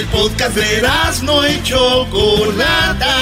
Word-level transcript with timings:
El 0.00 0.06
podcast 0.06 0.56
de 0.56 0.82
no 1.24 1.46
y 1.46 1.62
Chocolata. 1.62 3.16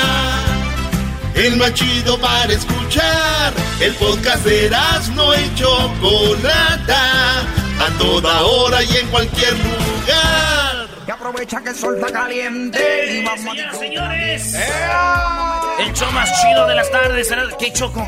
El 1.34 1.56
más 1.56 1.74
chido 1.74 2.16
para 2.20 2.52
escuchar. 2.52 3.52
El 3.80 3.96
podcast 3.96 4.44
de 4.44 4.70
no 5.12 5.34
y 5.34 5.54
Chocolata. 5.56 7.40
A 7.40 7.98
toda 7.98 8.42
hora 8.42 8.84
y 8.84 8.96
en 8.96 9.08
cualquier 9.08 9.54
lugar. 9.54 10.88
Que 11.04 11.10
aprovecha 11.10 11.60
que 11.62 11.70
el 11.70 11.74
sol 11.74 11.96
está 11.96 12.12
caliente. 12.12 13.12
Y 13.12 13.24
vamos 13.24 13.56
Señoras, 13.56 13.76
señores. 13.76 14.54
El 15.80 15.92
show 15.94 16.12
más 16.12 16.30
chido 16.40 16.64
de 16.68 16.76
las 16.76 16.88
tardes. 16.92 17.28
¿Qué 17.58 17.72
choco? 17.72 18.06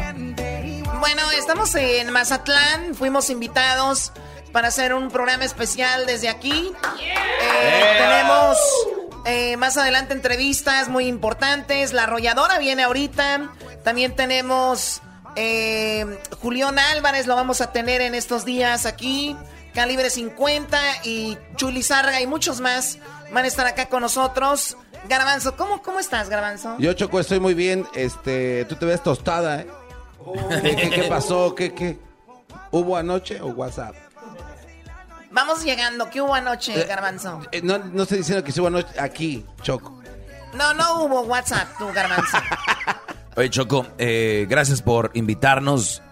Bueno, 1.01 1.23
estamos 1.37 1.75
en 1.75 2.13
Mazatlán. 2.13 2.95
Fuimos 2.95 3.31
invitados 3.31 4.13
para 4.53 4.69
hacer 4.69 4.95
un 4.95 5.11
programa 5.11 5.45
especial 5.45 6.07
desde 6.07 6.29
aquí. 6.29 6.73
Eh, 7.01 7.97
tenemos 7.99 8.59
eh, 9.25 9.57
más 9.57 9.77
adelante 9.77 10.13
entrevistas 10.13 10.89
muy 10.89 11.07
importantes. 11.07 11.93
La 11.93 12.05
arrolladora 12.05 12.59
viene 12.59 12.83
ahorita. 12.83 13.53
También 13.85 14.15
tenemos 14.15 15.03
eh, 15.37 16.19
Julián 16.41 16.79
Álvarez, 16.79 17.27
lo 17.27 17.37
vamos 17.37 17.61
a 17.61 17.73
tener 17.73 18.01
en 18.01 18.15
estos 18.15 18.45
días 18.45 18.87
aquí. 18.87 19.37
Calibre 19.75 20.11
50 20.11 20.79
y 21.05 21.39
Chuli 21.55 21.83
Sarga 21.83 22.21
y 22.21 22.27
muchos 22.27 22.61
más 22.61 22.99
van 23.33 23.45
a 23.45 23.49
estar 23.49 23.67
acá 23.67 23.89
con 23.89 24.03
nosotros. 24.03 24.77
Garbanzo, 25.09 25.57
¿cómo, 25.57 25.81
cómo 25.83 26.01
estás, 26.01 26.29
Garbanzo? 26.29 26.77
Yo, 26.79 26.93
Choco, 26.93 27.21
estoy 27.21 27.41
muy 27.41 27.55
bien. 27.55 27.87
Este, 27.95 28.65
tú 28.67 28.75
te 28.75 28.85
ves 28.85 29.03
tostada, 29.03 29.61
¿eh? 29.61 29.67
¿Qué, 30.63 31.07
pasó? 31.09 31.55
¿Qué, 31.55 31.73
¿Qué, 31.73 31.99
¿Hubo 32.71 32.97
anoche 32.97 33.41
o 33.41 33.47
WhatsApp? 33.47 33.95
Vamos 35.31 35.65
llegando. 35.65 36.11
¿Qué 36.11 36.21
hubo 36.21 36.35
anoche, 36.35 36.81
eh, 36.81 36.87
Garbanzo? 36.87 37.41
Eh, 37.53 37.61
no, 37.63 37.79
no 37.79 38.03
estoy 38.03 38.19
diciendo 38.19 38.43
que 38.43 38.59
hubo 38.61 38.67
anoche 38.67 38.89
aquí, 38.99 39.45
Choco. 39.63 40.03
No, 40.55 40.75
no 40.75 41.05
hubo 41.05 41.23
WhatsApp, 41.23 41.69
tú, 41.79 41.87
Garbanzo. 41.93 42.39
Oye, 43.37 43.49
Choco, 43.51 43.87
eh, 43.99 44.47
gracias 44.49 44.83
por 44.83 45.13
invitarnos 45.15 46.03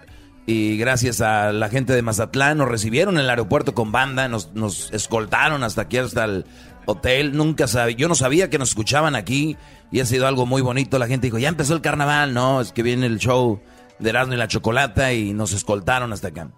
y 0.46 0.78
gracias 0.78 1.20
a 1.20 1.52
la 1.52 1.68
gente 1.68 1.92
de 1.92 2.02
Mazatlán. 2.02 2.58
Nos 2.58 2.68
recibieron 2.68 3.16
en 3.16 3.24
el 3.24 3.30
aeropuerto 3.30 3.74
con 3.74 3.90
banda, 3.90 4.28
nos, 4.28 4.52
nos 4.54 4.92
escoltaron 4.92 5.64
hasta 5.64 5.82
aquí, 5.82 5.98
hasta 5.98 6.24
el 6.24 6.46
hotel. 6.86 7.36
Nunca 7.36 7.66
sabía, 7.66 7.96
yo 7.96 8.08
no 8.08 8.14
sabía 8.14 8.48
que 8.48 8.58
nos 8.58 8.70
escuchaban 8.70 9.16
aquí 9.16 9.56
y 9.90 10.00
ha 10.00 10.06
sido 10.06 10.28
algo 10.28 10.46
muy 10.46 10.62
bonito. 10.62 10.98
La 10.98 11.08
gente 11.08 11.26
dijo, 11.26 11.38
ya 11.38 11.48
empezó 11.48 11.74
el 11.74 11.80
carnaval. 11.80 12.34
No, 12.34 12.60
es 12.60 12.72
que 12.72 12.84
viene 12.84 13.06
el 13.06 13.18
show 13.18 13.60
de 13.98 14.10
Erasmo 14.10 14.34
y 14.34 14.36
la 14.36 14.46
Chocolata 14.46 15.12
y 15.12 15.34
nos 15.34 15.52
escoltaron 15.52 16.12
hasta 16.12 16.28
acá. 16.28 16.48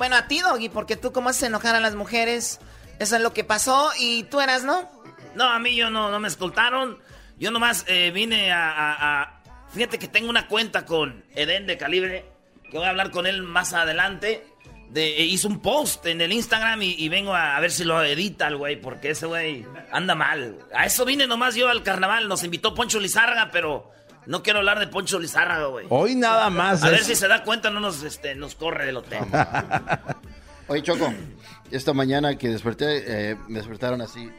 Bueno, 0.00 0.16
a 0.16 0.28
ti, 0.28 0.40
Doggy, 0.40 0.70
porque 0.70 0.96
tú 0.96 1.12
cómo 1.12 1.28
haces 1.28 1.42
enojar 1.42 1.76
a 1.76 1.80
las 1.80 1.94
mujeres. 1.94 2.58
Eso 2.98 3.16
es 3.16 3.22
lo 3.22 3.34
que 3.34 3.44
pasó. 3.44 3.90
¿Y 3.98 4.22
tú 4.22 4.40
eras, 4.40 4.64
no? 4.64 4.88
No, 5.34 5.44
a 5.44 5.58
mí 5.58 5.76
yo 5.76 5.90
no, 5.90 6.10
no 6.10 6.18
me 6.18 6.26
escoltaron. 6.26 6.98
Yo 7.38 7.50
nomás 7.50 7.84
eh, 7.86 8.10
vine 8.10 8.50
a, 8.50 9.42
Fíjate 9.74 9.98
que 9.98 10.08
tengo 10.08 10.30
una 10.30 10.48
cuenta 10.48 10.86
con 10.86 11.22
Eden 11.34 11.66
de 11.66 11.76
Calibre, 11.76 12.24
que 12.70 12.78
voy 12.78 12.86
a 12.86 12.88
hablar 12.88 13.10
con 13.10 13.26
él 13.26 13.42
más 13.42 13.74
adelante. 13.74 14.46
De, 14.88 15.18
eh, 15.18 15.24
hizo 15.24 15.48
un 15.48 15.60
post 15.60 16.06
en 16.06 16.22
el 16.22 16.32
Instagram 16.32 16.80
y, 16.80 17.06
vengo 17.10 17.34
a, 17.34 17.60
ver 17.60 17.70
si 17.70 17.84
lo 17.84 18.02
edita 18.02 18.48
el 18.48 18.56
güey, 18.56 18.80
porque 18.80 19.10
ese 19.10 19.26
güey 19.26 19.66
anda 19.92 20.14
mal. 20.14 20.56
A 20.74 20.86
eso 20.86 21.04
vine 21.04 21.26
nomás 21.26 21.56
yo 21.56 21.68
al 21.68 21.82
carnaval. 21.82 22.26
Nos 22.26 22.42
invitó 22.42 22.74
Poncho 22.74 23.00
Lizarga, 23.00 23.50
pero 23.52 23.90
no 24.26 24.42
quiero 24.42 24.58
hablar 24.60 24.78
de 24.78 24.86
Poncho 24.86 25.18
Lizárraga, 25.18 25.66
güey. 25.66 25.86
Hoy 25.88 26.14
nada 26.14 26.50
más. 26.50 26.82
A 26.82 26.90
ver 26.90 27.04
si 27.04 27.14
se 27.14 27.28
da 27.28 27.42
cuenta, 27.42 27.70
no 27.70 27.80
nos, 27.80 28.02
este, 28.02 28.34
nos 28.34 28.54
corre 28.54 28.86
del 28.86 28.96
hotel. 28.98 29.20
Oye, 30.68 30.82
Choco, 30.82 31.12
esta 31.70 31.92
mañana 31.92 32.36
que 32.36 32.48
desperté, 32.48 33.30
eh, 33.30 33.36
me 33.48 33.58
despertaron 33.58 34.00
así. 34.02 34.30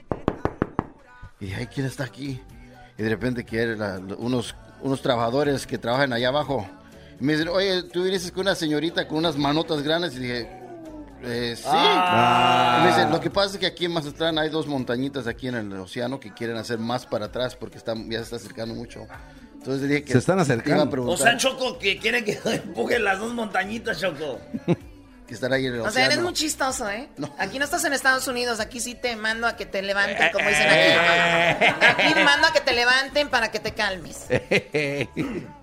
Y 1.40 1.46
dije, 1.46 1.68
¿quién 1.74 1.86
está 1.86 2.06
aquí? 2.06 2.40
Y 2.98 3.04
de 3.04 3.10
repente 3.10 3.46
que 3.46 3.66
unos, 4.18 4.56
unos 4.82 5.02
trabajadores 5.02 5.66
que 5.66 5.78
trabajan 5.78 6.14
allá 6.14 6.30
abajo. 6.30 6.68
Y 7.20 7.24
me 7.24 7.34
dicen, 7.34 7.50
oye, 7.50 7.84
tú 7.84 8.04
viniste 8.04 8.32
con 8.32 8.42
una 8.42 8.56
señorita 8.56 9.08
con 9.08 9.18
unas 9.18 9.36
manotas 9.38 9.82
grandes. 9.82 10.16
Y 10.16 10.20
dije, 10.20 10.62
eh, 11.24 11.56
sí. 11.58 11.64
Ah. 11.68 12.82
Me 12.84 12.90
dicen, 12.90 13.12
lo 13.12 13.20
que 13.20 13.30
pasa 13.30 13.56
es 13.56 13.60
que 13.60 13.66
aquí 13.66 13.86
en 13.86 13.94
Mazatlán 13.94 14.38
hay 14.40 14.50
dos 14.50 14.68
montañitas 14.68 15.28
aquí 15.28 15.48
en 15.48 15.56
el 15.56 15.74
océano 15.74 16.20
que 16.20 16.34
quieren 16.34 16.58
hacer 16.58 16.80
más 16.80 17.06
para 17.06 17.26
atrás 17.26 17.56
porque 17.56 17.78
están, 17.78 18.10
ya 18.10 18.20
se 18.20 18.24
está 18.24 18.36
acercando 18.38 18.74
mucho. 18.74 19.06
Entonces 19.62 19.88
dije 19.88 20.04
que 20.04 20.14
se 20.14 20.18
están 20.18 20.40
acercando. 20.40 21.04
O 21.06 21.16
sea, 21.16 21.38
Choco, 21.38 21.78
que 21.78 22.00
quiere 22.00 22.24
que 22.24 22.40
empuje 22.46 22.98
las 22.98 23.20
dos 23.20 23.32
montañitas, 23.32 24.00
Choco. 24.00 24.40
que 25.28 25.36
estará 25.36 25.56
ahí 25.56 25.68
en 25.68 25.76
el 25.76 25.82
O 25.82 25.92
sea, 25.92 26.08
eres 26.08 26.20
muy 26.20 26.34
chistoso, 26.34 26.90
¿eh? 26.90 27.08
Aquí 27.38 27.60
no 27.60 27.66
estás 27.66 27.86
en 27.86 27.94
Estados 27.94 28.28
Unidos, 28.28 28.60
aquí 28.60 28.80
sí 28.80 28.96
te 28.96 29.16
mando 29.16 29.46
a 29.46 29.56
que 29.56 29.68
te 29.68 29.84
levanten, 29.84 30.32
como 30.34 30.50
dicen 30.50 30.68
aquí. 30.68 31.66
Aquí 31.86 32.20
mando 32.26 32.48
a 32.48 32.54
que 32.54 32.62
te 32.62 32.74
levanten 32.74 33.30
para 33.30 33.52
que 33.52 33.60
te 33.60 33.74
calmes. 33.74 34.26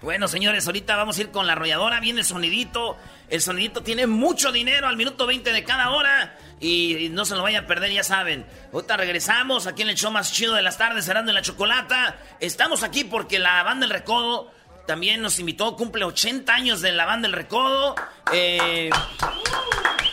Bueno, 0.00 0.28
señores, 0.28 0.64
ahorita 0.66 0.94
vamos 0.94 1.18
a 1.18 1.22
ir 1.22 1.30
con 1.30 1.46
la 1.46 1.54
arrolladora. 1.54 1.98
Viene 1.98 2.20
el 2.20 2.26
sonidito. 2.26 2.96
El 3.28 3.42
sonidito 3.42 3.82
tiene 3.82 4.06
mucho 4.06 4.52
dinero 4.52 4.86
al 4.86 4.96
minuto 4.96 5.26
20 5.26 5.52
de 5.52 5.64
cada 5.64 5.90
hora. 5.90 6.38
Y, 6.60 7.08
no 7.10 7.24
se 7.24 7.34
lo 7.34 7.42
vayan 7.42 7.64
a 7.64 7.66
perder, 7.66 7.90
ya 7.90 8.04
saben. 8.04 8.46
Ahorita 8.72 8.96
regresamos 8.96 9.66
aquí 9.66 9.82
en 9.82 9.90
el 9.90 9.96
show 9.96 10.12
más 10.12 10.32
chido 10.32 10.54
de 10.54 10.62
las 10.62 10.78
tardes, 10.78 11.04
cerrando 11.04 11.32
en 11.32 11.34
la 11.34 11.42
chocolata. 11.42 12.16
Estamos 12.38 12.84
aquí 12.84 13.04
porque 13.04 13.40
la 13.40 13.62
banda 13.64 13.86
El 13.86 13.90
Recodo 13.92 14.52
también 14.86 15.20
nos 15.20 15.40
invitó. 15.40 15.74
Cumple 15.74 16.04
80 16.04 16.54
años 16.54 16.80
de 16.80 16.92
la 16.92 17.04
banda 17.04 17.26
El 17.26 17.34
Recodo. 17.34 17.96
Eh, 18.32 18.90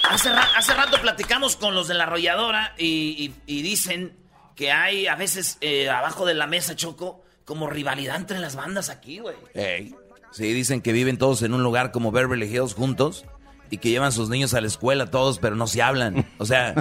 hace, 0.10 0.74
rato 0.74 1.00
platicamos 1.00 1.56
con 1.58 1.76
los 1.76 1.88
de 1.88 1.94
la 1.94 2.06
arrolladora 2.06 2.74
y, 2.76 3.34
dicen 3.46 4.18
que 4.56 4.72
hay 4.72 5.06
a 5.06 5.16
veces 5.16 5.60
eh, 5.62 5.90
abajo 5.90 6.26
de 6.26 6.34
la 6.34 6.48
mesa, 6.48 6.76
Choco 6.76 7.25
como 7.46 7.68
rivalidad 7.70 8.18
entre 8.18 8.40
las 8.40 8.56
bandas 8.56 8.90
aquí, 8.90 9.20
güey. 9.20 9.36
Sí, 10.32 10.52
dicen 10.52 10.82
que 10.82 10.92
viven 10.92 11.18
todos 11.18 11.44
en 11.44 11.54
un 11.54 11.64
lugar 11.64 11.92
como 11.92 12.12
Beverly 12.12 12.48
Hills 12.48 12.74
juntos 12.74 13.26
y 13.70 13.78
que 13.78 13.90
llevan 13.90 14.12
sus 14.12 14.30
niños 14.30 14.54
a 14.54 14.62
la 14.62 14.68
escuela 14.68 15.10
todos, 15.10 15.40
pero 15.40 15.56
no 15.56 15.68
se 15.68 15.82
hablan. 15.82 16.26
O 16.40 16.46
sea, 16.46 16.74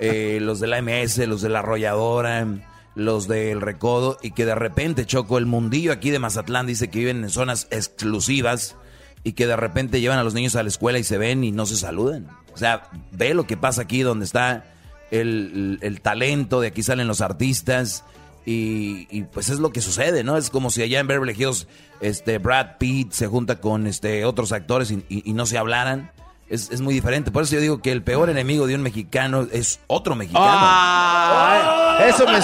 eh, 0.00 0.38
los 0.40 0.58
de 0.58 0.66
la 0.66 0.82
MS, 0.82 1.18
los 1.28 1.42
de 1.42 1.48
la 1.48 1.60
arrolladora, 1.60 2.46
los 2.94 3.28
del 3.28 3.60
recodo, 3.60 4.18
y 4.22 4.32
que 4.32 4.44
de 4.44 4.54
repente 4.54 5.06
Choco 5.06 5.38
el 5.38 5.46
mundillo 5.46 5.92
aquí 5.92 6.10
de 6.10 6.18
Mazatlán 6.18 6.66
dice 6.66 6.88
que 6.88 6.98
viven 6.98 7.22
en 7.22 7.30
zonas 7.30 7.68
exclusivas 7.70 8.74
y 9.22 9.32
que 9.32 9.46
de 9.46 9.56
repente 9.56 10.00
llevan 10.00 10.18
a 10.18 10.24
los 10.24 10.34
niños 10.34 10.56
a 10.56 10.62
la 10.62 10.68
escuela 10.68 10.98
y 10.98 11.04
se 11.04 11.18
ven 11.18 11.44
y 11.44 11.52
no 11.52 11.66
se 11.66 11.76
saludan. 11.76 12.28
O 12.54 12.58
sea, 12.58 12.88
ve 13.12 13.34
lo 13.34 13.46
que 13.46 13.56
pasa 13.56 13.82
aquí 13.82 14.02
donde 14.02 14.24
está 14.24 14.64
el 15.10 16.00
talento, 16.02 16.60
de 16.60 16.68
aquí 16.68 16.82
salen 16.82 17.06
los 17.06 17.20
artistas 17.20 18.04
y, 18.48 19.24
pues 19.32 19.48
es 19.48 19.58
lo 19.58 19.72
que 19.72 19.80
sucede, 19.80 20.22
¿no? 20.22 20.36
Es 20.36 20.50
como 20.50 20.70
si 20.70 20.80
allá 20.80 21.00
en 21.00 21.08
Beverly 21.08 21.34
Hills 21.36 21.66
este, 22.00 22.38
Brad 22.38 22.78
Pitt 22.78 23.10
se 23.10 23.26
junta 23.26 23.60
con 23.60 23.88
este, 23.88 24.24
otros 24.24 24.52
actores 24.52 24.92
y, 24.92 25.32
no 25.32 25.46
se 25.46 25.58
hablaran. 25.58 26.12
Es, 26.48 26.80
muy 26.80 26.94
diferente. 26.94 27.32
Por 27.32 27.42
eso 27.42 27.56
yo 27.56 27.60
digo 27.60 27.82
que 27.82 27.90
el 27.90 28.04
peor 28.04 28.30
enemigo 28.30 28.68
de 28.68 28.76
un 28.76 28.82
mexicano 28.82 29.48
es 29.50 29.80
otro 29.88 30.14
mexicano. 30.14 30.46
Ah, 30.48 32.06
eso, 32.08 32.24
me, 32.24 32.38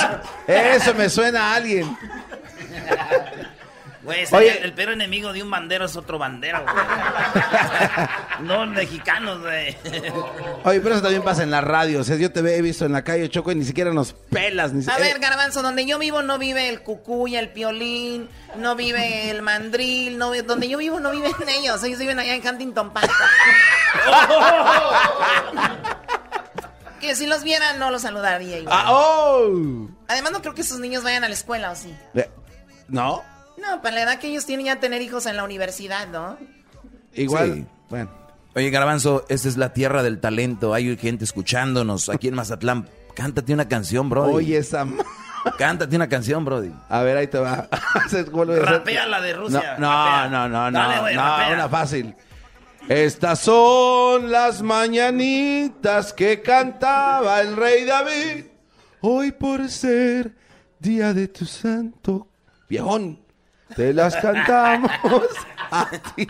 eso 0.74 0.92
me 0.94 1.08
suena 1.08 1.52
a 1.52 1.54
alguien. 1.54 1.96
Güey, 4.02 4.26
el 4.62 4.72
peor 4.72 4.90
enemigo 4.90 5.32
de 5.32 5.44
un 5.44 5.50
bandero 5.50 5.84
es 5.84 5.94
otro 5.94 6.18
bandero, 6.18 6.64
güey. 6.64 6.74
no 8.40 8.66
mexicanos, 8.66 9.40
güey. 9.40 9.76
Oye, 10.64 10.80
pero 10.80 10.96
eso 10.96 11.02
también 11.02 11.22
pasa 11.22 11.44
en 11.44 11.52
la 11.52 11.60
radio. 11.60 12.00
O 12.00 12.04
sea, 12.04 12.16
yo 12.16 12.32
te 12.32 12.40
he 12.40 12.62
visto 12.62 12.84
en 12.84 12.90
la 12.92 13.04
calle 13.04 13.28
Choco 13.28 13.52
y 13.52 13.54
ni 13.54 13.64
siquiera 13.64 13.92
nos 13.92 14.12
pelas. 14.12 14.72
Ni 14.72 14.84
a 14.90 14.98
ver, 14.98 15.20
Garbanzo, 15.20 15.62
donde 15.62 15.86
yo 15.86 16.00
vivo 16.00 16.22
no 16.22 16.38
vive 16.38 16.68
el 16.68 16.82
cucuy, 16.82 17.36
el 17.36 17.50
piolín, 17.50 18.28
no 18.56 18.74
vive 18.74 19.30
el 19.30 19.40
mandril, 19.40 20.18
no 20.18 20.32
donde 20.42 20.68
yo 20.68 20.78
vivo 20.78 20.98
no 20.98 21.12
viven 21.12 21.32
ellos. 21.48 21.84
Ellos 21.84 22.00
viven 22.00 22.18
allá 22.18 22.34
en 22.34 22.44
Huntington 22.44 22.92
Park. 22.92 23.08
que 27.00 27.14
si 27.14 27.26
los 27.26 27.44
vieran 27.44 27.78
no 27.78 27.92
los 27.92 28.02
saludaría. 28.02 28.64
Ah, 28.66 28.86
oh. 28.88 29.88
Además 30.08 30.32
no 30.32 30.42
creo 30.42 30.54
que 30.54 30.64
sus 30.64 30.80
niños 30.80 31.04
vayan 31.04 31.22
a 31.22 31.28
la 31.28 31.34
escuela, 31.34 31.70
¿o 31.70 31.76
sí? 31.76 31.94
¿No? 32.88 33.22
No, 33.62 33.80
para 33.80 33.94
la 33.94 34.02
edad 34.02 34.18
que 34.18 34.28
ellos 34.28 34.44
tienen 34.44 34.66
ya 34.66 34.80
tener 34.80 35.00
hijos 35.02 35.26
en 35.26 35.36
la 35.36 35.44
universidad, 35.44 36.08
¿no? 36.08 36.36
Igual, 37.14 37.66
bueno. 37.88 38.10
Oye, 38.54 38.70
Garbanzo, 38.70 39.24
esta 39.28 39.48
es 39.48 39.56
la 39.56 39.72
tierra 39.72 40.02
del 40.02 40.20
talento. 40.20 40.74
Hay 40.74 40.96
gente 40.96 41.24
escuchándonos 41.24 42.08
aquí 42.08 42.28
en 42.28 42.34
Mazatlán. 42.34 42.88
Cántate 43.14 43.54
una 43.54 43.68
canción, 43.68 44.10
Brody. 44.10 44.32
Oye, 44.32 44.58
esa... 44.58 44.86
Cántate 45.58 45.96
una 45.96 46.08
canción, 46.08 46.44
Brody. 46.44 46.72
A 46.88 47.02
ver, 47.02 47.16
ahí 47.16 47.26
te 47.26 47.38
va. 47.38 47.68
Rapea 48.60 49.06
la 49.06 49.20
de 49.20 49.32
Rusia. 49.32 49.76
No, 49.78 50.28
no, 50.28 50.48
no, 50.48 50.70
no, 50.70 50.88
no, 50.88 51.12
no, 51.12 51.54
una 51.54 51.68
fácil. 51.68 52.14
Estas 52.88 53.40
son 53.40 54.30
las 54.30 54.62
mañanitas 54.62 56.12
que 56.12 56.42
cantaba 56.42 57.40
el 57.40 57.56
rey 57.56 57.84
David. 57.84 58.46
Hoy 59.00 59.32
por 59.32 59.68
ser 59.68 60.34
día 60.78 61.12
de 61.14 61.28
tu 61.28 61.44
santo 61.44 62.28
viejón. 62.68 63.21
Te 63.76 63.92
las 63.92 64.16
cantamos 64.16 64.90
a 65.70 65.88
ti. 66.14 66.26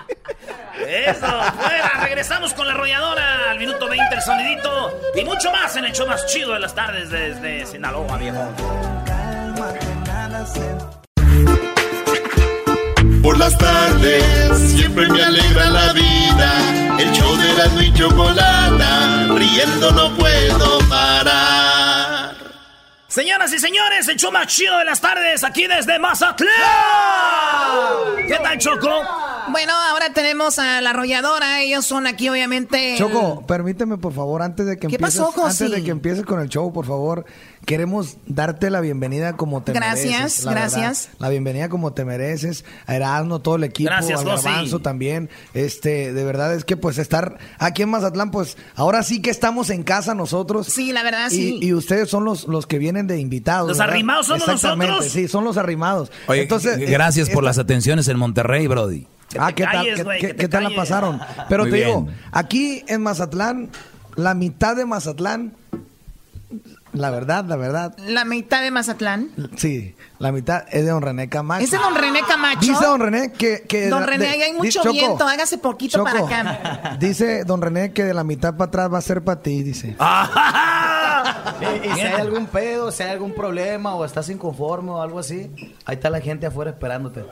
Eso, 0.86 1.26
fuera, 1.26 1.90
regresamos 2.02 2.54
con 2.54 2.66
la 2.66 2.74
arrolladora 2.74 3.50
al 3.50 3.58
minuto 3.58 3.88
20 3.88 4.14
el 4.14 4.22
sonidito 4.22 5.00
y 5.14 5.24
mucho 5.24 5.50
más 5.52 5.76
en 5.76 5.84
el 5.84 5.92
show 5.92 6.06
más 6.06 6.26
chido 6.26 6.54
de 6.54 6.60
las 6.60 6.74
tardes 6.74 7.10
desde 7.10 7.66
Sinaloa, 7.66 8.16
viejo. 8.16 8.48
Por 13.22 13.38
las 13.38 13.56
tardes 13.56 14.58
siempre 14.58 15.08
me 15.08 15.22
alegra 15.22 15.70
la 15.70 15.92
vida. 15.92 16.98
El 16.98 17.12
show 17.12 17.36
de 17.36 17.52
la 17.54 17.82
y 17.82 17.92
chocolata, 17.94 19.26
riendo 19.34 19.90
no 19.92 20.16
puedo 20.16 20.78
parar. 20.88 21.81
Señoras 23.12 23.52
y 23.52 23.58
señores, 23.58 24.08
el 24.08 24.16
show 24.16 24.32
más 24.32 24.46
chido 24.46 24.78
de 24.78 24.86
las 24.86 24.98
tardes 24.98 25.44
aquí 25.44 25.66
desde 25.66 25.98
Mazatlán. 25.98 26.48
¿Qué 28.26 28.38
tal, 28.42 28.56
Choco? 28.56 28.88
Bueno, 29.50 29.74
ahora 29.90 30.14
tenemos 30.14 30.58
a 30.58 30.80
la 30.80 30.90
arrolladora. 30.90 31.60
Ellos 31.60 31.84
son 31.84 32.06
aquí, 32.06 32.30
obviamente. 32.30 32.94
Choco, 32.96 33.44
permíteme, 33.46 33.98
por 33.98 34.14
favor, 34.14 34.40
antes 34.40 34.64
de 34.64 34.78
que 34.78 34.88
¿Qué 34.88 34.94
empieces, 34.94 35.20
pasó, 35.20 35.44
antes 35.44 35.70
de 35.70 35.84
que 35.84 35.90
empieces 35.90 36.24
con 36.24 36.40
el 36.40 36.48
show, 36.48 36.72
por 36.72 36.86
favor, 36.86 37.26
queremos 37.64 38.16
darte 38.26 38.70
la 38.70 38.80
bienvenida 38.80 39.34
como 39.36 39.62
te 39.62 39.72
Gracias, 39.72 40.04
mereces. 40.18 40.44
la 40.44 40.50
gracias. 40.52 41.04
verdad. 41.06 41.18
La 41.20 41.28
bienvenida 41.28 41.68
como 41.68 41.92
te 41.92 42.04
mereces. 42.04 42.64
A 42.86 42.96
Erasmo, 42.96 43.40
todo 43.40 43.56
el 43.56 43.64
equipo, 43.64 43.88
Gracias, 43.90 44.20
al. 44.20 44.26
Garbanzo 44.26 44.80
también. 44.80 45.30
Este, 45.54 46.12
de 46.12 46.24
verdad 46.24 46.54
es 46.54 46.64
que 46.64 46.76
pues 46.76 46.98
estar 46.98 47.38
aquí 47.58 47.82
en 47.82 47.90
Mazatlán, 47.90 48.30
pues 48.30 48.56
ahora 48.74 49.02
sí 49.04 49.22
que 49.22 49.30
estamos 49.30 49.70
en 49.70 49.82
casa 49.84 50.14
nosotros. 50.14 50.66
Sí, 50.66 50.92
la 50.92 51.02
verdad, 51.02 51.30
Y- 51.30 51.34
sí. 51.36 51.58
Y, 51.62 51.72
ustedes 51.72 52.08
son 52.10 52.24
los, 52.24 52.48
los 52.48 52.66
que 52.66 52.78
vienen 52.78 53.06
de 53.06 53.18
invitados. 53.20 53.68
Los 53.68 53.78
¿verdad? 53.78 53.92
arrimados 53.94 54.26
somos 54.26 54.42
Exactamente, 54.42 54.86
nosotros. 54.90 55.12
Sí, 55.12 55.28
son 55.28 55.44
los 55.44 55.56
arrimados. 55.56 56.10
Oye, 56.26 56.42
Entonces, 56.42 56.78
gracias 56.78 57.28
eh, 57.28 57.32
por 57.32 57.44
esta- 57.44 57.50
las 57.50 57.58
atenciones 57.58 58.08
en 58.08 58.18
Monterrey, 58.18 58.66
Brody. 58.66 59.06
Ah, 59.38 59.52
¿qué 59.54 59.62
tal? 59.64 59.72
calles, 59.72 59.94
¿Qué, 59.96 60.02
güey, 60.02 60.20
qué- 60.20 60.26
que 60.28 60.34
te 60.34 60.40
qué 60.42 60.48
tal 60.48 60.64
la 60.64 60.74
pasaron? 60.74 61.20
Pero 61.48 61.62
Muy 61.62 61.70
te 61.70 61.76
digo, 61.78 62.02
bien. 62.02 62.16
aquí 62.32 62.84
en 62.88 63.02
Mazatlán, 63.02 63.70
la 64.16 64.34
mitad 64.34 64.76
de 64.76 64.84
Mazatlán, 64.84 65.54
la 66.92 67.10
verdad, 67.10 67.44
la 67.46 67.56
verdad, 67.56 67.94
La 68.06 68.24
mitad 68.24 68.62
de 68.62 68.70
Mazatlán. 68.70 69.30
sí, 69.56 69.94
la 70.18 70.30
mitad 70.32 70.64
es 70.70 70.84
de 70.84 70.90
don 70.90 71.02
René 71.02 71.28
Camacho. 71.28 71.64
¿Es 71.64 71.70
de 71.70 71.78
don 71.78 71.94
René 71.94 72.20
Camacho? 72.26 72.60
Dice 72.60 72.84
don 72.84 73.00
René 73.00 73.32
que... 73.32 73.62
que 73.62 73.88
Don 73.88 74.04
René, 74.06 74.24
de- 74.26 74.30
ahí 74.30 74.42
hay 74.42 74.52
mucho 74.52 74.82
Choco, 74.82 74.92
viento, 74.92 75.26
hágase 75.26 75.58
poquito 75.58 76.04
para 76.04 76.20
acá. 76.20 76.96
Dice 77.00 77.44
don 77.44 77.62
René 77.62 77.92
que 77.92 78.04
de 78.04 78.14
la 78.14 78.24
mitad 78.24 78.54
para 78.56 78.68
atrás 78.68 78.92
va 78.92 78.98
a 78.98 79.02
ser 79.02 79.22
para 79.24 79.40
ti, 79.42 79.62
dice. 79.62 79.96
Y, 81.60 81.88
y 81.88 81.94
si 81.94 82.00
hay 82.00 82.20
algún 82.20 82.46
pedo, 82.46 82.90
si 82.90 83.02
hay 83.04 83.10
algún 83.10 83.32
problema 83.34 83.94
o 83.94 84.04
estás 84.04 84.28
inconforme 84.28 84.90
o 84.90 85.00
algo 85.00 85.20
así, 85.20 85.48
ahí 85.84 85.94
está 85.94 86.10
la 86.10 86.20
gente 86.20 86.46
afuera 86.46 86.72
esperándote. 86.72 87.24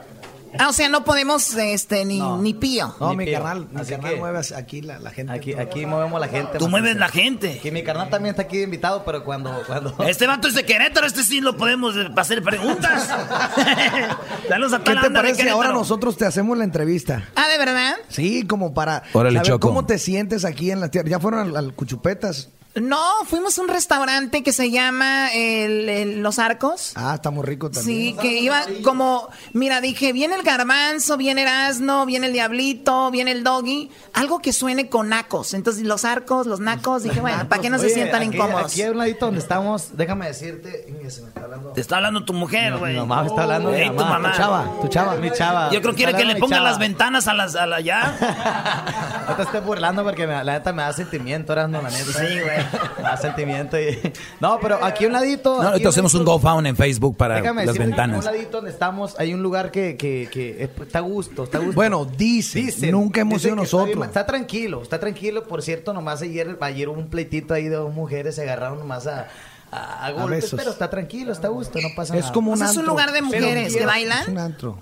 Ah, 0.58 0.68
o 0.68 0.72
sea, 0.72 0.88
no 0.88 1.04
podemos, 1.04 1.54
este, 1.54 2.04
ni, 2.04 2.18
No. 2.18 2.38
ni 2.38 2.54
pío. 2.54 2.94
No, 2.98 3.10
Ni 3.10 3.16
mi 3.18 3.24
pío. 3.26 3.34
carnal, 3.34 3.68
mi 3.70 3.80
Así 3.80 3.90
carnal 3.92 4.12
que- 4.12 4.18
mueve 4.18 4.38
hacia 4.38 4.58
aquí 4.58 4.82
la, 4.82 4.98
la 4.98 5.10
gente. 5.10 5.32
Aquí, 5.32 5.54
aquí 5.54 5.86
movemos 5.86 6.20
la 6.20 6.28
gente. 6.28 6.58
Tú 6.58 6.68
mueves 6.68 6.96
la 6.96 7.08
gente. 7.08 7.58
Que 7.62 7.70
mi 7.70 7.82
carnal 7.84 8.10
también 8.10 8.32
está 8.32 8.42
aquí 8.42 8.62
invitado, 8.62 9.04
pero 9.04 9.24
cuando... 9.24 9.62
cuando... 9.66 9.94
Este 10.08 10.26
vato 10.26 10.48
es 10.48 10.54
de 10.54 10.64
Querétaro, 10.64 11.06
este 11.06 11.22
sí 11.22 11.40
lo 11.40 11.56
podemos 11.56 11.96
eh, 11.96 12.08
hacer 12.16 12.42
preguntas. 12.42 13.08
Saludos 14.48 14.72
a 14.72 14.82
¿Qué 14.82 14.94
la 14.94 15.02
te 15.02 15.10
parece 15.10 15.42
si 15.42 15.48
ahora 15.48 15.72
nosotros 15.72 16.16
te 16.16 16.26
hacemos 16.26 16.58
la 16.58 16.64
entrevista? 16.64 17.28
Ah, 17.36 17.48
¿de 17.48 17.58
verdad? 17.58 17.94
Sí, 18.08 18.46
como 18.46 18.74
para 18.74 19.02
Órale, 19.12 19.36
saber 19.38 19.52
Choco. 19.52 19.68
cómo 19.68 19.86
te 19.86 19.98
sientes 19.98 20.44
aquí 20.44 20.70
en 20.70 20.80
la 20.80 20.90
tierra. 20.90 21.08
¿Ya 21.08 21.20
fueron 21.20 21.40
al, 21.40 21.56
al 21.56 21.74
Cuchupetas? 21.74 22.48
No, 22.76 23.00
fuimos 23.26 23.58
a 23.58 23.62
un 23.62 23.68
restaurante 23.68 24.44
que 24.44 24.52
se 24.52 24.70
llama 24.70 25.32
el- 25.34 25.88
el 25.88 26.22
Los 26.22 26.38
Arcos. 26.38 26.92
Ah, 26.94 27.14
está 27.16 27.30
muy 27.30 27.44
rico 27.44 27.68
también. 27.68 28.14
Sí, 28.14 28.16
que 28.22 28.38
iba 28.38 28.62
como, 28.84 29.28
mira, 29.52 29.80
dije, 29.80 30.12
viene 30.12 30.36
el 30.36 30.44
garbanzo, 30.44 31.16
viene 31.16 31.42
Erasno, 31.42 32.06
viene 32.06 32.28
el 32.28 32.32
diablito, 32.32 33.10
viene 33.10 33.32
el 33.32 33.42
doggy, 33.42 33.90
algo 34.14 34.38
que 34.38 34.52
suene 34.52 34.88
con 34.88 35.08
nacos. 35.08 35.52
Entonces, 35.54 35.82
los 35.82 36.04
arcos, 36.04 36.46
los 36.46 36.60
nacos, 36.60 37.02
dije, 37.02 37.20
bueno, 37.20 37.48
para 37.48 37.60
que 37.60 37.70
no 37.70 37.78
se 37.78 37.86
Oye, 37.86 37.94
sientan 37.94 38.22
aquí- 38.22 38.36
incómodos. 38.36 38.70
Aquí 38.70 38.82
a 38.82 38.92
un 38.92 38.98
ladito 38.98 39.26
donde 39.26 39.40
estamos, 39.40 39.96
déjame 39.96 40.26
decirte... 40.28 40.86
Se 41.10 41.22
me 41.22 41.28
está 41.28 41.40
hablando... 41.42 41.70
Te 41.72 41.80
está 41.80 41.96
hablando 41.96 42.24
tu 42.24 42.32
mujer, 42.34 42.76
güey. 42.78 42.92
Mi 42.92 43.00
mamá 43.00 43.22
me 43.22 43.28
está 43.30 43.42
hablando. 43.42 43.74
Ey, 43.74 43.90
mi 43.90 43.96
tu 43.96 44.04
mamá. 44.04 44.30
Tu 44.30 44.36
chava, 44.38 44.64
tu 44.82 44.88
chava. 44.88 45.14
Mi 45.16 45.32
chava. 45.32 45.70
Yo 45.72 45.80
creo 45.82 45.92
que 45.92 46.04
quiere 46.04 46.14
que 46.14 46.24
le 46.24 46.36
pongan 46.36 46.62
las 46.62 46.78
ventanas 46.78 47.26
a 47.26 47.34
las 47.34 47.56
a 47.56 47.66
la 47.66 47.80
ya. 47.80 49.24
No 49.28 49.34
te 49.34 49.42
estés 49.42 49.64
burlando 49.64 50.04
porque 50.04 50.24
me- 50.28 50.44
la 50.44 50.52
neta 50.52 50.72
me 50.72 50.82
da 50.82 50.92
sentimiento, 50.92 51.52
eras 51.52 51.68
no, 51.68 51.82
la 51.82 51.90
neta. 51.90 52.04
Sí, 52.12 52.40
güey. 52.40 52.59
Da 53.02 53.16
sentimiento 53.16 53.78
y... 53.80 53.98
No, 54.40 54.58
pero 54.60 54.82
aquí 54.84 55.04
a 55.04 55.06
un 55.08 55.12
ladito... 55.12 55.62
No, 55.62 55.68
ahorita 55.70 55.88
hacemos 55.88 56.14
un 56.14 56.24
GoFound 56.24 56.66
en 56.66 56.76
Facebook 56.76 57.16
para 57.16 57.36
Déjame 57.36 57.66
las 57.66 57.76
ventanas. 57.78 58.18
un 58.18 58.24
ladito 58.24 58.58
donde 58.58 58.70
estamos 58.70 59.14
hay 59.18 59.32
un 59.34 59.42
lugar 59.42 59.70
que, 59.70 59.96
que, 59.96 60.28
que 60.30 60.62
es- 60.64 60.70
está 60.80 60.98
a 60.98 61.02
gusto, 61.02 61.44
está 61.44 61.58
a 61.58 61.60
gusto. 61.60 61.74
Bueno, 61.74 62.04
dice, 62.04 62.60
Dicen, 62.60 62.90
nunca 62.92 63.20
hemos 63.22 63.42
dicen 63.42 63.54
ido 63.54 63.56
que 63.62 63.64
está 63.64 63.76
nosotros. 63.76 63.96
bien, 63.96 64.08
Está, 64.08 64.26
tranquilo, 64.26 64.82
está 64.82 65.00
tranquilo. 65.00 65.44
Por 65.44 65.62
cierto, 65.62 65.92
nomás 65.92 66.22
ayer, 66.22 66.56
ayer 66.60 66.88
hubo 66.88 66.98
un 66.98 67.08
pleitito 67.08 67.54
ahí 67.54 67.64
de 67.64 67.76
dos 67.76 67.92
mujeres, 67.94 68.34
se 68.34 68.42
agarraron 68.42 68.78
nomás 68.78 69.06
a, 69.06 69.28
a, 69.70 70.06
a 70.06 70.12
golpes, 70.12 70.42
besos. 70.44 70.58
pero 70.58 70.70
está 70.70 70.90
tranquilo, 70.90 71.32
está 71.32 71.46
a 71.48 71.50
gusto, 71.50 71.78
no 71.80 71.88
pasa 71.96 72.14
Es 72.16 72.20
nada. 72.22 72.32
como 72.32 72.50
O 72.50 72.52
un 72.54 72.58
sea, 72.58 72.70
es 72.70 72.76
un 72.76 72.86
lugar 72.86 73.12
de 73.12 73.22
mujeres 73.22 73.74
que 73.74 73.86
bailan. 73.86 74.22
Es 74.22 74.28
un 74.28 74.38
antro. 74.38 74.78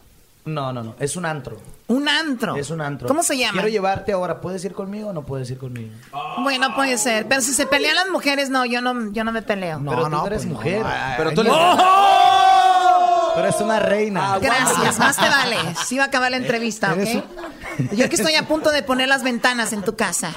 No, 0.54 0.72
no, 0.72 0.82
no, 0.82 0.94
es 0.98 1.16
un 1.16 1.26
antro. 1.26 1.58
Un 1.88 2.08
antro. 2.08 2.56
Es 2.56 2.70
un 2.70 2.80
antro. 2.80 3.08
¿Cómo 3.08 3.22
se 3.22 3.36
llama? 3.36 3.52
Quiero 3.52 3.68
llevarte 3.68 4.12
ahora, 4.12 4.40
¿puedes 4.40 4.64
ir 4.64 4.72
conmigo 4.72 5.08
o 5.08 5.12
no 5.12 5.22
puedes 5.22 5.50
ir 5.50 5.58
conmigo? 5.58 5.90
Bueno, 6.42 6.74
puede 6.74 6.98
ser. 6.98 7.26
Pero 7.28 7.40
si 7.40 7.54
se 7.54 7.66
pelean 7.66 7.96
las 7.96 8.08
mujeres, 8.10 8.50
no, 8.50 8.66
yo 8.66 8.80
no, 8.80 9.10
yo 9.12 9.24
no 9.24 9.32
me 9.32 9.42
peleo. 9.42 9.78
No, 9.78 9.90
pero 9.92 10.04
tú 10.04 10.10
no, 10.10 10.26
eres 10.26 10.42
pues 10.42 10.52
mujer. 10.52 10.84
Pero 11.16 11.32
tú 11.32 11.44
no. 11.44 11.54
eres... 11.54 11.84
Pero 13.36 13.48
es 13.48 13.60
una 13.60 13.78
reina. 13.78 14.38
Gracias, 14.40 14.98
más 14.98 15.16
te 15.16 15.28
vale. 15.28 15.56
Sí 15.86 15.96
va 15.96 16.04
a 16.04 16.06
acabar 16.06 16.30
la 16.30 16.38
entrevista, 16.38 16.92
Eres 16.92 17.16
¿ok? 17.16 17.24
Yo 17.92 18.08
que 18.08 18.16
estoy 18.16 18.34
a 18.34 18.48
punto 18.48 18.72
de 18.72 18.82
poner 18.82 19.08
las 19.08 19.22
ventanas 19.22 19.72
en 19.72 19.82
tu 19.82 19.94
casa. 19.94 20.34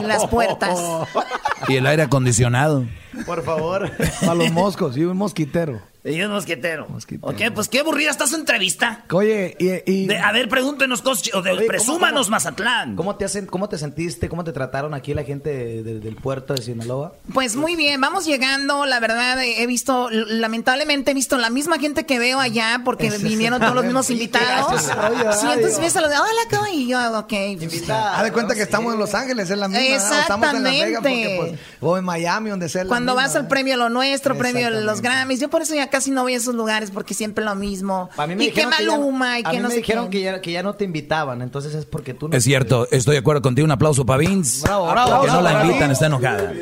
En 0.00 0.08
las 0.08 0.26
puertas. 0.26 0.78
Y 1.68 1.76
el 1.76 1.86
aire 1.86 2.02
acondicionado. 2.02 2.84
Por 3.24 3.42
favor. 3.42 3.90
Para 4.20 4.34
los 4.34 4.52
moscos 4.52 4.96
y 4.96 5.04
un 5.04 5.16
mosquitero. 5.16 5.80
Y 6.06 6.22
un 6.22 6.30
mosquetero. 6.32 6.86
Mosquetero. 6.88 7.28
Ok, 7.32 7.52
pues 7.54 7.68
qué 7.68 7.80
aburrida 7.80 8.10
está 8.10 8.26
su 8.26 8.36
entrevista. 8.36 9.04
Oye, 9.10 9.56
y, 9.58 9.90
y- 9.92 10.06
De- 10.06 10.18
a 10.18 10.30
ver, 10.32 10.48
pregúntenos 10.48 11.02
cosas, 11.02 11.24
de, 11.24 11.30
Oye, 11.38 11.50
¿cómo- 11.50 11.66
presúmanos 11.66 12.26
cómo- 12.26 12.30
Mazatlán. 12.36 12.96
¿Cómo 12.96 13.16
te, 13.16 13.24
hacen, 13.24 13.46
¿Cómo 13.46 13.68
te 13.68 13.76
sentiste? 13.78 14.28
¿Cómo 14.28 14.44
te 14.44 14.52
trataron 14.52 14.94
aquí 14.94 15.14
la 15.14 15.24
gente 15.24 15.50
de- 15.50 15.82
de- 15.82 16.00
del 16.00 16.16
puerto 16.16 16.54
de 16.54 16.62
Sinaloa? 16.62 17.14
Pues 17.34 17.56
muy 17.56 17.74
bien, 17.76 18.00
vamos 18.00 18.24
llegando. 18.24 18.86
La 18.86 19.00
verdad, 19.00 19.42
eh, 19.42 19.62
he 19.62 19.66
visto, 19.66 20.08
lamentablemente 20.10 21.10
he 21.10 21.14
visto 21.14 21.38
la 21.38 21.50
misma 21.50 21.78
gente 21.78 22.06
que 22.06 22.18
veo 22.18 22.38
allá 22.40 22.82
porque 22.84 23.10
vinieron 23.10 23.60
todos 23.60 23.74
los 23.74 23.84
mismos 23.84 24.06
Sí, 24.06 24.12
invitados. 24.14 24.82
Sí, 24.82 24.90
ah, 24.96 25.52
entonces 25.54 25.80
ves 25.80 25.96
a 25.96 26.00
los 26.00 26.10
de, 26.10 26.16
hola, 26.18 26.40
¿cómo? 26.50 26.66
Y 26.72 26.86
yo, 26.88 27.18
ok. 27.18 27.32
pues, 27.58 27.90
haz 27.90 28.22
de 28.22 28.32
cuenta 28.32 28.54
que 28.54 28.62
estamos 28.62 28.92
en 28.92 28.98
Los 29.00 29.14
Ángeles, 29.14 29.50
es 29.50 29.58
la 29.58 29.68
misma. 29.68 29.84
¿no? 30.08 30.20
Estamos 30.20 30.54
en 30.54 30.62
Las 30.62 30.72
Vegas 30.72 31.02
porque, 31.02 31.36
pues, 31.38 31.60
o 31.80 31.98
en 31.98 32.04
Miami, 32.04 32.50
donde 32.50 32.68
sea. 32.68 32.84
Cuando 32.84 33.12
misma, 33.12 33.26
vas 33.26 33.36
al 33.36 33.42
¿no? 33.44 33.48
premio 33.48 33.76
Lo 33.76 33.88
Nuestro, 33.88 34.36
premio 34.38 34.70
Los 34.70 34.78
Exactamente. 34.80 35.08
Grammys, 35.08 35.40
yo 35.40 35.48
por 35.50 35.62
eso 35.62 35.74
ya 35.74 35.88
casi 35.96 36.10
no 36.10 36.22
voy 36.22 36.34
a 36.34 36.36
esos 36.36 36.54
lugares 36.54 36.90
porque 36.90 37.14
siempre 37.14 37.44
lo 37.44 37.54
mismo. 37.54 38.10
A 38.18 38.26
mí 38.26 38.34
me 38.36 38.44
y 38.44 38.50
que 38.50 38.54
dijeron 38.66 38.72
que 38.78 38.84
ya- 38.84 38.90
Maluma 38.92 39.38
y 39.38 39.42
a 39.44 39.50
que 39.50 39.56
mí 39.56 39.62
no 39.62 39.68
me 39.68 39.74
sé 39.74 39.80
dijeron 39.80 40.04
qué. 40.06 40.10
que 40.18 40.20
ya, 40.24 40.40
que 40.42 40.52
ya 40.52 40.62
no 40.62 40.74
te 40.74 40.84
invitaban, 40.84 41.40
entonces 41.42 41.74
es 41.74 41.86
porque 41.86 42.12
tú 42.14 42.28
no... 42.28 42.36
Es 42.36 42.44
cierto, 42.44 42.86
estoy 42.90 43.14
de 43.14 43.18
acuerdo 43.20 43.40
contigo. 43.42 43.64
Un 43.64 43.70
aplauso 43.70 44.04
para 44.04 44.18
Vince. 44.18 44.62
Bravo, 44.62 44.86
bravo, 44.90 45.10
Porque 45.10 45.26
no 45.32 45.42
bravo 45.42 45.58
la 45.58 45.64
invitan, 45.66 45.90
está 45.90 46.06
enojada. 46.06 46.52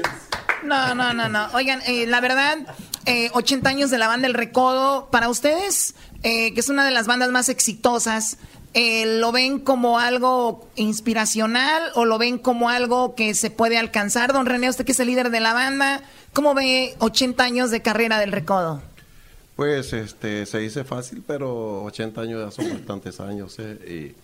No, 0.62 0.94
no, 0.94 1.12
no, 1.12 1.28
no. 1.28 1.49
Oigan, 1.52 1.80
eh, 1.87 2.06
la 2.06 2.20
verdad, 2.20 2.56
eh, 3.06 3.28
80 3.35 3.68
años 3.68 3.90
de 3.90 3.99
la 3.99 4.08
banda 4.08 4.26
El 4.28 4.35
Recodo, 4.35 5.08
para 5.11 5.28
ustedes, 5.28 5.94
eh, 6.23 6.54
que 6.54 6.61
es 6.61 6.68
una 6.68 6.85
de 6.87 6.90
las 6.90 7.06
bandas 7.06 7.30
más 7.30 7.49
exitosas, 7.50 8.38
eh, 8.73 9.04
¿lo 9.20 9.30
ven 9.30 9.58
como 9.58 9.99
algo 9.99 10.66
inspiracional 10.75 11.82
o 11.94 12.04
lo 12.06 12.18
ven 12.18 12.38
como 12.38 12.70
algo 12.70 13.14
que 13.14 13.35
se 13.35 13.50
puede 13.50 13.76
alcanzar? 13.78 14.32
Don 14.32 14.47
René, 14.47 14.68
usted 14.70 14.85
que 14.85 14.92
es 14.92 15.00
el 15.00 15.08
líder 15.08 15.30
de 15.30 15.40
la 15.40 15.52
banda, 15.52 16.00
¿cómo 16.32 16.54
ve 16.54 16.94
80 16.99 17.44
años 17.44 17.70
de 17.70 17.82
carrera 17.82 18.18
del 18.18 18.32
Recodo? 18.32 18.82
Pues 19.56 19.92
este 19.92 20.46
se 20.46 20.58
dice 20.58 20.84
fácil, 20.84 21.23
pero 21.26 21.84
80 21.84 22.20
años 22.20 22.44
ya 22.44 22.50
son 22.50 22.73
bastantes 22.73 23.20
años 23.20 23.56
eh, 23.58 24.14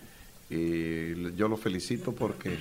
y, 0.51 0.55
y 0.55 1.35
yo 1.37 1.49
lo 1.49 1.57
felicito 1.57 2.13
porque 2.13 2.59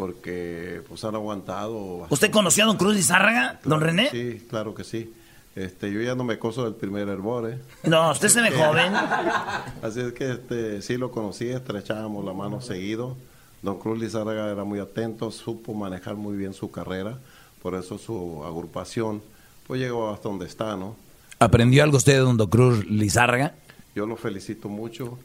porque 0.00 0.80
pues 0.88 1.04
han 1.04 1.14
aguantado. 1.14 2.06
¿Usted 2.08 2.30
conoció 2.30 2.64
a 2.64 2.68
don 2.68 2.78
Cruz 2.78 2.94
Lizárraga, 2.94 3.60
don 3.64 3.82
René? 3.82 4.08
Sí, 4.10 4.46
claro 4.48 4.74
que 4.74 4.82
sí. 4.82 5.12
Este, 5.54 5.92
yo 5.92 6.00
ya 6.00 6.14
no 6.14 6.24
me 6.24 6.38
coso 6.38 6.64
del 6.64 6.74
primer 6.74 7.08
hervor, 7.08 7.50
¿eh? 7.50 7.58
No, 7.82 8.10
usted 8.10 8.28
se 8.28 8.40
ve 8.40 8.50
joven. 8.50 8.94
Así 9.82 10.00
es 10.00 10.12
que 10.14 10.30
este, 10.30 10.80
sí 10.80 10.96
lo 10.96 11.10
conocí, 11.10 11.48
estrechábamos 11.48 12.24
la 12.24 12.32
mano 12.32 12.62
seguido. 12.62 13.16
Don 13.60 13.78
Cruz 13.78 13.98
Lizárraga 13.98 14.50
era 14.50 14.64
muy 14.64 14.78
atento, 14.78 15.30
supo 15.30 15.74
manejar 15.74 16.14
muy 16.14 16.34
bien 16.34 16.54
su 16.54 16.70
carrera, 16.70 17.18
por 17.60 17.74
eso 17.74 17.98
su 17.98 18.42
agrupación 18.42 19.22
pues 19.66 19.80
llegó 19.80 20.08
hasta 20.10 20.30
donde 20.30 20.46
está, 20.46 20.76
¿no? 20.76 20.96
¿Aprendió 21.42 21.82
algo 21.82 21.96
usted 21.96 22.12
de 22.12 22.18
Don 22.18 22.36
Cruz 22.36 22.84
Lizárraga? 22.84 23.54
Yo 23.94 24.04
lo 24.04 24.16
felicito 24.16 24.68
mucho, 24.68 25.18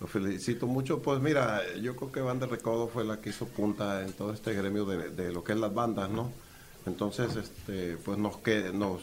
lo 0.00 0.06
felicito 0.06 0.68
mucho. 0.68 1.02
Pues 1.02 1.20
mira, 1.20 1.62
yo 1.82 1.96
creo 1.96 2.12
que 2.12 2.20
Banda 2.20 2.46
Recodo 2.46 2.86
fue 2.86 3.04
la 3.04 3.20
que 3.20 3.30
hizo 3.30 3.44
punta 3.44 4.04
en 4.04 4.12
todo 4.12 4.32
este 4.32 4.54
gremio 4.54 4.84
de, 4.84 5.32
lo 5.32 5.42
que 5.42 5.54
es 5.54 5.58
las 5.58 5.74
bandas, 5.74 6.10
¿no? 6.10 6.30
Entonces, 6.86 7.34
este, 7.34 7.96
pues 7.96 8.18
nos, 8.18 8.36
que, 8.36 8.70
nos 8.72 9.00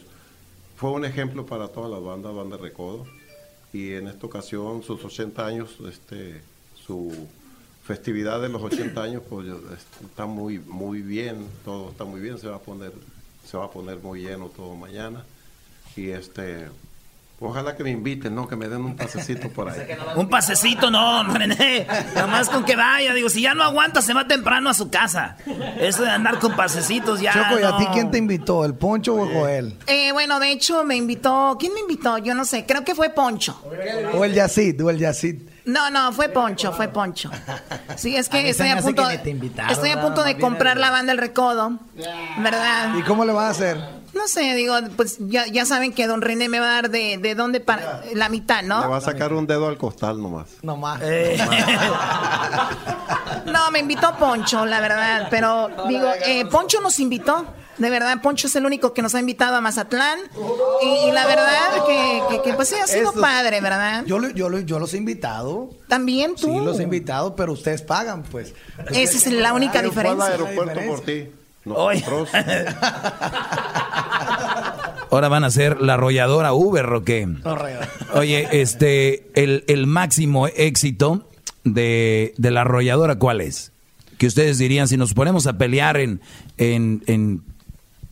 fue 0.77 0.91
un 0.91 1.03
ejemplo 1.03 1.45
para 1.45 1.67
todas 1.67 1.91
las 1.91 2.01
bandas, 2.01 2.33
Banda 2.33 2.55
Recodo. 2.55 3.05
y 3.73 3.91
en 3.91 4.07
esta 4.07 4.25
ocasión 4.25 4.81
sus 4.81 5.03
80 5.03 5.45
años, 5.45 5.75
este, 5.89 6.41
su 6.73 7.11
festividad 7.83 8.41
de 8.41 8.47
los 8.47 8.61
80 8.61 9.03
años, 9.03 9.23
pues 9.29 9.45
está 10.05 10.25
muy, 10.25 10.59
muy 10.59 11.01
bien, 11.01 11.45
todo 11.65 11.89
está 11.89 12.05
muy 12.05 12.21
bien, 12.21 12.39
se 12.39 12.47
va 12.47 12.55
a 12.55 12.59
poner, 12.59 12.93
se 13.45 13.57
va 13.57 13.65
a 13.65 13.71
poner 13.71 13.97
muy 13.97 14.21
lleno 14.21 14.47
todo 14.47 14.73
mañana 14.75 15.25
y 15.95 16.11
este 16.11 16.67
Ojalá 17.41 17.75
que 17.75 17.83
me 17.83 17.91
inviten, 17.91 18.33
¿no? 18.33 18.47
Que 18.47 18.55
me 18.55 18.69
den 18.69 18.81
un 18.81 18.95
pasecito 18.95 19.49
por 19.49 19.69
ahí. 19.69 19.81
un 20.15 20.29
pasecito, 20.29 20.89
no, 20.89 21.23
René. 21.33 21.85
Nada 22.15 22.27
más 22.31 22.49
con 22.49 22.63
que 22.63 22.77
vaya. 22.77 23.13
Digo, 23.13 23.29
si 23.29 23.41
ya 23.41 23.53
no 23.53 23.63
aguanta, 23.63 24.01
se 24.01 24.13
va 24.13 24.25
temprano 24.25 24.69
a 24.69 24.73
su 24.73 24.89
casa. 24.89 25.35
Eso 25.77 26.03
de 26.03 26.11
andar 26.11 26.39
con 26.39 26.55
pasecitos 26.55 27.19
ya. 27.19 27.33
Choco, 27.33 27.59
¿y 27.59 27.63
a 27.63 27.77
ti 27.77 27.85
quién 27.91 28.09
te 28.09 28.17
invitó? 28.17 28.63
¿El 28.63 28.75
Poncho 28.75 29.15
o 29.15 29.27
Joel? 29.27 29.77
Eh, 29.85 30.13
bueno, 30.13 30.39
de 30.39 30.51
hecho, 30.51 30.85
me 30.85 30.95
invitó. 30.95 31.57
¿Quién 31.59 31.73
me 31.73 31.81
invitó? 31.81 32.17
Yo 32.19 32.33
no 32.33 32.45
sé. 32.45 32.65
Creo 32.65 32.85
que 32.85 32.95
fue 32.95 33.09
Poncho. 33.09 33.61
O 34.13 34.23
el 34.23 34.33
Yacid, 34.33 34.83
o 34.83 34.89
el 34.89 34.97
Yacid. 34.97 35.41
No, 35.65 35.89
no, 35.89 36.13
fue 36.13 36.29
Poncho, 36.29 36.71
fue 36.71 36.87
Poncho. 36.87 37.31
Sí, 37.97 38.15
es 38.15 38.29
que 38.29 38.49
estoy 38.49 38.69
a 38.69 38.77
punto, 38.77 39.09
estoy 39.09 39.89
a 39.89 39.99
punto 39.99 40.23
de 40.23 40.37
comprar 40.37 40.77
la 40.77 40.91
banda 40.91 41.11
El 41.11 41.17
Recodo, 41.17 41.79
¿verdad? 42.37 42.95
¿Y 42.97 43.01
cómo 43.01 43.25
le 43.25 43.33
va 43.33 43.47
a 43.47 43.49
hacer? 43.49 44.04
No 44.15 44.29
sé, 44.29 44.55
digo, 44.55 44.75
pues 44.95 45.17
ya, 45.19 45.45
ya 45.47 45.65
saben 45.65 45.93
que 45.93 46.07
don 46.07 46.21
René 46.21 46.47
me 46.47 46.61
va 46.61 46.69
a 46.69 46.73
dar 46.75 46.89
de, 46.89 47.17
de 47.17 47.35
dónde 47.35 47.59
para 47.59 48.01
la 48.13 48.29
mitad, 48.29 48.63
¿no? 48.63 48.79
Le 48.79 48.87
va 48.87 48.97
a 48.97 49.01
sacar 49.01 49.33
un 49.33 49.45
dedo 49.45 49.67
al 49.67 49.77
costal 49.77 50.21
nomás. 50.21 50.47
Nomás. 50.63 51.01
Eh. 51.03 51.37
no, 53.45 53.69
me 53.71 53.79
invitó 53.79 54.15
Poncho, 54.17 54.65
la 54.65 54.79
verdad, 54.79 55.27
pero 55.29 55.69
digo, 55.89 56.07
eh, 56.25 56.45
Poncho 56.45 56.79
nos 56.79 56.97
invitó. 56.99 57.45
De 57.77 57.89
verdad, 57.89 58.21
Poncho 58.21 58.47
es 58.47 58.55
el 58.55 58.65
único 58.65 58.93
que 58.93 59.01
nos 59.01 59.15
ha 59.15 59.19
invitado 59.19 59.57
a 59.57 59.59
Mazatlán. 59.61 60.17
Y, 60.81 61.11
la 61.11 61.27
verdad 61.27 61.85
que, 61.85 62.41
que, 62.41 62.53
pues 62.53 62.69
sí, 62.69 62.75
ha 62.81 62.87
sido 62.87 63.11
padre, 63.11 63.59
¿verdad? 63.59 64.05
Yo, 64.05 64.21
yo, 64.29 64.59
yo 64.59 64.79
los 64.79 64.93
he 64.93 64.97
invitado. 64.97 65.71
¿También 65.89 66.35
tú? 66.35 66.47
Sí, 66.47 66.65
los 66.65 66.79
he 66.79 66.83
invitado, 66.83 67.35
pero 67.35 67.51
ustedes 67.51 67.81
pagan, 67.81 68.23
pues. 68.23 68.53
Esa 68.91 69.17
es 69.17 69.27
la 69.27 69.51
única 69.51 69.81
diferencia. 69.81 70.25
aeropuerto 70.25 70.79
por 70.87 71.01
ti. 71.01 71.27
Ahora 75.11 75.29
van 75.29 75.43
a 75.43 75.51
ser 75.51 75.81
la 75.81 75.95
arrolladora 75.95 76.53
Uber, 76.53 76.85
¿o 76.85 77.03
qué? 77.03 77.27
Oye, 78.13 78.47
este, 78.51 79.27
el, 79.33 79.87
máximo 79.87 80.47
éxito 80.47 81.27
de, 81.63 82.33
la 82.37 82.61
arrolladora, 82.61 83.15
¿cuál 83.15 83.41
es? 83.41 83.71
Que 84.17 84.27
ustedes 84.27 84.57
dirían, 84.57 84.87
si 84.87 84.97
nos 84.97 85.13
ponemos 85.13 85.47
a 85.47 85.57
pelear 85.57 85.97
en, 85.97 86.21
en, 86.57 87.41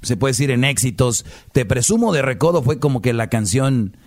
se 0.02 0.18
puede 0.18 0.32
decir, 0.32 0.52
en 0.52 0.64
éxitos, 0.64 1.26
Te 1.52 1.66
Presumo 1.66 2.14
de 2.14 2.22
Recodo 2.22 2.64
fue 2.64 2.80
como 2.80 3.02
que 3.02 3.14
la 3.14 3.28
canción... 3.28 3.98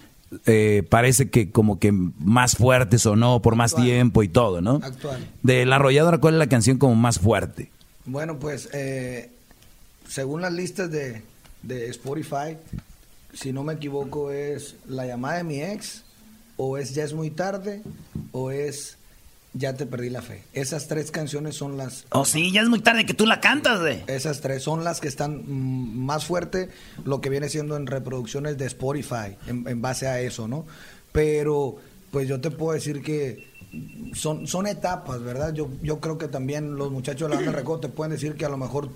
Eh, 0.45 0.83
parece 0.91 1.31
que 1.31 1.53
como 1.53 1.79
que 1.79 1.93
más 1.93 2.57
fuerte 2.57 2.99
sonó 2.99 3.41
por 3.41 3.55
más 3.55 3.77
tiempo 3.77 4.25
y 4.25 4.29
todo, 4.29 4.61
¿no? 4.61 4.81
Actual. 4.83 5.25
De 5.45 5.65
la 5.65 5.77
arrolladora, 5.77 6.19
¿cuál 6.19 6.35
es 6.35 6.39
la 6.39 6.49
canción 6.49 6.79
como 6.79 6.97
más 6.97 7.21
fuerte? 7.21 7.71
Bueno, 8.07 8.39
pues 8.39 8.69
eh, 8.73 9.31
según 10.09 10.41
las 10.43 10.53
listas 10.53 10.91
de, 10.91 11.23
de 11.63 11.89
Spotify, 11.91 12.57
si 13.37 13.53
no 13.53 13.63
me 13.63 13.75
equivoco, 13.75 14.31
es 14.31 14.77
La 14.89 15.07
llamada 15.07 15.37
de 15.39 15.45
mi 15.45 15.63
ex, 15.63 16.05
o 16.57 16.79
es 16.79 16.95
Ya 16.95 17.05
es 17.05 17.13
muy 17.13 17.31
tarde, 17.31 17.83
o 18.33 18.51
es 18.51 18.97
Ya 19.53 19.75
te 19.75 19.87
perdí 19.87 20.11
la 20.11 20.23
fe. 20.23 20.45
Esas 20.53 20.89
tres 20.89 21.11
canciones 21.11 21.55
son 21.55 21.77
las... 21.77 22.07
Oh, 22.11 22.25
sí, 22.25 22.51
ya 22.51 22.63
es 22.63 22.69
muy 22.69 22.81
tarde 22.81 23.05
que 23.05 23.15
tú 23.15 23.27
la 23.27 23.41
cantas, 23.41 23.83
de. 23.83 24.05
Esas 24.07 24.41
tres 24.41 24.63
son 24.63 24.85
las 24.85 25.01
que 25.01 25.09
están 25.09 25.45
mm, 25.47 26.05
más 26.05 26.25
fuerte 26.25 26.71
lo 27.05 27.21
que 27.21 27.29
viene 27.29 27.49
siendo 27.49 27.77
en 27.77 27.87
reproducciones 27.87 28.57
de 28.59 28.67
Spotify, 28.67 29.37
en, 29.47 29.83
base 29.83 30.07
a 30.07 30.21
eso, 30.21 30.49
¿no? 30.49 30.67
Pero, 31.13 31.77
pues 32.11 32.29
yo 32.29 32.41
te 32.41 32.51
puedo 32.51 32.73
decir 32.73 33.03
que 33.03 33.47
son, 34.15 34.47
son 34.47 34.67
etapas, 34.67 35.23
¿verdad? 35.23 35.53
Yo, 35.53 35.69
yo 35.83 36.01
creo 36.01 36.17
que 36.17 36.29
también 36.29 36.77
los 36.77 36.91
muchachos 36.91 37.29
de 37.29 37.35
la 37.35 37.41
banda 37.41 37.53
Recodo 37.53 37.81
te 37.81 37.89
pueden 37.89 38.13
decir 38.13 38.35
que 38.35 38.47
a 38.47 38.49
lo 38.49 38.57
mejor 38.57 38.91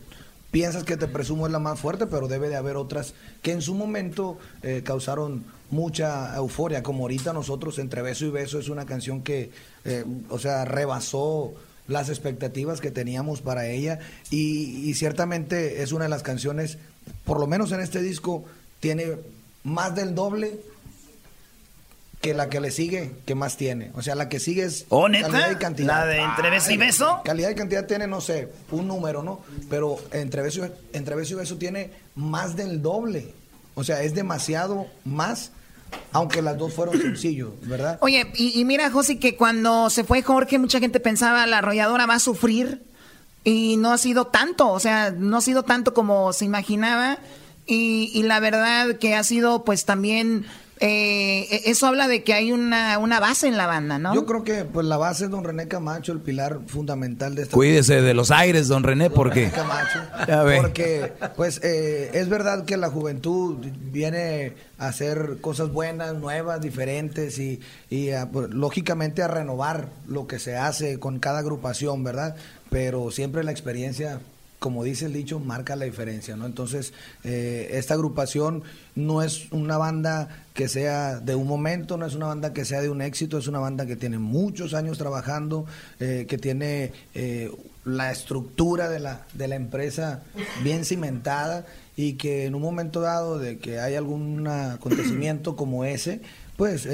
piensas 0.50 0.85
que 0.85 0.97
te 0.97 1.09
presumo 1.09 1.47
es 1.47 1.52
la 1.52 1.59
más 1.59 1.78
fuerte, 1.78 2.07
pero 2.07 2.28
debe 2.28 2.49
de 2.49 2.57
haber 2.57 2.76
otras 2.76 3.14
que 3.42 3.52
en 3.52 3.62
su 3.62 3.75
momento 3.75 4.38
eh, 4.62 4.83
causaron 4.85 5.45
mucha 5.71 6.35
euforia, 6.37 6.83
como 6.83 7.04
ahorita 7.04 7.33
nosotros 7.33 7.78
entre 7.78 8.02
beso 8.02 8.26
y 8.26 8.30
beso 8.30 8.59
es 8.59 8.69
una 8.69 8.87
canción 8.87 9.23
que, 9.23 9.50
eh, 9.85 10.04
o 10.28 10.38
sea, 10.38 10.64
rebasó 10.64 11.52
las 11.87 12.09
expectativas 12.09 12.80
que 12.80 12.90
teníamos 12.90 13.40
para 13.40 13.66
ella. 13.66 13.99
Y, 14.30 14.88
y, 14.88 14.95
ciertamente 14.95 15.83
es 15.83 15.92
una 15.92 16.04
de 16.04 16.11
las 16.11 16.23
canciones, 16.23 16.78
por 17.25 17.40
lo 17.40 17.47
menos 17.47 17.73
en 17.73 17.80
este 17.80 18.00
disco, 18.00 18.45
tiene 18.80 19.16
más 19.64 19.95
del 19.95 20.14
doble 20.14 20.61
que 22.21 22.35
la 22.35 22.50
que 22.50 22.61
le 22.61 22.71
sigue, 22.71 23.12
que 23.25 23.35
más 23.35 23.57
tiene. 23.57 23.93
O 23.95 24.03
sea, 24.03 24.15
la 24.15 24.29
que 24.29 24.41
sigue 24.41 24.65
es 24.65 24.85
¿Oh, 24.91 25.05
calidad 25.05 25.50
y 25.53 25.57
cantidad. 25.57 25.89
¿La 25.89 26.07
de 26.07 26.21
entre 26.21 26.50
beso 26.50 26.71
y 26.71 26.77
beso? 26.77 27.21
Calidad 27.25 27.50
y 27.50 27.55
cantidad 27.55 27.87
tiene, 27.87 28.07
no 28.07 28.21
sé, 28.21 28.53
un 28.71 28.87
número, 28.87 29.23
¿no? 29.23 29.41
Pero 29.71 29.97
entre 30.12 30.43
beso, 30.43 30.67
y, 30.67 30.97
entre 30.97 31.15
beso 31.15 31.35
y 31.35 31.37
beso 31.39 31.57
tiene 31.57 31.91
más 32.15 32.57
del 32.57 32.83
doble. 32.83 33.33
O 33.75 33.85
sea, 33.85 34.03
es 34.03 34.15
demasiado 34.15 34.87
más, 35.05 35.53
aunque 36.12 36.43
las 36.43 36.59
dos 36.59 36.75
fueron 36.75 37.00
sencillos, 37.00 37.53
¿verdad? 37.62 37.99
Oye, 38.03 38.31
y, 38.35 38.62
mira, 38.67 38.91
José, 38.91 39.19
que 39.19 39.37
cuando 39.37 39.89
se 39.89 40.05
fue 40.05 40.23
Jorge, 40.23 40.59
mucha 40.59 40.79
gente 40.79 41.00
pensaba 41.00 41.47
la 41.47 41.59
arrolladora 41.59 42.05
va 42.05 42.17
a 42.17 42.21
sufrir. 42.21 42.83
Y 43.43 43.79
no 43.79 43.91
ha 43.91 43.97
sido 43.97 44.27
tanto, 44.27 44.69
o 44.69 44.79
sea, 44.81 45.11
no 45.11 45.39
ha 45.39 45.41
sido 45.41 45.62
tanto 45.62 45.95
como 45.95 46.35
se 46.35 46.45
imaginaba. 46.45 47.19
Y, 47.65 48.11
y, 48.12 48.25
la 48.25 48.39
verdad 48.39 48.97
que 48.97 49.15
ha 49.15 49.25
sido 49.25 49.65
pues 49.65 49.87
también 49.87 50.45
eh, 50.82 51.46
e, 51.50 51.70
eso 51.70 51.87
habla 51.87 52.08
de 52.08 52.22
que 52.25 52.32
hay 52.32 52.52
una, 52.52 52.99
una, 52.99 53.20
base 53.20 53.46
en 53.46 53.58
la 53.58 53.66
banda, 53.66 53.99
¿no? 53.99 54.14
Yo 54.14 54.25
creo 54.25 54.44
que 54.44 54.64
pues 54.64 54.87
la 54.87 54.96
base 54.96 55.26
es 55.26 55.30
don 55.30 55.44
René 55.44 55.68
Camacho, 55.68 56.12
el 56.12 56.20
pilar 56.20 56.60
fundamental 56.66 57.34
de 57.34 57.42
esta. 57.42 57.54
Cuídese 57.54 58.00
de 58.00 58.14
los 58.14 58.30
aires, 58.30 58.66
don 58.66 58.82
René, 58.82 59.10
porque. 59.10 59.50
Camacho, 59.50 60.00
porque, 60.62 61.12
pues, 61.37 61.60
eh, 61.62 62.10
es 62.14 62.30
verdad 62.30 62.64
que 62.64 62.78
la 62.78 62.88
juventud 62.88 63.58
viene 63.92 64.54
a 64.78 64.88
hacer 64.88 65.37
cosas 65.42 65.70
buenas, 65.70 66.14
nuevas, 66.14 66.62
diferentes 66.62 67.38
y, 67.38 67.60
y 67.90 68.08
pues, 68.32 68.49
lógicamente 68.49 69.22
a 69.22 69.28
renovar 69.28 69.88
lo 70.08 70.26
que 70.26 70.38
se 70.38 70.56
hace 70.56 70.99
con 70.99 71.18
cada 71.18 71.40
agrupación, 71.40 72.02
¿verdad? 72.04 72.37
Pero 72.70 73.10
siempre 73.10 73.44
la 73.44 73.50
experiencia 73.50 74.20
como 74.61 74.85
dice 74.85 75.07
el 75.07 75.14
dicho, 75.14 75.40
marca 75.40 75.75
la 75.75 75.87
diferencia, 75.87 76.37
¿no? 76.37 76.45
Entonces, 76.45 76.93
eh, 77.25 77.71
esta 77.73 77.95
agrupación 77.95 78.62
no 78.95 79.23
es 79.23 79.50
una 79.52 79.79
banda 79.79 80.45
que 80.52 80.69
sea 80.69 81.19
de 81.19 81.35
un 81.35 81.49
momento, 81.49 81.97
no 81.97 82.05
es 82.05 82.14
una 82.14 82.26
banda 82.26 82.52
que 82.52 82.67
sea 82.67 82.83
de 82.83 82.90
un 82.90 83.00
éxito, 83.00 83.38
es 83.38 83.49
una 83.49 83.59
banda 83.59 83.87
que 83.87 83.97
tiene 83.97 84.19
muchos 84.19 84.75
años 84.75 84.99
trabajando, 84.99 85.64
eh, 85.99 86.26
que 86.29 86.37
tiene 86.37 86.93
eh, 87.14 87.50
la 87.87 88.12
estructura 88.12 88.90
de 88.90 89.00
la, 89.00 89.26
de 89.33 89.49
la 89.49 89.57
empresa 89.57 90.23
bien 90.62 90.85
cimentada 90.85 91.64
y 91.97 92.14
que 92.14 92.45
en 92.45 92.55
un 92.55 92.61
momento 92.61 93.00
dado 93.00 93.38
de 93.38 93.59
que 93.59 93.81
hay 93.81 93.95
algún 93.95 94.47
acontecimiento 94.47 95.57
como 95.57 95.87
ese, 95.87 96.21
pues 96.61 96.87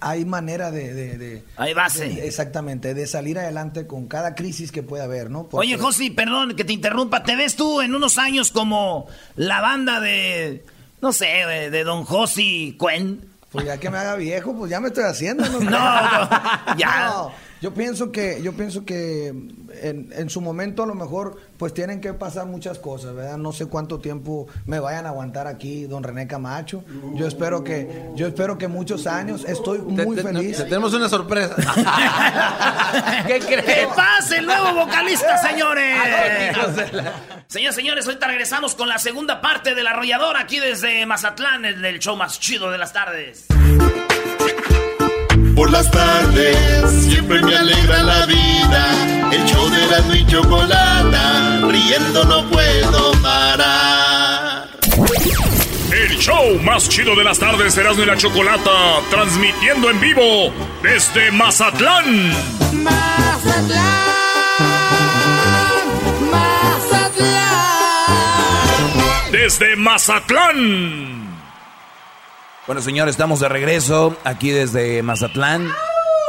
hay 0.00 0.24
manera 0.24 0.72
de, 0.72 1.44
hay 1.56 1.72
base. 1.72 2.26
exactamente, 2.26 2.94
de 2.94 3.06
salir 3.06 3.38
adelante 3.38 3.86
con 3.86 4.08
cada 4.08 4.34
crisis 4.34 4.72
que 4.72 4.82
pueda 4.82 5.04
haber, 5.04 5.30
¿no? 5.30 5.46
Oye, 5.52 5.78
José, 5.78 6.12
perdón 6.16 6.56
que 6.56 6.64
te 6.64 6.72
interrumpa, 6.72 7.22
¿te 7.22 7.36
ves 7.36 7.54
tú 7.54 7.80
en 7.80 7.94
unos 7.94 8.18
años 8.18 8.50
como 8.50 9.06
la 9.36 9.60
banda 9.60 10.00
de, 10.00 10.64
no 11.00 11.12
sé, 11.12 11.26
de, 11.70 11.84
Don 11.84 12.02
José 12.02 12.74
Cuen? 12.76 13.24
Pues 13.52 13.66
ya 13.66 13.78
que 13.78 13.88
me 13.88 13.98
haga 13.98 14.16
viejo, 14.16 14.52
pues 14.52 14.68
ya 14.68 14.80
me 14.80 14.88
estoy 14.88 15.04
haciendo. 15.04 15.48
No, 15.48 15.60
no, 15.70 16.28
ya. 16.76 17.28
Yo 17.62 17.72
pienso 17.72 18.10
que, 18.10 18.42
yo 18.42 18.54
pienso 18.54 18.84
que 18.84 19.32
en, 19.82 20.12
en, 20.12 20.30
su 20.30 20.40
momento 20.40 20.82
a 20.82 20.86
lo 20.86 20.94
mejor 20.94 21.38
pues 21.58 21.74
tienen 21.74 22.00
que 22.00 22.12
pasar 22.12 22.46
muchas 22.46 22.78
cosas, 22.78 23.14
¿verdad? 23.14 23.38
No 23.38 23.52
sé 23.52 23.66
cuánto 23.66 23.98
tiempo 24.00 24.46
me 24.66 24.80
vayan 24.80 25.06
a 25.06 25.10
aguantar 25.10 25.46
aquí 25.46 25.84
don 25.84 26.02
René 26.02 26.26
Camacho. 26.26 26.84
Yo 27.14 27.26
espero 27.26 27.62
que, 27.64 28.10
yo 28.14 28.26
espero 28.26 28.58
que 28.58 28.68
muchos 28.68 29.06
años. 29.06 29.44
Estoy 29.46 29.78
muy 29.78 30.16
feliz. 30.16 30.58
tenemos 30.58 30.94
una 30.94 31.08
sorpresa. 31.08 31.56
¿Qué 33.26 33.38
crees? 33.40 33.64
¡Que 33.64 33.88
pase 33.94 34.38
el 34.38 34.46
nuevo 34.46 34.74
vocalista, 34.84 35.38
señores! 35.48 35.98
Señores, 37.46 37.74
señores, 37.74 38.06
ahorita 38.06 38.26
regresamos 38.26 38.74
con 38.74 38.88
la 38.88 38.98
segunda 38.98 39.40
parte 39.40 39.74
del 39.74 39.86
arrollador 39.86 40.36
aquí 40.36 40.58
desde 40.58 41.04
Mazatlán, 41.06 41.64
el 41.64 41.82
del 41.82 41.98
show 41.98 42.16
más 42.16 42.40
chido 42.40 42.70
de 42.70 42.78
las 42.78 42.92
tardes. 42.92 43.46
Por 45.54 45.70
las 45.70 45.90
tardes 45.90 47.04
siempre 47.04 47.42
me 47.42 47.54
alegra 47.54 48.02
la 48.02 48.26
vida. 48.26 49.30
El 49.32 49.44
show 49.44 49.68
de 49.68 49.86
la 49.86 50.16
y 50.16 50.26
chocolata, 50.26 51.60
riendo 51.68 52.24
no 52.24 52.48
puedo 52.50 53.12
parar. 53.22 54.68
El 55.90 56.18
show 56.18 56.58
más 56.64 56.88
chido 56.88 57.14
de 57.14 57.24
las 57.24 57.38
tardes, 57.38 57.76
Erasmo 57.76 58.02
y 58.02 58.06
la 58.06 58.16
Chocolata, 58.16 59.00
transmitiendo 59.10 59.90
en 59.90 60.00
vivo 60.00 60.50
desde 60.82 61.30
Mazatlán. 61.32 62.30
Mazatlán, 62.82 63.72
Mazatlán. 66.30 67.42
Desde 69.32 69.76
Mazatlán 69.76 71.21
Bueno, 72.64 72.80
señores, 72.80 73.14
estamos 73.14 73.40
de 73.40 73.48
regreso 73.48 74.16
aquí 74.22 74.50
desde 74.50 75.02
Mazatlán. 75.02 75.68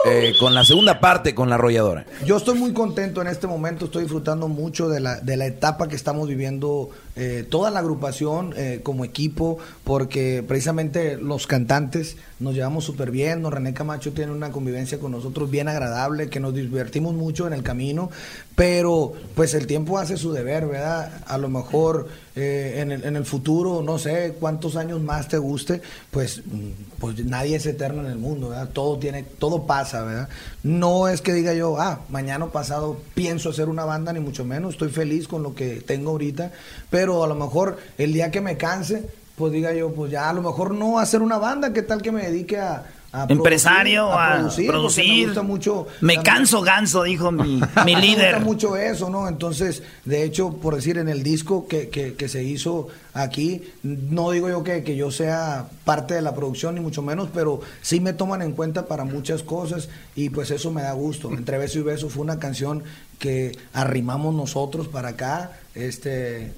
Eh, 0.06 0.34
con 0.38 0.54
la 0.54 0.66
segunda 0.66 1.00
parte, 1.00 1.34
con 1.34 1.48
la 1.48 1.56
arrolladora. 1.56 2.06
Yo 2.26 2.36
estoy 2.36 2.60
muy 2.60 2.74
contento 2.74 3.22
en 3.22 3.28
este 3.28 3.48
momento, 3.48 3.86
estoy 3.86 4.04
disfrutando 4.04 4.50
mucho 4.50 4.90
de 4.90 5.00
la, 5.00 5.22
de 5.22 5.38
la 5.38 5.46
etapa 5.46 5.88
que 5.88 5.96
estamos 5.96 6.28
viviendo 6.28 6.90
eh, 7.16 7.46
toda 7.50 7.72
la 7.72 7.80
agrupación 7.80 8.54
eh, 8.58 8.82
como 8.84 9.06
equipo, 9.06 9.58
porque 9.84 10.44
precisamente 10.48 11.18
los 11.18 11.48
cantantes 11.48 12.18
nos 12.40 12.56
llevamos 12.56 12.84
súper 12.84 13.12
bien, 13.12 13.50
René 13.50 13.74
Camacho 13.74 14.12
tiene 14.14 14.32
una 14.32 14.52
convivencia 14.52 15.00
con 15.00 15.12
nosotros 15.12 15.50
bien 15.50 15.68
agradable, 15.68 16.30
que 16.30 16.40
nos 16.40 16.54
divertimos 16.54 17.14
mucho 17.14 17.48
en 17.48 17.54
el 17.54 17.64
camino, 17.64 18.10
pero 18.56 19.14
pues 19.36 19.54
el 19.54 19.68
tiempo 19.68 19.98
hace 19.98 20.18
su 20.18 20.34
deber, 20.34 20.68
¿verdad? 20.68 21.24
A 21.26 21.38
lo 21.38 21.50
mejor 21.50 22.10
en, 22.36 22.92
el, 22.92 23.04
en 23.06 23.16
el 23.16 23.26
futuro, 23.26 23.82
no 23.84 24.00
sé 24.00 24.36
cuántos 24.40 24.76
años 24.76 25.00
más 25.00 25.28
te 25.28 25.38
guste, 25.38 25.82
pues, 26.12 26.42
mm, 26.46 27.00
pues 27.00 27.24
nadie 27.26 27.56
es 27.56 27.66
eterno 27.66 28.02
en 28.02 28.08
el 28.08 28.18
mundo, 28.18 28.50
¿verdad? 28.50 28.70
Todo 28.74 28.98
tiene, 28.98 29.24
todo 29.24 29.66
pasa 29.66 30.04
¿verdad? 30.04 30.30
No 30.64 31.08
es 31.08 31.22
que 31.22 31.34
diga 31.34 31.54
yo, 31.54 31.80
ah, 31.80 32.02
mañana 32.10 32.48
pasado 32.48 32.98
pienso 33.14 33.50
hacer 33.50 33.70
una 33.70 33.86
banda, 33.86 34.14
ni 34.14 34.20
mucho 34.20 34.46
menos, 34.46 34.74
estoy 34.74 34.90
feliz 34.90 35.28
con 35.28 35.44
lo 35.44 35.56
que 35.56 35.82
tengo 35.82 36.12
ahorita, 36.12 36.52
pero 36.90 37.03
a 37.04 37.28
lo 37.28 37.36
mejor 37.36 37.78
el 37.98 38.14
día 38.14 38.32
que 38.32 38.42
me 38.42 38.58
canse, 38.58 39.04
pues 39.36 39.52
diga 39.52 39.74
yo, 39.74 39.94
pues 39.94 40.12
ya 40.12 40.30
a 40.30 40.34
lo 40.34 40.42
mejor 40.42 40.74
no 40.74 41.00
hacer 41.00 41.22
una 41.22 41.38
banda, 41.38 41.74
¿qué 41.74 41.82
tal 41.82 42.02
que 42.02 42.12
me 42.12 42.24
dedique 42.24 42.60
a, 42.60 42.86
empresario, 43.30 44.12
a 44.12 44.34
producir. 44.34 45.34
Me, 45.36 45.42
mucho, 45.44 45.88
me 46.02 46.22
canso 46.24 46.62
ganso, 46.62 47.04
dijo 47.04 47.32
mi, 47.32 47.62
mi 47.86 47.96
líder. 47.96 48.18
Me 48.18 48.24
gusta 48.34 48.40
mucho 48.40 48.76
eso, 48.76 49.10
¿no? 49.10 49.28
Entonces, 49.28 49.84
de 50.06 50.24
hecho, 50.24 50.54
por 50.54 50.76
decir, 50.76 50.98
en 50.98 51.10
el 51.10 51.22
disco 51.22 51.68
que, 51.68 51.90
que, 51.90 52.28
se 52.28 52.44
hizo 52.44 52.88
aquí, 53.14 53.62
no 53.84 54.32
digo 54.32 54.50
yo 54.50 54.64
que, 54.64 54.84
que, 54.84 54.96
yo 54.96 55.12
sea 55.12 55.68
parte 55.86 56.16
de 56.16 56.22
la 56.22 56.34
producción, 56.34 56.76
ni 56.76 56.82
mucho 56.82 57.02
menos, 57.02 57.30
pero 57.34 57.62
sí 57.82 58.00
me 58.00 58.14
toman 58.14 58.42
en 58.42 58.54
cuenta 58.54 58.88
para 58.88 59.04
muchas 59.06 59.44
cosas 59.44 59.90
y 60.16 60.30
pues 60.30 60.50
eso 60.52 60.72
me 60.72 60.82
da 60.82 60.94
gusto. 60.94 61.32
Entre 61.32 61.58
beso 61.58 61.80
y 61.80 61.84
beso 61.84 62.10
fue 62.10 62.24
una 62.24 62.40
canción 62.40 62.84
que 63.20 63.58
arrimamos 63.74 64.34
nosotros 64.34 64.88
para 64.88 65.10
acá, 65.10 65.52
este 65.76 66.52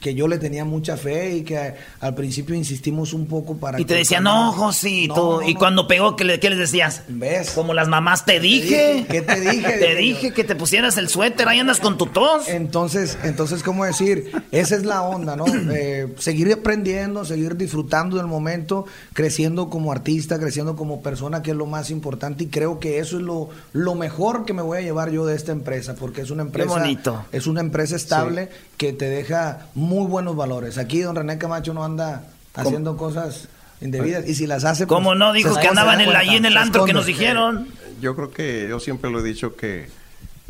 que 0.00 0.14
yo 0.14 0.26
le 0.28 0.38
tenía 0.38 0.64
mucha 0.64 0.96
fe 0.96 1.36
y 1.36 1.42
que 1.42 1.74
al 2.00 2.14
principio 2.14 2.54
insistimos 2.54 3.12
un 3.12 3.26
poco 3.26 3.56
para... 3.56 3.80
Y 3.80 3.84
te 3.84 3.94
decía, 3.94 4.20
no, 4.20 4.52
José, 4.52 5.08
y 5.46 5.54
cuando 5.54 5.86
pegó, 5.86 6.16
¿qué, 6.16 6.24
le, 6.24 6.40
¿qué 6.40 6.50
les 6.50 6.58
decías? 6.58 7.02
¿Ves? 7.08 7.50
Como 7.50 7.74
las 7.74 7.88
mamás, 7.88 8.24
te 8.24 8.40
dije. 8.40 9.06
¿Qué 9.08 9.22
te 9.22 9.40
dije? 9.40 9.72
te 9.78 9.94
dije 9.94 10.32
que 10.32 10.44
te 10.44 10.56
pusieras 10.56 10.96
el 10.96 11.08
suéter, 11.08 11.48
ahí 11.48 11.58
andas 11.58 11.80
con 11.80 11.98
tu 11.98 12.06
tos. 12.06 12.48
Entonces, 12.48 13.18
entonces 13.22 13.62
¿cómo 13.62 13.84
decir? 13.84 14.32
Esa 14.50 14.76
es 14.76 14.84
la 14.84 15.02
onda, 15.02 15.36
¿no? 15.36 15.44
Eh, 15.72 16.14
seguir 16.18 16.52
aprendiendo, 16.52 17.24
seguir 17.24 17.56
disfrutando 17.56 18.16
del 18.16 18.26
momento, 18.26 18.86
creciendo 19.12 19.70
como 19.70 19.92
artista, 19.92 20.38
creciendo 20.38 20.74
como 20.74 21.00
persona, 21.00 21.42
que 21.42 21.52
es 21.52 21.56
lo 21.56 21.66
más 21.66 21.90
importante, 21.90 22.44
y 22.44 22.46
creo 22.48 22.80
que 22.80 22.98
eso 22.98 23.18
es 23.18 23.22
lo, 23.22 23.50
lo 23.72 23.94
mejor 23.94 24.44
que 24.44 24.52
me 24.52 24.62
voy 24.62 24.78
a 24.78 24.80
llevar 24.80 25.10
yo 25.10 25.26
de 25.26 25.36
esta 25.36 25.52
empresa, 25.52 25.94
porque 25.94 26.22
es 26.22 26.30
una 26.30 26.42
empresa... 26.42 26.68
bonito. 26.68 27.24
Es 27.30 27.46
una 27.46 27.60
empresa 27.60 27.94
estable 27.94 28.48
que 28.76 28.92
te 28.92 29.08
deja 29.08 29.68
muy 29.74 29.89
buenos 30.06 30.36
valores. 30.36 30.78
Aquí 30.78 31.00
don 31.00 31.16
René 31.16 31.38
Camacho 31.38 31.74
no 31.74 31.84
anda 31.84 32.28
haciendo 32.54 32.96
cosas 32.96 33.48
indebidas 33.80 34.26
y 34.28 34.34
si 34.34 34.46
las 34.46 34.64
hace... 34.64 34.86
Pues, 34.86 34.96
¿Cómo 34.96 35.14
no? 35.14 35.32
Dijo 35.32 35.58
que 35.58 35.68
andaban 35.68 36.00
en 36.00 36.14
ahí 36.14 36.36
en 36.36 36.44
el 36.44 36.56
antro 36.56 36.84
que 36.84 36.92
nos 36.92 37.06
dijeron. 37.06 37.68
Yo 38.00 38.14
creo 38.14 38.30
que 38.30 38.66
yo 38.68 38.80
siempre 38.80 39.10
lo 39.10 39.20
he 39.20 39.22
dicho 39.22 39.56
que, 39.56 39.88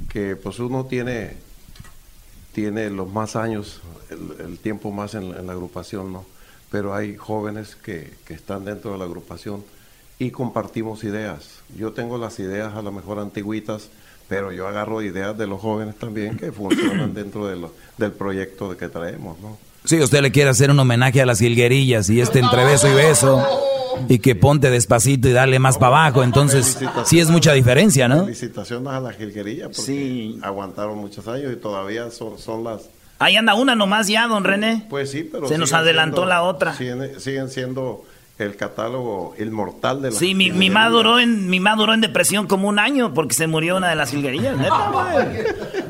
que 0.09 0.37
pues 0.37 0.59
uno 0.59 0.87
tiene, 0.87 1.37
tiene 2.53 2.91
los 2.91 3.11
más 3.11 3.37
años, 3.37 3.81
el, 4.11 4.59
tiempo 4.59 4.91
más 4.91 5.15
en, 5.15 5.47
la 5.47 5.53
agrupación, 5.53 6.13
¿no? 6.13 6.25
Pero 6.71 6.95
hay 6.95 7.17
jóvenes 7.17 7.77
que, 7.77 8.13
que 8.25 8.35
están 8.35 8.65
dentro 8.65 8.93
de 8.93 8.99
la 8.99 9.05
agrupación 9.05 9.65
y 10.19 10.31
compartimos 10.31 11.03
ideas. 11.03 11.61
Yo 11.77 11.93
tengo 11.93 12.19
las 12.19 12.39
ideas 12.39 12.75
a 12.75 12.83
lo 12.83 12.93
mejor 12.93 13.19
antiguitas, 13.19 13.89
pero 14.31 14.53
yo 14.53 14.69
agarro 14.69 15.03
ideas 15.03 15.37
de 15.37 15.49
los 15.49 15.61
jóvenes 15.61 15.97
también 15.97 16.37
que 16.37 16.53
funcionan 16.53 17.13
dentro 17.13 17.49
de 17.49 17.69
del 17.99 18.13
proyecto 18.13 18.71
de 18.71 18.77
que 18.77 18.89
traemos, 18.89 19.39
¿no? 19.41 19.59
Sí, 19.85 20.01
usted 20.01 20.23
le 20.23 20.31
quiere 20.31 20.51
hacer 20.51 20.71
un 20.71 20.79
homenaje 20.79 21.21
a 21.21 21.27
las 21.27 21.41
jilguerillas 21.41 22.09
y 22.11 22.21
este 22.21 22.39
entre 22.39 22.65
beso 22.65 22.87
y 22.89 22.95
beso 22.95 23.45
y 24.09 24.21
que 24.21 24.37
ponte 24.37 24.71
despacito 24.71 25.29
y 25.29 25.33
dale 25.33 25.59
más 25.59 25.79
para 25.79 26.05
abajo, 26.05 26.23
entonces 26.23 26.79
sí 27.07 27.19
es 27.19 27.29
mucha 27.29 27.53
diferencia, 27.55 28.07
¿no? 28.07 28.25
Felicitaciones 28.25 28.89
a 28.93 29.01
las 29.01 29.17
jilguerillas 29.17 29.69
porque 29.69 29.83
sí. 29.83 30.39
aguantaron 30.43 30.97
muchos 30.99 31.27
años 31.27 31.53
y 31.53 31.57
todavía 31.57 32.09
son, 32.13 32.39
son 32.39 32.63
las... 32.63 32.89
Ahí 33.19 33.37
anda 33.37 33.55
una 33.55 33.75
nomás 33.75 34.07
ya, 34.07 34.29
don 34.29 34.45
René. 34.45 34.87
Pues 34.89 35.11
sí, 35.11 35.29
pero... 35.31 35.49
Se 35.49 35.59
nos 35.59 35.73
adelantó 35.73 36.25
la 36.25 36.43
otra. 36.43 36.75
siguen 36.75 37.51
siendo 37.51 38.05
el 38.41 38.57
catálogo 38.57 39.35
inmortal 39.39 40.03
de 40.03 40.11
la 40.11 40.17
Sí, 40.17 40.35
mi, 40.35 40.51
mi, 40.51 40.71
mamá 40.71 40.89
duró 40.89 41.19
en, 41.19 41.49
mi 41.49 41.59
duró 41.59 41.95
en 41.95 42.01
depresión 42.01 42.47
como 42.47 42.69
un 42.69 42.79
año 42.79 43.13
porque 43.15 43.35
se 43.35 43.47
murió 43.47 43.77
una 43.77 43.89
de 43.89 43.97
las 43.97 44.11
jilguerillas. 44.11 44.57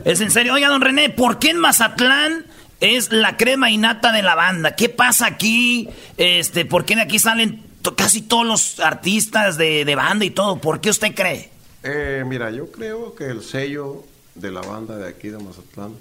es 0.04 0.20
en 0.20 0.30
serio. 0.30 0.54
Oiga, 0.54 0.68
don 0.68 0.80
René, 0.80 1.10
¿por 1.10 1.38
qué 1.38 1.50
en 1.50 1.58
Mazatlán 1.58 2.44
es 2.80 3.12
la 3.12 3.36
crema 3.36 3.70
innata 3.70 4.12
de 4.12 4.22
la 4.22 4.34
banda? 4.34 4.74
¿Qué 4.74 4.88
pasa 4.88 5.26
aquí? 5.26 5.88
Este, 6.16 6.64
¿Por 6.64 6.84
qué 6.84 6.96
de 6.96 7.02
aquí 7.02 7.18
salen 7.18 7.62
casi 7.96 8.22
todos 8.22 8.46
los 8.46 8.80
artistas 8.80 9.56
de, 9.56 9.84
de, 9.84 9.94
banda 9.94 10.24
y 10.24 10.30
todo? 10.30 10.56
¿Por 10.60 10.80
qué 10.80 10.90
usted 10.90 11.14
cree? 11.14 11.50
Eh, 11.82 12.24
mira, 12.26 12.50
yo 12.50 12.70
creo 12.70 13.14
que 13.14 13.26
el 13.26 13.42
sello 13.42 14.04
de 14.34 14.50
la 14.50 14.60
banda 14.60 14.96
de 14.96 15.08
aquí 15.08 15.28
de 15.28 15.38
Mazatlán 15.38 15.94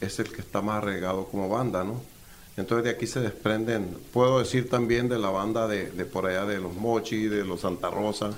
es 0.00 0.18
el 0.18 0.30
que 0.30 0.40
está 0.40 0.60
más 0.60 0.82
regado 0.82 1.26
como 1.26 1.48
banda, 1.48 1.84
¿no? 1.84 2.13
Entonces 2.56 2.84
de 2.84 2.90
aquí 2.90 3.06
se 3.06 3.20
desprenden, 3.20 3.96
puedo 4.12 4.38
decir 4.38 4.70
también 4.70 5.08
de 5.08 5.18
la 5.18 5.30
banda 5.30 5.66
de, 5.66 5.86
por 6.04 6.26
allá 6.26 6.44
de 6.44 6.60
los 6.60 6.74
Mochi, 6.74 7.26
de 7.26 7.44
los 7.44 7.62
Santa 7.62 7.90
Rosa, 7.90 8.30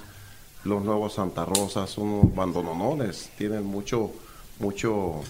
los 0.65 0.83
nuevos 0.83 1.15
Santa 1.15 1.45
Rosa, 1.45 1.87
son 1.87 2.35
bandononones, 2.35 3.31
tienen 3.37 3.65
mucho, 3.65 4.11
mucho, 4.59 5.21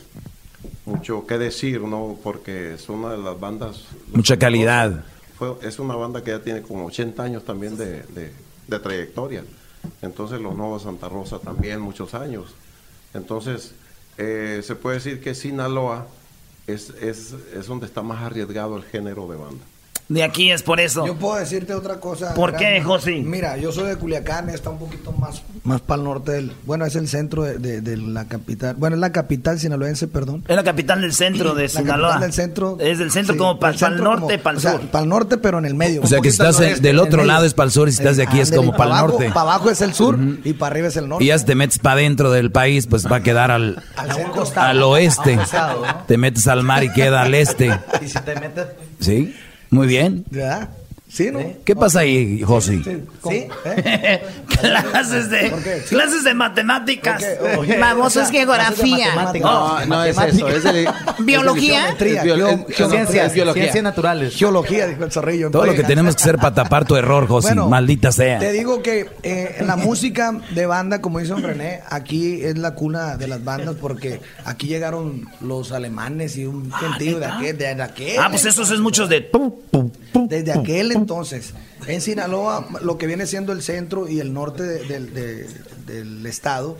mucho 0.84 1.26
que 1.26 1.36
decir, 1.36 1.80
¿no? 1.80 2.16
Porque 2.22 2.74
es 2.74 2.88
una 2.88 3.10
de 3.10 3.18
las 3.18 3.38
bandas... 3.38 3.86
Mucha 4.12 4.38
calidad. 4.38 5.04
es 5.62 5.78
una 5.80 5.96
banda 5.96 6.22
que 6.22 6.30
ya 6.30 6.40
tiene 6.40 6.62
como 6.62 6.86
80 6.86 7.22
años 7.22 7.44
también 7.44 7.76
de, 7.76 8.02
de 8.04 8.78
trayectoria. 8.78 9.44
Entonces 10.02 10.40
los 10.40 10.56
nuevos 10.56 10.82
Santa 10.82 11.08
Rosa 11.08 11.38
también 11.38 11.80
muchos 11.80 12.14
años. 12.14 12.54
Entonces 13.14 13.74
eh, 14.18 14.62
se 14.62 14.74
puede 14.76 14.96
decir 14.96 15.20
que 15.20 15.34
Sinaloa 15.34 16.06
es, 16.66 16.90
es, 17.00 17.34
es 17.54 17.66
donde 17.66 17.86
está 17.86 18.02
más 18.02 18.22
arriesgado 18.22 18.76
el 18.76 18.84
género 18.84 19.26
de 19.28 19.36
banda. 19.36 19.64
De 20.08 20.22
aquí 20.22 20.52
es 20.52 20.62
por 20.62 20.78
eso. 20.78 21.04
Yo 21.04 21.16
puedo 21.16 21.36
decirte 21.36 21.74
otra 21.74 21.98
cosa. 21.98 22.32
¿Por 22.34 22.54
qué, 22.54 22.80
José? 22.80 23.22
Mira, 23.24 23.56
yo 23.56 23.72
soy 23.72 23.88
de 23.88 23.96
Culiacán, 23.96 24.48
está 24.50 24.70
un 24.70 24.78
poquito 24.78 25.10
más, 25.10 25.42
más 25.64 25.80
para 25.80 25.98
el 25.98 26.04
norte 26.04 26.32
del. 26.32 26.52
Bueno, 26.64 26.84
es 26.86 26.94
el 26.94 27.08
centro 27.08 27.42
de, 27.42 27.80
de, 27.80 27.96
la 27.96 28.26
capital. 28.26 28.76
Bueno, 28.76 28.94
es 28.94 29.00
la 29.00 29.10
capital 29.10 29.58
sinaloense, 29.58 30.06
perdón. 30.06 30.44
Es 30.46 30.54
la 30.54 30.62
capital 30.62 31.00
del 31.00 31.12
centro 31.12 31.54
de 31.56 31.68
Sinaloa. 31.68 31.96
La 31.96 32.14
capital 32.14 32.20
del 32.20 32.32
centro. 32.32 32.76
Es 32.78 32.98
del 32.98 33.10
centro 33.10 33.36
como 33.36 33.58
para 33.58 33.74
el 33.88 33.96
norte, 33.96 34.38
para 34.38 34.56
el 34.56 34.62
sur. 34.62 34.80
para 34.90 35.02
el 35.02 35.08
norte, 35.08 35.38
pero 35.38 35.58
en 35.58 35.64
el 35.64 35.74
medio. 35.74 36.02
O 36.02 36.06
sea, 36.06 36.20
que 36.20 36.30
si 36.30 36.40
estás 36.40 36.80
del 36.80 37.00
otro 37.00 37.24
lado 37.24 37.44
es 37.44 37.54
para 37.54 37.66
el 37.66 37.72
sur 37.72 37.88
y 37.88 37.92
si 37.92 37.98
estás 37.98 38.16
de 38.16 38.22
aquí 38.22 38.38
es 38.38 38.52
como 38.52 38.76
para 38.76 39.00
el 39.00 39.06
norte. 39.08 39.28
Para 39.30 39.40
abajo 39.40 39.70
es 39.70 39.80
el 39.80 39.92
sur 39.92 40.16
y 40.44 40.52
para 40.52 40.70
arriba 40.70 40.88
es 40.88 40.96
el 40.96 41.08
norte. 41.08 41.24
Y 41.24 41.28
ya 41.28 41.38
si 41.38 41.46
te 41.46 41.56
metes 41.56 41.80
para 41.80 41.96
dentro 41.96 42.30
del 42.30 42.52
país, 42.52 42.86
pues 42.86 43.10
va 43.10 43.16
a 43.16 43.22
quedar 43.22 43.50
al, 43.50 43.82
al, 44.54 44.82
oeste. 44.84 45.36
Te 46.06 46.16
metes 46.16 46.46
al 46.46 46.62
mar 46.62 46.84
y 46.84 46.92
queda 46.92 47.22
al 47.22 47.34
este. 47.34 47.76
Y 48.00 48.08
si 48.08 48.20
te 48.20 48.38
metes. 48.38 48.66
Sí. 49.00 49.34
Muy 49.76 49.88
bien. 49.88 50.24
¿Sí, 51.16 51.30
no? 51.32 51.40
¿Qué 51.64 51.74
pasa 51.74 52.00
ahí, 52.00 52.42
Josi? 52.42 52.82
Sí. 52.82 53.48
¿Eh? 53.64 54.22
clases, 54.60 55.30
de, 55.30 55.50
clases 55.88 56.24
de 56.24 56.34
matemáticas. 56.34 57.24
Vamos, 57.80 58.14
es 58.16 58.30
geografía. 58.30 59.32
No, 59.40 59.86
no 59.86 60.04
es 60.04 60.18
eso. 60.18 60.46
Es 60.46 60.64
de, 60.64 60.86
biología. 61.20 61.96
ciencias, 61.96 63.32
ciencias 63.32 63.82
naturales. 63.82 64.36
Geología, 64.36 64.86
dijo 64.88 65.04
el 65.04 65.10
zorrillo. 65.10 65.50
Todo 65.50 65.64
lo 65.64 65.74
que 65.74 65.84
tenemos 65.84 66.14
que 66.16 66.22
hacer 66.22 66.36
para 66.36 66.54
tapar 66.54 66.84
tu 66.84 66.96
error, 66.96 67.26
Josi. 67.26 67.54
maldita 67.54 68.12
sea. 68.12 68.38
Te 68.38 68.52
digo 68.52 68.82
que 68.82 69.08
eh, 69.22 69.62
la 69.64 69.76
música 69.76 70.38
de 70.50 70.66
banda, 70.66 71.00
como 71.00 71.18
dice 71.18 71.34
René, 71.34 71.80
aquí 71.88 72.42
es 72.42 72.58
la 72.58 72.74
cuna 72.74 73.16
de 73.16 73.26
las 73.26 73.42
bandas 73.42 73.76
porque 73.80 74.20
aquí 74.44 74.66
llegaron 74.66 75.26
los 75.40 75.72
alemanes 75.72 76.36
y 76.36 76.44
un 76.44 76.70
gentío 76.72 77.20
de 77.20 77.24
aquel, 77.24 77.56
de 77.56 77.82
aquel. 77.82 78.18
Ah, 78.18 78.28
pues 78.28 78.44
esos 78.44 78.70
es 78.70 78.80
muchos 78.80 79.08
de... 79.08 79.30
Desde 80.28 80.52
aquel 80.52 81.05
entonces, 81.06 81.54
en 81.86 82.00
Sinaloa, 82.00 82.66
lo 82.82 82.98
que 82.98 83.06
viene 83.06 83.28
siendo 83.28 83.52
el 83.52 83.62
centro 83.62 84.08
y 84.08 84.18
el 84.18 84.34
norte 84.34 84.64
del 84.64 86.26
estado, 86.26 86.78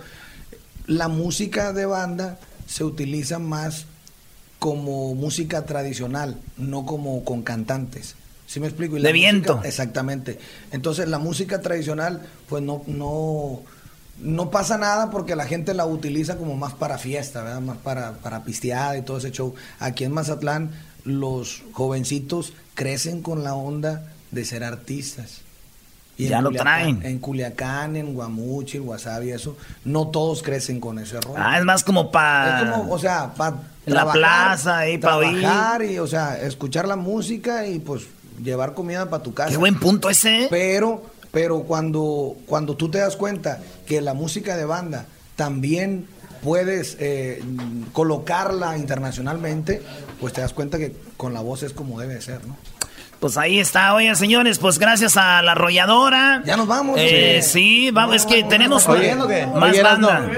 la 0.89 1.07
música 1.07 1.73
de 1.73 1.87
banda 1.87 2.41
se 2.67 2.83
utiliza 2.83 3.39
más 3.39 3.87
como 4.59 5.15
música 5.15 5.65
tradicional, 5.65 6.41
no 6.57 6.87
como 6.87 7.25
con 7.25 7.45
cantantes. 7.45 8.17
¿Sí 8.49 8.59
me 8.59 8.67
explico? 8.67 8.97
de 8.97 9.13
viento. 9.13 9.61
Exactamente. 9.63 10.41
Entonces 10.73 11.09
la 11.09 11.21
música 11.21 11.61
tradicional, 11.61 12.27
pues 12.49 12.65
no, 12.65 12.83
no, 12.89 13.61
no 14.21 14.51
pasa 14.51 14.77
nada 14.77 15.13
porque 15.13 15.37
la 15.37 15.47
gente 15.47 15.73
la 15.73 15.87
utiliza 15.87 16.37
como 16.37 16.57
más 16.57 16.75
para 16.75 16.99
fiesta, 16.99 17.45
¿verdad? 17.45 17.61
Más 17.61 17.79
para, 17.79 18.15
para 18.15 18.43
pisteada 18.43 18.99
y 18.99 19.03
todo 19.03 19.19
ese 19.19 19.31
show. 19.31 19.55
Aquí 19.79 20.03
en 20.03 20.11
Mazatlán, 20.11 20.73
los 21.05 21.63
jovencitos 21.71 22.55
crecen 22.75 23.23
con 23.23 23.45
la 23.45 23.55
onda 23.55 24.13
de 24.37 24.45
ser 24.45 24.63
artistas. 24.63 25.41
Y 26.19 26.29
ya 26.29 26.41
lo 26.41 26.51
Culiacán- 26.51 26.63
traen. 26.63 27.01
En 27.05 27.19
Culiacán, 27.19 27.97
en 27.97 28.15
Guamuchi, 28.15 28.79
en 28.79 28.89
Wasabi, 28.89 29.33
eso, 29.33 29.57
no 29.85 30.07
todos 30.09 30.43
crecen 30.43 30.81
con 30.81 30.99
ese 30.99 31.21
rollo. 31.21 31.35
Ah, 31.37 31.59
es 31.59 31.65
más 31.65 31.83
como 31.85 32.11
para... 32.11 32.63
Es 32.63 32.71
como, 32.71 32.91
o 32.93 32.99
sea, 32.99 33.35
para 33.35 33.57
la 33.85 34.11
plaza, 34.13 34.79
ahí, 34.79 34.97
pa' 34.97 35.17
oír. 35.17 35.41
trabajar 35.41 35.83
y, 35.83 35.99
o 35.99 36.07
sea, 36.07 36.41
escuchar 36.41 36.89
la 36.89 36.97
música 36.97 37.67
y 37.67 37.81
pues 37.81 38.05
llevar 38.43 38.73
comida 38.73 39.11
para 39.11 39.23
tu 39.23 39.35
casa. 39.35 39.51
Qué 39.51 39.57
buen 39.59 39.79
punto 39.79 40.09
ese. 40.09 40.47
Pero, 40.49 41.03
pero 41.33 41.65
cuando, 41.65 42.35
cuando 42.47 42.77
tú 42.77 42.91
te 42.91 42.97
das 42.99 43.17
cuenta 43.17 43.61
que 43.87 44.01
la 44.01 44.15
música 44.15 44.57
de 44.57 44.65
banda 44.65 45.05
también 45.37 46.07
puedes 46.43 46.97
eh, 46.99 47.43
colocarla 47.93 48.79
internacionalmente, 48.79 49.83
pues 50.19 50.33
te 50.33 50.41
das 50.41 50.55
cuenta 50.55 50.79
que 50.79 50.95
con 51.19 51.35
la 51.35 51.41
voz 51.43 51.63
es 51.63 51.73
como 51.75 52.01
debe 52.01 52.21
ser, 52.23 52.47
¿no? 52.47 52.57
Pues 53.27 53.37
ahí 53.39 53.59
está, 53.59 53.93
oye 53.95 54.15
señores, 54.15 54.59
pues 54.59 54.79
gracias 54.79 55.17
a 55.17 55.43
la 55.43 55.53
arrolladora. 55.53 56.43
Ya 56.45 56.57
nos 56.57 56.67
vamos. 56.69 56.97
Eh, 56.99 57.41
sí, 57.43 57.91
vamos, 57.91 58.15
es 58.17 58.25
que 58.27 58.45
tenemos 58.45 58.89
Oye, 58.89 59.15
más 59.17 59.71
oye, 59.73 59.83
banda. 59.83 60.31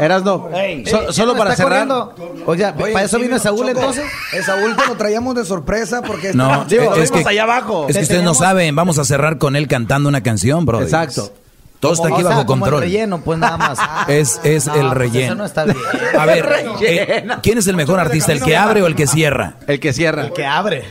Erasno, 0.00 0.48
Ey. 0.52 0.84
so- 0.86 1.12
solo 1.12 1.32
¿Ya 1.34 1.38
para 1.38 1.50
está 1.52 1.62
cerrar. 1.64 1.86
corriendo? 1.86 2.42
O 2.46 2.56
sea, 2.56 2.74
Oye, 2.76 2.92
¿para 2.92 3.04
eso 3.04 3.18
sí, 3.18 3.22
vino 3.22 3.38
Saúl 3.38 3.58
Choco, 3.68 3.70
entonces? 3.70 4.04
Saúl 4.44 4.74
te 4.74 4.86
lo 4.88 4.96
traíamos 4.96 5.34
de 5.36 5.44
sorpresa 5.44 6.02
porque... 6.02 6.32
No, 6.32 6.64
Digo, 6.68 6.96
es, 6.96 7.12
que, 7.12 7.22
allá 7.24 7.44
abajo. 7.44 7.82
es 7.88 7.94
que 7.94 8.00
Te 8.00 8.02
ustedes 8.02 8.22
no 8.24 8.34
saben, 8.34 8.74
vamos 8.74 8.98
a 8.98 9.04
cerrar 9.04 9.38
con 9.38 9.54
él 9.54 9.68
cantando 9.68 10.08
una 10.08 10.22
canción, 10.22 10.66
bro. 10.66 10.82
Exacto. 10.82 11.32
Todo 11.82 11.94
está 11.94 12.06
aquí 12.06 12.14
O 12.14 12.18
sea, 12.20 12.28
bajo 12.28 12.46
como 12.46 12.64
el 12.64 12.70
control. 12.70 12.80
relleno, 12.88 13.20
pues 13.22 13.38
nada 13.40 13.56
más. 13.56 13.76
Es, 14.08 14.40
es 14.44 14.66
No, 14.68 14.74
el 14.76 14.80
pues 14.82 14.94
relleno. 14.98 15.26
Eso 15.26 15.34
no 15.34 15.44
está 15.44 15.64
bien. 15.64 15.76
A 16.18 16.26
ver, 16.26 16.48
eh, 16.80 17.26
¿quién 17.42 17.58
es 17.58 17.66
el 17.66 17.74
mejor 17.74 17.98
artista? 17.98 18.30
¿El 18.30 18.40
que 18.40 18.56
abre 18.56 18.82
o 18.82 18.86
el 18.86 18.94
que 18.94 19.08
cierra? 19.08 19.54
El 19.66 19.80
que 19.80 19.92
cierra. 19.92 20.30
Que 20.30 20.46
abre. 20.46 20.84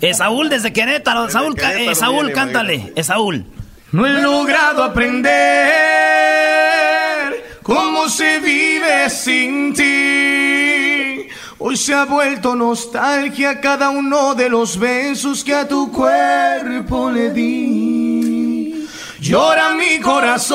Eh, 0.00 0.14
Saúl 0.14 0.48
desde 0.48 0.72
Querétaro. 0.72 1.28
Saúl, 1.30 1.56
eh, 1.60 1.94
Saúl, 1.96 2.30
cántale. 2.32 2.92
Eh, 2.94 3.02
Saúl. 3.02 3.44
No 3.90 4.06
he 4.06 4.22
logrado 4.22 4.84
aprender 4.84 5.72
cómo 7.62 8.08
se 8.08 8.38
vive 8.38 9.10
sin 9.10 9.74
ti. 9.74 10.53
Hoy 11.66 11.78
se 11.78 11.94
ha 11.94 12.04
vuelto 12.04 12.54
nostalgia 12.54 13.58
cada 13.58 13.88
uno 13.88 14.34
de 14.34 14.50
los 14.50 14.78
besos 14.78 15.42
que 15.42 15.54
a 15.54 15.66
tu 15.66 15.90
cuerpo 15.90 17.10
le 17.10 17.30
di. 17.30 18.86
Llora 19.18 19.70
mi 19.74 19.98
corazón 19.98 20.50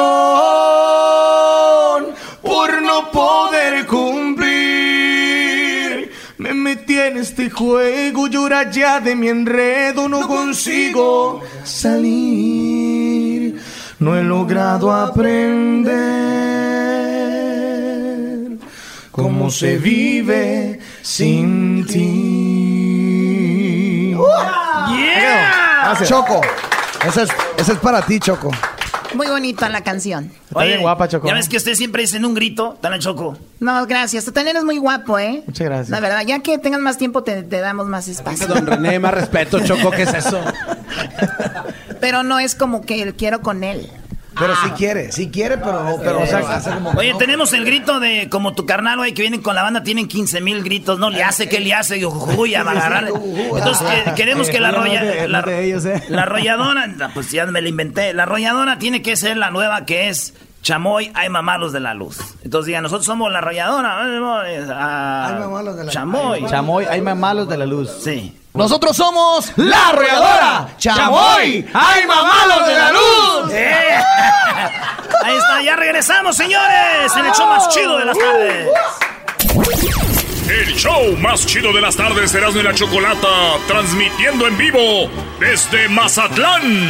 por 2.43 2.79
no 2.83 3.09
poder 3.09 3.87
cumplir. 3.87 4.51
Me 6.37 6.53
metí 6.53 6.99
en 6.99 7.17
este 7.17 7.49
juego, 7.49 8.27
llora 8.27 8.69
ya 8.69 8.99
de 8.99 9.15
mi 9.15 9.29
enredo, 9.29 10.07
no 10.07 10.27
consigo 10.27 11.41
salir. 11.63 13.59
No 13.97 14.15
he 14.15 14.21
logrado 14.21 14.93
aprender 14.93 16.19
cómo 19.11 19.49
se 19.49 19.79
vive 19.79 20.79
sin 21.01 21.85
ti. 21.85 22.49
¡Yeah! 24.89 25.95
Choco, 26.05 26.41
ese 27.05 27.23
es, 27.23 27.29
ese 27.57 27.73
es 27.73 27.79
para 27.79 28.01
ti, 28.01 28.19
Choco. 28.19 28.51
Muy 29.15 29.27
bonita 29.27 29.69
la 29.69 29.81
canción. 29.81 30.31
Está 30.47 30.63
bien 30.63 30.81
guapa, 30.81 31.07
Choco. 31.07 31.27
Ya 31.27 31.33
ves 31.33 31.49
que 31.49 31.57
ustedes 31.57 31.77
siempre 31.79 32.03
dicen 32.03 32.25
un 32.25 32.35
grito. 32.35 32.77
Dale, 32.81 32.99
Choco. 32.99 33.37
No, 33.59 33.85
gracias. 33.87 34.23
Tú 34.25 34.31
también 34.31 34.55
eres 34.55 34.65
muy 34.65 34.77
guapo, 34.77 35.17
¿eh? 35.17 35.43
Muchas 35.47 35.65
gracias. 35.65 35.89
La 35.89 35.99
verdad, 35.99 36.21
ya 36.25 36.39
que 36.39 36.57
tengas 36.59 36.79
más 36.79 36.97
tiempo, 36.97 37.23
te, 37.23 37.41
te 37.43 37.59
damos 37.59 37.87
más 37.87 38.07
espacio. 38.07 38.47
Don 38.47 38.67
René, 38.67 38.99
más 38.99 39.13
respeto, 39.13 39.59
Choco, 39.61 39.89
¿qué 39.91 40.03
es 40.03 40.13
eso? 40.13 40.39
Pero 41.99 42.23
no 42.23 42.39
es 42.39 42.55
como 42.55 42.81
que 42.81 43.13
quiero 43.13 43.41
con 43.41 43.63
él. 43.63 43.91
Pero 44.39 44.55
sí 44.63 44.69
quiere, 44.77 45.11
sí 45.11 45.29
quiere, 45.29 45.57
pero, 45.57 45.83
no- 45.83 45.97
pero 45.97 46.21
o 46.21 46.25
sea, 46.25 46.39
hace 46.39 46.69
como 46.71 46.91
que 46.91 46.97
Oye, 46.97 47.11
no. 47.13 47.17
tenemos 47.17 47.53
el 47.53 47.65
grito 47.65 47.99
de 47.99 48.27
como 48.29 48.53
tu 48.53 48.65
carnal, 48.65 48.97
güey, 48.97 49.13
que 49.13 49.21
vienen 49.21 49.41
con 49.41 49.55
la 49.55 49.63
banda, 49.63 49.83
tienen 49.83 50.07
15 50.07 50.41
mil 50.41 50.63
gritos. 50.63 50.99
No 50.99 51.09
le 51.09 51.23
hace, 51.23 51.47
¿qué 51.49 51.59
le 51.59 51.73
hace? 51.73 51.97
Y 51.97 52.05
uy, 52.05 52.55
a 52.55 52.61
agarrar. 52.61 53.07
Entonces 53.55 53.87
que- 54.05 54.13
queremos 54.15 54.49
que 54.49 54.59
la, 54.59 54.71
de- 54.71 55.27
la, 55.27 55.43
¿eh? 55.47 56.03
la 56.09 56.21
arrolladora, 56.23 56.87
pues 57.13 57.31
ya 57.31 57.45
me 57.45 57.61
la 57.61 57.69
inventé. 57.69 58.13
La 58.13 58.23
arrolladora 58.23 58.79
tiene 58.79 59.01
que 59.01 59.15
ser 59.15 59.37
la 59.37 59.51
nueva 59.51 59.85
que 59.85 60.09
es 60.09 60.33
Chamoy, 60.61 61.11
hay 61.15 61.29
mamalos 61.29 61.71
de 61.71 61.79
la 61.79 61.93
luz. 61.93 62.17
Entonces 62.43 62.67
digan, 62.67 62.83
nosotros 62.83 63.05
somos 63.05 63.31
la 63.31 63.39
arrolladora. 63.39 63.97
ah, 63.99 65.27
Hay 65.27 65.39
mamalos 65.39 65.75
de 65.77 65.83
la- 65.85 65.91
Chamoy. 65.91 66.45
Chamoy, 66.47 66.85
hay 66.85 67.01
más 67.01 67.15
malos 67.17 67.47
de 67.49 67.57
la 67.57 67.65
luz. 67.65 67.89
Sí. 68.03 68.35
Nosotros 68.53 68.95
somos 68.97 69.51
la 69.55 69.89
arrolladora. 69.89 70.67
Chamoy, 70.77 71.65
hay 71.73 72.05
mamalos 72.05 72.67
de 72.67 72.73
la 72.75 72.91
luz. 72.91 73.51
¡Eh! 73.53 73.95
Ahí 75.23 75.35
está, 75.37 75.61
ya 75.61 75.75
regresamos, 75.75 76.35
señores. 76.35 77.15
En 77.15 77.25
el 77.25 77.31
show 77.33 77.47
más 77.47 77.69
chido 77.69 77.97
de 77.97 78.05
las 78.05 78.17
tardes. 78.17 78.67
El 80.49 80.75
show 80.75 81.15
más 81.17 81.45
chido 81.45 81.71
de 81.73 81.81
las 81.81 81.95
tardes, 81.95 82.33
Erasmo 82.33 82.59
y 82.59 82.63
la 82.63 82.73
Chocolata, 82.73 83.27
transmitiendo 83.67 84.47
en 84.47 84.57
vivo 84.57 85.09
desde 85.39 85.87
Mazatlán. 85.89 86.89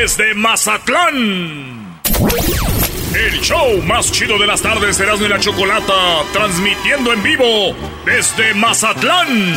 Desde 0.00 0.32
Mazatlán. 0.32 2.00
El 3.14 3.38
show 3.42 3.82
más 3.82 4.10
chido 4.10 4.38
de 4.38 4.46
las 4.46 4.62
tardes, 4.62 4.98
Erasmo 4.98 5.26
y 5.26 5.28
la 5.28 5.38
Chocolata, 5.38 6.22
transmitiendo 6.32 7.12
en 7.12 7.22
vivo 7.22 7.76
desde 8.06 8.54
Mazatlán. 8.54 9.54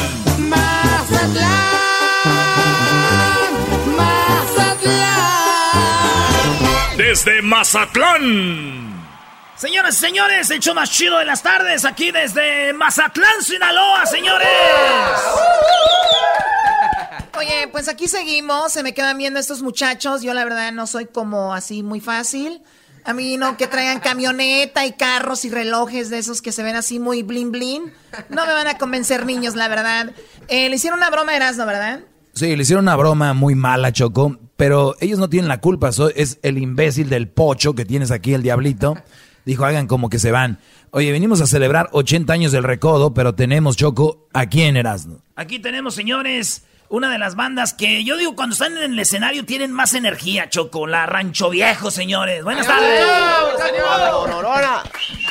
Desde 6.98 7.42
Mazatlán. 7.42 9.02
Señoras 9.56 9.96
y 9.96 10.00
señores, 10.00 10.52
el 10.52 10.60
show 10.60 10.76
más 10.76 10.92
chido 10.92 11.20
de 11.20 11.26
las 11.26 11.42
tardes, 11.42 11.86
aquí 11.86 12.12
desde 12.12 12.74
Mazatlán, 12.74 13.42
Sinaloa, 13.42 14.06
señores. 14.06 14.50
Oye, 17.38 17.68
pues 17.72 17.88
aquí 17.88 18.08
seguimos. 18.08 18.72
Se 18.74 18.84
me 18.84 18.94
quedan 18.94 19.18
viendo 19.18 19.40
estos 19.40 19.62
muchachos. 19.62 20.22
Yo, 20.22 20.34
la 20.34 20.44
verdad, 20.44 20.72
no 20.72 20.86
soy 20.88 21.06
como 21.06 21.54
así 21.54 21.84
muy 21.84 22.00
fácil. 22.00 22.62
A 23.06 23.14
mí 23.14 23.36
no 23.38 23.58
que 23.58 23.68
traigan 23.68 24.00
camioneta 24.00 24.86
y 24.86 24.94
carros 24.94 25.44
y 25.44 25.50
relojes 25.50 26.10
de 26.10 26.20
esos 26.20 26.42
que 26.42 26.52
se 26.54 26.64
ven 26.64 26.76
así 26.76 27.00
muy 27.00 27.22
blin 27.22 27.52
blin. 27.52 27.92
No 28.30 28.46
me 28.46 28.54
van 28.54 28.68
a 28.68 28.78
convencer 28.78 29.26
niños, 29.26 29.56
la 29.56 29.68
verdad. 29.68 30.12
Eh, 30.48 30.70
le 30.70 30.76
hicieron 30.76 31.00
una 31.00 31.10
broma 31.10 31.34
a 31.34 31.36
Erasmo, 31.36 31.66
¿verdad? 31.66 32.02
Sí, 32.34 32.56
le 32.56 32.62
hicieron 32.64 32.86
una 32.86 32.96
broma 32.96 33.34
muy 33.34 33.56
mala, 33.56 33.92
Choco, 33.92 34.38
pero 34.56 34.96
ellos 35.02 35.20
no 35.20 35.30
tienen 35.30 35.50
la 35.50 35.60
culpa, 35.60 35.92
so- 35.92 36.10
es 36.10 36.40
el 36.44 36.58
imbécil 36.58 37.10
del 37.10 37.28
pocho 37.28 37.76
que 37.76 37.84
tienes 37.86 38.10
aquí, 38.10 38.34
el 38.34 38.42
diablito. 38.42 38.96
Dijo, 39.46 39.66
hagan 39.66 39.88
como 39.88 40.10
que 40.10 40.18
se 40.18 40.32
van. 40.32 40.60
Oye, 40.92 41.12
venimos 41.12 41.42
a 41.42 41.48
celebrar 41.48 41.90
80 41.92 42.32
años 42.32 42.52
del 42.54 42.64
recodo, 42.64 43.14
pero 43.14 43.36
tenemos, 43.36 43.76
Choco, 43.76 44.30
aquí 44.34 44.62
en 44.62 44.78
Erasmo. 44.78 45.20
Aquí 45.36 45.60
tenemos, 45.60 45.94
señores, 45.94 46.64
una 46.90 47.10
de 47.10 47.18
las 47.18 47.36
bandas 47.36 47.74
que 47.74 48.04
yo 48.04 48.18
digo 48.18 48.36
cuando 48.36 48.54
están 48.54 48.78
en 48.78 48.94
el 48.94 49.00
escenario 49.00 49.46
tienen 49.46 49.72
más 49.72 49.94
energía, 49.94 50.50
Choco. 50.50 50.88
La 50.88 51.06
Rancho 51.06 51.50
Viejo, 51.50 51.92
señores. 51.92 52.44
Buenas 52.44 52.68
tardes. 52.68 53.06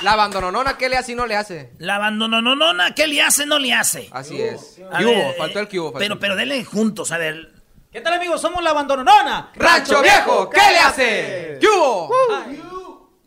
La 0.02 0.12
abandononona, 0.12 0.76
¿qué 0.76 0.88
le 0.88 0.96
hace 0.96 1.12
y 1.12 1.14
no 1.14 1.26
le 1.26 1.36
hace? 1.36 1.70
La 1.78 1.96
abandononona, 1.96 2.94
¿qué 2.94 3.06
le 3.06 3.22
hace? 3.22 3.46
No 3.46 3.58
le 3.58 3.72
hace. 3.72 4.08
Así 4.12 4.40
es. 4.40 4.80
A 4.90 4.98
¿Qué 4.98 5.06
hubo? 5.06 5.34
Faltó 5.38 5.60
el 5.60 5.68
que 5.68 5.78
hubo. 5.78 5.92
Pero, 5.92 6.18
pero 6.18 6.34
denle 6.36 6.64
juntos, 6.64 7.12
a 7.12 7.18
ver. 7.18 7.52
¿Qué 7.92 8.00
tal, 8.00 8.14
amigos? 8.14 8.40
Somos 8.40 8.62
la 8.62 8.70
abandononona. 8.70 9.50
¡Rancho 9.54 10.02
Viejo! 10.02 10.48
¿Qué 10.50 10.60
le 10.60 10.78
hace? 10.78 11.58
¿Qué 11.60 11.66
hubo? 11.66 12.10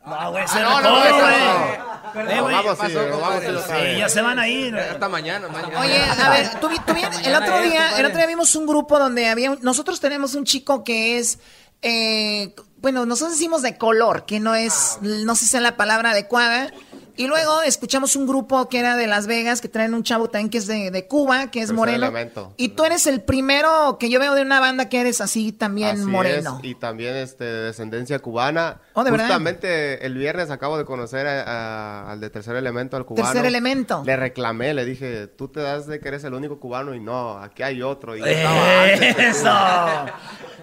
No, 0.05 0.31
güey, 0.31 0.43
ese 0.43 0.59
no, 0.61 0.77
recodo, 0.77 1.01
no, 1.01 1.85
Eh, 2.15 2.41
güey. 2.41 2.56
Vamos, 2.56 2.78
sí, 2.88 2.93
vamos, 2.95 3.43
sí. 3.43 3.73
Sí, 3.93 3.97
ya 3.99 4.10
se 4.10 4.21
van 4.21 4.39
a 4.39 4.47
ir. 4.47 4.75
Hasta 4.75 5.10
mañana, 5.10 5.47
mañana. 5.47 5.80
Oye, 5.82 6.01
a 6.01 6.30
ver, 6.30 6.60
tú, 6.60 6.69
vi- 6.69 6.80
tú 6.86 6.93
vi- 6.93 7.01
el 7.04 7.36
otro 7.36 7.62
día, 7.62 7.97
el 7.99 8.06
otro 8.06 8.17
día 8.17 8.28
vimos 8.28 8.56
un 8.56 8.65
grupo 8.65 8.97
donde 8.99 9.28
había, 9.28 9.51
un- 9.51 9.60
nosotros 9.62 9.99
tenemos 9.99 10.36
un 10.36 10.45
chico 10.45 10.84
que 10.84 11.17
es, 11.17 11.39
eh, 11.82 12.54
bueno, 12.78 13.06
nosotros 13.06 13.34
decimos 13.38 13.62
de 13.62 13.78
color, 13.78 14.25
que 14.25 14.39
no 14.39 14.56
es, 14.56 14.97
no 15.01 15.36
sé 15.36 15.45
si 15.45 15.56
es 15.58 15.62
la 15.62 15.75
palabra 15.75 16.12
adecuada. 16.12 16.71
Y 17.17 17.28
luego 17.28 17.62
escuchamos 17.62 18.15
un 18.15 18.28
grupo 18.28 18.67
que 18.69 18.80
era 18.80 18.95
de 18.97 19.08
Las 19.08 19.28
Vegas, 19.28 19.62
que 19.62 19.69
traen 19.69 19.93
un 19.93 20.04
chavo 20.04 20.30
también 20.30 20.49
que 20.49 20.58
es 20.58 20.67
de, 20.67 20.91
de 20.91 21.08
Cuba, 21.08 21.49
que 21.51 21.62
es 21.62 21.71
moreno. 21.71 22.12
Y 22.58 22.69
tú 22.69 22.84
eres 22.84 23.08
el 23.08 23.21
primero 23.21 23.97
que 23.99 24.10
yo 24.10 24.19
veo 24.19 24.36
de 24.36 24.41
una 24.41 24.60
banda 24.60 24.89
que 24.89 24.99
eres 25.01 25.21
así 25.21 25.51
también 25.51 25.95
Así 25.97 26.06
moreno. 26.06 26.60
es, 26.62 26.69
y 26.69 26.75
también 26.75 27.15
este, 27.15 27.43
de 27.45 27.62
descendencia 27.63 28.19
cubana. 28.19 28.82
Oh, 28.93 29.04
¿de 29.04 29.12
verdad? 29.12 29.25
Justamente 29.28 30.06
el 30.06 30.15
viernes 30.15 30.49
acabo 30.51 30.78
de 30.78 30.86
conocer 30.86 31.25
a- 31.28 31.43
a- 31.43 32.12
al 32.12 32.19
de 32.19 32.30
Tercer 32.30 32.56
Elemento, 32.56 32.97
al 32.97 33.06
cubano. 33.06 33.28
Tercer 33.32 33.45
Elemento. 33.45 34.04
Le 34.06 34.15
reclamé, 34.15 34.73
le 34.73 34.86
dije, 34.86 35.28
tú 35.28 35.47
te 35.47 35.60
das 35.62 35.88
de 35.88 35.99
que 35.99 36.08
eres 36.10 36.23
el 36.23 36.34
único 36.34 36.60
cubano 36.60 36.93
y 36.93 36.99
no, 36.99 37.38
aquí 37.38 37.63
hay 37.63 37.82
otro. 37.82 38.15
Y 38.15 38.21
tú. 38.21 38.25
¡Eso! 38.28 39.51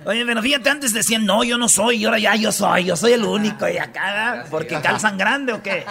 Oye, 0.04 0.26
pero 0.26 0.42
fíjate, 0.42 0.68
antes 0.68 0.92
decían, 0.92 1.24
no, 1.24 1.44
yo 1.44 1.56
no 1.56 1.68
soy, 1.68 1.98
y 1.98 2.04
ahora 2.04 2.18
ya 2.18 2.34
yo 2.34 2.50
soy, 2.50 2.84
yo 2.84 2.96
soy 2.96 3.12
el 3.12 3.22
único, 3.24 3.68
y 3.68 3.78
acá, 3.78 4.44
porque 4.50 4.80
calzan 4.80 5.16
grande 5.16 5.52
o 5.52 5.62
qué. 5.62 5.84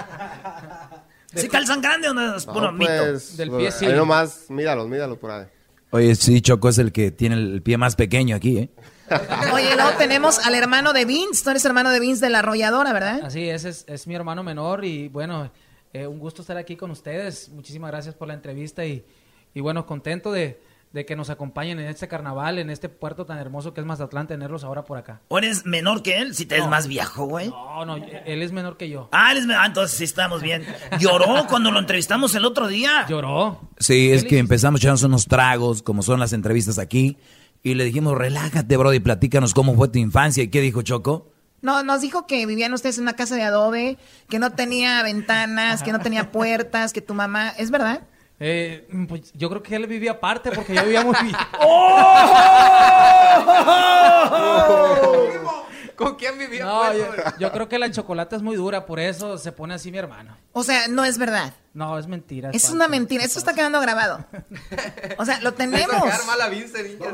¿Sí 1.33 1.47
calzan 1.47 1.81
grande 1.81 2.09
o 2.09 2.13
no 2.13 2.35
es 2.35 2.45
puro 2.45 2.71
No, 2.71 2.73
mito? 2.73 2.91
pues, 2.99 3.37
Del 3.37 3.49
pues, 3.49 3.61
pie 3.61 3.71
sí. 3.71 3.85
ahí 3.85 3.95
nomás, 3.95 4.45
míralos, 4.49 4.87
míralos 4.87 5.17
por 5.17 5.31
ahí. 5.31 5.45
Oye, 5.91 6.15
sí, 6.15 6.41
Choco 6.41 6.69
es 6.69 6.77
el 6.77 6.91
que 6.91 7.11
tiene 7.11 7.35
el 7.35 7.61
pie 7.61 7.77
más 7.77 7.95
pequeño 7.95 8.35
aquí, 8.35 8.57
¿eh? 8.57 8.69
Oye, 9.53 9.75
luego 9.75 9.91
tenemos 9.97 10.39
al 10.39 10.55
hermano 10.55 10.93
de 10.93 11.03
Vince. 11.05 11.43
Tú 11.43 11.49
eres 11.49 11.65
hermano 11.65 11.89
de 11.89 11.99
Vince 11.99 12.23
de 12.25 12.31
la 12.31 12.39
arrolladora, 12.39 12.93
¿verdad? 12.93 13.21
Así 13.23 13.49
es, 13.49 13.65
es, 13.65 13.83
es 13.87 14.07
mi 14.07 14.15
hermano 14.15 14.41
menor 14.43 14.85
y 14.85 15.09
bueno, 15.09 15.51
eh, 15.93 16.07
un 16.07 16.19
gusto 16.19 16.41
estar 16.43 16.55
aquí 16.57 16.77
con 16.77 16.91
ustedes. 16.91 17.49
Muchísimas 17.49 17.91
gracias 17.91 18.15
por 18.15 18.27
la 18.29 18.33
entrevista 18.33 18.85
y, 18.85 19.05
y 19.53 19.59
bueno, 19.59 19.85
contento 19.85 20.31
de, 20.31 20.61
de 20.93 21.05
que 21.05 21.15
nos 21.15 21.29
acompañen 21.29 21.79
en 21.79 21.87
este 21.87 22.07
carnaval, 22.07 22.59
en 22.59 22.69
este 22.69 22.89
puerto 22.89 23.25
tan 23.25 23.37
hermoso 23.37 23.73
que 23.73 23.79
es 23.79 23.87
Mazatlán, 23.87 24.27
tenerlos 24.27 24.63
ahora 24.63 24.83
por 24.83 24.97
acá. 24.97 25.21
¿O 25.29 25.37
eres 25.37 25.65
menor 25.65 26.03
que 26.03 26.17
él? 26.17 26.35
Si 26.35 26.45
te 26.45 26.55
ves 26.55 26.67
más 26.67 26.87
viejo, 26.87 27.25
güey. 27.25 27.49
No, 27.49 27.85
no, 27.85 27.95
él 27.95 28.41
es 28.41 28.51
menor 28.51 28.77
que 28.77 28.89
yo. 28.89 29.07
Ah, 29.11 29.31
él 29.31 29.37
es 29.37 29.45
menor. 29.45 29.63
Ah, 29.63 29.67
entonces 29.67 29.97
sí 29.97 30.03
estamos 30.03 30.41
bien. 30.41 30.65
¿Lloró 30.99 31.47
cuando 31.47 31.71
lo 31.71 31.79
entrevistamos 31.79 32.35
el 32.35 32.43
otro 32.43 32.67
día? 32.67 33.05
¿Lloró? 33.07 33.69
Sí, 33.79 34.11
es 34.11 34.25
que 34.25 34.37
empezamos 34.37 34.79
a 34.79 34.83
echarnos 34.83 35.03
unos 35.03 35.27
tragos, 35.27 35.81
como 35.81 36.03
son 36.03 36.19
las 36.19 36.33
entrevistas 36.33 36.77
aquí, 36.77 37.17
y 37.63 37.75
le 37.75 37.85
dijimos, 37.85 38.17
relájate, 38.17 38.75
bro, 38.75 38.93
y 38.93 38.99
platícanos 38.99 39.53
cómo 39.53 39.75
fue 39.75 39.87
tu 39.87 39.99
infancia. 39.99 40.43
¿Y 40.43 40.49
qué 40.49 40.59
dijo 40.59 40.81
Choco? 40.81 41.31
No, 41.61 41.83
nos 41.83 42.01
dijo 42.01 42.25
que 42.25 42.45
vivían 42.45 42.73
ustedes 42.73 42.97
en 42.97 43.03
una 43.03 43.13
casa 43.13 43.35
de 43.35 43.43
adobe, 43.43 43.97
que 44.27 44.39
no 44.39 44.51
tenía 44.51 45.01
ventanas, 45.03 45.83
que 45.83 45.91
no 45.91 45.99
tenía 45.99 46.31
puertas, 46.31 46.91
que 46.91 47.01
tu 47.01 47.13
mamá... 47.13 47.49
¿Es 47.49 47.69
verdad? 47.69 48.01
Eh, 48.43 48.87
pues 49.07 49.31
yo 49.33 49.49
creo 49.49 49.61
que 49.61 49.75
él 49.75 49.85
vivía 49.85 50.13
aparte 50.13 50.49
porque 50.51 50.73
yo 50.73 50.83
vivía 50.83 51.03
muy 51.03 51.13
bien. 51.21 51.35
¿Con 55.95 56.15
quién 56.15 56.39
vivía? 56.39 56.65
No, 56.65 56.81
pues, 56.87 57.35
yo, 57.37 57.51
creo 57.51 57.69
que 57.69 57.77
la 57.77 57.91
chocolate 57.91 58.35
es 58.35 58.41
muy 58.41 58.55
dura, 58.55 58.87
por 58.87 58.99
eso 58.99 59.37
se 59.37 59.51
pone 59.51 59.75
así 59.75 59.91
mi 59.91 59.99
hermano. 59.99 60.35
O 60.53 60.63
sea, 60.63 60.87
no 60.87 61.05
es 61.05 61.19
verdad. 61.19 61.53
No, 61.75 61.99
es 61.99 62.07
mentira. 62.07 62.49
Es 62.51 62.71
una 62.71 62.87
mentira. 62.87 63.23
Esto 63.23 63.37
está 63.37 63.53
quedando 63.53 63.79
grabado. 63.79 64.25
O 65.17 65.25
sea, 65.25 65.39
lo 65.41 65.53
tenemos. 65.53 66.03
mal 66.25 66.41
a 66.41 66.49
niña. 66.49 66.65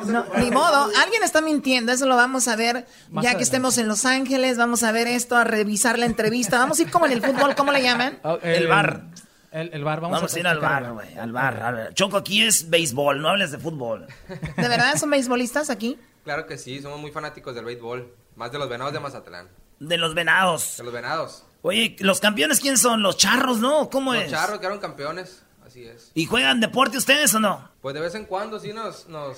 No, 0.06 0.26
ni 0.38 0.50
modo, 0.50 0.90
alguien 1.04 1.24
está 1.24 1.42
mintiendo, 1.42 1.92
eso 1.92 2.06
lo 2.06 2.16
vamos 2.16 2.48
a 2.48 2.56
ver 2.56 2.88
Más 3.12 3.26
ya 3.26 3.36
que 3.36 3.44
estemos 3.44 3.78
en 3.78 3.90
Los 3.90 4.06
Ángeles, 4.06 4.58
vamos 4.58 4.84
a 4.84 4.94
ver 4.94 5.08
esto, 5.08 5.36
a 5.36 5.44
revisar 5.44 6.00
la 6.00 6.06
entrevista, 6.06 6.58
vamos 6.58 6.80
a 6.80 6.84
ir 6.84 6.90
como 6.90 7.06
en 7.06 7.12
el 7.12 7.22
fútbol, 7.22 7.54
¿cómo 7.56 7.74
le 7.74 7.84
llaman? 7.84 8.20
Ah, 8.24 8.38
El 8.42 8.68
bar. 8.68 9.04
El, 9.52 9.74
el 9.74 9.84
bar, 9.84 10.02
vamos, 10.02 10.18
Vamos, 10.18 10.34
a 10.34 10.40
ir 10.40 10.48
al 10.48 10.60
bar, 10.60 10.92
güey. 10.94 11.18
Al 11.18 11.32
bar. 11.32 11.62
a 11.64 11.72
ver. 11.72 11.94
Choco, 11.94 12.18
aquí 12.18 12.44
es 12.44 12.70
béisbol, 12.70 13.22
no 13.22 13.30
hables 13.30 13.52
de 13.52 13.58
fútbol. 13.58 14.06
¿De 14.58 14.68
verdad 14.68 14.96
son 14.98 15.10
beisbolistas 15.10 15.70
aquí? 15.70 15.98
Claro 16.24 16.46
que 16.46 16.58
sí, 16.58 16.82
somos 16.82 17.00
muy 17.00 17.12
fanáticos 17.12 17.56
del 17.56 17.64
béisbol. 17.66 18.14
Más 18.36 18.52
de 18.52 18.60
los 18.60 18.70
venados 18.70 18.94
de 18.94 19.00
Mazatlán. 19.00 19.48
De 19.80 19.98
los 19.98 20.14
venados. 20.14 20.76
De 20.78 20.84
los 20.84 20.94
venados. 20.94 21.44
Oye, 21.62 21.96
¿los 22.00 22.20
campeones 22.20 22.60
quién 22.60 22.78
son? 22.78 23.02
¿Los 23.02 23.18
charros, 23.18 23.60
no? 23.60 23.90
¿Cómo 23.90 24.14
Los 24.14 24.24
es? 24.26 24.32
charros 24.32 24.60
quedaron 24.60 24.80
campeones. 24.80 25.44
Así 25.66 25.86
es. 25.86 26.12
¿Y 26.14 26.26
juegan 26.26 26.60
deporte 26.60 26.98
ustedes 26.98 27.34
o 27.34 27.40
no? 27.40 27.70
Pues 27.82 27.96
de 27.96 28.02
vez 28.02 28.16
en 28.16 28.26
cuando 28.26 28.60
sí 28.60 28.74
nos, 28.74 29.08
nos 29.08 29.38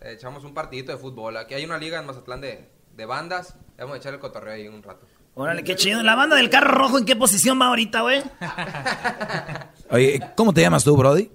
eh, 0.00 0.12
echamos 0.12 0.44
un 0.44 0.54
partidito 0.54 0.92
de 0.92 0.98
fútbol. 0.98 1.36
Aquí 1.36 1.54
hay 1.54 1.64
una 1.64 1.78
liga 1.78 1.98
en 1.98 2.06
Mazatlán 2.06 2.40
de, 2.40 2.68
de 2.94 3.04
bandas. 3.06 3.54
Vamos 3.78 3.94
a 3.94 3.98
echar 3.98 4.14
el 4.14 4.20
cotorreo 4.20 4.54
ahí 4.54 4.68
un 4.68 4.82
rato. 4.82 5.06
Órale, 5.38 5.62
qué 5.64 5.76
chido. 5.76 6.02
¿La 6.02 6.14
banda 6.14 6.34
del 6.36 6.48
carro 6.48 6.70
rojo 6.72 6.96
en 6.98 7.04
qué 7.04 7.14
posición 7.14 7.60
va 7.60 7.66
ahorita, 7.66 8.00
güey? 8.00 8.22
Oye, 9.90 10.20
¿cómo 10.34 10.54
te 10.54 10.62
llamas 10.62 10.82
tú, 10.82 10.96
Brody? 10.96 11.30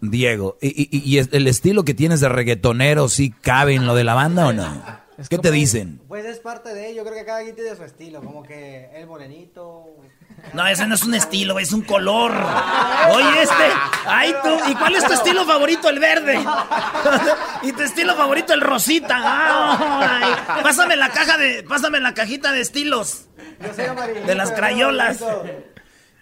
Diego. 0.00 0.56
¿Y, 0.62 0.68
y- 0.96 1.02
y 1.04 1.18
el 1.18 1.46
estilo 1.46 1.84
que 1.84 1.92
tienes 1.94 2.20
de 2.20 2.28
reggaetonero 2.30 3.08
sí 3.08 3.30
cabe 3.42 3.74
en 3.74 3.86
lo 3.86 3.94
de 3.94 4.04
la 4.04 4.14
banda 4.14 4.46
o 4.46 4.52
no? 4.54 5.04
¿Qué 5.30 5.38
te 5.38 5.50
dicen? 5.50 6.00
Pues 6.08 6.24
es 6.24 6.38
parte 6.40 6.74
de 6.74 6.90
ello, 6.90 7.04
creo 7.04 7.14
que 7.14 7.24
cada 7.24 7.42
quien 7.42 7.54
tiene 7.54 7.76
su 7.76 7.84
estilo, 7.84 8.20
como 8.20 8.42
que 8.42 8.90
el 8.96 9.06
morenito. 9.06 9.84
No, 10.52 10.66
ese 10.66 10.86
no 10.86 10.96
es 10.96 11.04
un 11.04 11.14
estilo, 11.14 11.52
güey, 11.54 11.64
es 11.64 11.72
un 11.72 11.82
color. 11.82 12.32
Oye, 13.12 13.42
este. 13.42 13.64
Ay, 14.06 14.34
tú. 14.42 14.50
¿Y 14.70 14.74
cuál 14.74 14.96
es 14.96 15.04
tu 15.06 15.12
estilo 15.12 15.44
favorito? 15.46 15.88
El 15.88 16.00
verde. 16.00 16.44
¿Y 17.62 17.72
tu 17.72 17.82
estilo 17.82 18.14
favorito? 18.16 18.52
El 18.52 18.60
rosita. 18.60 19.16
Ay, 20.20 20.34
pásame 20.62 20.96
la 20.96 21.10
caja 21.10 21.38
de. 21.38 21.62
Pásame 21.62 22.00
la 22.00 22.12
cajita 22.12 22.50
de 22.52 22.60
estilos. 22.62 23.26
De 24.26 24.34
las 24.34 24.52
crayolas. 24.52 25.24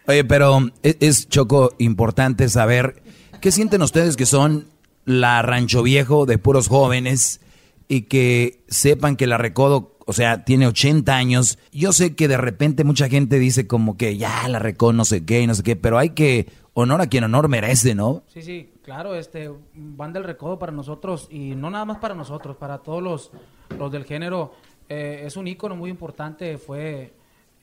Oye, 0.06 0.24
pero 0.24 0.70
es, 0.82 0.96
es, 1.00 1.28
Choco 1.28 1.74
importante 1.78 2.48
saber 2.48 3.02
qué 3.40 3.52
sienten 3.52 3.82
ustedes 3.82 4.16
que 4.16 4.26
son 4.26 4.68
la 5.04 5.42
Rancho 5.42 5.82
Viejo 5.82 6.26
de 6.26 6.38
puros 6.38 6.68
jóvenes 6.68 7.40
y 7.88 8.02
que 8.02 8.64
sepan 8.68 9.16
que 9.16 9.26
la 9.26 9.38
Recodo, 9.38 9.96
o 10.06 10.12
sea, 10.12 10.44
tiene 10.44 10.66
80 10.66 11.14
años. 11.14 11.58
Yo 11.72 11.92
sé 11.92 12.16
que 12.16 12.26
de 12.26 12.36
repente 12.36 12.84
mucha 12.84 13.08
gente 13.08 13.38
dice 13.38 13.66
como 13.66 13.96
que 13.96 14.16
ya 14.16 14.48
la 14.48 14.58
Recodo 14.58 14.92
no 14.92 15.04
sé 15.04 15.24
qué 15.24 15.42
y 15.42 15.46
no 15.46 15.54
sé 15.54 15.62
qué, 15.62 15.76
pero 15.76 15.98
hay 15.98 16.10
que 16.10 16.48
honor 16.74 17.00
a 17.00 17.06
quien 17.06 17.24
honor 17.24 17.48
merece, 17.48 17.94
¿no? 17.94 18.22
Sí, 18.26 18.42
sí, 18.42 18.72
claro, 18.82 19.14
este, 19.14 19.50
Banda 19.74 20.18
del 20.18 20.26
Recodo 20.26 20.58
para 20.58 20.72
nosotros 20.72 21.28
y 21.30 21.54
no 21.54 21.70
nada 21.70 21.84
más 21.84 21.98
para 21.98 22.14
nosotros, 22.14 22.56
para 22.56 22.78
todos 22.78 23.02
los, 23.02 23.30
los 23.78 23.92
del 23.92 24.04
género. 24.04 24.54
eh, 24.88 25.22
es 25.26 25.36
un 25.36 25.46
ícono 25.46 25.76
muy 25.76 25.90
importante, 25.90 26.58
fue 26.58 27.12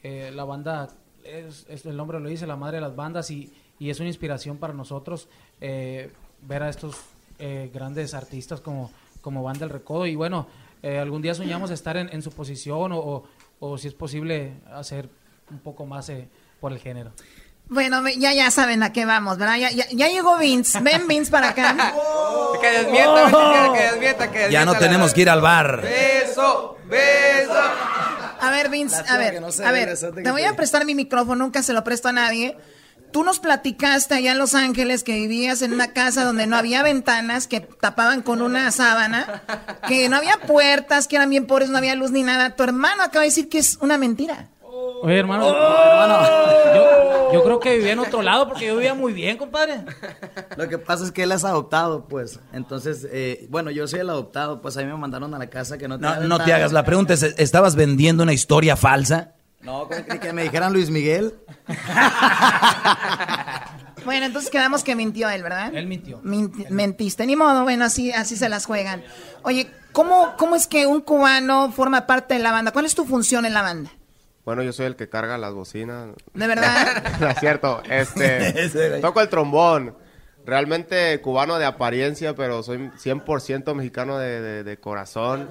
eh, 0.04 0.32
la 0.34 0.44
banda, 0.46 0.88
es, 1.24 1.66
es- 1.70 1.86
el 1.86 1.96
nombre 1.98 2.20
lo 2.20 2.30
dice, 2.30 2.48
la 2.48 2.56
madre 2.56 2.78
de 2.78 2.82
las 2.82 2.96
bandas 2.96 3.30
y, 3.32 3.52
y 3.80 3.90
es 3.90 4.00
una 4.00 4.08
inspiración 4.10 4.58
para 4.58 4.74
nosotros 4.74 5.28
eh, 5.62 6.12
ver 6.42 6.64
a 6.64 6.70
estos 6.70 6.96
eh, 7.40 7.70
grandes 7.74 8.14
artistas 8.14 8.62
como, 8.62 8.92
como 9.22 9.44
Banda 9.44 9.60
del 9.62 9.70
Recodo 9.70 10.06
y 10.06 10.16
bueno, 10.16 10.48
eh, 10.84 10.98
algún 11.00 11.22
día 11.22 11.34
soñamos 11.36 11.72
estar 11.72 11.98
en, 11.98 12.10
en 12.14 12.22
su 12.22 12.32
posición 12.32 12.92
o, 12.94 12.98
o- 13.00 13.24
o 13.62 13.78
si 13.78 13.88
es 13.90 13.94
posible 13.94 14.54
hacer 14.74 15.10
un 15.52 15.60
poco 15.60 15.86
más 15.86 16.08
eh, 16.10 16.30
por 16.62 16.72
el 16.72 16.80
género. 16.80 17.12
Bueno, 17.68 18.02
ya, 18.18 18.34
ya 18.34 18.50
saben 18.52 18.82
a 18.84 18.92
qué 18.94 19.06
vamos, 19.06 19.38
¿verdad? 19.38 19.58
Ya, 19.58 19.70
ya, 19.72 19.86
ya 19.92 20.08
llegó 20.08 20.38
Vince. 20.38 20.80
Ven, 20.82 21.08
Vince, 21.08 21.30
para 21.30 21.50
acá. 21.50 21.94
Que 22.62 22.68
desmienta, 22.72 23.72
que 23.74 23.82
desmienta, 23.84 24.32
que 24.32 24.52
Ya 24.52 24.66
no 24.66 24.76
tenemos 24.78 25.14
que 25.14 25.22
ir 25.22 25.30
al 25.30 25.40
bar. 25.40 25.82
Beso, 25.82 26.78
beso. 26.90 27.54
A 28.42 28.52
ver, 28.52 28.70
Vince, 28.70 28.96
a 29.08 29.18
ver, 29.18 29.42
no 29.42 29.48
a 29.48 29.72
ve 29.72 29.86
ver, 29.86 29.98
te 29.98 30.24
que 30.24 30.32
voy 30.32 30.42
te 30.42 30.48
a 30.48 30.56
prestar 30.56 30.86
mi 30.86 30.96
micrófono, 30.96 31.44
nunca 31.44 31.64
se 31.64 31.74
lo 31.74 31.84
presto 31.84 32.08
a 32.08 32.14
nadie. 32.14 32.58
Tú 33.12 33.24
nos 33.24 33.40
platicaste 33.40 34.14
allá 34.14 34.34
en 34.34 34.38
Los 34.38 34.54
Ángeles 34.54 35.04
que 35.04 35.16
vivías 35.16 35.64
en 35.64 35.74
una 35.74 35.94
casa 35.94 36.24
donde 36.24 36.46
no 36.46 36.56
había 36.56 36.84
ventanas, 36.84 37.48
que 37.48 37.62
tapaban 37.62 38.22
con 38.22 38.42
una 38.44 38.70
sábana, 38.72 39.42
que 39.88 40.10
no 40.10 40.18
había 40.18 40.38
puertas, 40.38 41.08
que 41.08 41.16
eran 41.16 41.32
bien 41.32 41.48
pobres, 41.48 41.70
no 41.70 41.78
había 41.80 41.96
luz 41.96 42.12
ni 42.12 42.22
nada. 42.22 42.56
Tu 42.56 42.62
hermano 42.62 43.02
acaba 43.02 43.22
de 43.22 43.30
decir 43.30 43.50
que 43.50 43.58
es 43.58 43.78
una 43.82 43.98
mentira. 43.98 44.50
Oye, 45.02 45.18
hermano, 45.20 45.48
hermano, 45.48 46.28
yo, 46.76 47.34
yo 47.34 47.44
creo 47.44 47.60
que 47.60 47.78
vivía 47.78 47.94
en 47.94 48.00
otro 48.00 48.22
lado 48.22 48.48
porque 48.48 48.66
yo 48.68 48.76
vivía 48.76 48.94
muy 48.94 49.14
bien, 49.14 49.38
compadre. 49.38 49.82
Lo 50.58 50.68
que 50.68 50.78
pasa 50.78 51.04
es 51.06 51.12
que 51.12 51.24
él 51.24 51.32
es 51.32 51.44
adoptado, 51.44 52.06
pues. 52.08 52.40
Entonces, 52.54 53.08
eh, 53.12 53.48
bueno, 53.50 53.72
yo 53.72 53.88
soy 53.88 54.00
el 54.02 54.10
adoptado, 54.10 54.62
pues 54.62 54.76
a 54.78 54.82
mí 54.82 54.88
me 54.88 54.96
mandaron 54.98 55.34
a 55.34 55.38
la 55.40 55.48
casa 55.50 55.78
que 55.78 55.88
no 55.88 55.98
tenía 56.00 56.16
No, 56.22 56.28
no 56.28 56.44
te 56.44 56.54
hagas 56.54 56.72
la 56.72 56.84
pregunta, 56.84 57.14
es, 57.14 57.24
¿estabas 57.24 57.76
vendiendo 57.76 58.24
una 58.24 58.34
historia 58.34 58.76
falsa? 58.76 59.34
No, 59.62 59.88
¿cómo 59.90 60.04
creí 60.06 60.20
que 60.20 60.32
me 60.34 60.44
dijeran 60.44 60.72
Luis 60.74 60.90
Miguel? 60.90 61.36
Bueno, 64.06 64.26
entonces 64.26 64.50
quedamos 64.50 64.84
que 64.84 64.96
mintió 64.96 65.30
él, 65.30 65.44
¿verdad? 65.44 65.74
Él 65.76 65.86
mintió. 65.86 66.22
Minti- 66.24 66.66
mentiste, 66.70 67.26
ni 67.26 67.36
modo, 67.36 67.64
bueno, 67.64 67.84
así, 67.86 68.12
así 68.14 68.38
se 68.38 68.48
las 68.48 68.66
juegan. 68.66 69.04
Oye, 69.44 69.70
¿cómo, 69.92 70.36
¿cómo 70.38 70.56
es 70.56 70.68
que 70.68 70.88
un 70.88 71.02
cubano 71.02 71.72
forma 71.74 72.08
parte 72.08 72.36
de 72.36 72.40
la 72.40 72.52
banda? 72.52 72.72
¿Cuál 72.72 72.86
es 72.86 72.96
tu 72.96 73.06
función 73.06 73.46
en 73.46 73.54
la 73.54 73.62
banda? 73.62 73.92
Bueno, 74.46 74.64
yo 74.64 74.74
soy 74.74 74.86
el 74.88 74.96
que 74.96 75.10
carga 75.10 75.38
las 75.38 75.54
bocinas. 75.54 76.10
¿De 76.34 76.48
verdad? 76.48 77.04
no 77.20 77.28
es 77.30 77.40
cierto. 77.40 77.82
Este, 77.90 79.00
toco 79.02 79.22
el 79.22 79.30
trombón. 79.30 79.96
Realmente 80.46 81.20
cubano 81.22 81.60
de 81.60 81.66
apariencia, 81.66 82.34
pero 82.34 82.64
soy 82.64 82.78
100% 82.98 83.74
mexicano 83.76 84.18
de, 84.18 84.42
de- 84.42 84.64
de 84.64 84.78
corazón. 84.80 85.48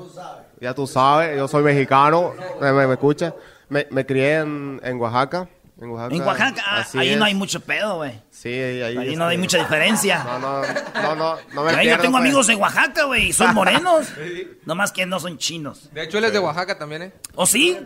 Ya 0.61 0.75
tú 0.75 0.87
sabes, 0.89 1.37
yo 1.37 1.47
soy 1.47 1.63
mexicano. 1.63 2.33
¿Me, 2.61 2.73
me, 2.73 2.87
me 2.87 2.95
escucha? 2.95 3.35
Me, 3.69 3.87
me 3.91 4.05
crié 4.07 4.39
en, 4.39 4.81
en 4.83 4.99
Oaxaca. 4.99 5.47
En 5.81 5.91
Oaxaca. 5.91 6.15
En 6.17 6.23
Oaxaca, 6.23 6.63
ah, 6.67 6.81
Así 6.81 6.99
ahí 6.99 7.15
no 7.15 7.25
hay 7.27 7.35
mucho 7.35 7.61
pedo, 7.61 7.97
güey. 7.99 8.21
Sí, 8.31 8.49
ahí, 8.49 8.83
ahí, 8.83 8.97
Ahí 8.99 9.17
no 9.17 9.27
hay 9.27 9.39
mucha 9.39 9.59
diferencia. 9.59 10.25
No, 10.25 10.39
no, 10.41 10.63
no, 10.63 11.15
no, 11.15 11.37
no 11.53 11.63
me 11.65 11.73
yo 11.75 11.79
pierdo, 11.81 12.03
tengo 12.03 12.13
pues. 12.17 12.25
amigos 12.25 12.49
en 12.49 12.61
Oaxaca, 12.61 13.05
güey, 13.05 13.27
y 13.29 13.33
son 13.33 13.55
morenos. 13.55 14.09
Nomás 14.65 14.91
que 14.91 15.07
no 15.07 15.21
son 15.21 15.39
chinos. 15.39 15.91
De 15.93 16.03
hecho, 16.03 16.19
él 16.19 16.25
es 16.25 16.33
de 16.33 16.41
Oaxaca 16.41 16.77
también, 16.77 17.03
¿eh? 17.03 17.13
¿O 17.37 17.47
sí? 17.47 17.79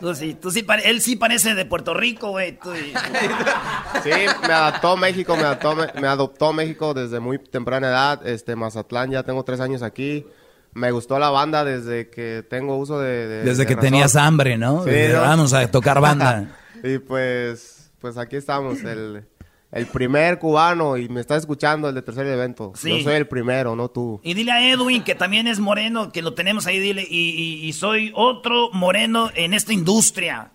Tú 0.00 0.14
sí, 0.14 0.34
tú 0.34 0.50
sí, 0.50 0.64
él 0.84 1.00
sí 1.00 1.16
parece 1.16 1.54
de 1.54 1.64
Puerto 1.64 1.92
Rico, 1.94 2.30
güey. 2.30 2.58
Sí, 4.02 4.10
me 4.46 4.52
adaptó 4.52 4.96
México, 4.96 5.36
me 5.36 5.42
adoptó, 5.42 5.74
me, 5.74 5.86
me 6.00 6.06
adoptó 6.06 6.52
México 6.52 6.94
desde 6.94 7.18
muy 7.20 7.38
temprana 7.38 7.88
edad. 7.88 8.26
Este, 8.26 8.54
Mazatlán, 8.54 9.10
ya 9.10 9.22
tengo 9.24 9.42
tres 9.44 9.60
años 9.60 9.82
aquí. 9.82 10.26
Me 10.74 10.90
gustó 10.92 11.18
la 11.18 11.30
banda 11.30 11.64
desde 11.64 12.08
que 12.10 12.44
tengo 12.48 12.76
uso 12.76 13.00
de... 13.00 13.26
de- 13.26 13.44
Desde 13.44 13.62
de 13.62 13.66
que 13.66 13.74
razón. 13.74 13.90
tenías 13.90 14.14
hambre, 14.16 14.56
¿no? 14.56 14.84
Sí, 14.84 14.90
Desde, 14.90 15.14
¿no? 15.14 15.22
Vamos 15.22 15.52
a 15.52 15.68
tocar 15.70 16.00
banda. 16.00 16.56
y 16.84 16.98
pues, 16.98 17.90
pues 18.00 18.16
aquí 18.18 18.36
estamos, 18.36 18.80
el, 18.84 19.24
el 19.70 19.86
primer 19.86 20.38
cubano 20.38 20.96
y 20.96 21.08
me 21.08 21.20
está 21.20 21.36
escuchando 21.36 21.88
el 21.88 21.94
de 21.94 22.02
tercer 22.02 22.26
evento. 22.26 22.72
Sí. 22.74 22.98
Yo 22.98 23.04
soy 23.04 23.14
el 23.16 23.28
primero, 23.28 23.76
no 23.76 23.88
tú. 23.90 24.20
Y 24.22 24.34
dile 24.34 24.52
a 24.52 24.70
Edwin, 24.70 25.04
que 25.04 25.14
también 25.14 25.46
es 25.46 25.58
moreno, 25.60 26.10
que 26.12 26.22
lo 26.22 26.34
tenemos 26.34 26.66
ahí, 26.66 26.78
dile, 26.78 27.06
y, 27.08 27.30
y- 27.30 27.66
y 27.68 27.72
soy 27.74 28.10
otro 28.14 28.70
moreno 28.72 29.30
en 29.34 29.52
esta 29.54 29.72
industria. 29.72 30.52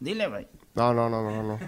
Dile, 0.00 0.26
güey. 0.28 0.48
No, 0.74 0.92
no, 0.94 1.08
no, 1.10 1.22
no, 1.22 1.42
no. 1.42 1.58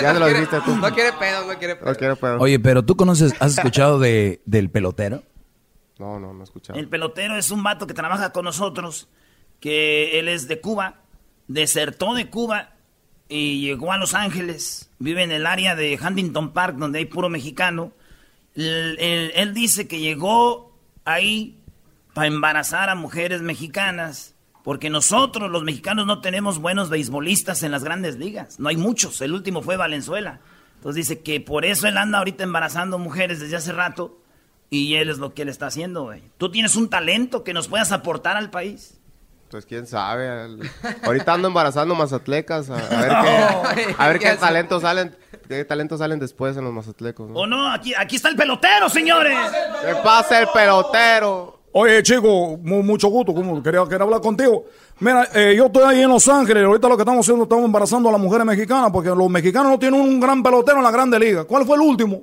Ya 0.00 0.14
te 0.14 0.20
lo 0.20 0.26
dijiste 0.28 0.60
tú. 0.64 0.76
No 0.76 0.90
quiere 0.94 1.12
pedo, 1.14 1.44
no 1.52 1.58
quiere 1.58 1.76
pedo. 1.76 1.90
No 1.90 1.96
quiere 1.96 2.16
pedo. 2.16 2.38
Oye, 2.38 2.58
pero 2.60 2.84
tú 2.84 2.94
conoces, 2.96 3.34
¿has 3.40 3.58
escuchado 3.58 3.98
de, 3.98 4.40
del 4.46 4.70
pelotero? 4.70 5.22
No, 5.98 6.18
no, 6.20 6.32
no 6.32 6.40
he 6.40 6.44
escuchado. 6.44 6.78
El 6.78 6.88
pelotero 6.88 7.36
es 7.36 7.50
un 7.50 7.62
vato 7.62 7.86
que 7.86 7.92
trabaja 7.94 8.32
con 8.32 8.44
nosotros, 8.44 9.08
que 9.60 10.18
él 10.18 10.28
es 10.28 10.46
de 10.48 10.60
Cuba, 10.60 11.00
desertó 11.48 12.14
de 12.14 12.30
Cuba 12.30 12.74
y 13.28 13.60
llegó 13.60 13.92
a 13.92 13.98
Los 13.98 14.14
Ángeles. 14.14 14.90
Vive 14.98 15.22
en 15.22 15.32
el 15.32 15.46
área 15.46 15.74
de 15.74 15.98
Huntington 16.00 16.52
Park, 16.52 16.76
donde 16.76 16.98
hay 16.98 17.06
puro 17.06 17.28
mexicano. 17.28 17.92
Él, 18.54 19.52
dice 19.54 19.88
que 19.88 19.98
llegó 19.98 20.76
ahí 21.04 21.58
para 22.14 22.26
embarazar 22.26 22.90
a 22.90 22.94
mujeres 22.94 23.40
mexicanas, 23.40 24.34
porque 24.62 24.90
nosotros 24.90 25.50
los 25.50 25.64
mexicanos 25.64 26.06
no 26.06 26.20
tenemos 26.20 26.58
buenos 26.58 26.90
beisbolistas 26.90 27.62
en 27.62 27.72
las 27.72 27.84
grandes 27.84 28.16
ligas. 28.16 28.60
No 28.60 28.68
hay 28.68 28.76
muchos. 28.76 29.20
El 29.20 29.32
último 29.32 29.62
fue 29.62 29.76
Valenzuela. 29.76 30.40
Entonces 30.76 31.06
dice 31.06 31.22
que 31.22 31.40
por 31.40 31.64
eso 31.64 31.88
él 31.88 31.96
anda 31.96 32.18
ahorita 32.18 32.44
embarazando 32.44 32.98
mujeres 32.98 33.40
desde 33.40 33.56
hace 33.56 33.72
rato. 33.72 34.18
Y 34.68 34.94
él 34.94 35.10
es 35.10 35.18
lo 35.18 35.34
que 35.34 35.42
él 35.42 35.48
está 35.48 35.66
haciendo. 35.66 36.10
Tú 36.38 36.50
tienes 36.50 36.76
un 36.76 36.88
talento 36.88 37.44
que 37.44 37.52
nos 37.52 37.68
puedas 37.68 37.92
aportar 37.92 38.36
al 38.36 38.50
país. 38.50 39.01
Pues 39.52 39.66
quién 39.66 39.86
sabe. 39.86 40.48
Ahorita 41.04 41.34
ando 41.34 41.46
embarazando 41.48 41.94
mazatlecas. 41.94 42.70
A, 42.70 42.74
a 42.76 42.78
ver 43.02 43.10
qué, 43.22 43.94
a 43.98 44.08
ver 44.08 44.18
qué 44.18 44.30
talentos 44.36 44.80
salen. 44.82 45.14
¿Qué 45.46 45.62
talentos 45.66 45.98
salen 45.98 46.18
después 46.18 46.56
en 46.56 46.64
los 46.64 46.72
mazatlecos? 46.72 47.28
¿no? 47.28 47.38
¿O 47.40 47.46
no? 47.46 47.70
Aquí, 47.70 47.92
aquí 47.94 48.16
está 48.16 48.30
el 48.30 48.36
pelotero, 48.36 48.88
señores. 48.88 49.36
¿Qué 49.84 49.94
pasa 50.02 50.40
el 50.40 50.48
pelotero? 50.48 51.60
Oye, 51.72 52.02
chico, 52.02 52.56
mu- 52.62 52.82
mucho 52.82 53.08
gusto. 53.08 53.34
¿cómo? 53.34 53.62
Quería, 53.62 53.82
quería 53.84 54.04
hablar 54.04 54.20
contigo. 54.22 54.64
Mira, 55.00 55.28
eh, 55.34 55.54
yo 55.56 55.66
estoy 55.66 55.82
ahí 55.84 56.02
en 56.02 56.08
Los 56.08 56.26
Ángeles. 56.28 56.64
Ahorita 56.64 56.88
lo 56.88 56.96
que 56.96 57.02
estamos 57.02 57.24
haciendo, 57.26 57.42
estamos 57.44 57.64
embarazando 57.66 58.08
a 58.08 58.12
las 58.12 58.20
mujeres 58.20 58.46
mexicanas 58.46 58.90
porque 58.90 59.10
los 59.10 59.28
mexicanos 59.28 59.70
no 59.72 59.78
tienen 59.78 60.00
un 60.00 60.18
gran 60.18 60.42
pelotero 60.42 60.78
en 60.78 60.84
la 60.84 60.90
Grande 60.90 61.18
Liga. 61.18 61.44
¿Cuál 61.44 61.66
fue 61.66 61.76
el 61.76 61.82
último? 61.82 62.22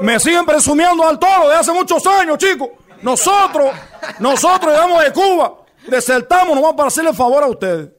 Me 0.00 0.18
siguen 0.18 0.46
presumiendo 0.46 1.06
al 1.06 1.18
toro 1.18 1.50
de 1.50 1.54
hace 1.56 1.70
muchos 1.72 2.06
años, 2.06 2.38
chicos. 2.38 2.70
Nosotros, 3.02 3.72
nosotros 4.20 4.72
llegamos 4.72 5.04
de 5.04 5.12
Cuba, 5.12 5.54
desertamos 5.90 6.54
nomás 6.54 6.72
para 6.74 6.88
hacerle 6.88 7.12
favor 7.12 7.42
a 7.42 7.46
ustedes. 7.48 7.90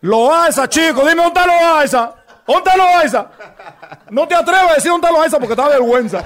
Loaiza, 0.00 0.68
chicos, 0.68 1.06
dime 1.08 1.22
dónde 1.22 1.40
está 1.40 1.46
Loaiza. 1.46 2.14
¿Dónde 2.46 2.70
está 2.70 2.76
Loaiza? 2.76 3.30
No 4.10 4.26
te 4.26 4.34
atreves 4.34 4.70
a 4.70 4.74
decir 4.74 4.90
dónde 4.90 5.06
está 5.06 5.18
Loaiza 5.18 5.38
porque 5.38 5.54
te 5.54 5.62
da 5.62 5.68
vergüenza. 5.68 6.24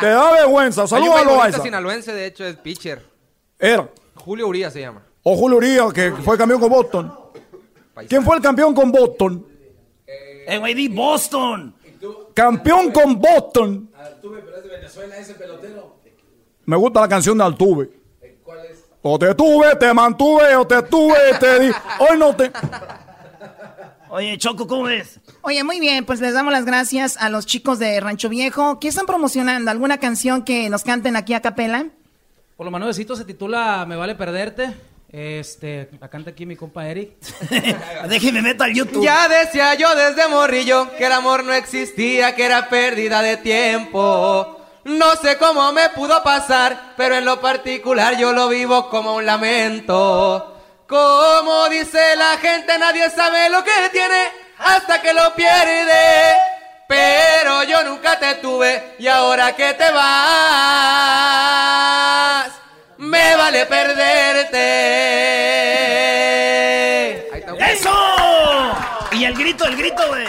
Te 0.00 0.06
da 0.06 0.32
vergüenza. 0.32 0.86
Saludos 0.86 1.16
a 1.16 1.24
Loaiza. 1.24 1.62
sinaloense, 1.62 2.12
de 2.12 2.26
hecho, 2.26 2.44
es 2.44 2.56
pitcher. 2.56 3.02
Era. 3.58 3.88
Julio 4.16 4.48
Urías 4.48 4.72
se 4.72 4.80
llama. 4.80 5.02
O 5.22 5.36
Julio 5.36 5.58
Urias, 5.58 5.92
que 5.92 6.12
fue 6.12 6.36
campeón 6.36 6.60
con 6.60 6.70
Boston. 6.70 7.18
¿Quién 8.08 8.24
fue 8.24 8.36
el 8.36 8.42
campeón 8.42 8.74
con 8.74 8.90
Boston? 8.90 9.46
Eh, 10.46 10.58
güey, 10.58 10.74
di 10.74 10.88
Boston. 10.88 11.74
Campeón 12.34 12.90
con 12.90 13.18
Boston. 13.18 13.90
Altuve, 13.96 14.42
pero 14.44 14.56
es 14.58 14.62
de 14.64 14.68
Venezuela 14.68 15.16
ese 15.16 15.34
pelotero. 15.34 15.96
Me 16.66 16.76
gusta 16.76 17.00
la 17.00 17.08
canción 17.08 17.38
de 17.38 17.44
Altuve. 17.44 17.90
O 19.06 19.18
te 19.18 19.34
tuve, 19.34 19.76
te 19.76 19.92
mantuve, 19.92 20.56
o 20.56 20.66
te 20.66 20.80
tuve, 20.80 21.34
te 21.38 21.60
di. 21.60 21.70
Hoy 21.98 22.16
no 22.16 22.34
te. 22.34 22.50
Oye, 24.08 24.38
Choco, 24.38 24.66
¿cómo 24.66 24.84
ves? 24.84 25.20
Oye, 25.42 25.62
muy 25.62 25.78
bien, 25.78 26.06
pues 26.06 26.22
les 26.22 26.32
damos 26.32 26.54
las 26.54 26.64
gracias 26.64 27.18
a 27.18 27.28
los 27.28 27.44
chicos 27.44 27.78
de 27.78 28.00
Rancho 28.00 28.30
Viejo. 28.30 28.80
¿Qué 28.80 28.88
están 28.88 29.04
promocionando? 29.04 29.70
¿Alguna 29.70 29.98
canción 29.98 30.42
que 30.42 30.70
nos 30.70 30.84
canten 30.84 31.16
aquí 31.16 31.34
a 31.34 31.42
capela? 31.42 31.88
Por 32.56 32.64
lo 32.64 32.70
más 32.70 32.78
nuevecito 32.78 33.14
se 33.14 33.26
titula 33.26 33.84
Me 33.86 33.96
vale 33.96 34.14
perderte. 34.14 34.72
Este, 35.10 35.90
la 36.00 36.08
canta 36.08 36.30
aquí 36.30 36.46
mi 36.46 36.56
compa 36.56 36.88
Eric. 36.88 37.10
Déjeme 38.08 38.40
meto 38.40 38.64
al 38.64 38.72
YouTube. 38.72 39.04
Ya 39.04 39.28
decía 39.28 39.74
yo 39.74 39.94
desde 39.94 40.28
morrillo 40.28 40.88
que 40.96 41.04
el 41.04 41.12
amor 41.12 41.44
no 41.44 41.52
existía, 41.52 42.34
que 42.34 42.46
era 42.46 42.70
pérdida 42.70 43.20
de 43.20 43.36
tiempo. 43.36 44.63
No 44.84 45.16
sé 45.16 45.38
cómo 45.38 45.72
me 45.72 45.88
pudo 45.90 46.22
pasar, 46.22 46.92
pero 46.96 47.16
en 47.16 47.24
lo 47.24 47.40
particular 47.40 48.18
yo 48.18 48.32
lo 48.32 48.48
vivo 48.48 48.90
como 48.90 49.14
un 49.16 49.24
lamento. 49.24 50.60
Como 50.86 51.68
dice 51.70 52.14
la 52.16 52.36
gente, 52.36 52.78
nadie 52.78 53.08
sabe 53.08 53.48
lo 53.48 53.64
que 53.64 53.70
tiene 53.90 54.30
hasta 54.58 55.00
que 55.00 55.14
lo 55.14 55.34
pierde. 55.34 56.36
Pero 56.86 57.62
yo 57.62 57.82
nunca 57.84 58.18
te 58.18 58.34
tuve 58.36 58.96
y 58.98 59.06
ahora 59.08 59.56
que 59.56 59.72
te 59.72 59.90
vas, 59.90 60.04
me 62.98 63.36
vale 63.36 63.64
perderte. 63.64 64.60
¡Eso! 67.72 67.90
Y 69.12 69.24
el 69.24 69.34
grito, 69.34 69.64
el 69.64 69.76
grito, 69.76 70.06
güey. 70.08 70.26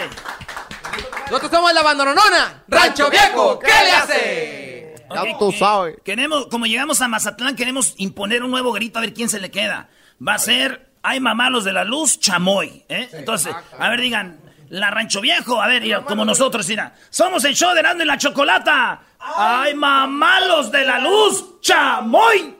Nosotros 1.26 1.50
somos 1.50 1.72
la 1.72 1.82
bandononona. 1.82 2.62
Rancho 2.68 3.10
Viejo, 3.10 3.58
¿qué 3.58 3.66
le 3.66 3.90
hace? 3.90 4.94
Ok, 5.08 5.38
tú 5.38 5.50
eh, 5.50 5.58
sabes. 5.58 5.96
Queremos, 6.04 6.46
como 6.46 6.66
llegamos 6.66 7.00
a 7.00 7.08
Mazatlán, 7.08 7.56
queremos 7.56 7.94
imponer 7.96 8.44
un 8.44 8.50
nuevo 8.50 8.72
grito 8.72 8.98
a 8.98 9.02
ver 9.02 9.12
quién 9.12 9.28
se 9.28 9.40
le 9.40 9.50
queda. 9.50 9.88
Va 10.26 10.34
a 10.34 10.38
ser, 10.38 10.92
ay 11.02 11.18
mamá, 11.18 11.50
los 11.50 11.64
de 11.64 11.72
la 11.72 11.84
luz, 11.84 12.20
chamoy. 12.20 12.84
¿eh? 12.88 13.08
Entonces, 13.12 13.54
a 13.76 13.88
ver, 13.88 14.00
digan, 14.00 14.38
la 14.68 14.90
Rancho 14.90 15.20
Viejo, 15.20 15.60
a 15.60 15.66
ver, 15.66 15.82
mira, 15.82 16.04
como 16.04 16.24
nosotros, 16.24 16.68
mira. 16.68 16.94
Somos 17.10 17.44
el 17.44 17.56
show 17.56 17.72
de 17.74 17.80
Erasmo 17.80 18.02
y 18.02 18.06
la 18.06 18.18
Chocolata. 18.18 19.00
Ay 19.18 19.74
mamá, 19.74 20.40
los 20.40 20.70
de 20.70 20.84
la 20.84 21.00
luz, 21.00 21.60
chamoy. 21.60 22.56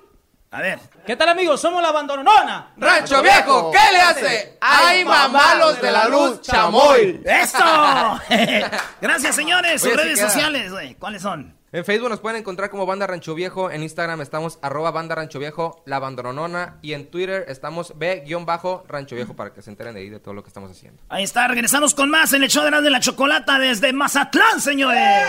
A 0.50 0.60
ver. 0.60 0.80
¿Qué 1.06 1.14
tal 1.14 1.28
amigos? 1.28 1.60
Somos 1.60 1.80
la 1.80 1.92
bandononona. 1.92 2.72
Rancho 2.76 3.22
Viejo, 3.22 3.70
¿qué 3.70 3.92
le 3.92 4.00
hace? 4.00 4.58
Ay 4.60 5.04
mamá, 5.04 5.54
los 5.54 5.80
de 5.80 5.92
la 5.92 6.08
luz, 6.08 6.40
chamoy. 6.42 7.20
¡Esto! 7.24 7.58
Gracias, 9.00 9.36
señores. 9.36 9.80
Sus 9.80 9.92
Oye, 9.92 10.02
redes 10.02 10.18
queda. 10.18 10.30
sociales, 10.30 10.72
güey. 10.72 10.96
¿Cuáles 10.96 11.22
son? 11.22 11.56
En 11.70 11.84
Facebook 11.84 12.08
nos 12.08 12.18
pueden 12.20 12.40
encontrar 12.40 12.70
como 12.70 12.86
Banda 12.86 13.06
Rancho 13.06 13.34
Viejo, 13.34 13.70
en 13.70 13.82
Instagram 13.82 14.20
estamos 14.20 14.58
arroba 14.62 14.90
Banda 14.92 15.14
Rancho 15.14 15.38
Viejo, 15.38 15.82
La 15.84 15.98
Bandononona, 15.98 16.78
y 16.80 16.92
en 16.94 17.10
Twitter 17.10 17.44
estamos 17.48 17.92
B-Rancho 17.96 19.14
Viejo 19.14 19.34
para 19.36 19.52
que 19.52 19.62
se 19.62 19.70
enteren 19.70 19.94
de 19.94 20.00
ahí 20.00 20.08
de 20.08 20.18
todo 20.18 20.32
lo 20.32 20.42
que 20.42 20.48
estamos 20.48 20.70
haciendo. 20.70 21.02
Ahí 21.08 21.24
está, 21.24 21.46
regresamos 21.48 21.94
con 21.94 22.08
más 22.08 22.32
en 22.32 22.42
el 22.44 22.48
show 22.50 22.62
de 22.62 22.68
Erasmo 22.68 22.88
y 22.88 22.92
la 22.92 23.00
Chocolata 23.00 23.58
desde 23.58 23.92
Mazatlán, 23.92 24.60
señores. 24.60 25.26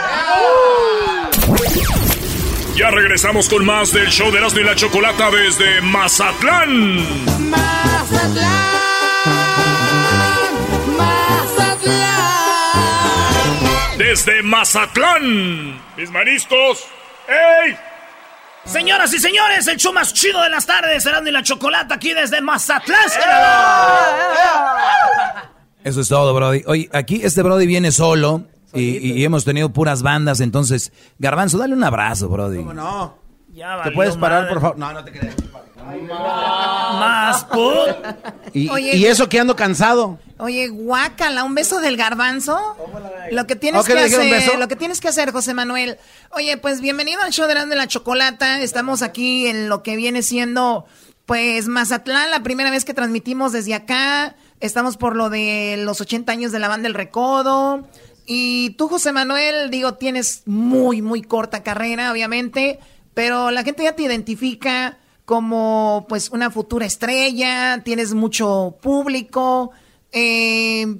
Ya 2.77 2.91
regresamos 2.91 3.49
con 3.49 3.65
más 3.65 3.91
del 3.91 4.07
show 4.09 4.31
de 4.31 4.37
Erasmo 4.37 4.59
y 4.59 4.63
la 4.63 4.75
Chocolata 4.75 5.31
desde 5.31 5.81
Mazatlán. 5.81 7.03
Desde 13.97 14.43
Mazatlán. 14.43 15.81
Mis 15.97 16.11
mariscos. 16.11 16.85
¡Ey! 17.27 17.75
Señoras 18.65 19.11
y 19.11 19.17
señores, 19.17 19.67
el 19.67 19.77
show 19.77 19.91
más 19.91 20.13
chido 20.13 20.39
de 20.43 20.49
las 20.49 20.67
tardes, 20.67 21.03
Erasmo 21.03 21.29
y 21.29 21.31
la 21.31 21.41
Chocolata 21.41 21.95
aquí 21.95 22.13
desde 22.13 22.41
Mazatlán. 22.41 22.99
Eso 25.83 26.01
es 26.01 26.07
todo, 26.07 26.31
Brody. 26.35 26.61
Oye, 26.67 26.89
aquí 26.93 27.21
este 27.23 27.41
Brody 27.41 27.65
viene 27.65 27.91
solo 27.91 28.45
y, 28.73 28.97
y 29.13 29.23
hemos 29.23 29.45
tenido 29.45 29.69
puras 29.69 30.01
bandas, 30.03 30.39
entonces, 30.39 30.91
Garbanzo, 31.19 31.57
dale 31.57 31.73
un 31.73 31.83
abrazo, 31.83 32.29
Brody. 32.29 32.57
¿Cómo 32.57 32.73
no? 32.73 33.15
Ya 33.53 33.81
¿Te 33.83 33.91
puedes 33.91 34.15
parar, 34.17 34.41
madre. 34.43 34.53
por 34.53 34.61
favor? 34.61 34.77
No, 34.77 34.93
no 34.93 35.03
te 35.03 35.11
creas. 35.11 35.35
Más 36.09 37.43
put. 37.45 37.95
Y, 38.53 38.69
Oye. 38.69 38.95
y 38.97 39.05
eso 39.05 39.29
que 39.29 39.39
ando 39.39 39.55
cansado. 39.55 40.19
Oye, 40.37 40.67
guácala, 40.67 41.43
un 41.43 41.55
beso 41.55 41.79
del 41.79 41.97
garbanzo. 41.97 42.59
Lo 43.31 43.47
que 43.47 43.55
tienes 43.55 43.85
que 43.85 43.93
hacer, 43.93 44.29
beso. 44.29 44.57
lo 44.57 44.67
que 44.67 44.75
tienes 44.75 44.99
que 44.99 45.07
hacer, 45.07 45.31
José 45.31 45.53
Manuel. 45.53 45.97
Oye, 46.31 46.57
pues 46.57 46.81
bienvenido 46.81 47.21
al 47.21 47.31
show 47.31 47.47
de 47.47 47.53
y 47.53 47.75
la 47.75 47.87
Chocolata. 47.87 48.61
Estamos 48.61 49.01
aquí 49.01 49.47
en 49.47 49.69
lo 49.69 49.81
que 49.81 49.95
viene 49.95 50.21
siendo, 50.21 50.85
pues, 51.25 51.67
Mazatlán, 51.67 52.31
la 52.31 52.43
primera 52.43 52.69
vez 52.69 52.85
que 52.85 52.93
transmitimos 52.93 53.51
desde 53.51 53.73
acá. 53.73 54.35
Estamos 54.59 54.97
por 54.97 55.15
lo 55.15 55.29
de 55.29 55.75
los 55.77 56.01
80 56.01 56.31
años 56.31 56.51
de 56.51 56.59
la 56.59 56.67
banda 56.67 56.87
El 56.87 56.93
Recodo. 56.95 57.87
Y 58.29 58.71
tú, 58.71 58.89
José 58.89 59.13
Manuel, 59.13 59.71
digo, 59.71 59.93
tienes 59.93 60.43
muy, 60.45 61.01
muy 61.01 61.21
corta 61.21 61.63
carrera, 61.63 62.11
obviamente, 62.11 62.77
pero 63.13 63.51
la 63.51 63.63
gente 63.63 63.83
ya 63.83 63.95
te 63.95 64.03
identifica 64.03 64.97
como, 65.23 66.05
pues, 66.09 66.29
una 66.31 66.51
futura 66.51 66.85
estrella, 66.85 67.81
tienes 67.85 68.13
mucho 68.13 68.77
público. 68.81 69.71
Eh, 70.11 70.97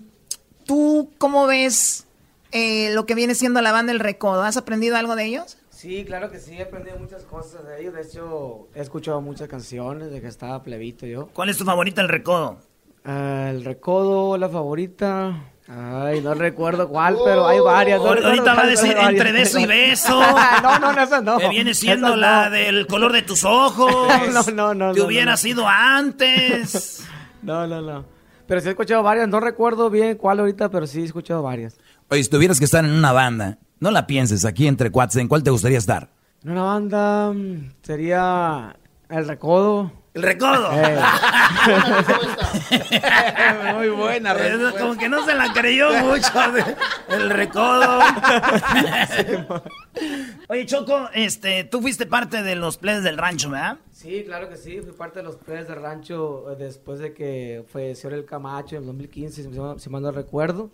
¿Tú 0.65 1.11
cómo 1.17 1.47
ves 1.47 2.05
eh, 2.53 2.91
lo 2.93 3.05
que 3.05 3.13
viene 3.13 3.35
siendo 3.35 3.61
la 3.61 3.73
banda 3.73 3.91
El 3.91 3.99
Recodo? 3.99 4.43
¿Has 4.43 4.55
aprendido 4.55 4.95
algo 4.95 5.17
de 5.17 5.25
ellos? 5.25 5.57
Sí, 5.69 6.05
claro 6.05 6.31
que 6.31 6.39
sí, 6.39 6.53
he 6.53 6.63
aprendido 6.63 6.97
muchas 6.97 7.23
cosas 7.25 7.67
de 7.67 7.81
ellos. 7.81 7.93
De 7.93 8.03
hecho, 8.03 8.69
he 8.73 8.79
escuchado 8.79 9.19
muchas 9.19 9.49
canciones 9.49 10.11
de 10.11 10.21
que 10.21 10.27
estaba 10.27 10.63
plebito 10.63 11.05
yo. 11.05 11.27
¿Cuál 11.33 11.49
es 11.49 11.57
tu 11.57 11.65
favorita, 11.65 12.01
el 12.01 12.07
recodo? 12.07 12.59
Ah, 13.03 13.49
el 13.51 13.65
recodo, 13.65 14.37
la 14.37 14.47
favorita. 14.47 15.51
Ay, 15.69 16.21
no 16.21 16.33
recuerdo 16.33 16.87
cuál, 16.87 17.17
pero 17.25 17.45
hay 17.45 17.59
varias. 17.59 17.99
no 17.99 18.07
Ahorita 18.07 18.53
va 18.53 18.63
a 18.63 18.67
decir 18.67 18.95
entre 18.97 19.33
beso 19.33 19.59
y 19.59 19.65
beso. 19.65 20.19
no, 20.63 20.79
no, 20.79 20.93
no, 20.93 21.01
esas 21.03 21.23
no. 21.23 21.37
Que 21.37 21.49
viene 21.49 21.73
siendo 21.73 22.15
la 22.15 22.45
no. 22.45 22.51
del 22.51 22.87
color 22.87 23.11
de 23.11 23.21
tus 23.21 23.43
ojos. 23.43 24.07
No, 24.33 24.43
no, 24.53 24.73
no, 24.73 24.93
Que 24.93 24.99
no, 25.01 25.05
hubiera 25.05 25.31
no. 25.31 25.37
sido 25.37 25.67
antes. 25.67 27.03
No, 27.43 27.67
no, 27.67 27.81
no. 27.81 28.03
Pero 28.47 28.59
sí 28.61 28.67
he 28.67 28.71
escuchado 28.71 29.03
varias, 29.03 29.27
no 29.29 29.39
recuerdo 29.39 29.89
bien 29.89 30.17
cuál 30.17 30.39
ahorita, 30.39 30.69
pero 30.69 30.87
sí 30.87 31.01
he 31.01 31.05
escuchado 31.05 31.43
varias. 31.43 31.77
Oye, 32.09 32.23
si 32.23 32.29
tuvieras 32.29 32.57
que 32.59 32.65
estar 32.65 32.83
en 32.83 32.91
una 32.91 33.11
banda, 33.13 33.59
no 33.79 33.91
la 33.91 34.07
pienses 34.07 34.43
aquí 34.43 34.67
entre 34.67 34.89
cuates, 34.91 35.17
¿en 35.17 35.27
cuál 35.27 35.43
te 35.43 35.51
gustaría 35.51 35.77
estar? 35.77 36.09
En 36.43 36.51
una 36.51 36.63
banda 36.63 37.31
mm, 37.31 37.73
sería 37.83 38.75
El 39.07 39.27
Recodo. 39.27 39.91
El 40.17 40.23
recodo. 40.23 40.71
Eh. 40.73 40.97
Muy 43.75 43.89
buena, 43.89 44.35
Como 44.79 44.97
que 44.97 45.07
no 45.09 45.23
se 45.25 45.35
la 45.35 45.53
creyó 45.53 45.91
mucho. 46.03 46.27
El 47.09 47.29
recodo. 47.29 47.99
Oye, 50.49 50.65
Choco, 50.65 51.09
este, 51.13 51.65
tú 51.65 51.81
fuiste 51.81 52.05
parte 52.07 52.41
de 52.41 52.55
los 52.55 52.77
plays 52.77 53.03
del 53.03 53.17
rancho, 53.19 53.49
¿verdad? 53.51 53.77
Sí, 53.91 54.23
claro 54.25 54.49
que 54.49 54.55
sí, 54.57 54.79
fui 54.81 54.93
parte 54.93 55.19
de 55.19 55.23
los 55.23 55.35
players 55.35 55.67
del 55.67 55.79
rancho 55.81 56.51
eh, 56.51 56.55
después 56.57 56.97
de 56.99 57.13
que 57.13 57.63
falleció 57.71 58.09
el 58.09 58.25
Camacho 58.25 58.75
en 58.75 58.81
el 58.81 58.87
2015, 58.87 59.43
si, 59.43 59.49
me- 59.49 59.79
si 59.79 59.89
mal 59.91 60.01
no 60.01 60.11
recuerdo. 60.11 60.71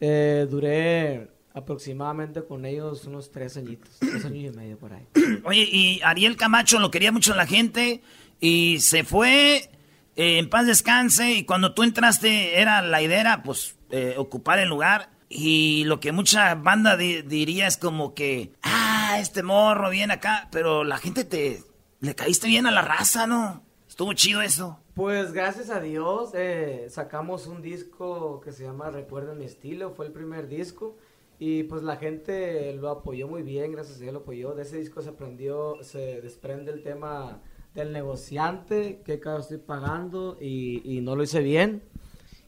Eh, 0.00 0.46
duré 0.50 1.28
aproximadamente 1.54 2.44
con 2.44 2.66
ellos 2.66 3.04
unos 3.06 3.30
tres 3.30 3.56
añitos, 3.56 3.88
tres 3.98 4.24
años 4.26 4.52
y 4.52 4.56
medio 4.56 4.76
por 4.78 4.92
ahí. 4.92 5.06
Oye, 5.44 5.66
y 5.72 6.00
Ariel 6.04 6.36
Camacho 6.36 6.78
lo 6.78 6.90
quería 6.90 7.10
mucho 7.12 7.34
la 7.34 7.46
gente 7.46 8.02
y 8.40 8.80
se 8.80 9.04
fue 9.04 9.70
eh, 10.16 10.38
en 10.38 10.48
paz 10.50 10.66
descanse 10.66 11.32
y 11.32 11.44
cuando 11.44 11.74
tú 11.74 11.82
entraste 11.82 12.60
era 12.60 12.82
la 12.82 13.02
idea 13.02 13.20
era, 13.20 13.42
pues 13.42 13.76
eh, 13.90 14.14
ocupar 14.18 14.58
el 14.58 14.68
lugar 14.68 15.10
y 15.28 15.84
lo 15.84 16.00
que 16.00 16.12
mucha 16.12 16.54
banda 16.54 16.96
di- 16.96 17.22
diría 17.22 17.66
es 17.66 17.76
como 17.76 18.14
que 18.14 18.52
ah 18.62 19.18
este 19.20 19.42
morro 19.42 19.90
viene 19.90 20.14
acá 20.14 20.48
pero 20.52 20.84
la 20.84 20.98
gente 20.98 21.24
te 21.24 21.62
le 22.00 22.14
caíste 22.14 22.46
bien 22.48 22.66
a 22.66 22.70
la 22.70 22.82
raza 22.82 23.26
no 23.26 23.62
estuvo 23.88 24.12
chido 24.12 24.42
eso 24.42 24.78
Pues 24.94 25.32
gracias 25.32 25.70
a 25.70 25.80
Dios 25.80 26.30
eh, 26.34 26.86
sacamos 26.90 27.46
un 27.46 27.60
disco 27.62 28.40
que 28.40 28.52
se 28.52 28.64
llama 28.64 28.90
Recuerda 28.90 29.34
mi 29.34 29.44
estilo, 29.44 29.90
fue 29.90 30.06
el 30.06 30.12
primer 30.12 30.48
disco 30.48 30.96
y 31.38 31.64
pues 31.64 31.82
la 31.82 31.96
gente 31.96 32.72
lo 32.74 32.88
apoyó 32.90 33.28
muy 33.28 33.42
bien, 33.42 33.72
gracias 33.72 33.98
a 33.98 34.00
Dios 34.00 34.12
lo 34.14 34.20
apoyó. 34.20 34.54
De 34.54 34.62
ese 34.62 34.78
disco 34.78 35.02
se 35.02 35.10
aprendió, 35.10 35.76
se 35.82 36.20
desprende 36.22 36.72
el 36.72 36.82
tema 36.82 37.42
del 37.76 37.92
negociante, 37.92 39.00
que 39.04 39.20
cada 39.20 39.40
estoy 39.40 39.58
pagando 39.58 40.36
y, 40.40 40.82
y 40.84 41.00
no 41.00 41.14
lo 41.16 41.22
hice 41.22 41.40
bien. 41.40 41.82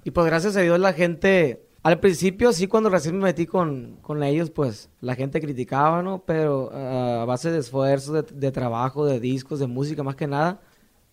Y 0.04 0.10
pues 0.10 0.26
gracias 0.26 0.56
a 0.56 0.60
Dios 0.60 0.78
la 0.80 0.92
gente, 0.92 1.62
al 1.82 2.00
principio 2.00 2.52
sí 2.52 2.66
cuando 2.66 2.88
recién 2.90 3.16
me 3.18 3.24
metí 3.24 3.46
con, 3.46 3.98
con 4.02 4.22
ellos, 4.22 4.50
pues 4.50 4.88
la 5.00 5.14
gente 5.14 5.40
criticaba, 5.40 6.02
¿no? 6.02 6.24
Pero 6.26 6.70
ah, 6.72 7.22
a 7.22 7.24
base 7.24 7.50
de 7.50 7.58
esfuerzo, 7.58 8.12
de, 8.14 8.22
de 8.22 8.50
trabajo, 8.52 9.04
de 9.06 9.20
discos, 9.20 9.60
de 9.60 9.66
música 9.66 10.02
más 10.02 10.16
que 10.16 10.26
nada, 10.26 10.60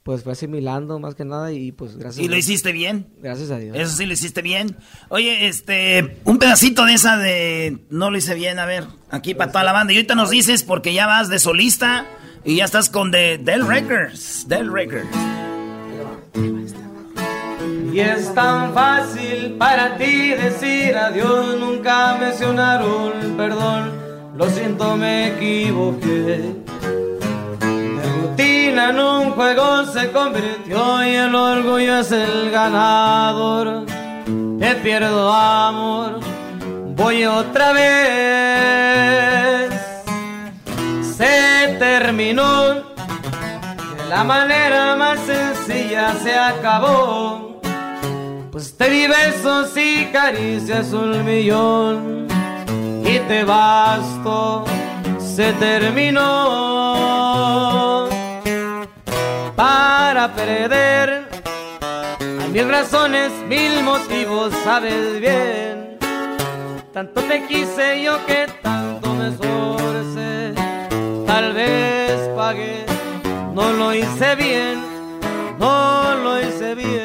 pues 0.03 0.21
fue 0.23 0.33
asimilando 0.33 0.99
más 0.99 1.15
que 1.15 1.25
nada 1.25 1.51
y 1.51 1.71
pues 1.71 1.97
gracias 1.97 2.21
y 2.23 2.27
a 2.27 2.29
lo 2.29 2.35
Dios. 2.35 2.45
hiciste 2.47 2.71
bien 2.71 3.07
Gracias 3.23 3.49
a 3.49 3.57
Dios. 3.57 3.75
eso 3.75 3.97
sí 3.97 4.05
lo 4.05 4.13
hiciste 4.13 4.43
bien 4.43 4.77
oye 5.09 5.47
este 5.47 6.19
un 6.25 6.37
pedacito 6.37 6.85
de 6.85 6.93
esa 6.93 7.17
de 7.17 7.79
no 7.89 8.11
lo 8.11 8.17
hice 8.17 8.35
bien 8.35 8.59
a 8.59 8.67
ver 8.67 8.83
aquí 9.09 9.33
para 9.33 9.51
toda 9.51 9.63
la 9.63 9.71
banda 9.71 9.93
y 9.93 9.95
ahorita 9.95 10.13
nos 10.13 10.29
dices 10.29 10.61
porque 10.63 10.93
ya 10.93 11.07
vas 11.07 11.27
de 11.29 11.39
solista 11.39 12.05
y 12.45 12.57
ya 12.57 12.65
estás 12.65 12.89
con 12.89 13.11
de 13.11 13.37
Del 13.37 13.67
Records 13.67 14.47
Del 14.47 14.71
Records 14.71 15.09
Y 17.91 17.99
es 17.99 18.33
tan 18.33 18.73
fácil 18.73 19.55
para 19.57 19.97
ti 19.97 20.29
decir 20.29 20.95
adiós, 20.95 21.57
nunca 21.59 22.17
mencionaron 22.19 23.35
perdón. 23.35 24.05
Lo 24.37 24.49
siento, 24.49 24.97
me 24.97 25.29
equivoqué. 25.29 26.55
Rutina 28.21 28.89
en 28.89 28.99
un 28.99 29.31
juego 29.31 29.85
se 29.85 30.11
convirtió 30.11 31.05
y 31.05 31.15
el 31.15 31.33
orgullo 31.33 31.99
es 31.99 32.11
el 32.11 32.51
ganador. 32.51 33.85
Te 34.59 34.75
pierdo 34.83 35.31
amor, 35.31 36.19
voy 36.97 37.23
otra 37.23 37.71
vez. 37.71 39.64
Se 41.17 41.77
terminó 41.79 42.73
de 42.73 44.09
la 44.09 44.23
manera 44.25 44.97
más 44.97 45.17
sencilla 45.21 46.13
se 46.21 46.35
acabó. 46.35 47.61
Pues 48.51 48.75
te 48.75 48.89
di 48.89 49.07
besos 49.07 49.77
y 49.77 50.07
caricias 50.11 50.91
un 50.91 51.23
millón 51.23 52.27
y 53.05 53.19
te 53.19 53.45
basto, 53.45 54.65
se 55.17 55.53
terminó. 55.53 56.19
Para 59.55 60.33
perder 60.35 61.29
hay 62.19 62.49
mil 62.49 62.67
razones, 62.67 63.31
mil 63.47 63.81
motivos, 63.83 64.53
sabes 64.65 65.21
bien. 65.21 65.97
Tanto 66.91 67.21
te 67.21 67.47
quise 67.47 68.01
yo 68.01 68.25
que 68.25 68.47
tanto 68.61 69.13
me 69.13 69.29
esforcé. 69.29 70.64
Vez 71.55 72.19
pagué, 72.35 72.85
no 73.53 73.71
lo 73.71 73.93
hice 73.95 74.35
bien, 74.35 74.81
no 75.57 76.15
lo 76.15 76.41
hice 76.41 76.75
bien. 76.75 76.95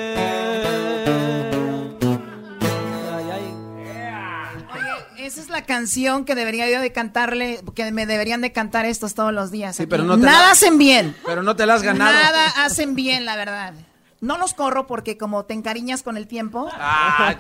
Oye, 4.74 5.26
esa 5.26 5.40
es 5.40 5.48
la 5.50 5.64
canción 5.64 6.24
que 6.24 6.34
debería 6.34 6.68
yo 6.68 6.80
de 6.80 6.90
cantarle, 6.92 7.60
que 7.76 7.92
me 7.92 8.06
deberían 8.06 8.40
de 8.40 8.50
cantar 8.50 8.86
estos 8.86 9.14
todos 9.14 9.32
los 9.32 9.52
días. 9.52 9.76
Sí, 9.76 9.86
pero 9.86 10.02
no 10.02 10.18
te 10.18 10.26
Nada 10.26 10.46
la- 10.46 10.50
hacen 10.50 10.78
bien. 10.78 11.14
Pero 11.24 11.44
no 11.44 11.54
te 11.54 11.64
la 11.66 11.74
has 11.74 11.82
ganado. 11.82 12.12
Nada 12.12 12.48
hacen 12.64 12.96
bien, 12.96 13.24
la 13.24 13.36
verdad. 13.36 13.72
No 14.20 14.36
los 14.36 14.52
corro 14.52 14.86
porque 14.86 15.16
como 15.16 15.46
te 15.46 15.54
encariñas 15.54 16.02
con 16.02 16.18
el 16.18 16.26
tiempo. 16.26 16.68
Ah, 16.72 17.34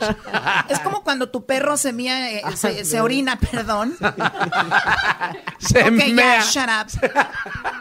es 0.68 0.80
como 0.80 1.02
cuando 1.04 1.28
tu 1.30 1.44
perro 1.44 1.76
se 1.76 1.92
mía, 1.92 2.30
eh, 2.32 2.42
se, 2.56 2.86
se 2.86 3.00
orina, 3.02 3.38
perdón. 3.38 3.94
Se 5.58 5.82
Ok, 5.82 5.98
ya, 6.16 6.40
shut 6.40 6.64
up. 6.64 7.10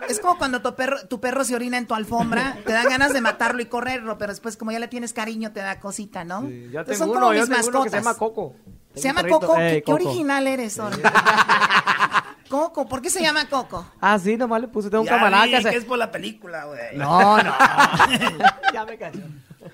Es 0.09 0.19
como 0.19 0.37
cuando 0.37 0.61
tu 0.61 0.75
perro, 0.75 1.07
tu 1.07 1.21
perro 1.21 1.45
se 1.45 1.55
orina 1.55 1.77
en 1.77 1.87
tu 1.87 1.95
alfombra, 1.95 2.57
te 2.65 2.73
dan 2.73 2.89
ganas 2.89 3.13
de 3.13 3.21
matarlo 3.21 3.61
y 3.61 3.67
correrlo, 3.67 4.17
pero 4.17 4.33
después 4.33 4.57
como 4.57 4.71
ya 4.71 4.79
le 4.79 4.89
tienes 4.89 5.13
cariño 5.13 5.53
te 5.53 5.61
da 5.61 5.79
cosita, 5.79 6.23
¿no? 6.25 6.41
Yo 6.41 6.47
Entonces, 6.47 6.97
tengo 6.97 6.97
son 6.97 7.13
como 7.13 7.27
uno, 7.27 7.33
yo 7.33 7.41
mis 7.41 7.49
que 7.49 7.55
se 7.55 7.71
mascotas. 7.71 7.93
llama 7.93 8.13
Coco. 8.15 8.55
¿Se 8.95 9.01
llama 9.01 9.23
Coco? 9.23 9.55
¿Qué, 9.55 9.83
original 9.87 10.45
eres, 10.47 10.77
Ori? 10.77 11.01
Coco, 12.49 12.87
¿por 12.87 13.01
qué 13.01 13.09
se 13.09 13.21
llama 13.21 13.47
Coco? 13.47 13.85
Ah, 14.01 14.19
sí, 14.19 14.35
nomás 14.35 14.59
le 14.61 14.67
puse, 14.67 14.89
tengo 14.89 15.03
un 15.03 15.07
Ya 15.07 15.15
camarada 15.15 15.45
vi 15.45 15.51
que 15.51 15.61
se... 15.61 15.69
que 15.69 15.77
es 15.77 15.85
por 15.85 15.97
la 15.97 16.11
película 16.11 16.65
güey 16.65 16.97
No, 16.97 17.41
no. 17.41 17.43
ya 18.73 18.85
me 18.85 18.97
cachó. 18.97 19.19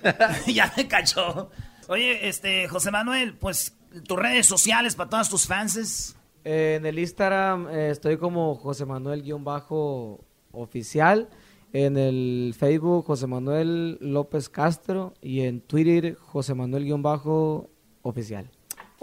ya 0.48 0.74
me 0.76 0.88
cachó. 0.88 1.52
Oye, 1.88 2.28
este, 2.28 2.68
José 2.68 2.90
Manuel, 2.92 3.36
pues 3.36 3.78
tus 4.08 4.20
redes 4.20 4.46
sociales 4.46 4.96
para 4.96 5.10
todas 5.10 5.30
tus 5.30 5.48
fans. 5.48 6.16
Eh, 6.44 6.76
en 6.78 6.86
el 6.86 7.00
Instagram 7.00 7.70
eh, 7.70 7.90
estoy 7.92 8.18
como 8.18 8.56
José 8.56 8.86
Manuel-oficial. 8.86 11.30
En 11.74 11.98
el 11.98 12.56
Facebook 12.58 13.06
José 13.06 13.28
Manuel 13.28 13.98
López 14.02 14.50
Castro. 14.50 15.14
Y 15.22 15.42
en 15.42 15.62
Twitter 15.62 16.16
José 16.16 16.56
Manuel-oficial. 16.56 18.50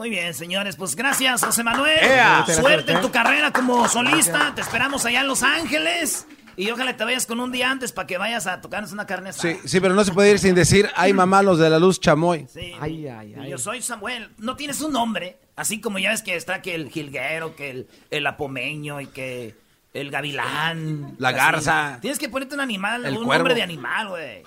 Muy 0.03 0.11
bien, 0.11 0.35
señores, 0.35 0.75
pues 0.75 0.97
gracias, 0.97 1.45
José 1.45 1.63
Manuel. 1.63 1.97
¡Ea! 2.03 2.45
Suerte 2.45 2.91
en 2.91 3.01
tu 3.03 3.13
carrera 3.13 3.53
como 3.53 3.89
solista. 3.89 4.53
Te 4.53 4.61
esperamos 4.61 5.05
allá 5.05 5.21
en 5.21 5.29
Los 5.29 5.45
Ángeles. 5.45 6.27
Y 6.57 6.69
ojalá 6.73 6.97
te 6.97 7.05
vayas 7.05 7.25
con 7.25 7.39
un 7.39 7.53
día 7.53 7.71
antes 7.71 7.93
para 7.93 8.09
que 8.09 8.19
vayas 8.19 8.49
a 8.49 8.61
tocarnos 8.61 8.91
una 8.91 9.07
carne 9.07 9.31
asada. 9.31 9.55
Sí, 9.55 9.61
sí, 9.65 9.81
pero 9.81 9.95
no 9.95 10.03
se 10.03 10.11
puede 10.11 10.33
ir 10.33 10.41
sin 10.41 10.57
decir, 10.57 10.91
ay 10.97 11.13
mamá, 11.13 11.41
los 11.43 11.61
de 11.61 11.71
la 11.71 11.79
luz 11.79 12.01
chamoy. 12.01 12.49
Sí. 12.53 12.73
Ay, 12.81 13.07
ay, 13.07 13.37
Y 13.47 13.51
Yo 13.51 13.59
soy 13.59 13.81
Samuel. 13.81 14.29
No 14.39 14.57
tienes 14.57 14.81
un 14.81 14.93
nombre. 14.93 15.39
Así 15.55 15.81
como 15.81 16.01
ya 16.01 16.11
ves 16.11 16.23
que 16.23 16.35
está 16.35 16.63
que 16.63 16.75
el 16.75 16.91
jilguero, 16.91 17.55
que 17.55 17.71
el, 17.71 17.89
el 18.11 18.27
apomeño 18.27 19.01
y 19.01 19.07
que 19.07 19.55
el 19.95 20.11
gavilán. 20.11 21.15
La 21.19 21.29
Así. 21.29 21.37
garza. 21.39 21.99
Tienes 22.01 22.19
que 22.19 22.29
ponerte 22.29 22.57
un 22.57 22.61
animal, 22.61 23.07
El 23.07 23.19
un 23.19 23.25
cuervo. 23.27 23.35
nombre 23.35 23.55
de 23.55 23.63
animal, 23.63 24.09
güey. 24.09 24.43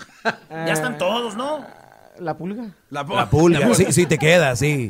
ya 0.50 0.74
están 0.74 0.98
todos, 0.98 1.38
¿no? 1.38 1.66
¿La 2.20 2.38
pulga? 2.38 2.64
La, 2.90 3.04
La 3.04 3.30
pulga, 3.30 3.74
sí, 3.74 3.92
sí 3.92 4.06
te 4.06 4.18
queda, 4.18 4.56
sí. 4.56 4.88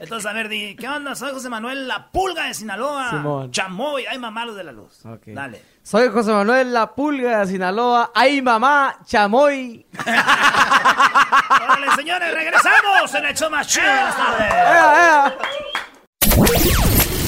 Entonces, 0.00 0.30
a 0.30 0.32
ver, 0.32 0.48
di, 0.48 0.74
¿qué 0.76 0.88
onda? 0.88 1.14
Soy 1.14 1.32
José 1.32 1.48
Manuel, 1.48 1.86
la 1.86 2.10
pulga 2.10 2.46
de 2.46 2.54
Sinaloa. 2.54 3.10
Simón. 3.10 3.50
Chamoy, 3.50 4.06
ay 4.06 4.18
mamá, 4.18 4.44
los 4.46 4.56
de 4.56 4.64
la 4.64 4.72
luz. 4.72 5.00
Dale. 5.26 5.62
Soy 5.82 6.08
José 6.10 6.30
Manuel 6.30 6.72
La 6.72 6.94
Pulga 6.94 7.40
de 7.40 7.46
Sinaloa. 7.52 8.12
¡Ay, 8.14 8.42
mamá! 8.42 8.98
¡Chamoy! 9.06 9.86
Órale, 11.50 11.86
señores, 11.96 12.34
regresamos 12.34 13.14
en 13.14 13.24
el 13.24 13.34
show 13.34 13.50
más 13.50 13.66
chido 13.66 13.86
de 13.86 13.94
las 13.96 14.16
tardes. 14.16 15.32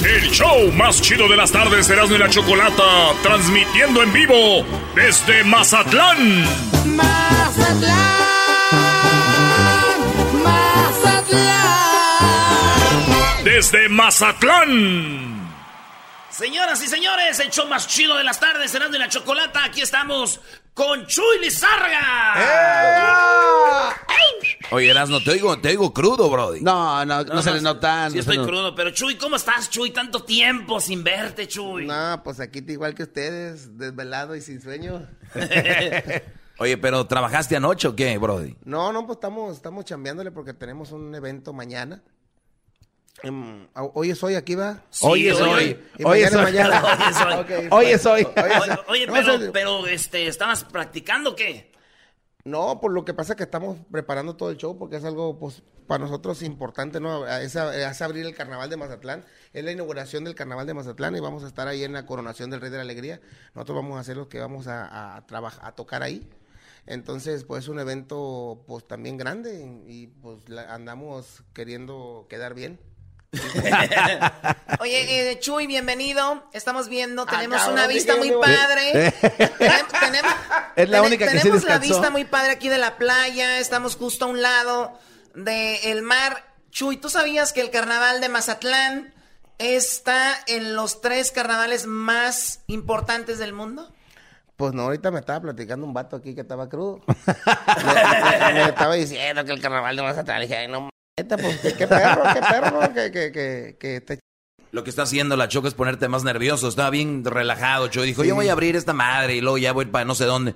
El 0.05 0.29
show 0.31 0.71
más 0.73 1.01
chido 1.01 1.27
de 1.27 1.35
las 1.35 1.51
tardes, 1.51 1.89
Erasmo 1.89 2.15
y 2.15 2.19
la 2.19 2.29
Chocolata, 2.29 3.13
transmitiendo 3.23 4.03
en 4.03 4.13
vivo 4.13 4.63
desde 4.95 5.43
Mazatlán. 5.43 6.43
Desde 13.53 13.87
Mazatlán. 13.87 15.47
Señoras 16.31 16.83
y 16.83 16.87
señores, 16.87 17.39
el 17.39 17.51
show 17.51 17.67
más 17.67 17.87
chido 17.87 18.17
de 18.17 18.23
las 18.23 18.39
tardes, 18.39 18.73
Erasmo 18.73 18.95
y 18.95 18.97
la 18.97 19.09
Chocolata. 19.09 19.63
Aquí 19.63 19.81
estamos 19.81 20.41
con 20.73 21.05
Chuy 21.05 21.37
Lizárraga. 21.39 22.33
Oye, 24.71 24.89
Erasno, 24.89 25.21
te 25.21 25.29
oigo, 25.29 25.59
te 25.59 25.69
oigo 25.69 25.93
crudo, 25.93 26.31
Brody. 26.31 26.61
No, 26.61 27.05
no, 27.05 27.23
no, 27.23 27.43
se 27.43 27.53
le 27.53 27.61
nota. 27.61 28.09
Sí, 28.09 28.15
no 28.15 28.21
estoy 28.21 28.39
crudo, 28.39 28.73
pero 28.73 28.89
Chuy, 28.89 29.17
¿cómo 29.17 29.35
estás, 29.35 29.69
Chuy? 29.69 29.91
Tanto 29.91 30.23
tiempo 30.23 30.81
sin 30.81 31.03
verte, 31.03 31.47
Chuy. 31.47 31.85
No, 31.85 32.21
pues 32.23 32.39
aquí 32.39 32.65
igual 32.67 32.95
que 32.95 33.03
ustedes, 33.03 33.77
desvelado 33.77 34.35
y 34.35 34.41
sin 34.41 34.63
sueño. 34.63 35.07
Oye, 36.57 36.79
pero 36.79 37.05
¿trabajaste 37.05 37.55
anoche 37.55 37.87
o 37.87 37.95
qué, 37.95 38.17
Brody? 38.17 38.55
No, 38.65 38.91
no, 38.91 39.05
pues 39.05 39.17
estamos, 39.17 39.55
estamos 39.55 39.85
chambeándole 39.85 40.31
porque 40.31 40.55
tenemos 40.55 40.91
un 40.91 41.13
evento 41.13 41.53
mañana. 41.53 42.01
Em, 43.23 43.67
hoy 43.73 44.11
es 44.11 44.21
hoy 44.21 44.35
aquí, 44.35 44.55
va. 44.55 44.83
Sí, 44.89 45.05
Hoy 45.07 45.27
es 45.27 45.39
hoy. 45.39 45.79
Hoy 46.03 46.19
es 46.21 46.35
hoy. 46.35 46.57
Hoy 47.71 47.85
es 47.85 48.05
hoy. 48.05 48.27
Oye, 48.89 49.07
No, 49.07 49.51
pero, 49.53 49.87
este, 49.87 50.27
¿estabas 50.27 50.65
practicando 50.65 51.35
qué? 51.35 51.71
No, 52.43 52.81
por 52.81 52.91
lo 52.91 53.05
que 53.05 53.13
pasa 53.13 53.33
es 53.33 53.37
que 53.37 53.43
estamos 53.43 53.77
preparando 53.89 54.35
todo 54.35 54.49
el 54.49 54.57
show 54.57 54.77
porque 54.77 54.97
es 54.97 55.05
algo 55.05 55.39
pues 55.39 55.63
para 55.87 56.03
nosotros 56.03 56.41
importante, 56.41 56.99
¿no? 56.99 57.25
Es, 57.25 57.55
abrir 57.55 58.25
el 58.25 58.35
carnaval 58.35 58.69
de 58.69 58.75
Mazatlán, 58.75 59.23
es 59.53 59.63
la 59.63 59.71
inauguración 59.71 60.25
del 60.25 60.35
carnaval 60.35 60.67
de 60.67 60.73
Mazatlán 60.73 61.15
y 61.15 61.21
vamos 61.21 61.45
a 61.45 61.47
estar 61.47 61.69
ahí 61.69 61.85
en 61.85 61.93
la 61.93 62.05
coronación 62.05 62.49
del 62.49 62.59
Rey 62.59 62.69
de 62.69 62.75
la 62.77 62.83
Alegría. 62.83 63.21
Nosotros 63.55 63.77
vamos 63.77 63.95
a 63.97 64.01
hacer 64.01 64.17
lo 64.17 64.27
que 64.27 64.39
vamos 64.41 64.67
a, 64.67 65.15
a 65.15 65.25
trabajar, 65.25 65.61
a 65.65 65.71
tocar 65.73 66.03
ahí. 66.03 66.29
Entonces, 66.85 67.45
pues 67.45 67.63
es 67.63 67.69
un 67.69 67.79
evento 67.79 68.65
pues 68.67 68.85
también 68.85 69.15
grande 69.15 69.65
y 69.87 70.07
pues 70.07 70.49
la- 70.49 70.73
andamos 70.73 71.43
queriendo 71.53 72.25
quedar 72.29 72.53
bien. 72.55 72.77
Oye, 74.79 75.31
eh, 75.31 75.39
Chuy, 75.39 75.65
bienvenido. 75.65 76.43
Estamos 76.53 76.87
viendo, 76.87 77.25
tenemos 77.25 77.59
cabrón, 77.59 77.79
una 77.79 77.87
vista 77.87 78.15
muy 78.15 78.31
padre. 78.31 79.13
Tenemos 79.99 80.33
Es 80.75 80.89
la 80.89 81.01
única 81.01 81.25
que 81.25 81.31
sí 81.31 81.37
tenemos 81.39 81.63
la 81.63 81.79
vista 81.79 82.09
muy 82.11 82.25
padre 82.25 82.51
aquí 82.51 82.69
de 82.69 82.77
la 82.77 82.97
playa. 82.97 83.59
Estamos 83.59 83.95
justo 83.95 84.25
a 84.25 84.27
un 84.27 84.41
lado 84.41 84.99
del 85.33 86.03
mar. 86.03 86.43
Chuy, 86.69 86.97
¿tú 86.97 87.09
sabías 87.09 87.53
que 87.53 87.61
el 87.61 87.71
carnaval 87.71 88.21
de 88.21 88.29
Mazatlán 88.29 89.13
está 89.57 90.35
en 90.47 90.75
los 90.75 91.01
tres 91.01 91.31
carnavales 91.31 91.87
más 91.87 92.61
importantes 92.67 93.39
del 93.39 93.53
mundo? 93.53 93.91
Pues 94.57 94.73
no, 94.73 94.83
ahorita 94.83 95.09
me 95.09 95.19
estaba 95.19 95.41
platicando 95.41 95.85
un 95.85 95.93
vato 95.93 96.15
aquí 96.15 96.35
que 96.35 96.41
estaba 96.41 96.69
crudo. 96.69 97.01
me, 97.07 98.53
me 98.53 98.63
estaba 98.65 98.93
diciendo 98.93 99.43
que 99.43 99.51
el 99.51 99.61
carnaval 99.61 99.95
de 99.95 100.03
Mazatlán, 100.03 100.41
dije, 100.41 100.57
ay, 100.57 100.67
no, 100.67 100.89
pues 101.15 101.59
qué, 101.61 101.73
qué 101.73 101.87
perro, 101.87 102.23
qué 102.33 102.39
perro, 102.41 102.81
¿no? 102.81 102.93
que, 102.93 103.11
que, 103.11 103.31
que, 103.31 103.77
que 103.79 104.01
te 104.01 104.19
Lo 104.71 104.83
que 104.83 104.89
está 104.89 105.03
haciendo 105.03 105.35
la 105.37 105.47
Choco 105.47 105.67
es 105.67 105.73
ponerte 105.75 106.07
más 106.07 106.23
nervioso. 106.23 106.67
Estaba 106.67 106.89
bien 106.89 107.23
relajado. 107.23 107.87
Choco 107.87 108.03
dijo, 108.05 108.23
Sí. 108.23 108.29
yo 108.29 108.35
voy 108.35 108.49
a 108.49 108.53
abrir 108.53 108.75
esta 108.75 108.93
madre 108.93 109.35
y 109.35 109.41
luego 109.41 109.57
ya 109.59 109.73
voy 109.73 109.85
para 109.85 110.05
no 110.05 110.15
sé 110.15 110.25
dónde. 110.25 110.55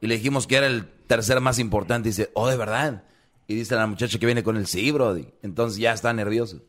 Y 0.00 0.06
le 0.06 0.16
dijimos 0.16 0.46
que 0.46 0.56
era 0.56 0.66
el 0.66 0.86
tercer 1.06 1.40
más 1.40 1.58
importante. 1.58 2.08
Y 2.08 2.12
dice, 2.12 2.30
oh, 2.34 2.48
¿de 2.48 2.56
verdad? 2.56 3.04
Y 3.46 3.54
dice 3.54 3.74
la 3.76 3.86
muchacha 3.86 4.18
que 4.18 4.26
viene 4.26 4.42
con 4.42 4.56
el 4.56 4.66
sí, 4.66 4.90
Brody. 4.90 5.26
Entonces 5.42 5.78
ya 5.78 5.92
está 5.94 6.12
nervioso. 6.12 6.60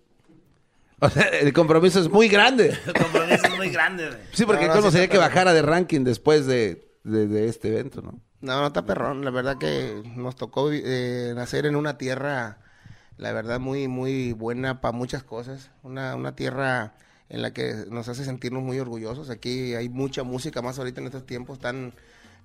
O 1.00 1.10
sea, 1.10 1.24
el 1.24 1.52
compromiso 1.52 2.00
es 2.00 2.10
muy 2.10 2.30
grande. 2.30 2.68
El 2.88 2.94
compromiso 2.94 3.48
es 3.48 3.58
muy 3.58 3.70
grande. 3.70 4.08
güey. 4.08 4.20
Sí, 4.32 4.46
porque 4.46 4.62
No, 4.68 4.70
no, 4.70 4.76
cómo 4.80 4.92
sí 4.92 4.94
sería 4.98 5.10
que 5.10 5.18
bajara 5.18 5.54
de 5.54 5.62
ranking 5.62 6.06
después 6.06 6.46
de, 6.46 6.88
de- 7.04 7.28
de 7.28 7.50
este 7.50 7.68
evento, 7.68 8.02
¿no? 8.02 8.22
No, 8.40 8.62
no 8.62 8.68
está 8.68 8.86
perrón. 8.86 9.26
La 9.26 9.32
verdad 9.32 9.58
que 9.58 10.02
nos 10.16 10.38
tocó 10.38 10.70
eh, 10.72 11.34
nacer 11.36 11.66
en 11.66 11.76
una 11.76 11.98
tierra, 11.98 12.60
la 13.18 13.32
verdad, 13.32 13.60
muy, 13.60 13.88
muy 13.88 14.34
buena 14.34 14.82
para 14.82 14.92
muchas 14.92 15.24
cosas. 15.24 15.70
Una, 15.84 16.16
una 16.16 16.36
tierra 16.36 16.94
en 17.30 17.42
la 17.42 17.52
que 17.54 17.86
nos 17.90 18.08
hace 18.10 18.24
sentirnos 18.26 18.62
muy 18.64 18.80
orgullosos. 18.80 19.30
Aquí 19.30 19.74
hay 19.76 19.90
mucha 19.90 20.24
música, 20.24 20.62
más 20.62 20.78
ahorita 20.78 21.02
en 21.02 21.08
estos 21.08 21.26
tiempos 21.26 21.58
están 21.58 21.94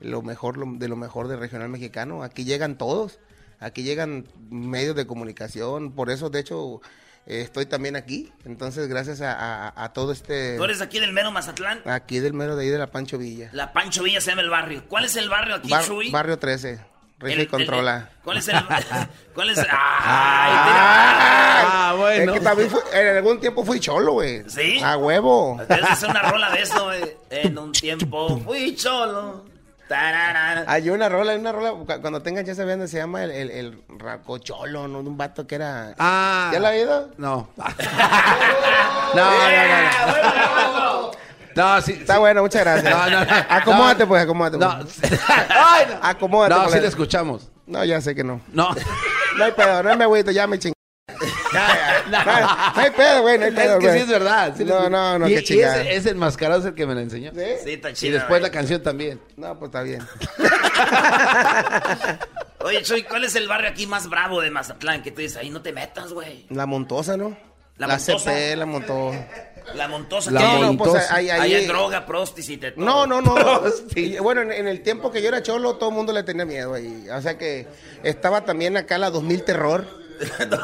lo 0.00 0.22
mejor 0.22 0.56
lo- 0.56 0.78
de 0.78 0.88
lo 0.88 0.96
mejor 0.96 1.28
del 1.28 1.38
regional 1.40 1.68
mexicano. 1.68 2.22
Aquí 2.22 2.44
llegan 2.44 2.78
todos. 2.78 3.18
Aquí 3.58 3.82
llegan 3.82 4.26
medios 4.48 4.96
de 4.96 5.06
comunicación. 5.06 5.92
Por 5.92 6.08
eso, 6.10 6.30
de 6.30 6.40
hecho, 6.40 6.80
eh, 7.26 7.42
estoy 7.42 7.66
también 7.66 7.94
aquí. 7.96 8.32
Entonces, 8.46 8.88
gracias 8.88 9.20
a, 9.20 9.32
a- 9.68 9.84
a 9.84 9.92
todo 9.92 10.12
este... 10.12 10.56
¿Tú 10.56 10.64
eres 10.64 10.80
aquí 10.80 10.98
del 10.98 11.12
mero 11.12 11.30
Mazatlán? 11.30 11.80
Aquí 11.84 12.20
del 12.20 12.32
mero 12.32 12.56
de 12.56 12.64
ahí 12.64 12.70
de 12.70 12.78
la 12.78 12.86
Pancho 12.90 13.18
Villa. 13.18 13.50
La 13.52 13.74
Pancho 13.74 14.02
Villa 14.02 14.22
se 14.22 14.30
llama 14.30 14.40
el 14.42 14.48
barrio. 14.48 14.84
¿Cuál 14.88 15.04
es 15.04 15.14
el 15.16 15.28
barrio 15.28 15.56
aquí, 15.56 15.68
Bar- 15.68 15.84
Chuy? 15.84 16.10
barrio 16.10 16.38
13. 16.38 16.80
Rige 17.20 17.36
El- 17.36 17.42
y 17.42 17.46
controla. 17.46 18.08
¿Cuál 18.24 18.38
es 18.38 18.48
el...? 18.48 18.56
¿Cuál 19.34 19.50
es 19.50 19.58
el...? 19.58 19.66
¡Ay, 19.70 20.52
Ah, 21.72 21.94
bueno. 21.96 22.32
Es 22.32 22.38
que 22.38 22.44
también 22.44 22.70
fui- 22.70 22.80
en 22.92 23.16
algún 23.16 23.38
tiempo 23.40 23.64
fui 23.64 23.78
cholo, 23.78 24.12
güey. 24.14 24.42
¿Sí? 24.48 24.80
A 24.82 24.96
huevo. 24.96 25.60
Debes 25.68 25.90
hacer 25.90 26.08
una 26.10 26.22
rola 26.22 26.50
de 26.50 26.62
eso, 26.62 26.84
güey. 26.84 27.16
En 27.30 27.58
un 27.58 27.72
tiempo 27.72 28.38
fui 28.40 28.74
cholo. 28.74 29.44
Tarara. 29.88 30.64
Hay 30.68 30.88
una 30.88 31.08
rola, 31.08 31.32
hay 31.32 31.38
una 31.38 31.50
rola, 31.50 31.72
cu- 31.72 31.84
cuando 32.00 32.22
tengan 32.22 32.44
ya 32.44 32.54
sabiendo, 32.54 32.86
se 32.86 32.98
llama 32.98 33.24
el, 33.24 33.32
el, 33.32 33.50
el 33.50 33.82
racocholo, 33.88 34.86
¿no? 34.86 35.02
De 35.02 35.08
un 35.08 35.16
vato 35.18 35.46
que 35.48 35.56
era... 35.56 35.94
Ah. 35.98 36.50
¿Ya 36.52 36.60
la 36.60 36.68
ha 36.68 36.70
oído? 36.72 37.10
No. 37.18 37.50
No, 39.14 39.24
no, 39.24 39.30
no. 39.32 41.10
No, 41.10 41.10
sí. 41.84 41.92
Está 41.92 42.18
bueno, 42.18 42.42
muchas 42.42 42.62
gracias. 42.62 42.92
No, 42.92 43.10
no, 43.10 43.24
no. 43.24 43.30
Acomódate, 43.48 44.02
No. 44.04 44.08
pues, 44.08 44.22
acomódate. 44.22 44.58
No. 44.58 44.78
pues. 44.80 45.20
Ay, 45.48 45.86
no. 45.90 45.98
Acomódate. 46.02 46.54
No, 46.54 46.60
pues, 46.62 46.70
sí 46.72 46.76
la- 46.78 46.82
le 46.82 46.88
escuchamos. 46.88 47.50
No, 47.66 47.84
ya 47.84 48.00
sé 48.00 48.14
que 48.14 48.24
no. 48.24 48.40
No. 48.52 48.70
No 49.36 49.44
hay 49.44 49.52
pedo, 49.52 49.82
no 49.84 49.96
me 49.96 50.04
agüito, 50.04 50.32
ya 50.32 50.46
me 50.48 50.58
ching... 50.58 50.72
Ya, 51.52 52.02
ya. 52.10 52.24
No, 52.24 52.74
no 52.76 52.80
hay 52.82 52.90
pedo, 52.90 53.22
güey, 53.22 53.38
no 53.38 53.44
hay 53.46 53.52
pedo, 53.52 53.78
Es 53.78 53.84
que 53.84 53.92
sí 53.92 53.98
es 54.00 54.08
verdad. 54.08 54.54
sí 54.56 54.64
no, 54.64 54.90
no, 54.90 55.18
no, 55.20 55.28
y, 55.28 55.34
qué 55.34 55.40
y 55.40 55.44
chingada. 55.44 55.80
ese, 55.82 55.94
ese 55.96 56.10
enmascarado 56.10 56.60
es 56.60 56.66
el 56.66 56.74
que 56.74 56.84
me 56.86 56.94
lo 56.94 57.00
enseñó. 57.00 57.30
¿Sí? 57.32 57.40
Sí, 57.64 57.72
está 57.74 57.90
Y 57.90 57.94
chido. 57.94 58.14
después 58.14 58.40
güey. 58.40 58.42
la 58.42 58.50
canción 58.50 58.82
también. 58.82 59.20
No, 59.36 59.56
pues 59.58 59.68
está 59.68 59.82
bien. 59.82 60.00
Oye, 62.62 62.82
Chuy, 62.82 63.02
¿cuál 63.04 63.24
es 63.24 63.34
el 63.36 63.48
barrio 63.48 63.70
aquí 63.70 63.86
más 63.86 64.08
bravo 64.08 64.40
de 64.40 64.50
Mazatlán? 64.50 65.02
Que 65.02 65.10
tú 65.12 65.20
dices, 65.22 65.38
ahí 65.38 65.50
no 65.50 65.62
te 65.62 65.72
metas, 65.72 66.12
güey. 66.12 66.46
La 66.50 66.66
Montosa, 66.66 67.16
¿no? 67.16 67.36
La 67.78 67.86
La, 67.86 67.96
Montosa. 67.96 68.30
CP, 68.30 68.56
la 68.56 68.66
Montosa. 68.66 69.26
La 69.74 69.88
Montosa. 69.88 70.30
La. 70.30 70.40
No, 70.40 70.52
no, 70.60 70.78
pues 70.78 70.90
Montosa. 70.90 71.14
ahí, 71.14 71.30
Ahí 71.30 71.40
ahí, 71.40 71.54
hay 71.54 71.66
droga, 71.66 72.06
prostis 72.06 72.48
y. 72.50 72.60
No, 72.76 73.06
no, 73.06 73.20
no. 73.20 73.34
Y, 73.94 74.18
bueno, 74.18 74.42
en, 74.42 74.52
en 74.52 74.68
el 74.68 74.82
tiempo 74.82 75.10
que 75.10 75.22
yo 75.22 75.28
era 75.28 75.42
cholo, 75.42 75.76
todo 75.76 75.90
el 75.90 75.96
mundo 75.96 76.12
le 76.12 76.22
tenía 76.22 76.44
miedo 76.44 76.74
ahí. 76.74 77.06
O 77.12 77.20
sea 77.20 77.36
que 77.38 77.66
estaba 78.02 78.44
también 78.44 78.76
acá 78.76 78.98
la 78.98 79.10
2000 79.10 79.42
Terror. 79.44 80.00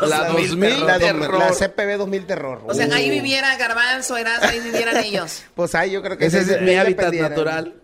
La 0.07 0.29
2000 0.29 0.87
la, 0.87 0.99
terror. 0.99 1.39
la 1.39 1.51
CPB 1.51 1.97
2000 1.97 2.27
Terror. 2.27 2.63
O 2.67 2.75
sea, 2.75 2.89
Uh. 2.89 2.93
ahí 2.93 3.09
viviera 3.09 3.57
Garbanzo, 3.57 4.17
Erasmo, 4.19 4.49
ahí 4.51 4.61
vivieran 4.61 4.99
ellos. 5.03 5.45
Pues 5.55 5.75
ahí 5.75 5.93
yo 5.93 6.03
creo 6.03 6.19
que 6.19 6.27
Ese 6.27 6.41
es 6.41 6.61
mi 6.61 6.75
hábitat 6.75 7.11
natural. 7.15 7.75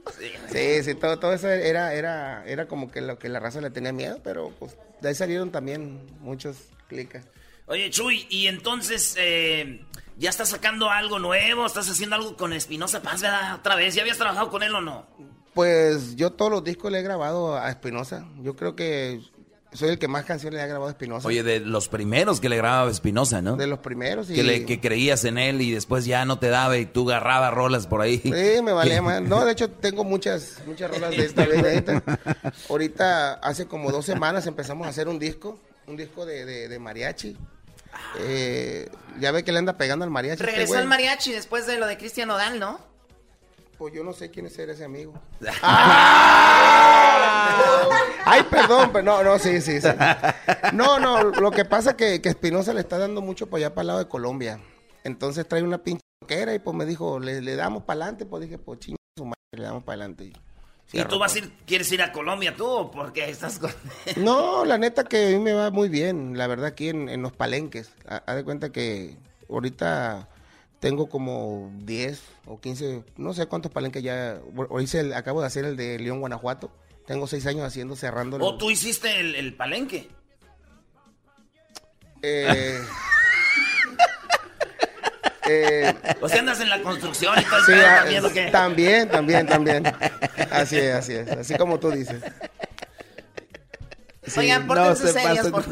Sí, 0.53 0.83
sí, 0.85 0.95
todo, 0.95 1.19
todo 1.19 1.33
eso 1.33 1.49
era, 1.49 1.95
era, 1.95 2.45
era 2.47 2.67
como 2.67 2.91
que 2.91 3.01
lo 3.01 3.19
que 3.19 3.31
la 3.31 3.41
raza 3.41 3.63
le 3.63 3.71
tenía 3.71 3.91
miedo, 3.93 4.19
pero 4.23 4.53
pues 4.59 4.77
de 5.01 5.09
ahí 5.09 5.15
salieron 5.15 5.51
también 5.51 6.03
muchos 6.21 6.57
clicas. 6.89 7.25
Oye, 7.65 7.89
Chuy, 7.89 8.27
y 8.29 8.49
entonces, 8.49 9.15
eh, 9.17 9.83
¿ya 10.23 10.31
estás 10.31 10.51
sacando 10.51 10.89
algo 10.89 11.19
nuevo? 11.19 11.67
¿Estás 11.67 11.91
haciendo 11.91 12.15
algo 12.15 12.37
con 12.37 12.53
Espinosa 12.53 13.03
Paz, 13.03 13.23
verdad? 13.23 13.57
Otra 13.57 13.75
vez. 13.75 13.97
¿Ya 13.97 14.03
habías 14.03 14.19
trabajado 14.19 14.51
con 14.51 14.63
él 14.63 14.73
o 14.73 14.81
no? 14.81 15.05
Pues 15.53 16.15
yo 16.15 16.31
todos 16.31 16.51
los 16.51 16.65
discos 16.65 16.93
le 16.93 17.01
he 17.01 17.03
grabado 17.03 17.59
a 17.59 17.69
Espinosa. 17.69 18.25
Yo 18.41 18.55
creo 18.55 18.77
que 18.77 19.21
soy 19.73 19.89
el 19.89 19.99
que 19.99 20.07
más 20.07 20.25
canciones 20.25 20.59
le 20.59 20.63
ha 20.63 20.67
grabado 20.67 20.87
a 20.87 20.93
Espinosa. 20.93 21.27
Oye, 21.27 21.43
de 21.43 21.59
los 21.59 21.89
primeros 21.89 22.41
que 22.41 22.49
le 22.49 22.57
grababa 22.57 22.89
Espinosa, 22.89 23.43
¿no? 23.43 23.57
de 23.57 23.67
los 23.67 23.81
primeros 23.81 24.31
y... 24.31 24.35
Que, 24.35 24.45
le, 24.45 24.65
que 24.65 24.81
creías 24.81 25.25
en 25.25 25.39
él 25.39 25.61
y 25.61 25.73
después 25.73 26.05
ya 26.05 26.25
no 26.25 26.39
te 26.39 26.51
daba 26.51 26.79
y 26.79 26.87
tú 26.87 27.11
agarrabas 27.11 27.53
rolas 27.53 27.89
por 27.89 28.01
ahí. 28.01 28.19
Sí, 28.19 28.63
me 28.63 28.73
valía 28.73 29.03
más. 29.03 29.23
No, 29.23 29.45
de 29.45 29.51
hecho 29.51 29.71
tengo 29.71 30.05
muchas, 30.05 30.59
muchas 30.67 30.89
rolas 30.89 31.11
de 31.11 31.25
esta 31.25 31.45
vez. 31.47 31.85
Ahorita, 32.71 33.35
hace 33.35 33.67
como 33.67 33.91
dos 33.91 34.07
semanas 34.07 34.47
empezamos 34.47 34.87
a 34.87 34.91
hacer 34.91 35.09
un 35.09 35.19
disco, 35.19 35.59
un 35.89 35.97
disco 35.97 36.25
de, 36.25 36.45
de, 36.45 36.69
de 36.69 36.79
mariachi. 36.79 37.37
Eh, 38.19 38.91
ya 39.19 39.33
ve 39.33 39.45
que 39.45 39.53
le 39.53 39.59
anda 39.59 39.77
pegando 39.77 40.05
al 40.05 40.11
mariachi. 40.11 40.43
este 40.43 40.47
Regresó 40.47 40.79
al 40.79 40.87
mariachi 40.87 41.33
después 41.33 41.67
de 41.67 41.79
lo 41.79 41.87
de 41.87 41.97
Cristian 41.97 42.31
Odal, 42.31 42.59
¿no? 42.59 42.81
Pues 43.79 43.95
yo 43.95 44.05
no 44.05 44.13
sé 44.13 44.31
quién 44.31 44.47
es 44.47 44.59
ese 44.59 44.85
amigo. 44.85 45.15
¡Ah! 45.63 47.09
Ay, 48.25 48.45
perdón, 48.45 48.91
pero 48.93 49.05
no, 49.05 49.23
no, 49.25 49.39
sí, 49.39 49.61
sí, 49.61 49.81
sí. 49.81 49.89
No, 50.73 51.01
no, 51.01 51.23
lo 51.25 51.51
que 51.51 51.65
pasa 51.65 51.91
es 51.91 51.97
que, 51.97 52.23
que 52.23 52.29
Espinosa 52.29 52.73
le 52.73 52.81
está 52.81 52.99
dando 52.99 53.21
mucho 53.21 53.49
para 53.49 53.67
allá, 53.67 53.75
para 53.75 53.83
el 53.83 53.87
lado 53.89 53.99
de 53.99 54.09
Colombia. 54.09 54.61
Entonces 55.05 55.49
trae 55.49 55.63
una 55.63 55.79
pinche 55.79 56.03
era 56.29 56.55
y 56.55 56.59
pues 56.59 56.77
me 56.77 56.85
dijo, 56.87 57.21
le, 57.21 57.41
le 57.41 57.57
damos 57.57 57.83
para 57.85 58.03
adelante. 58.03 58.27
Pues 58.27 58.43
dije, 58.43 58.59
pues 58.59 58.81
chinga 58.81 58.97
su 59.17 59.25
madre, 59.25 59.37
le 59.53 59.63
damos 59.63 59.85
para 59.85 60.03
adelante. 60.03 60.33
¿Y 60.93 61.03
tú 61.05 61.19
vas 61.19 61.35
a 61.35 61.39
ir, 61.39 61.53
quieres 61.67 61.91
ir 61.93 62.03
a 62.03 62.13
Colombia 62.13 62.55
tú 62.57 62.91
porque 62.93 63.29
estás 63.31 63.59
con... 63.59 63.71
No, 64.17 64.65
la 64.65 64.77
neta 64.77 65.05
que 65.05 65.27
a 65.29 65.31
mí 65.31 65.39
me 65.39 65.53
va 65.53 65.71
muy 65.71 65.89
bien, 65.89 66.37
la 66.37 66.47
verdad, 66.47 66.67
aquí 66.67 66.89
en, 66.89 67.09
en 67.09 67.23
los 67.23 67.33
palenques. 67.33 67.93
Ha- 68.07 68.23
Haz 68.27 68.37
de 68.37 68.45
cuenta 68.45 68.71
que 68.73 69.17
ahorita 69.49 70.29
tengo 70.81 71.09
como 71.09 71.71
10 71.79 72.21
o 72.47 72.61
15, 72.61 73.05
no 73.17 73.33
sé 73.33 73.47
cuántos 73.47 73.73
palenques 73.73 74.03
ya. 74.03 74.39
Hice 74.81 75.01
el- 75.01 75.15
acabo 75.15 75.41
de 75.41 75.47
hacer 75.47 75.65
el 75.65 75.77
de 75.77 75.99
León, 75.99 76.21
Guanajuato. 76.21 76.71
Tengo 77.07 77.27
seis 77.27 77.47
años 77.47 77.65
haciendo, 77.65 77.97
cerrando. 77.97 78.37
¿O 78.39 78.57
tú 78.59 78.71
hiciste 78.71 79.19
el, 79.19 79.35
el 79.35 79.55
palenque? 79.55 80.09
Eh, 82.23 82.79
Eh, 85.53 85.95
o 86.21 86.29
sea, 86.29 86.41
andas 86.41 86.61
en 86.61 86.69
la 86.69 86.83
construcción 86.83 87.39
y 87.39 87.45
todo 87.45 87.59
el 87.59 87.65
sí, 87.65 87.73
ah, 87.75 87.97
también, 88.01 88.25
¿o 88.25 88.31
qué? 88.31 88.51
También, 88.51 89.09
también, 89.09 89.47
también. 89.47 89.85
Así 90.51 90.79
es, 90.79 90.95
así 90.95 91.13
es. 91.15 91.31
Así 91.31 91.55
como 91.57 91.79
tú 91.79 91.91
dices. 91.91 92.23
Oigan, 94.37 94.67
no, 94.67 94.95
serios, 94.95 95.49
por 95.49 95.65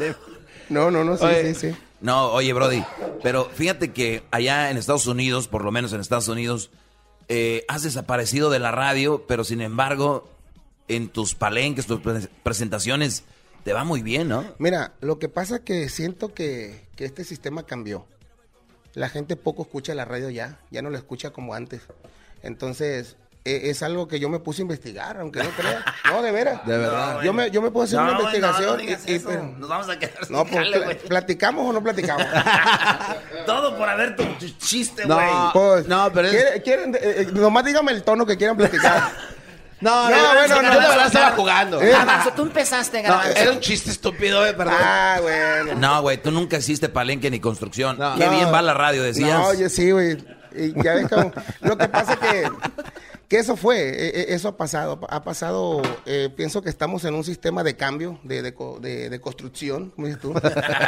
No, 0.69 0.91
no, 0.91 1.03
no, 1.03 1.17
sí, 1.17 1.25
sí, 1.43 1.55
sí. 1.55 1.75
No, 2.01 2.31
oye, 2.31 2.51
Brody, 2.53 2.83
pero 3.21 3.45
fíjate 3.45 3.91
que 3.91 4.23
allá 4.31 4.71
en 4.71 4.77
Estados 4.77 5.05
Unidos, 5.07 5.47
por 5.47 5.63
lo 5.63 5.71
menos 5.71 5.93
en 5.93 6.01
Estados 6.01 6.27
Unidos, 6.27 6.71
eh, 7.29 7.63
has 7.67 7.83
desaparecido 7.83 8.49
de 8.49 8.59
la 8.59 8.71
radio, 8.71 9.25
pero 9.27 9.43
sin 9.43 9.61
embargo, 9.61 10.29
en 10.87 11.09
tus 11.09 11.35
palenques, 11.35 11.85
tus 11.85 12.01
presentaciones, 12.43 13.23
te 13.63 13.73
va 13.73 13.83
muy 13.83 14.01
bien, 14.01 14.27
¿no? 14.27 14.43
Mira, 14.57 14.93
lo 14.99 15.19
que 15.19 15.29
pasa 15.29 15.57
es 15.57 15.61
que 15.61 15.89
siento 15.89 16.33
que, 16.33 16.87
que 16.95 17.05
este 17.05 17.23
sistema 17.23 17.63
cambió. 17.65 18.05
La 18.93 19.09
gente 19.09 19.35
poco 19.35 19.63
escucha 19.63 19.95
la 19.95 20.05
radio 20.05 20.29
ya, 20.29 20.59
ya 20.69 20.81
no 20.81 20.89
la 20.89 20.97
escucha 20.97 21.31
como 21.31 21.53
antes. 21.53 21.81
Entonces, 22.43 23.15
e, 23.43 23.69
es 23.69 23.81
algo 23.81 24.07
que 24.07 24.19
yo 24.19 24.29
me 24.29 24.39
puse 24.39 24.61
a 24.61 24.63
investigar, 24.63 25.17
aunque 25.17 25.43
no 25.43 25.49
crea. 25.51 25.83
No, 26.11 26.21
de 26.21 26.31
veras. 26.31 26.65
De 26.65 26.77
verdad. 26.77 27.21
yo, 27.21 27.31
me, 27.31 27.49
yo 27.51 27.61
me 27.61 27.71
puse 27.71 27.95
a 27.95 28.01
hacer 28.01 28.15
una 28.15 28.21
investigación. 28.21 28.81
y, 28.81 29.59
Nos 29.59 29.69
vamos 29.69 29.87
a 29.87 29.97
quedar 29.97 30.29
No, 30.29 30.45
pues, 30.45 30.97
¿platicamos 31.07 31.69
o 31.69 31.73
no 31.73 31.81
platicamos? 31.81 32.27
Todo 33.45 33.77
por 33.77 33.87
haber 33.87 34.17
tu, 34.17 34.25
chiste, 34.57 35.05
güey. 35.05 35.17
No, 35.17 35.51
pues, 35.53 35.87
no, 35.87 36.11
pero 36.13 36.27
es... 36.27 36.61
¿quieren, 36.63 36.93
eh, 36.95 36.99
eh, 37.01 37.27
nomás 37.31 37.63
dígame 37.63 37.93
el 37.93 38.03
tono 38.03 38.25
que 38.25 38.35
quieran 38.35 38.57
platicar. 38.57 39.11
No, 39.81 40.09
no, 40.09 40.15
no, 40.15 40.33
bueno, 40.33 40.61
no, 40.61 40.69
de 40.69 40.87
verdad 40.87 41.07
estaba 41.07 41.31
jugando. 41.31 41.81
¿Eh? 41.81 41.93
tú 42.35 42.43
empezaste, 42.43 43.01
Garbanzo. 43.01 43.37
era 43.37 43.51
un 43.51 43.59
chiste 43.59 43.89
estúpido, 43.89 44.45
eh, 44.45 44.53
perdón. 44.53 44.75
Ah, 44.79 45.19
bueno. 45.21 45.75
No, 45.75 46.01
güey, 46.03 46.21
tú 46.21 46.31
nunca 46.31 46.57
hiciste 46.57 46.87
palenque 46.87 47.31
ni 47.31 47.39
construcción. 47.39 47.97
Qué 48.17 48.29
bien 48.29 48.53
va 48.53 48.61
la 48.61 48.73
radio, 48.73 49.01
decías. 49.03 49.39
No, 49.39 49.53
yo 49.53 49.69
sí, 49.69 49.91
güey. 49.91 50.17
Y 50.53 50.73
ya 50.83 50.95
ves 50.95 51.07
cómo... 51.07 51.31
Lo 51.61 51.77
que 51.77 51.87
pasa 51.87 52.13
es 52.13 52.19
que 52.19 52.51
que 53.31 53.39
eso 53.39 53.55
fue, 53.55 53.77
e, 53.77 54.07
e, 54.09 54.33
eso 54.33 54.49
ha 54.49 54.57
pasado, 54.57 54.99
ha 55.07 55.23
pasado, 55.23 55.81
eh, 56.05 56.29
pienso 56.35 56.61
que 56.61 56.67
estamos 56.69 57.05
en 57.05 57.13
un 57.13 57.23
sistema 57.23 57.63
de 57.63 57.77
cambio, 57.77 58.19
de, 58.23 58.41
de, 58.41 59.21
construcción, 59.21 59.91
como 59.91 60.07
dices 60.07 60.21
tú. 60.21 60.33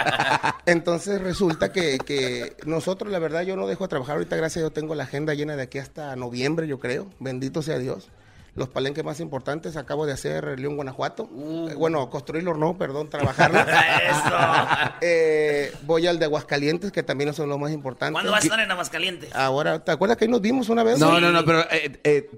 Entonces 0.65 1.21
resulta 1.21 1.71
que, 1.71 1.99
que, 1.99 2.57
nosotros, 2.65 3.09
la 3.13 3.19
verdad, 3.19 3.43
yo 3.43 3.55
no 3.55 3.65
dejo 3.65 3.85
de 3.85 3.87
trabajar 3.87 4.17
ahorita, 4.17 4.35
gracias 4.35 4.57
a 4.57 4.59
Dios 4.65 4.73
tengo 4.73 4.93
la 4.93 5.05
agenda 5.05 5.33
llena 5.33 5.55
de 5.55 5.63
aquí 5.63 5.77
hasta 5.77 6.17
noviembre, 6.17 6.67
yo 6.67 6.79
creo, 6.79 7.07
bendito 7.19 7.61
sea 7.61 7.77
Dios 7.77 8.09
los 8.55 8.69
palenques 8.69 9.03
más 9.03 9.19
importantes. 9.19 9.77
Acabo 9.77 10.05
de 10.05 10.13
hacer 10.13 10.59
León, 10.59 10.75
Guanajuato. 10.75 11.23
Uh. 11.31 11.69
Eh, 11.69 11.75
bueno, 11.75 12.09
construirlo 12.09 12.55
no, 12.55 12.77
perdón, 12.77 13.09
trabajarlo. 13.09 13.59
Eso. 13.59 14.93
Eh, 15.05 15.73
voy 15.83 16.07
al 16.07 16.17
de 16.17 16.25
Aguascalientes, 16.25 16.91
que 16.91 17.03
también 17.03 17.33
son 17.33 17.49
los 17.49 17.59
más 17.59 17.71
importantes. 17.71 18.13
¿Cuándo 18.13 18.31
vas 18.31 18.41
a 18.41 18.45
estar 18.45 18.59
en 18.59 18.71
Aguascalientes? 18.71 19.35
Ahora, 19.35 19.83
¿te 19.83 19.91
acuerdas 19.91 20.17
que 20.17 20.25
ahí 20.25 20.31
nos 20.31 20.39
vimos 20.39 20.69
una 20.69 20.83
vez? 20.83 20.97
No, 20.97 21.19
no, 21.19 21.31
no, 21.31 21.43
pero 21.43 21.65
eh, 21.69 22.29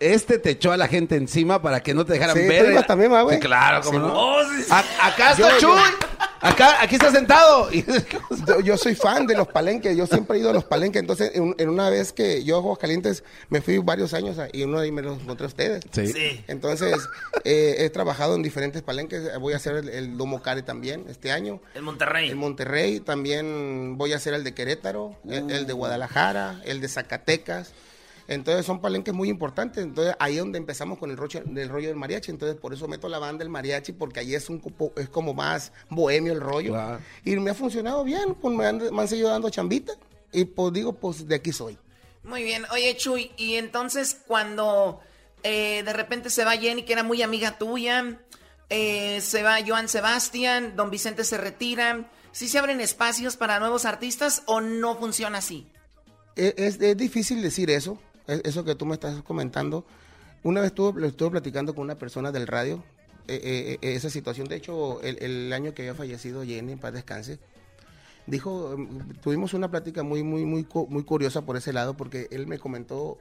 este 0.00 0.38
te 0.38 0.50
echó 0.50 0.72
a 0.72 0.76
la 0.76 0.88
gente 0.88 1.16
encima 1.16 1.62
para 1.62 1.80
que 1.82 1.94
no 1.94 2.04
te 2.04 2.14
dejaran 2.14 2.36
sí, 2.36 2.46
ver. 2.46 2.84
también, 2.84 3.10
güey. 3.10 3.36
Sí, 3.36 3.40
claro, 3.40 3.80
como 3.82 3.98
no. 4.00 4.12
Oh, 4.12 4.40
acá 5.00 5.32
está 5.32 5.58
Chuy. 5.58 5.78
Acá, 6.40 6.82
aquí 6.82 6.94
está 6.94 7.10
sentado. 7.10 7.68
yo, 8.64 8.76
soy 8.78 8.94
fan 8.94 9.26
de 9.26 9.36
los 9.36 9.46
palenques. 9.48 9.96
Yo 9.96 10.06
siempre 10.06 10.38
he 10.38 10.40
ido 10.40 10.50
a 10.50 10.52
los 10.54 10.64
palenques. 10.64 11.00
Entonces, 11.00 11.32
en, 11.34 11.68
una 11.68 11.90
vez 11.90 12.12
que 12.12 12.44
yo 12.44 12.58
a 12.58 12.60
Juegos 12.62 12.78
Calientes 12.78 13.24
me 13.50 13.60
fui 13.60 13.78
varios 13.78 14.14
años 14.14 14.38
y 14.52 14.62
uno 14.62 14.78
de 14.78 14.84
ahí 14.84 14.92
me 14.92 15.02
los 15.02 15.20
encontré 15.20 15.44
a 15.44 15.48
ustedes. 15.48 15.84
Sí. 15.92 16.42
Entonces, 16.48 16.96
eh, 17.44 17.76
he 17.78 17.90
trabajado 17.90 18.34
en 18.36 18.42
diferentes 18.42 18.82
palenques. 18.82 19.38
Voy 19.38 19.52
a 19.52 19.56
hacer 19.56 19.76
el, 19.76 20.16
Domo 20.16 20.40
Care 20.40 20.62
también 20.62 21.04
este 21.08 21.30
año. 21.30 21.60
En 21.74 21.84
Monterrey. 21.84 22.30
En 22.30 22.38
Monterrey. 22.38 23.00
También 23.00 23.98
voy 23.98 24.14
a 24.14 24.16
hacer 24.16 24.32
el 24.32 24.42
de 24.42 24.54
Querétaro, 24.54 25.16
el 25.28 25.66
de 25.66 25.72
Guadalajara, 25.72 26.62
el 26.64 26.80
de 26.80 26.88
Zacatecas. 26.88 27.72
Entonces 28.30 28.64
son 28.64 28.80
palenques 28.80 29.12
muy 29.12 29.28
importantes. 29.28 29.82
Entonces 29.82 30.14
ahí 30.20 30.34
es 30.34 30.38
donde 30.38 30.58
empezamos 30.58 30.98
con 30.98 31.10
el, 31.10 31.16
rollo 31.16 31.42
del 31.44 31.68
rollo 31.68 31.88
del 31.88 31.96
mariachi. 31.96 32.30
Entonces 32.30 32.56
por 32.56 32.72
eso 32.72 32.86
meto 32.86 33.08
la 33.08 33.18
banda 33.18 33.40
del 33.40 33.48
mariachi, 33.48 33.90
porque 33.90 34.20
ahí 34.20 34.36
es 34.36 34.48
un 34.48 34.62
es 34.96 35.08
como 35.08 35.34
más 35.34 35.72
bohemio 35.88 36.32
el 36.32 36.40
rollo. 36.40 36.76
Y 37.24 37.34
me 37.36 37.50
ha 37.50 37.54
funcionado 37.54 38.04
bien, 38.04 38.36
pues 38.36 38.54
me 38.54 38.66
han, 38.66 39.08
seguido 39.08 39.30
dando 39.30 39.50
chambita. 39.50 39.94
Y 40.32 40.44
pues 40.44 40.72
digo, 40.72 40.92
pues 40.92 41.26
de 41.26 41.34
aquí 41.34 41.50
soy. 41.50 41.76
Muy 42.22 42.44
bien. 42.44 42.64
Oye, 42.70 42.96
Chuy, 42.96 43.32
y 43.36 43.56
entonces 43.56 44.16
cuando 44.28 45.00
eh, 45.42 45.82
de 45.84 45.92
repente 45.92 46.30
se 46.30 46.44
va 46.44 46.52
Jenny, 46.52 46.84
que 46.84 46.92
era 46.92 47.02
muy 47.02 47.22
amiga 47.22 47.58
tuya, 47.58 48.20
eh, 48.68 49.20
se 49.22 49.42
va 49.42 49.58
Joan 49.66 49.88
Sebastián, 49.88 50.76
Don 50.76 50.90
Vicente 50.90 51.24
se 51.24 51.36
retira, 51.36 52.08
¿sí 52.30 52.46
se 52.46 52.60
abren 52.60 52.80
espacios 52.80 53.36
para 53.36 53.58
nuevos 53.58 53.86
artistas 53.86 54.44
o 54.46 54.60
no 54.60 54.96
funciona 54.96 55.38
así? 55.38 55.66
E, 56.36 56.54
es 56.56 56.96
difícil 56.96 57.42
decir 57.42 57.70
eso 57.70 57.98
eso 58.26 58.64
que 58.64 58.74
tú 58.74 58.86
me 58.86 58.94
estás 58.94 59.22
comentando, 59.22 59.84
una 60.42 60.60
vez 60.60 60.68
estuve, 60.68 61.06
estuve 61.06 61.30
platicando 61.30 61.74
con 61.74 61.84
una 61.84 61.96
persona 61.96 62.32
del 62.32 62.46
radio, 62.46 62.82
eh, 63.28 63.78
eh, 63.80 63.94
esa 63.94 64.10
situación, 64.10 64.48
de 64.48 64.56
hecho, 64.56 65.00
el, 65.02 65.52
año 65.52 65.74
que 65.74 65.82
había 65.82 65.94
fallecido 65.94 66.44
Jenny, 66.44 66.76
para 66.76 66.96
descanse, 66.96 67.38
dijo, 68.26 68.74
mm, 68.76 69.20
tuvimos 69.22 69.54
una 69.54 69.70
plática 69.70 70.02
muy, 70.02 70.22
muy, 70.22 70.44
muy, 70.44 70.66
muy 70.88 71.04
curiosa 71.04 71.42
por 71.42 71.56
ese 71.56 71.72
lado, 71.72 71.94
porque 71.94 72.28
él 72.30 72.46
me 72.46 72.58
comentó 72.58 73.18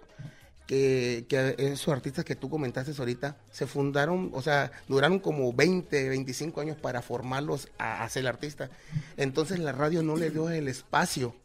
que, 0.66 1.26
esos 1.58 1.94
artistas 1.94 2.26
que 2.26 2.36
tú 2.36 2.50
comentaste 2.50 2.94
ahorita 2.98 3.38
se 3.52 3.68
fundaron, 3.68 4.32
o 4.34 4.42
sea, 4.42 4.72
duraron 4.88 5.20
como 5.20 5.52
20, 5.54 6.10
25 6.10 6.62
años 6.62 6.78
para 6.78 7.02
formarlos 7.02 7.70
a, 7.78 8.04
a 8.04 8.10
ser 8.10 8.28
artista. 8.28 8.70
Entonces 9.18 9.60
la 9.60 9.72
radio 9.74 10.04
no 10.04 10.16
le 10.16 10.30
dio 10.30 10.50
el 10.50 10.68
espacio 10.68 11.36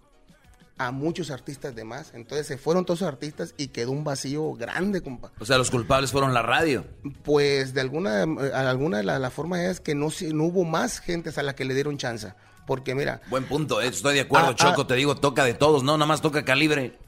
a 0.78 0.90
muchos 0.90 1.30
artistas 1.30 1.74
de 1.74 1.84
más. 1.84 2.12
Entonces 2.14 2.46
se 2.46 2.58
fueron 2.58 2.84
todos 2.84 3.00
esos 3.00 3.08
artistas 3.08 3.54
y 3.56 3.68
quedó 3.68 3.92
un 3.92 4.04
vacío 4.04 4.52
grande, 4.54 5.00
compa. 5.00 5.30
O 5.38 5.44
sea, 5.44 5.58
los 5.58 5.70
culpables 5.70 6.10
fueron 6.12 6.34
la 6.34 6.42
radio. 6.42 6.84
Pues 7.22 7.74
de 7.74 7.80
alguna, 7.80 8.22
eh, 8.22 8.52
alguna 8.54 8.98
de 8.98 9.04
la, 9.04 9.30
forma 9.30 9.64
es 9.64 9.80
que 9.80 9.94
no, 9.94 10.08
no 10.32 10.44
hubo 10.44 10.64
más 10.64 11.00
gentes 11.00 11.38
a 11.38 11.42
la 11.42 11.54
que 11.54 11.64
le 11.64 11.74
dieron 11.74 11.96
chance. 11.98 12.32
Porque 12.66 12.94
mira. 12.94 13.20
Buen 13.28 13.44
punto, 13.44 13.80
eh, 13.80 13.88
estoy 13.88 14.14
de 14.14 14.22
acuerdo, 14.22 14.48
ah, 14.50 14.54
Choco, 14.54 14.82
ah. 14.82 14.86
te 14.86 14.94
digo, 14.94 15.14
toca 15.16 15.44
de 15.44 15.54
todos, 15.54 15.82
no, 15.82 15.96
nada 15.96 16.06
más 16.06 16.22
toca 16.22 16.44
calibre. 16.44 16.98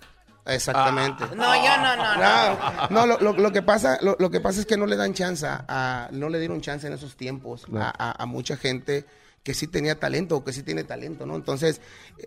Exactamente. 0.44 1.24
Ah. 1.24 1.34
No, 1.34 1.54
yo 1.56 1.76
no, 1.78 1.96
no, 1.96 3.06
no. 3.06 3.06
No, 3.06 3.32
lo, 3.32 3.52
que 3.52 3.62
pasa, 3.62 3.98
lo, 4.00 4.30
que 4.30 4.40
pasa 4.40 4.60
es 4.60 4.66
que 4.66 4.76
no 4.76 4.86
le 4.86 4.96
dan 4.96 5.14
chance 5.14 5.46
a, 5.48 6.08
no 6.12 6.28
le 6.28 6.38
dieron 6.38 6.60
chance 6.60 6.86
en 6.86 6.92
esos 6.92 7.16
tiempos 7.16 7.66
a, 7.74 8.22
a 8.22 8.26
mucha 8.26 8.56
gente 8.56 9.06
que 9.46 9.54
sí 9.54 9.68
tenía 9.68 10.00
talento 10.00 10.38
o 10.38 10.44
que 10.44 10.52
sí 10.52 10.64
tiene 10.64 10.82
talento, 10.82 11.24
¿no? 11.24 11.36
Entonces, 11.36 11.80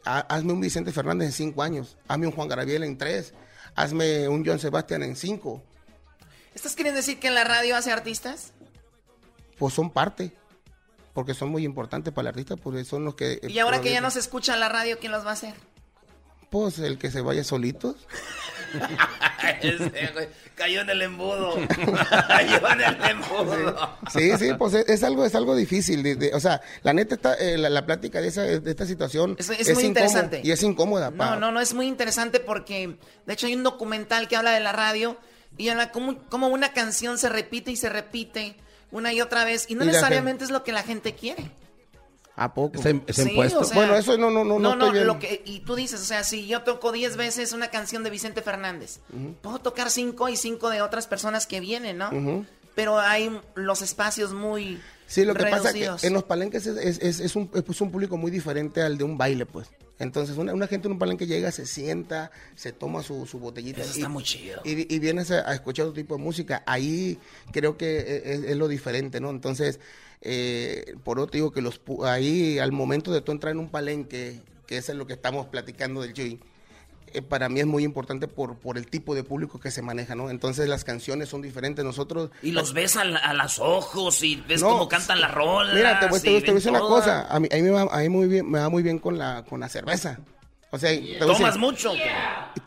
hazme 0.06 0.54
un 0.54 0.62
Vicente 0.62 0.94
Fernández 0.94 1.26
en 1.28 1.34
cinco 1.34 1.64
años, 1.64 1.98
hazme 2.08 2.28
un 2.28 2.32
Juan 2.32 2.48
Gabriel 2.48 2.86
en 2.86 2.98
tres, 2.98 3.34
hazme 3.76 4.30
un 4.30 4.46
John 4.46 4.58
Sebastián 4.58 5.04
en 5.04 5.18
cinco. 5.18 5.62
¿Estás 6.56 6.78
queriendo 6.78 6.96
decir 6.96 7.20
que 7.20 7.28
en 7.28 7.36
la 7.36 7.44
radio 7.44 7.76
hace 7.76 7.92
artistas? 7.92 8.54
Pues 9.58 9.74
son 9.74 9.92
parte, 9.92 10.32
porque 11.14 11.34
son 11.34 11.50
muy 11.50 11.66
importantes 11.66 12.14
para 12.14 12.30
el 12.30 12.36
artista, 12.36 12.56
porque 12.56 12.86
son 12.86 13.04
los 13.04 13.16
que... 13.16 13.42
Y 13.50 13.60
ahora 13.60 13.82
que 13.82 13.92
ya 13.92 14.00
no 14.00 14.12
se 14.12 14.20
escucha 14.20 14.54
en 14.54 14.62
la 14.62 14.70
radio, 14.70 14.98
¿quién 14.98 15.12
los 15.12 15.26
va 15.26 15.32
a 15.32 15.34
hacer? 15.34 15.56
Pues 16.50 16.80
el 16.80 16.98
que 16.98 17.12
se 17.12 17.20
vaya 17.20 17.44
solitos. 17.44 17.98
cayó 20.56 20.82
en 20.82 20.90
el 20.90 21.02
embudo. 21.02 21.56
cayó 22.28 22.70
en 22.72 22.82
el 22.82 23.10
embudo. 23.10 23.98
Sí, 24.12 24.32
sí, 24.38 24.54
pues 24.58 24.74
es, 24.74 25.04
algo, 25.04 25.26
es 25.26 25.36
algo 25.36 25.56
difícil. 25.56 26.32
o 26.34 26.40
sea, 26.40 26.62
la 26.84 26.94
neta, 26.94 27.16
está, 27.16 27.34
eh, 27.36 27.58
la, 27.58 27.86
plática 27.86 28.22
de, 28.22 28.28
esa, 28.28 28.44
de 28.44 28.70
esta 28.70 28.86
situación 28.86 29.36
es, 29.40 29.74
muy 29.74 29.86
interesante. 29.86 30.42
Y 30.44 30.52
es 30.52 30.62
incómoda. 30.64 31.12
No, 31.12 31.36
no, 31.38 31.52
no, 31.52 31.62
es 31.62 31.74
muy 31.74 31.88
interesante 31.88 32.40
porque, 32.40 32.96
de 33.26 33.34
hecho, 33.34 33.48
hay 33.48 33.56
un 33.56 33.64
documental 33.64 34.28
que 34.28 34.36
habla 34.36 34.52
de 34.52 34.60
la 34.60 34.72
radio 34.72 35.18
y 35.58 35.70
habla 35.70 35.92
como, 35.92 36.18
como 36.30 36.48
una 36.48 36.74
canción 36.74 37.18
se 37.18 37.30
repite 37.30 37.72
y 37.72 37.76
se 37.76 37.90
repite 37.90 38.56
una 38.92 39.14
y 39.14 39.22
otra 39.22 39.44
vez 39.44 39.66
y 39.70 39.76
no 39.76 39.86
necesariamente 39.86 40.44
es 40.44 40.52
lo 40.52 40.64
que 40.64 40.72
la 40.72 40.84
gente 40.84 41.14
quiere. 41.14 41.52
¿A 42.40 42.54
poco? 42.54 42.82
bueno, 42.82 43.96
eso 43.96 44.18
no, 44.18 44.32
no, 44.32 44.46
no, 44.46 44.60
no. 44.60 44.74
No, 44.74 44.94
lo 44.94 45.20
que, 45.20 45.42
y 45.44 45.60
tú 45.60 45.76
dices, 45.76 46.00
o 46.00 46.06
sea, 46.06 46.24
si 46.24 46.48
yo 46.48 46.62
toco 46.62 46.94
10 46.94 47.18
veces 47.18 47.52
una 47.52 47.68
canción 47.70 48.02
de 48.02 48.10
Vicente 48.10 48.42
Fernández, 48.42 49.00
puedo 49.42 49.60
tocar 49.60 49.92
5 49.92 50.30
y 50.30 50.38
5 50.38 50.70
de 50.70 50.82
otras 50.82 51.06
personas 51.06 51.46
que 51.48 51.60
vienen, 51.60 51.98
¿no? 51.98 52.46
Pero 52.76 52.98
hay 52.98 53.30
los 53.56 53.82
espacios 53.82 54.34
muy. 54.34 54.80
Sí, 55.06 55.26
lo 55.26 55.36
que 55.36 55.48
pasa 55.48 55.72
es 55.72 56.02
que 56.02 56.08
en 56.08 56.14
los 56.14 56.24
palenques 56.24 56.66
es, 56.66 57.00
es, 57.00 57.20
es, 57.20 57.36
un, 57.36 57.50
es, 57.54 57.82
un, 57.82 57.92
público 57.92 58.16
muy 58.16 58.32
diferente 58.32 58.82
al 58.82 58.98
de 58.98 59.04
un 59.04 59.18
baile, 59.18 59.46
pues. 59.46 59.68
Entonces, 59.98 60.38
una, 60.38 60.54
una, 60.54 60.68
gente 60.68 60.88
en 60.88 60.94
un 60.94 61.00
palenque 61.00 61.28
llega, 61.28 61.52
se 61.52 61.66
sienta, 61.66 62.32
se 62.56 62.72
toma 62.72 63.04
su, 63.04 63.26
su 63.26 63.40
botellita. 63.40 63.82
Eso 63.82 63.96
está 63.96 64.08
muy 64.08 64.24
chido. 64.24 64.62
Y, 64.64 64.96
y 64.96 65.00
vienes 65.00 65.30
a, 65.32 65.54
escuchar 65.54 65.88
otro 65.88 65.96
tipo 65.96 66.16
de 66.16 66.24
música. 66.24 66.64
Ahí 66.66 67.18
creo 67.52 67.76
que 67.76 68.00
e, 68.00 68.34
es, 68.34 68.44
es 68.44 68.56
lo 68.56 68.70
diferente, 68.70 69.20
¿no? 69.20 69.30
Entonces 69.30 69.82
eh, 70.22 70.96
por 71.04 71.20
otro 71.20 71.32
digo 71.32 71.52
que 71.52 71.62
los 71.62 71.80
ahí 72.04 72.60
al 72.60 72.72
momento 72.72 73.12
de 73.12 73.22
tú 73.22 73.32
entrar 73.32 73.54
en 73.54 73.60
un 73.60 73.70
palenque, 73.70 74.42
que 74.68 74.78
eso 74.78 74.92
es 74.92 74.98
lo 74.98 75.08
que 75.08 75.14
estamos 75.14 75.48
platicando 75.48 76.02
del 76.02 76.14
Chuy, 76.14 76.40
eh, 77.14 77.22
para 77.22 77.50
mí 77.50 77.60
es 77.60 77.66
muy 77.66 77.84
importante 77.84 78.28
por, 78.28 78.58
por 78.58 78.78
el 78.78 78.88
tipo 78.88 79.16
de 79.16 79.24
público 79.24 79.60
que 79.60 79.72
se 79.72 79.82
maneja, 79.82 80.16
¿no? 80.16 80.30
Entonces 80.30 80.68
las 80.68 80.84
canciones 80.84 81.30
son 81.30 81.42
diferentes. 81.42 81.84
Nosotros... 81.84 82.30
Y 82.44 82.52
los 82.52 82.74
ves 82.74 82.98
a, 82.98 83.04
los 83.34 83.60
ojos 83.60 84.22
y 84.24 84.36
ves 84.48 84.62
cómo 84.62 84.88
cantan 84.88 85.22
las 85.22 85.34
rolas. 85.34 85.74
Mira, 85.74 86.00
te 86.00 86.08
voy, 86.08 86.20
a 86.20 86.22
decir 86.22 86.70
una 86.70 86.80
cosa. 86.80 87.28
A 87.28 87.40
mí, 87.40 87.48
a 87.52 87.56
mí, 87.56 87.62
me, 87.64 87.72
va, 87.72 88.10
muy 88.10 88.28
bien, 88.28 88.50
me 88.50 88.60
va 88.60 88.70
muy 88.70 88.84
bien 88.84 89.00
con 89.00 89.18
la, 89.18 89.44
con 89.50 89.60
la 89.60 89.70
cerveza. 89.70 90.20
O 90.72 90.78
sea, 90.78 90.92
decir, 90.92 91.18
¿Tomas 91.20 91.58
mucho? 91.58 91.94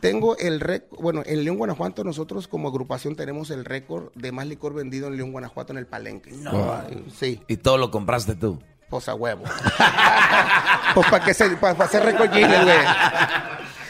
tengo 0.01 0.37
el 0.39 0.59
récord, 0.61 1.01
bueno, 1.01 1.23
en 1.25 1.45
León, 1.45 1.57
Guanajuato 1.57 2.03
nosotros 2.03 2.49
como 2.49 2.69
agrupación 2.69 3.15
tenemos 3.15 3.51
el 3.51 3.65
récord 3.65 4.13
de 4.15 4.33
más 4.33 4.47
licor 4.47 4.75
vendido 4.75 5.07
en 5.07 5.17
León, 5.17 5.31
Guanajuato 5.33 5.73
en 5.73 5.79
el 5.79 5.87
palenque. 5.87 6.33
Ay, 6.47 7.05
Sí, 7.17 7.41
Y 7.47 7.59
todo 7.59 7.79
lo 7.79 7.91
compraste 7.91 8.35
tú. 8.35 8.61
pues 8.91 9.09
a 9.09 9.15
huevo. 9.15 9.45
pues 10.95 11.07
para 11.09 11.25
que 11.25 11.33
se, 11.33 11.51
para 11.57 11.85
hacer 11.85 12.05
récord 12.05 12.31
güey. 12.31 12.43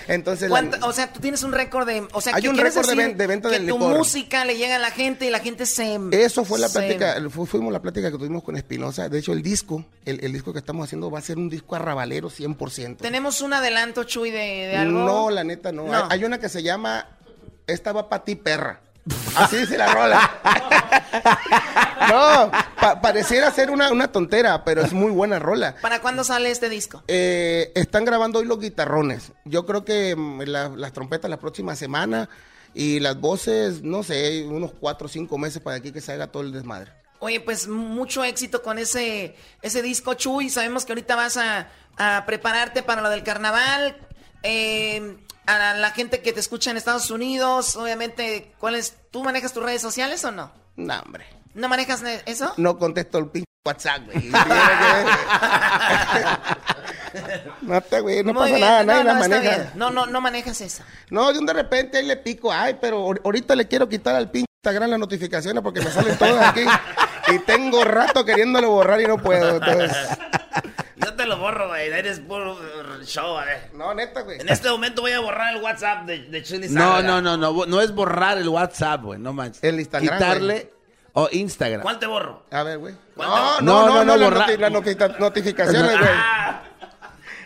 Entonces, 0.08 0.48
la- 0.50 0.60
¿Cuánto- 0.60 0.86
o 0.86 0.92
sea, 0.92 1.12
tú 1.12 1.20
tienes 1.20 1.42
un 1.42 1.52
récord 1.52 1.86
de... 1.86 2.06
O 2.12 2.20
sea, 2.20 2.34
Hay 2.34 2.42
¿qué 2.42 2.48
un 2.48 2.56
récord 2.58 2.86
de 2.88 2.94
ven- 2.94 3.16
de 3.16 3.26
venta 3.26 3.48
que 3.50 3.58
del 3.58 3.68
tu 3.68 3.78
licor. 3.78 3.96
música 3.96 4.44
le 4.44 4.56
llega 4.56 4.76
a 4.76 4.78
la 4.78 4.90
gente 4.90 5.26
y 5.26 5.30
la 5.30 5.40
gente 5.40 5.66
se... 5.66 5.98
Eso 6.12 6.44
fue 6.44 6.58
la 6.58 6.68
se- 6.68 6.78
plática, 6.78 7.16
fu- 7.30 7.46
fuimos 7.46 7.72
la 7.72 7.80
plática 7.82 8.10
que 8.10 8.18
tuvimos 8.18 8.42
con 8.42 8.56
Espinosa. 8.56 9.08
De 9.08 9.18
hecho, 9.18 9.32
el 9.32 9.42
disco, 9.42 9.84
el, 10.04 10.22
el 10.24 10.32
disco 10.32 10.52
que 10.52 10.58
estamos 10.58 10.84
haciendo 10.84 11.10
va 11.10 11.18
a 11.18 11.22
ser 11.22 11.38
un 11.38 11.48
disco 11.48 11.74
arrabalero 11.76 12.30
100%. 12.30 12.96
¿Tenemos 12.98 13.40
un 13.40 13.52
adelanto, 13.52 14.04
Chuy, 14.04 14.30
de, 14.30 14.38
de 14.38 14.76
algo? 14.76 14.98
No, 15.04 15.30
la 15.30 15.44
neta 15.44 15.72
no. 15.72 15.84
No. 15.86 15.92
Hay, 15.94 16.02
hay 16.10 16.24
una 16.24 16.38
que 16.38 16.48
se 16.48 16.62
llama 16.62 17.06
Esta 17.66 17.92
va 17.92 18.08
para 18.08 18.24
ti, 18.24 18.34
perra. 18.34 18.80
Así 19.36 19.56
dice 19.56 19.76
la 19.78 19.92
rola. 19.92 20.30
no, 22.08 22.50
pa- 22.80 23.00
pareciera 23.00 23.50
ser 23.50 23.70
una, 23.70 23.90
una 23.90 24.08
tontera, 24.08 24.64
pero 24.64 24.82
es 24.82 24.92
muy 24.92 25.10
buena 25.10 25.38
rola. 25.38 25.76
¿Para 25.80 26.00
cuándo 26.00 26.24
sale 26.24 26.50
este 26.50 26.68
disco? 26.68 27.02
Eh, 27.08 27.72
están 27.74 28.04
grabando 28.04 28.38
hoy 28.40 28.46
los 28.46 28.60
guitarrones. 28.60 29.32
Yo 29.44 29.66
creo 29.66 29.84
que 29.84 30.14
mm, 30.16 30.42
la- 30.42 30.68
las 30.68 30.92
trompetas 30.92 31.30
la 31.30 31.38
próxima 31.38 31.74
semana 31.76 32.28
y 32.74 33.00
las 33.00 33.18
voces, 33.20 33.82
no 33.82 34.02
sé, 34.02 34.44
unos 34.48 34.72
cuatro 34.78 35.06
o 35.06 35.10
cinco 35.10 35.38
meses 35.38 35.60
para 35.62 35.76
aquí 35.76 35.92
que 35.92 36.00
se 36.00 36.12
haga 36.12 36.28
todo 36.28 36.42
el 36.42 36.52
desmadre. 36.52 36.92
Oye, 37.18 37.40
pues 37.40 37.68
mucho 37.68 38.24
éxito 38.24 38.62
con 38.62 38.78
ese, 38.78 39.36
ese 39.62 39.80
disco, 39.82 40.14
Chuy. 40.14 40.50
Sabemos 40.50 40.84
que 40.84 40.92
ahorita 40.92 41.14
vas 41.14 41.36
a, 41.36 41.68
a 41.96 42.24
prepararte 42.26 42.82
para 42.82 43.00
lo 43.00 43.10
del 43.10 43.22
carnaval. 43.22 43.96
Eh, 44.42 45.18
a 45.60 45.74
la 45.74 45.90
gente 45.90 46.20
que 46.22 46.32
te 46.32 46.40
escucha 46.40 46.70
en 46.70 46.76
Estados 46.76 47.10
Unidos, 47.10 47.76
obviamente, 47.76 48.52
¿cuál 48.58 48.74
es? 48.76 48.94
¿Tú 49.10 49.22
manejas 49.22 49.52
tus 49.52 49.62
redes 49.62 49.82
sociales 49.82 50.24
o 50.24 50.30
no? 50.30 50.50
No, 50.76 50.98
hombre. 51.00 51.26
¿No 51.54 51.68
manejas 51.68 52.02
ne- 52.02 52.22
eso? 52.26 52.52
No 52.56 52.78
contesto 52.78 53.18
el 53.18 53.26
pinche 53.28 53.46
WhatsApp, 53.66 54.02
güey. 54.06 54.18
no 57.62 57.80
te, 57.80 58.00
güey, 58.00 58.24
no 58.24 58.32
Muy 58.32 58.42
pasa 58.42 58.54
bien, 58.56 58.60
nada, 58.60 58.82
nadie 58.84 59.04
no, 59.04 59.14
maneja. 59.14 59.70
No, 59.74 59.90
no, 59.90 60.06
no 60.06 60.20
manejas 60.20 60.60
eso. 60.60 60.82
No, 61.10 61.28
un 61.30 61.46
de 61.46 61.52
repente 61.52 61.98
ahí 61.98 62.06
le 62.06 62.16
pico, 62.16 62.52
ay, 62.52 62.76
pero 62.80 63.04
ahor- 63.06 63.20
ahorita 63.24 63.54
le 63.54 63.68
quiero 63.68 63.88
quitar 63.88 64.14
al 64.16 64.30
pinche 64.30 64.46
Instagram 64.64 64.90
las 64.90 64.98
notificaciones 64.98 65.62
porque 65.62 65.80
me 65.80 65.90
salen 65.90 66.16
todas 66.16 66.48
aquí. 66.50 66.64
y 67.34 67.38
tengo 67.40 67.84
rato 67.84 68.24
queriéndole 68.24 68.66
borrar 68.66 69.00
y 69.00 69.06
no 69.06 69.18
puedo. 69.18 69.56
Entonces, 69.56 69.90
Yo 70.32 70.38
te 71.22 71.28
lo 71.28 71.36
borro, 71.38 71.68
güey. 71.68 71.88
Eres 71.90 72.20
puro 72.20 72.58
show, 73.04 73.36
a 73.38 73.44
ver. 73.44 73.70
No, 73.74 73.94
neta, 73.94 74.22
güey. 74.22 74.40
En 74.40 74.48
este 74.48 74.68
momento 74.70 75.02
voy 75.02 75.12
a 75.12 75.20
borrar 75.20 75.54
el 75.56 75.62
WhatsApp 75.62 76.04
de, 76.06 76.18
de 76.24 76.42
Chili 76.42 76.68
No, 76.68 77.00
no, 77.02 77.20
no, 77.20 77.36
no, 77.36 77.66
no 77.66 77.80
es 77.80 77.92
borrar 77.94 78.38
el 78.38 78.48
WhatsApp, 78.48 79.02
güey, 79.02 79.18
no 79.18 79.32
manches. 79.32 79.62
El 79.62 79.78
Instagram, 79.80 80.14
Quitarle 80.18 80.72
o 81.12 81.28
Instagram. 81.30 81.82
¿Cuál 81.82 81.98
te 81.98 82.06
borro? 82.06 82.44
a 82.50 82.62
ver, 82.62 82.78
güey. 82.78 82.94
No, 83.16 83.24
No, 83.24 83.60
no, 83.60 83.60
no, 83.60 83.86
no, 83.86 83.94
no, 83.94 84.04
no, 84.04 84.16
las 84.16 84.30
borrar. 84.30 84.48
noti- 84.50 84.58
las 84.58 84.72
noti- 84.72 85.18
notificaciones, 85.20 85.90
güey. 85.98 86.10
Ah, 86.12 86.62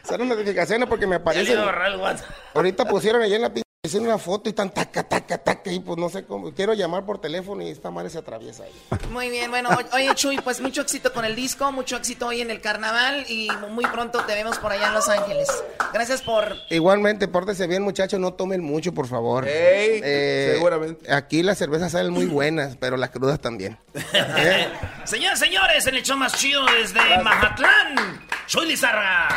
Son 0.09 0.19
las 0.21 0.29
notificaciones 0.29 0.89
porque 0.89 1.07
me 1.07 1.13
ya 1.13 1.19
le 1.19 1.23
aparecen. 1.23 1.53
iba 1.53 1.63
a 1.63 1.65
borrar 1.67 1.93
el 1.93 1.97
WhatsApp. 2.01 2.31
Ahorita 2.55 2.85
pusieron 2.87 3.23
ahí 3.23 3.35
en 3.35 3.43
la 3.43 3.53
hicieron 3.87 4.09
una 4.09 4.19
foto 4.19 4.49
y 4.49 4.51
están 4.51 4.71
taca, 4.71 5.03
taca, 5.03 5.39
taca. 5.39 5.73
Y 5.73 5.81
pues 5.81 5.99
no 5.99 6.09
sé 6.09 6.25
cómo. 6.25 6.53
Quiero 6.53 6.75
llamar 6.75 7.05
por 7.05 7.21
teléfono 7.21 7.63
y 7.63 7.69
esta 7.69 7.91
madre 7.91 8.11
se 8.11 8.19
atraviesa 8.19 8.65
ahí. 8.65 8.99
Muy 9.11 9.31
bien, 9.31 9.51
bueno, 9.51 9.71
oye 9.93 10.15
Chuy, 10.15 10.39
pues 10.39 10.61
mucho 10.61 10.83
éxito 10.83 11.13
con 11.13 11.25
el 11.25 11.35
disco, 11.35 11.73
mucho 11.73 11.97
éxito 11.97 12.27
hoy 12.27 12.41
en 12.41 12.51
el 12.51 12.61
carnaval 12.61 13.25
y 13.29 13.49
muy 13.71 13.85
pronto 13.87 14.21
te 14.25 14.35
vemos 14.35 14.59
por 14.59 14.73
allá 14.73 14.89
en 14.89 14.95
Los 14.95 15.09
Ángeles. 15.09 15.49
Gracias 15.93 16.23
por... 16.23 16.57
Igualmente, 16.71 17.29
pórtese 17.29 17.67
bien, 17.67 17.83
muchachos, 17.83 18.21
no 18.21 18.35
tomen 18.35 18.63
mucho, 18.63 18.93
por 18.93 19.07
favor. 19.07 19.45
Eh, 19.49 20.53
seguramente. 20.55 21.13
Aquí 21.13 21.43
las 21.43 21.59
cervezas 21.59 21.93
salen 21.93 22.13
muy 22.13 22.27
buenas, 22.27 22.77
pero 22.77 22.97
las 22.97 23.11
crudas 23.11 23.41
también. 23.41 23.79
¿Eh? 24.15 24.69
Señoras, 25.05 25.39
señores, 25.39 25.87
en 25.87 25.95
el 25.97 26.03
show 26.03 26.17
más 26.17 26.35
chido 26.35 26.65
desde 26.67 27.01
Mazatlán, 27.23 28.27
Chuy 28.47 28.67
Lizarra. 28.67 29.29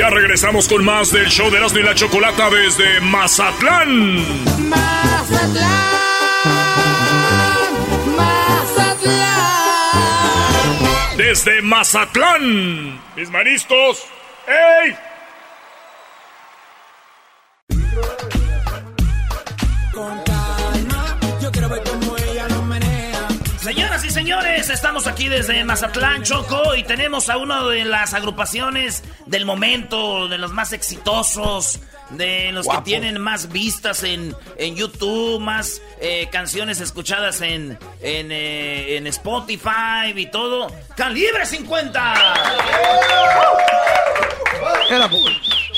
Ya 0.00 0.08
regresamos 0.08 0.66
con 0.66 0.82
más 0.82 1.12
del 1.12 1.26
show 1.26 1.50
de 1.50 1.58
Erasmo 1.58 1.78
y 1.80 1.82
la 1.82 1.94
Chocolata 1.94 2.48
desde 2.48 3.02
Mazatlán. 3.02 4.24
Mazatlán, 4.66 5.68
Mazatlán. 8.16 9.18
Desde 11.18 11.60
Mazatlán. 11.60 12.98
Mis 13.14 13.28
maristos. 13.28 14.06
¡Ey! 14.48 14.96
Señoras 19.92 20.29
señores, 24.20 24.68
estamos 24.68 25.06
aquí 25.06 25.28
desde 25.28 25.64
Mazatlán, 25.64 26.22
Choco, 26.22 26.74
y 26.74 26.82
tenemos 26.82 27.30
a 27.30 27.38
una 27.38 27.66
de 27.66 27.86
las 27.86 28.12
agrupaciones 28.12 29.02
del 29.24 29.46
momento, 29.46 30.28
de 30.28 30.36
los 30.36 30.52
más 30.52 30.74
exitosos, 30.74 31.80
de 32.10 32.52
los 32.52 32.68
que 32.68 32.82
tienen 32.82 33.18
más 33.18 33.50
vistas 33.50 34.02
en, 34.04 34.36
en 34.58 34.76
YouTube, 34.76 35.40
más 35.40 35.80
eh, 36.02 36.28
canciones 36.30 36.82
escuchadas 36.82 37.40
en, 37.40 37.78
en, 38.02 38.30
eh, 38.30 38.98
en 38.98 39.06
Spotify 39.06 40.12
y 40.14 40.26
todo. 40.26 40.70
¡Calibre 40.96 41.46
50! 41.46 42.14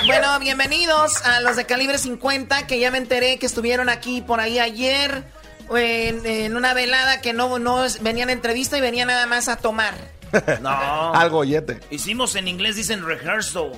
Bueno, 0.05 0.41
bienvenidos 0.41 1.25
a 1.25 1.43
los 1.43 1.55
de 1.55 1.65
Calibre 1.65 1.97
50, 1.97 2.67
que 2.67 2.81
ya 2.81 2.91
me 2.91 2.99
enteré 2.99 3.39
que 3.39 3.47
estuvieron 3.47 3.89
aquí 3.89 4.21
por 4.21 4.41
ahí 4.41 4.59
ayer 4.59 5.31
en, 5.77 6.25
en 6.27 6.57
una 6.57 6.75
velada 6.75 7.21
que 7.21 7.33
no, 7.33 7.59
no 7.59 7.85
venían 8.01 8.29
a 8.29 8.33
entrevista 8.33 8.77
y 8.79 8.81
venían 8.81 9.09
nada 9.09 9.27
más 9.27 9.49
a 9.49 9.57
tomar. 9.57 9.95
No. 10.63 11.15
Al 11.15 11.29
gollete. 11.29 11.81
Hicimos 11.91 12.35
en 12.37 12.49
inglés, 12.49 12.77
dicen 12.77 13.05
rehearsal. 13.05 13.73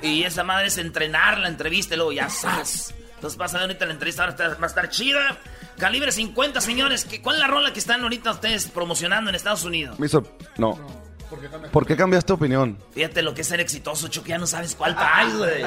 Y 0.00 0.22
esa 0.22 0.44
madre 0.44 0.68
es 0.68 0.78
entrenar 0.78 1.38
la 1.38 1.48
entrevista 1.48 1.94
y 1.94 1.96
luego 1.96 2.12
ya 2.12 2.28
sas. 2.30 2.94
Entonces 3.16 3.36
pasa 3.36 3.60
ahorita 3.60 3.84
la 3.84 3.92
entrevista, 3.94 4.22
ahora 4.22 4.30
está- 4.32 4.48
va 4.60 4.64
a 4.64 4.66
estar 4.68 4.88
chida. 4.90 5.38
Calibre 5.76 6.12
50, 6.12 6.60
señores. 6.60 7.04
¿qué- 7.04 7.20
¿Cuál 7.20 7.34
es 7.36 7.40
la 7.42 7.48
rola 7.48 7.72
que 7.72 7.80
están 7.80 8.00
ahorita 8.02 8.30
ustedes 8.30 8.68
promocionando 8.68 9.28
en 9.30 9.34
Estados 9.34 9.64
Unidos? 9.64 9.98
Me 9.98 10.06
hizo- 10.06 10.22
No. 10.56 10.78
¿Por 11.72 11.84
qué 11.84 11.96
cambiaste 11.96 12.32
opinión? 12.32 12.78
Fíjate 12.92 13.20
lo 13.22 13.34
que 13.34 13.40
es 13.42 13.48
ser 13.48 13.58
exitoso, 13.60 14.06
Choco, 14.08 14.28
ya 14.28 14.38
no 14.38 14.46
sabes 14.46 14.76
cuál 14.76 14.94
traes, 14.94 15.36
güey. 15.36 15.62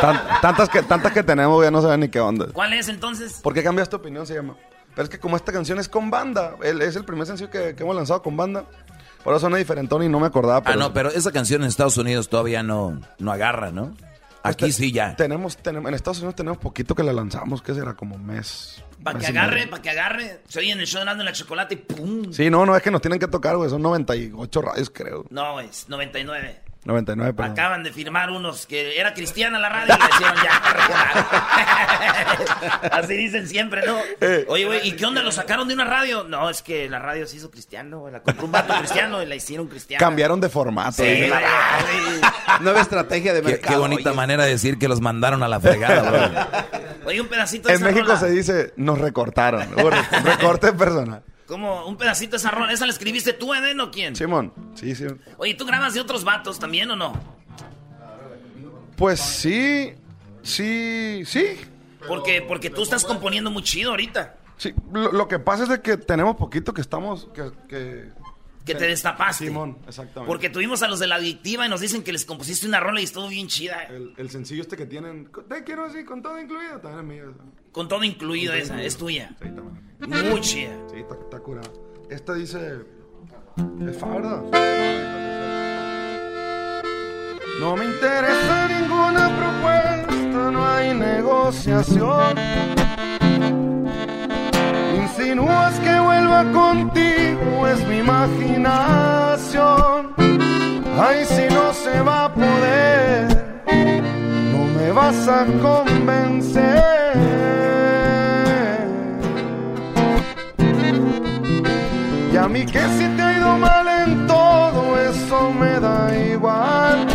Tan- 0.00 0.40
tantas, 0.40 0.68
que, 0.68 0.82
tantas 0.82 1.12
que 1.12 1.22
tenemos 1.22 1.64
ya 1.64 1.70
no 1.70 1.80
saben 1.80 2.00
ni 2.00 2.08
qué 2.08 2.18
onda. 2.20 2.48
¿Cuál 2.52 2.72
es 2.74 2.88
entonces? 2.88 3.34
¿Por 3.42 3.54
qué 3.54 3.62
cambiaste 3.62 3.94
opinión? 3.96 4.26
Se 4.26 4.34
llama. 4.34 4.56
Pero 4.94 5.04
es 5.04 5.08
que 5.08 5.18
como 5.18 5.36
esta 5.36 5.52
canción 5.52 5.78
es 5.78 5.88
con 5.88 6.10
banda, 6.10 6.56
el- 6.62 6.82
es 6.82 6.96
el 6.96 7.04
primer 7.04 7.26
sencillo 7.26 7.50
que, 7.50 7.74
que 7.74 7.82
hemos 7.82 7.96
lanzado 7.96 8.22
con 8.22 8.36
banda. 8.36 8.64
Por 9.24 9.32
eso 9.32 9.40
suena 9.40 9.56
diferentón 9.56 10.02
y 10.02 10.08
no 10.08 10.18
me 10.20 10.26
acordaba. 10.26 10.62
Ah, 10.64 10.76
no, 10.76 10.92
pero 10.92 11.08
esa 11.10 11.30
canción 11.32 11.62
en 11.62 11.68
Estados 11.68 11.96
Unidos 11.96 12.28
todavía 12.28 12.62
no, 12.62 13.00
no 13.18 13.32
agarra, 13.32 13.70
¿no? 13.70 13.94
Aquí 14.44 14.64
Pues 14.64 14.76
te- 14.76 14.82
sí 14.82 14.92
ya. 14.92 15.14
Tenemos, 15.14 15.56
tenemos, 15.56 15.88
en 15.88 15.94
Estados 15.94 16.18
Unidos 16.18 16.34
tenemos 16.34 16.58
poquito 16.58 16.96
que 16.96 17.04
la 17.04 17.12
lanzamos, 17.12 17.62
que 17.62 17.72
será 17.74 17.94
como 17.94 18.16
un 18.16 18.26
mes. 18.26 18.82
Para 19.04 19.18
que 19.18 19.26
agarre, 19.28 19.68
para 19.68 19.80
que 19.82 19.90
agarre. 19.90 20.40
Se 20.48 20.58
oye 20.58 20.72
en 20.72 20.80
el 20.80 20.86
show 20.86 21.00
en 21.02 21.24
la 21.24 21.32
chocolate 21.32 21.74
y 21.74 21.78
¡pum! 21.78 22.32
Sí, 22.32 22.50
no, 22.50 22.66
no, 22.66 22.76
es 22.76 22.82
que 22.82 22.90
nos 22.90 23.00
tienen 23.00 23.20
que 23.20 23.28
tocar, 23.28 23.56
güey. 23.56 23.70
Son 23.70 23.80
98 23.80 24.62
radios, 24.62 24.90
creo. 24.90 25.24
No, 25.30 25.60
es 25.60 25.88
99. 25.88 26.60
99, 26.84 27.34
perdón. 27.34 27.52
Acaban 27.52 27.82
de 27.84 27.92
firmar 27.92 28.30
unos 28.30 28.66
que 28.66 28.98
era 28.98 29.14
cristiana 29.14 29.58
la 29.60 29.68
radio 29.68 29.94
y 29.94 29.98
le 30.02 30.04
hicieron 30.14 30.36
ya. 30.42 30.50
Así 32.92 33.14
dicen 33.16 33.46
siempre, 33.48 33.82
¿no? 33.86 33.96
Oye, 34.48 34.64
güey, 34.64 34.88
¿y 34.88 34.92
qué 34.92 35.06
onda? 35.06 35.22
¿Lo 35.22 35.30
sacaron 35.32 35.68
de 35.68 35.74
una 35.74 35.84
radio? 35.84 36.24
No, 36.24 36.50
es 36.50 36.62
que 36.62 36.88
la 36.88 36.98
radio 36.98 37.26
se 37.26 37.36
hizo 37.36 37.50
cristiano, 37.50 38.00
güey. 38.00 38.12
La 38.12 38.20
compró 38.22 38.46
un 38.46 38.52
vato 38.52 38.74
cristiano 38.78 39.22
y 39.22 39.26
la 39.26 39.34
hicieron 39.36 39.68
cristiana. 39.68 40.00
Cambiaron 40.04 40.40
de 40.40 40.48
formato. 40.48 40.92
Sí, 40.92 41.02
güey. 41.28 41.32
Nueva 42.60 42.80
estrategia 42.80 43.32
de 43.32 43.42
Qué, 43.42 43.48
mercado. 43.48 43.74
qué 43.74 43.80
bonita 43.80 44.10
oye. 44.10 44.16
manera 44.16 44.44
de 44.44 44.50
decir 44.50 44.78
que 44.78 44.88
los 44.88 45.00
mandaron 45.00 45.42
a 45.42 45.48
la 45.48 45.60
fregada, 45.60 46.10
bro. 46.10 47.06
Oye, 47.06 47.20
un 47.20 47.28
pedacito 47.28 47.68
de 47.68 47.74
En 47.74 47.80
esa 47.80 47.86
México 47.90 48.06
rola. 48.06 48.18
se 48.20 48.30
dice, 48.30 48.72
nos 48.76 48.98
recortaron. 48.98 49.68
Re- 49.76 50.02
recorte 50.24 50.72
personal. 50.72 51.22
¿Cómo? 51.52 51.84
Un 51.84 51.98
pedacito 51.98 52.30
de 52.30 52.36
esa 52.38 52.50
rola. 52.50 52.72
¿Esa 52.72 52.86
la 52.86 52.92
escribiste 52.92 53.34
tú, 53.34 53.52
Eden, 53.52 53.78
o 53.80 53.90
quién? 53.90 54.16
Simón, 54.16 54.54
sí, 54.74 54.94
sí. 54.94 55.04
Oye, 55.36 55.52
¿tú 55.52 55.66
grabas 55.66 55.92
de 55.92 56.00
otros 56.00 56.24
vatos 56.24 56.58
también 56.58 56.90
o 56.90 56.96
no? 56.96 57.12
Pues 58.96 59.20
sí, 59.20 59.92
sí, 60.42 61.24
sí. 61.26 61.60
Porque, 62.08 62.40
porque 62.40 62.70
tú 62.70 62.82
estás 62.82 63.04
componiendo 63.04 63.50
muy 63.50 63.62
chido 63.62 63.90
ahorita. 63.90 64.34
Sí, 64.56 64.72
lo, 64.94 65.12
lo 65.12 65.28
que 65.28 65.38
pasa 65.38 65.64
es 65.64 65.68
de 65.68 65.82
que 65.82 65.98
tenemos 65.98 66.36
poquito 66.36 66.72
que 66.72 66.80
estamos, 66.80 67.28
que... 67.34 67.50
que 67.68 68.21
Que 68.64 68.74
te 68.76 68.86
destapaste. 68.86 69.46
Simón, 69.46 69.78
exactamente. 69.88 70.26
Porque 70.28 70.48
tuvimos 70.48 70.82
a 70.82 70.88
los 70.88 71.00
de 71.00 71.06
la 71.08 71.16
adictiva 71.16 71.66
y 71.66 71.68
nos 71.68 71.80
dicen 71.80 72.02
que 72.04 72.12
les 72.12 72.24
compusiste 72.24 72.66
una 72.66 72.78
rola 72.80 73.00
y 73.00 73.04
estuvo 73.04 73.26
bien 73.28 73.48
chida. 73.48 73.82
El, 73.84 74.14
el 74.16 74.30
sencillo 74.30 74.62
este 74.62 74.76
que 74.76 74.86
tienen, 74.86 75.28
te 75.48 75.64
quiero 75.64 75.84
así, 75.86 76.04
con 76.04 76.22
todo 76.22 76.38
incluido, 76.40 76.78
también 76.80 77.00
es 77.00 77.24
mío. 77.24 77.34
Con 77.72 77.88
todo 77.88 78.04
incluido 78.04 78.52
Con 78.52 78.60
todo 78.60 78.64
esa, 78.64 78.74
incluido. 78.74 78.86
es 78.88 78.96
tuya. 78.96 79.28
Sí, 79.42 79.48
también. 79.98 80.30
Muy 80.30 80.40
chida. 80.40 80.76
Sí, 80.92 80.98
está, 81.00 81.14
está 81.14 81.38
curado. 81.40 81.72
Esta 82.10 82.34
dice... 82.34 82.80
Es 83.86 83.96
fa, 83.98 84.06
¿verdad? 84.06 84.42
No 87.60 87.76
me 87.76 87.84
interesa 87.84 88.68
ninguna 88.68 89.28
propuesta, 89.36 90.50
no 90.50 90.66
hay 90.66 90.94
negociación. 90.94 92.34
Insinúas 95.14 95.78
que 95.80 96.00
vuelva 96.00 96.42
contigo, 96.52 97.68
es 97.68 97.86
mi 97.86 97.98
imaginación. 97.98 100.14
Ay, 100.98 101.26
si 101.26 101.54
no 101.54 101.74
se 101.74 102.00
va 102.00 102.24
a 102.24 102.32
poder, 102.32 103.28
no 104.52 104.64
me 104.78 104.90
vas 104.90 105.28
a 105.28 105.44
convencer. 105.60 106.82
Y 112.32 112.36
a 112.38 112.48
mí 112.48 112.64
que 112.64 112.80
si 112.80 113.06
te 113.14 113.22
ha 113.22 113.36
ido 113.36 113.58
mal 113.58 113.86
en 113.86 114.26
todo, 114.26 114.98
eso 114.98 115.52
me 115.52 115.78
da 115.78 116.16
igual. 116.16 117.06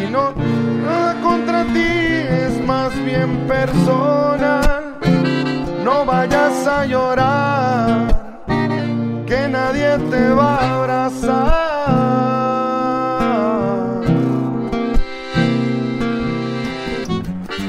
Y 0.00 0.06
no 0.12 0.32
nada 0.84 1.20
contra 1.20 1.64
ti, 1.64 1.88
es 2.46 2.64
más 2.64 2.94
bien 3.04 3.48
personal. 3.48 4.61
No 5.84 6.04
vayas 6.04 6.66
a 6.66 6.86
llorar, 6.86 8.44
que 9.26 9.48
nadie 9.48 9.98
te 10.10 10.30
va 10.30 10.56
a 10.56 10.76
abrazar. 10.76 11.62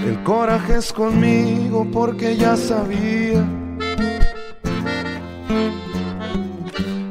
El 0.06 0.24
coraje 0.24 0.78
es 0.78 0.94
conmigo 0.94 1.88
porque 1.92 2.38
ya 2.38 2.56
sabía 2.56 3.44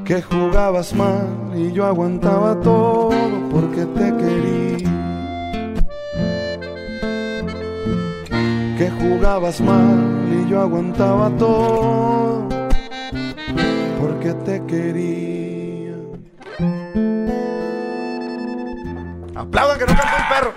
que 0.04 0.22
jugabas 0.22 0.94
mal 0.94 1.26
y 1.56 1.72
yo 1.72 1.84
aguantaba 1.84 2.60
todo 2.60 3.10
porque 3.50 3.86
te 3.86 4.16
quería. 4.16 4.92
Que 8.78 8.90
jugabas 8.90 9.60
mal 9.60 10.21
yo 10.52 10.60
aguantaba 10.60 11.30
todo 11.38 12.46
porque 13.98 14.34
te 14.44 14.62
quería. 14.66 15.94
Aplaudan 19.34 19.78
que 19.78 19.86
no 19.86 19.94
cantó 19.96 20.16
el 20.18 20.28
perro. 20.28 20.54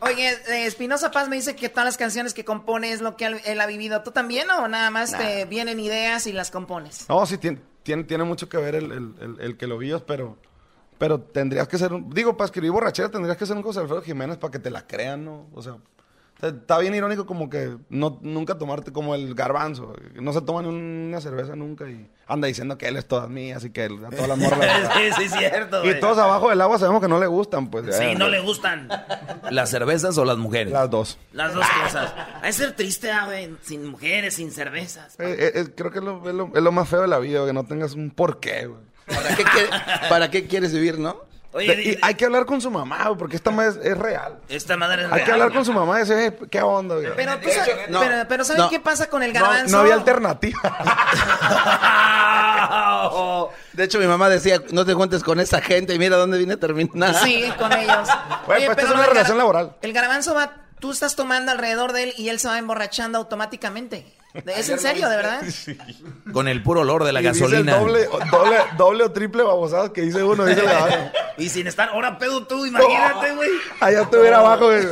Oye, 0.00 0.28
eh, 0.28 0.66
Espinosa 0.66 1.10
Paz 1.10 1.30
me 1.30 1.36
dice 1.36 1.56
que 1.56 1.70
todas 1.70 1.86
las 1.86 1.96
canciones 1.96 2.34
que 2.34 2.44
compone 2.44 2.92
es 2.92 3.00
lo 3.00 3.16
que 3.16 3.40
él, 3.42 3.60
ha 3.60 3.64
vivido. 3.66 4.02
¿Tú 4.02 4.10
también 4.10 4.50
o 4.50 4.68
nada 4.68 4.90
más 4.90 5.16
te 5.16 5.46
vienen 5.46 5.80
ideas 5.80 6.26
y 6.26 6.34
las 6.34 6.50
compones? 6.50 7.06
No, 7.08 7.24
sí, 7.24 7.38
tiene, 7.38 7.60
tiene, 7.82 8.04
tiene 8.04 8.24
mucho 8.24 8.46
que 8.50 8.58
ver 8.58 8.74
el, 8.74 8.92
el- 8.92 9.14
el- 9.22 9.40
el 9.40 9.56
que 9.56 9.66
lo 9.66 9.78
vivas, 9.78 10.02
pero, 10.06 10.36
pero 11.02 11.18
tendrías 11.20 11.66
que 11.66 11.78
ser, 11.78 11.92
un- 11.92 12.08
digo, 12.10 12.36
para 12.36 12.44
escribir 12.44 12.70
borrachera 12.70 13.08
tendrías 13.10 13.36
que 13.36 13.44
ser 13.44 13.56
un 13.56 13.64
José 13.64 13.80
Alfredo 13.80 14.02
Jiménez 14.02 14.36
para 14.36 14.52
que 14.52 14.60
te 14.60 14.70
la 14.70 14.86
crean, 14.86 15.24
¿no? 15.24 15.48
O 15.52 15.60
sea, 15.60 15.74
está- 16.40 16.78
bien 16.78 16.94
irónico 16.94 17.26
como 17.26 17.50
que 17.50 17.76
no, 17.88 18.20
nunca 18.22 18.56
tomarte 18.56 18.92
como 18.92 19.16
el 19.16 19.34
garbanzo, 19.34 19.94
no 20.14 20.32
se 20.32 20.40
toma 20.42 20.62
ni 20.62 20.68
una 20.68 21.20
cerveza 21.20 21.56
nunca 21.56 21.88
y 21.90 22.08
anda 22.28 22.46
diciendo 22.46 22.78
que 22.78 22.86
él 22.86 22.96
es 22.96 23.08
todas 23.08 23.28
mías 23.28 23.64
y 23.64 23.70
que 23.70 23.84
él- 23.86 23.98
a 24.04 24.10
todas 24.10 24.28
las 24.28 24.38
morras. 24.38 24.60
Sí, 24.96 25.10
sí, 25.16 25.22
es 25.24 25.32
cierto, 25.32 25.80
Y 25.84 25.88
güey. 25.88 25.98
todos 26.00 26.18
abajo 26.18 26.50
del 26.50 26.60
agua 26.60 26.78
sabemos 26.78 27.02
que 27.02 27.08
no 27.08 27.18
le 27.18 27.26
gustan, 27.26 27.68
pues. 27.68 27.84
Sí, 27.96 28.04
ya. 28.12 28.14
no 28.14 28.28
le 28.28 28.38
gustan 28.38 28.88
¿Las 29.50 29.70
cervezas 29.70 30.16
o 30.18 30.24
las 30.24 30.36
mujeres? 30.38 30.72
Las 30.72 30.88
dos. 30.88 31.18
las 31.32 31.52
dos 31.52 31.66
cosas. 31.82 32.14
De 32.42 32.52
ser 32.52 32.76
triste, 32.76 33.10
ah, 33.10 33.26
güey, 33.26 33.56
sin 33.62 33.86
mujeres, 33.86 34.34
sin 34.34 34.52
cervezas. 34.52 35.18
Eh, 35.18 35.34
eh, 35.36 35.52
eh, 35.56 35.66
creo 35.74 35.90
que 35.90 35.98
es 35.98 36.04
lo, 36.04 36.28
es 36.28 36.32
lo- 36.36 36.52
es 36.54 36.62
lo 36.62 36.70
más 36.70 36.88
feo 36.88 37.00
de 37.02 37.08
la 37.08 37.18
vida, 37.18 37.44
que 37.44 37.52
no 37.52 37.64
tengas 37.64 37.94
un 37.94 38.10
porqué, 38.12 38.66
güey. 38.66 38.91
¿Para 39.14 39.36
qué, 39.36 39.44
quiere- 39.44 39.70
¿Para 40.08 40.30
qué 40.30 40.46
quieres 40.46 40.72
vivir, 40.72 40.98
no? 40.98 41.30
Oye, 41.54 41.82
y 41.82 41.98
hay 42.00 42.14
que 42.14 42.24
hablar 42.24 42.46
con 42.46 42.62
su 42.62 42.70
mamá, 42.70 43.14
porque 43.18 43.36
esta 43.36 43.50
madre 43.50 43.78
es, 43.80 43.86
es 43.92 43.98
real. 43.98 44.38
Esta 44.48 44.74
madre 44.78 45.02
es 45.02 45.08
Hay 45.08 45.12
real. 45.16 45.24
que 45.26 45.32
hablar 45.32 45.52
con 45.52 45.66
su 45.66 45.72
mamá 45.74 45.96
y 45.96 45.98
decir, 46.06 46.16
"Eh, 46.16 46.38
¿qué 46.50 46.62
onda, 46.62 46.94
güey? 46.94 47.08
Pero, 47.14 47.36
tú 47.40 47.50
sabes- 47.50 47.76
pero, 47.88 48.24
pero 48.26 48.44
¿saben 48.44 48.62
no. 48.62 48.70
qué 48.70 48.80
pasa 48.80 49.10
con 49.10 49.22
el 49.22 49.34
No, 49.34 49.40
garbanzo? 49.40 49.76
no 49.76 49.82
había 49.82 49.92
alternativa. 49.92 50.58
De 53.72 53.84
hecho, 53.84 53.98
mi 53.98 54.06
mamá 54.06 54.28
decía, 54.28 54.62
no 54.70 54.84
te 54.84 54.94
juntes 54.94 55.22
con 55.22 55.40
esa 55.40 55.60
gente 55.60 55.94
y 55.94 55.98
mira 55.98 56.16
dónde 56.16 56.38
viene 56.38 56.54
a 56.54 56.60
terminar. 56.60 57.14
Sí, 57.16 57.44
con 57.58 57.72
ellos. 57.72 58.08
Güey, 58.46 58.66
pues 58.66 58.78
esta 58.78 58.82
es 58.82 58.90
una 58.90 59.06
relación 59.06 59.38
laboral. 59.38 59.76
El 59.82 59.92
garbanzo 59.92 60.34
va, 60.34 60.52
tú 60.80 60.90
estás 60.90 61.14
tomando 61.16 61.52
alrededor 61.52 61.92
de 61.92 62.04
él 62.04 62.14
y 62.16 62.28
él 62.28 62.38
se 62.40 62.48
va 62.48 62.58
emborrachando 62.58 63.18
automáticamente. 63.18 64.06
¿Es 64.46 64.68
en 64.68 64.78
serio, 64.78 65.08
de 65.08 65.16
verdad? 65.16 65.42
Con 66.32 66.48
el 66.48 66.62
puro 66.62 66.80
olor 66.80 67.04
de 67.04 67.12
la 67.12 67.20
Y 67.20 67.28
dice 67.28 67.40
gasolina. 67.44 67.74
el 67.76 67.80
doble, 67.80 68.06
o- 68.08 68.18
doble, 68.30 68.56
doble 68.78 69.04
o 69.04 69.12
triple 69.12 69.42
babosadas 69.42 69.90
que 69.90 70.02
dice 70.02 70.22
uno, 70.22 70.44
dice 70.44 70.62
la 70.62 70.84
otra. 70.84 71.12
Y 71.38 71.48
sin 71.48 71.66
estar 71.66 71.88
ahora 71.90 72.18
pedo 72.18 72.46
tú, 72.46 72.64
imagínate, 72.66 73.34
güey. 73.34 73.50
Allá 73.80 74.02
estuviera 74.02 74.38
abajo, 74.38 74.66
güey, 74.66 74.84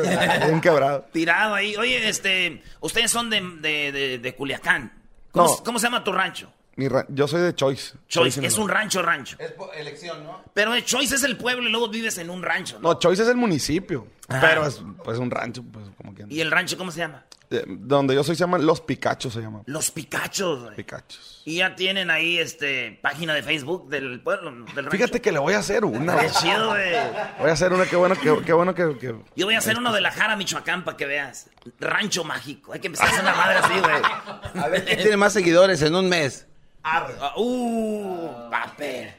bien 0.47 0.61
quebrado. 0.61 1.07
Tirado 1.13 1.55
ahí. 1.55 1.77
Oye, 1.77 2.09
este, 2.09 2.63
ustedes 2.81 3.11
son 3.11 3.31
de, 3.31 3.41
de, 3.61 3.93
de, 3.93 4.19
de 4.19 4.35
Culiacán. 4.35 4.93
¿Cómo, 5.33 5.47
No. 5.49 5.65
¿Cómo 5.65 5.79
se 5.79 5.87
llama 5.87 6.03
tu 6.05 6.13
rancho? 6.13 6.53
Mi 6.81 6.89
ra- 6.89 7.05
yo 7.11 7.29
soy 7.29 7.43
de 7.43 7.55
Choice. 7.55 7.93
Choice, 8.09 8.29
es 8.41 8.55
Sinaloa. 8.55 8.63
un 8.65 8.69
rancho, 8.71 9.03
rancho. 9.03 9.37
Es 9.39 9.53
elección, 9.77 10.25
¿no? 10.25 10.43
Pero 10.55 10.73
el 10.73 10.83
Choice 10.83 11.15
es 11.17 11.23
el 11.25 11.37
pueblo 11.37 11.69
y 11.69 11.71
luego 11.71 11.91
vives 11.91 12.17
en 12.17 12.31
un 12.31 12.43
rancho, 12.43 12.79
¿no? 12.81 12.95
No, 12.95 12.99
Choice 12.99 13.23
es 13.23 13.29
el 13.29 13.37
municipio, 13.37 14.07
Ah. 14.29 14.39
pero 14.41 14.67
es 14.67 14.81
pues 15.05 15.19
un 15.19 15.31
rancho, 15.31 15.63
pues 15.63 15.85
como 15.99 16.15
que... 16.15 16.25
¿Y 16.31 16.41
el 16.41 16.51
rancho 16.51 16.79
cómo 16.79 16.91
se 16.91 17.01
llama? 17.01 17.27
Eh, 17.51 17.65
Donde 17.67 18.15
yo 18.15 18.25
soy 18.25 18.35
se 18.37 18.41
llama 18.41 18.57
Los 18.57 18.81
Picachos, 18.81 19.35
se 19.35 19.41
llama. 19.43 19.61
Los 19.67 19.91
Picachos. 19.91 20.63
güey. 20.63 20.77
Picachos. 20.77 21.43
Y 21.45 21.57
ya 21.57 21.75
tienen 21.77 22.09
ahí, 22.11 22.39
este, 22.39 22.99
página 23.03 23.35
de 23.35 23.43
Facebook 23.43 23.91
del 23.91 24.21
pueblo, 24.23 24.51
del 24.53 24.67
rancho. 24.77 24.91
Fíjate 24.93 25.21
que 25.21 25.33
le 25.33 25.39
voy 25.41 25.53
a 25.53 25.59
hacer 25.59 25.85
una. 25.85 26.17
Qué 26.17 26.29
güey. 26.29 26.35
chido, 26.41 26.69
güey. 26.69 26.93
Voy 27.41 27.51
a 27.51 27.53
hacer 27.53 27.73
una, 27.75 27.85
qué 27.85 27.97
bueno 27.97 28.15
que... 28.15 28.43
Qué 28.47 28.53
bueno 28.55 28.75
que, 28.75 28.97
que- 28.99 29.17
Yo 29.37 29.45
voy 29.47 29.55
a 29.55 29.59
hacer 29.59 29.77
uno 29.77 29.93
de 29.93 30.01
la 30.01 30.13
Jara, 30.13 30.35
Michoacán, 30.37 30.83
para 30.85 30.97
que 30.97 31.05
veas. 31.05 31.51
Rancho 31.79 32.25
mágico. 32.25 32.73
Hay 32.73 32.81
que 32.81 32.87
empezar 32.87 33.09
a 33.09 33.11
hacer 33.11 33.23
una 33.25 33.35
madre 33.35 33.59
así, 33.59 33.79
güey. 33.81 34.63
A 34.65 34.69
ver 34.69 34.85
quién 34.87 34.99
tiene 35.01 35.17
más 35.19 35.35
seguidores 35.35 35.83
en 35.83 35.95
un 35.95 36.09
mes. 36.09 36.47
Ah, 36.83 37.33
Uh, 37.37 38.51
papel. 38.51 39.13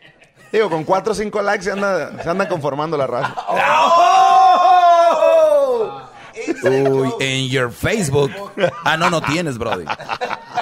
Digo, 0.52 0.70
con 0.70 0.84
4 0.84 1.12
o 1.12 1.16
5 1.16 1.42
likes 1.42 1.64
se 1.64 1.72
anda, 1.72 2.22
se 2.22 2.30
anda 2.30 2.50
conformando 2.50 2.98
la 2.98 3.08
raza. 3.08 3.36
Uy, 6.64 7.10
en 7.20 7.50
your 7.50 7.72
Facebook. 7.72 8.32
Ah, 8.84 8.98
no, 8.98 9.10
no 9.10 9.22
tienes, 9.22 9.58
brody. 9.58 9.86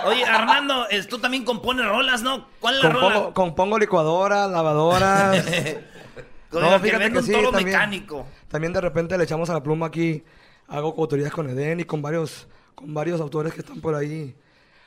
Oye, 0.06 0.24
Armando, 0.26 0.88
es- 0.90 1.08
tú 1.08 1.20
también 1.20 1.44
compones 1.46 1.86
rolas, 1.86 2.22
¿no? 2.22 2.48
¿Cuál 2.60 2.78
es 2.78 2.84
la 2.84 2.92
Compongo, 2.92 3.20
rola? 3.20 3.34
compongo 3.34 3.80
licuadoras, 3.80 4.50
lavadoras. 4.50 5.46
Con 6.50 6.66
el 6.66 6.82
que 6.82 7.18
un 7.20 7.32
toro 7.32 7.52
mecánico. 7.52 8.26
También 8.48 8.74
de 8.74 8.82
repente 8.82 9.16
le 9.18 9.24
echamos 9.24 9.50
a 9.52 9.54
la 9.54 9.62
pluma 9.62 9.88
aquí. 9.88 10.24
Hago 10.68 10.96
coautorías 10.96 11.32
con 11.32 11.48
Eden 11.50 11.80
y 11.80 11.84
con 11.84 12.02
varios, 12.02 12.48
con 12.76 12.94
varios 12.94 13.20
autores 13.22 13.54
que 13.54 13.62
están 13.62 13.82
por 13.82 13.94
ahí. 13.96 14.36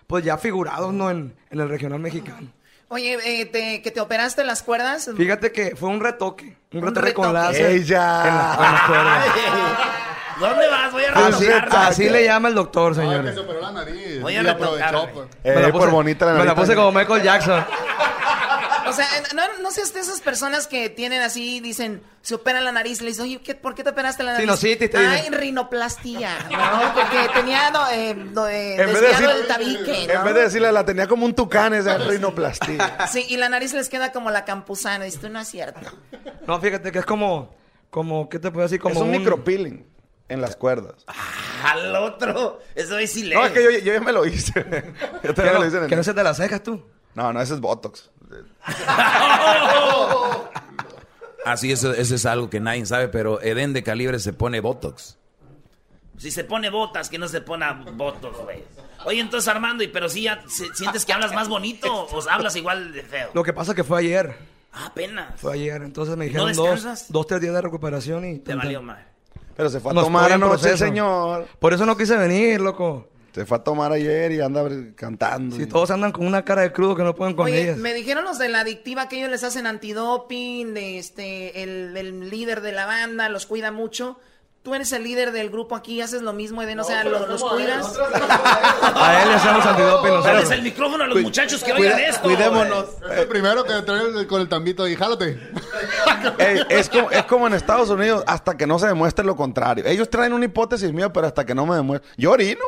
Pues 0.07 0.25
ya 0.25 0.37
figurados, 0.39 0.93
¿no? 0.93 1.11
En, 1.11 1.35
en 1.51 1.61
el 1.61 1.69
regional 1.69 1.99
mexicano. 2.01 2.49
Oye, 2.89 3.19
eh, 3.25 3.47
te- 3.47 3.81
que 3.81 3.91
te 3.91 4.01
operaste 4.01 4.45
las 4.45 4.63
cuerdas. 4.63 5.09
Fíjate 5.17 5.51
que 5.53 5.75
fue 5.77 5.89
un 5.89 6.01
retoque. 6.01 6.57
Un, 6.73 6.81
Un 6.85 6.95
retoque, 6.95 7.15
con 7.15 7.33
retoque. 7.33 7.49
láser. 7.53 7.71
Ella. 7.71 8.23
En, 8.29 8.35
la- 8.37 8.55
en 8.67 8.73
las 8.73 8.83
cuerdas. 8.83 9.27
¿Dónde 10.41 10.69
vas? 10.69 10.93
Voy 10.93 11.05
a 11.05 11.11
retocar. 11.15 11.69
así 11.89 12.09
le 12.11 12.25
llama 12.25 12.49
el 12.49 12.55
doctor, 12.55 12.93
Ah, 12.93 12.95
que 12.97 13.01
señores. 13.03 13.35
se 13.35 13.41
operó 13.41 13.61
la 13.61 13.73
nariz. 13.73 14.21
Voy 14.21 14.37
a 14.37 14.43
retocar, 14.43 15.11
pues. 15.15 15.29
Eh, 15.45 15.55
Me 15.55 15.63
la 15.63 15.73
por 15.73 15.83
puse- 15.83 15.91
bonita 15.91 16.27
la 16.27 16.33
Me 16.35 16.45
la 16.45 16.55
puse 16.55 16.75
como 16.75 16.93
Michael 16.93 17.23
Jackson. 17.23 17.65
O 18.93 18.95
sea, 18.95 19.07
no, 19.35 19.43
no 19.63 19.71
seas 19.71 19.93
de 19.95 20.01
esas 20.01 20.21
personas 20.21 20.67
que 20.67 20.89
tienen 20.91 21.23
así, 21.23 21.61
dicen, 21.61 22.03
se 22.23 22.35
operan 22.35 22.65
la 22.65 22.73
nariz, 22.73 23.01
le 23.01 23.09
dicen, 23.09 23.25
oye, 23.25 23.41
¿qué- 23.43 23.55
¿por 23.55 23.75
qué 23.75 23.83
te 23.83 23.91
operaste 23.91 24.23
la 24.23 24.33
nariz? 24.33 24.45
Sinusitis, 24.45 24.91
te 24.91 24.97
Ay, 24.99 25.17
dicen. 25.23 25.33
rinoplastia, 25.35 26.31
¿no? 26.51 26.95
Porque 26.95 27.29
tenía 27.35 27.71
no, 27.71 27.89
eh, 27.91 28.15
no, 28.15 28.47
eh, 28.49 28.75
En 28.81 28.87
vez, 28.93 29.01
de 29.01 29.09
decir- 29.09 29.29
el 29.31 29.47
tabique, 29.47 30.05
en 30.13 30.25
vez 30.25 30.35
de 30.35 30.41
decirle, 30.43 30.71
la 30.73 30.85
tenía 30.85 31.07
como 31.09 31.27
un 31.27 31.35
tucán 31.35 31.75
esa 31.75 31.99
rinoplastia. 31.99 33.07
Sí, 33.09 33.25
y 33.29 33.37
la 33.37 33.49
nariz 33.49 33.73
les 33.73 33.89
queda 33.89 34.13
como 34.13 34.31
la 34.31 34.45
campusana, 34.45 35.05
y 35.07 35.09
esto 35.09 35.29
no 35.29 35.41
es 35.41 35.49
cierto. 35.49 35.81
No, 36.47 36.61
fíjate 36.61 36.93
que 36.93 36.99
es 37.01 37.05
como, 37.07 37.55
como, 37.91 38.29
¿qué 38.29 38.39
te 38.39 38.51
puedo 38.51 38.65
decir? 38.67 38.81
Como 38.81 38.95
es 38.95 39.01
un, 39.01 39.11
micropeeling 39.11 39.87
en 40.29 40.41
las 40.41 40.57
cuerdas. 40.57 41.05
Al 41.65 41.95
otro. 41.97 42.61
Eso 42.75 42.99
es 42.99 43.13
si 43.13 43.29
No, 43.31 43.45
es 43.45 43.53
que 43.53 43.63
yo, 43.63 43.71
yo 43.71 43.93
ya 43.95 44.01
me 44.01 44.13
lo 44.13 44.25
hice. 44.27 44.53
Yo 45.23 45.33
me 45.37 45.53
lo 45.53 45.61
no, 45.61 45.67
hice 45.67 45.77
en 45.79 45.83
el- 45.85 45.89
que 45.89 45.97
no 45.97 46.03
se 46.03 46.15
te 46.15 46.23
las 46.23 46.37
cejas 46.37 46.63
tú. 46.63 46.83
No, 47.15 47.33
no, 47.33 47.41
ese 47.43 47.55
es 47.55 47.61
Botox. 47.61 48.11
Así, 51.45 51.73
eso, 51.73 51.93
eso 51.93 52.15
es 52.15 52.25
algo 52.27 52.49
que 52.51 52.61
nadie 52.61 52.87
sabe, 52.87 53.09
pero 53.09 53.41
Eden 53.43 53.73
de 53.73 53.83
calibre 53.83 54.19
se 54.21 54.33
pone 54.33 54.61
Botox. 54.61 55.17
Si 56.19 56.31
se 56.31 56.45
pone 56.45 56.71
botas, 56.71 57.09
que 57.09 57.19
no 57.19 57.27
se 57.27 57.41
pona 57.41 57.73
botos, 57.95 58.37
güey. 58.45 58.63
Oye, 59.07 59.19
entonces 59.21 59.49
Armando, 59.49 59.83
¿y 59.83 59.89
pero 59.89 60.09
si 60.09 60.23
ya 60.23 60.41
se- 60.47 60.73
sientes 60.73 61.05
que 61.05 61.13
hablas 61.13 61.35
más 61.35 61.49
bonito 61.49 61.93
o 61.93 62.31
hablas 62.31 62.55
igual 62.55 62.93
de 62.93 63.03
feo? 63.03 63.31
Lo 63.35 63.43
que 63.43 63.53
pasa 63.53 63.73
es 63.73 63.77
que 63.77 63.83
fue 63.83 63.99
ayer. 63.99 64.37
Ah, 64.73 64.87
apenas. 64.87 65.41
Fue 65.41 65.55
ayer. 65.55 65.83
Entonces 65.83 66.17
me 66.17 66.27
¿No 66.31 66.47
dijeron 66.47 66.81
dos, 66.85 67.07
dos, 67.09 67.27
tres 67.27 67.41
días 67.41 67.53
de 67.55 67.61
recuperación 67.63 68.25
y... 68.25 68.39
Te 68.39 68.55
valió 68.55 68.81
mal. 68.81 69.05
Pero 69.57 69.69
se 69.69 69.81
fue 69.81 69.91
a 69.91 69.95
tomar 69.97 70.31
anoche 70.31 70.51
proceso. 70.61 70.85
señor. 70.85 71.49
Por 71.59 71.73
eso 71.75 71.85
no 71.87 71.97
quise 71.97 72.17
venir, 72.17 72.61
loco. 72.61 73.09
Se 73.35 73.47
fue 73.47 73.57
a 73.57 73.65
tomar 73.65 73.93
ayer 73.93 74.33
y 74.33 74.41
anda 74.41 74.63
cantando. 74.95 75.57
Si 75.57 75.67
todos 75.67 75.91
andan 75.91 76.13
con 76.13 76.27
una 76.27 76.45
cara 76.45 76.63
de 76.63 76.73
crudo 76.73 76.95
que 76.95 77.03
no 77.03 77.15
pueden 77.15 77.35
con 77.35 77.47
Oye, 77.47 77.63
ellas. 77.63 77.79
me 77.79 77.95
dijeron 77.95 78.25
los 78.25 78.39
de 78.39 78.49
la 78.51 78.61
adictiva 78.61 79.09
que 79.09 79.19
ellos 79.19 79.31
les 79.31 79.43
hacen 79.43 79.67
antidoping, 79.67 80.75
de 80.75 80.99
este, 80.99 81.63
el, 81.63 81.97
el 81.97 82.29
líder 82.29 82.61
de 82.61 82.73
la 82.73 82.85
banda 82.87 83.29
los 83.31 83.47
cuida 83.47 83.73
mucho. 83.73 84.19
Tú 84.63 84.75
eres 84.77 84.93
el 84.93 85.03
líder 85.03 85.33
del 85.33 85.51
grupo 85.51 85.75
aquí, 85.75 86.01
haces 86.03 86.23
lo 86.23 86.33
mismo, 86.33 86.63
Eden, 86.63 86.79
o 86.79 86.85
sea, 86.85 87.03
los 87.03 87.41
somos- 87.41 87.55
cuidas. 87.55 87.99
A 88.95 89.23
él 89.23 89.29
le 89.31 89.35
hacemos 89.35 89.67
antidoping 89.67 90.11
nosotros. 90.13 90.51
El 90.53 90.63
micrófono 90.63 91.03
a 91.03 91.07
los 91.09 91.21
muchachos 91.23 91.65
que 91.65 91.73
oigan 91.73 91.99
esto. 91.99 92.23
cuidémonos. 92.23 92.85
Es 93.11 93.19
el 93.19 93.27
primero 93.29 93.65
que 93.65 93.73
trae 93.83 94.27
con 94.29 94.41
el 94.41 94.49
tambito 94.49 94.87
y 94.87 94.95
jálate. 94.95 95.37
Ey, 96.39 96.61
es, 96.69 96.89
como, 96.89 97.11
es 97.11 97.25
como 97.25 97.47
en 97.49 97.55
Estados 97.55 97.91
Unidos, 97.91 98.23
hasta 98.27 98.57
que 98.57 98.67
no 98.69 98.79
se 98.79 98.87
demuestre 98.87 99.25
lo 99.25 99.35
contrario. 99.35 99.85
Ellos 99.87 100.09
traen 100.11 100.33
una 100.33 100.45
hipótesis 100.45 100.93
mía, 100.93 101.13
pero 101.13 101.27
hasta 101.27 101.45
que 101.45 101.55
no 101.57 101.67
me 101.67 101.75
demuestre. 101.75 102.09
Yo 102.17 102.31
orino. 102.31 102.61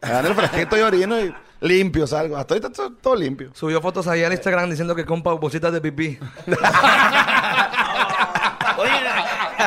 Dan 0.00 0.26
el 0.26 0.34
fresquito 0.34 0.76
y 0.78 0.80
orino 0.80 1.20
y 1.20 1.34
limpio 1.60 2.06
salgo. 2.06 2.36
Hasta 2.36 2.54
ahorita 2.54 2.70
todo, 2.72 2.92
todo 2.92 3.16
limpio. 3.16 3.50
Subió 3.54 3.80
fotos 3.82 4.06
ahí 4.08 4.24
al 4.24 4.32
Instagram 4.32 4.70
diciendo 4.70 4.94
que 4.94 5.04
compra 5.04 5.32
bolsitas 5.34 5.72
de 5.72 5.80
pipí. 5.80 6.18
Oye, 8.78 8.92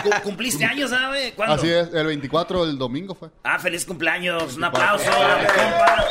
cu- 0.04 0.22
cumpliste 0.24 0.66
años, 0.66 0.90
¿sabes? 0.90 1.34
¿Cuándo? 1.34 1.56
Así 1.56 1.70
es, 1.70 1.94
el 1.94 2.08
24, 2.08 2.64
el 2.66 2.78
domingo 2.78 3.14
fue. 3.16 3.30
Ah, 3.44 3.60
feliz 3.60 3.86
cumpleaños. 3.86 4.56
Un 4.58 4.64
aplauso, 4.64 5.06
compa. 5.06 6.08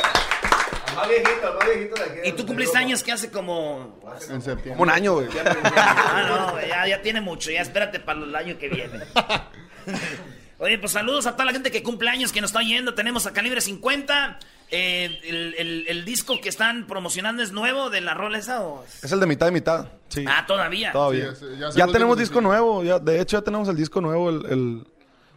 Más 0.95 1.07
viejito, 1.09 1.53
más 1.59 1.65
viejito 1.67 1.95
de 1.95 2.03
aquí. 2.03 2.29
¿Y 2.29 2.31
tú 2.33 2.45
cumpliste 2.45 2.77
años 2.77 3.01
que 3.03 3.11
hace 3.11 3.31
como... 3.31 3.99
En 4.29 4.41
septiembre. 4.41 4.71
Como 4.73 4.83
un 4.83 4.89
año, 4.91 5.13
güey. 5.15 5.27
Ah, 5.75 6.23
no, 6.27 6.61
ya, 6.67 6.87
ya 6.87 7.01
tiene 7.01 7.19
mucho. 7.19 7.49
Ya 7.51 7.61
espérate 7.61 7.99
para 7.99 8.19
el 8.19 8.33
año 8.35 8.57
que 8.59 8.69
viene. 8.69 8.99
Oye, 10.63 10.77
pues 10.79 10.93
saludos 10.93 11.25
a 11.27 11.33
toda 11.33 11.43
la 11.45 11.51
gente 11.51 11.71
que 11.71 11.83
cumple 11.83 12.09
años, 12.09 12.31
que 12.31 12.39
nos 12.39 12.51
está 12.51 12.59
oyendo. 12.59 12.93
Tenemos 12.93 13.25
a 13.25 13.33
Calibre 13.33 13.59
50. 13.59 14.39
Eh, 14.71 15.19
el, 15.25 15.55
el- 15.57 15.85
el 15.89 16.05
disco 16.05 16.39
que 16.41 16.47
están 16.47 16.87
promocionando 16.87 17.43
es 17.43 17.51
nuevo 17.51 17.89
de 17.89 17.99
la 17.99 18.13
rola 18.13 18.37
esa 18.37 18.61
o... 18.61 18.83
Es 19.03 19.11
el 19.11 19.19
de 19.19 19.25
mitad 19.25 19.49
y 19.49 19.51
mitad. 19.51 19.87
Sí. 20.07 20.23
Ah, 20.25 20.45
todavía. 20.47 20.93
Todavía. 20.93 21.35
Sí, 21.35 21.45
ya 21.75 21.85
tenemos 21.87 22.17
disco 22.17 22.39
nuevo. 22.39 22.81
Ya, 22.83 22.97
de 22.97 23.19
hecho, 23.19 23.37
ya 23.37 23.43
tenemos 23.43 23.67
el 23.67 23.75
disco 23.75 23.99
nuevo. 23.99 24.29
El, 24.29 24.45
el- 24.45 24.87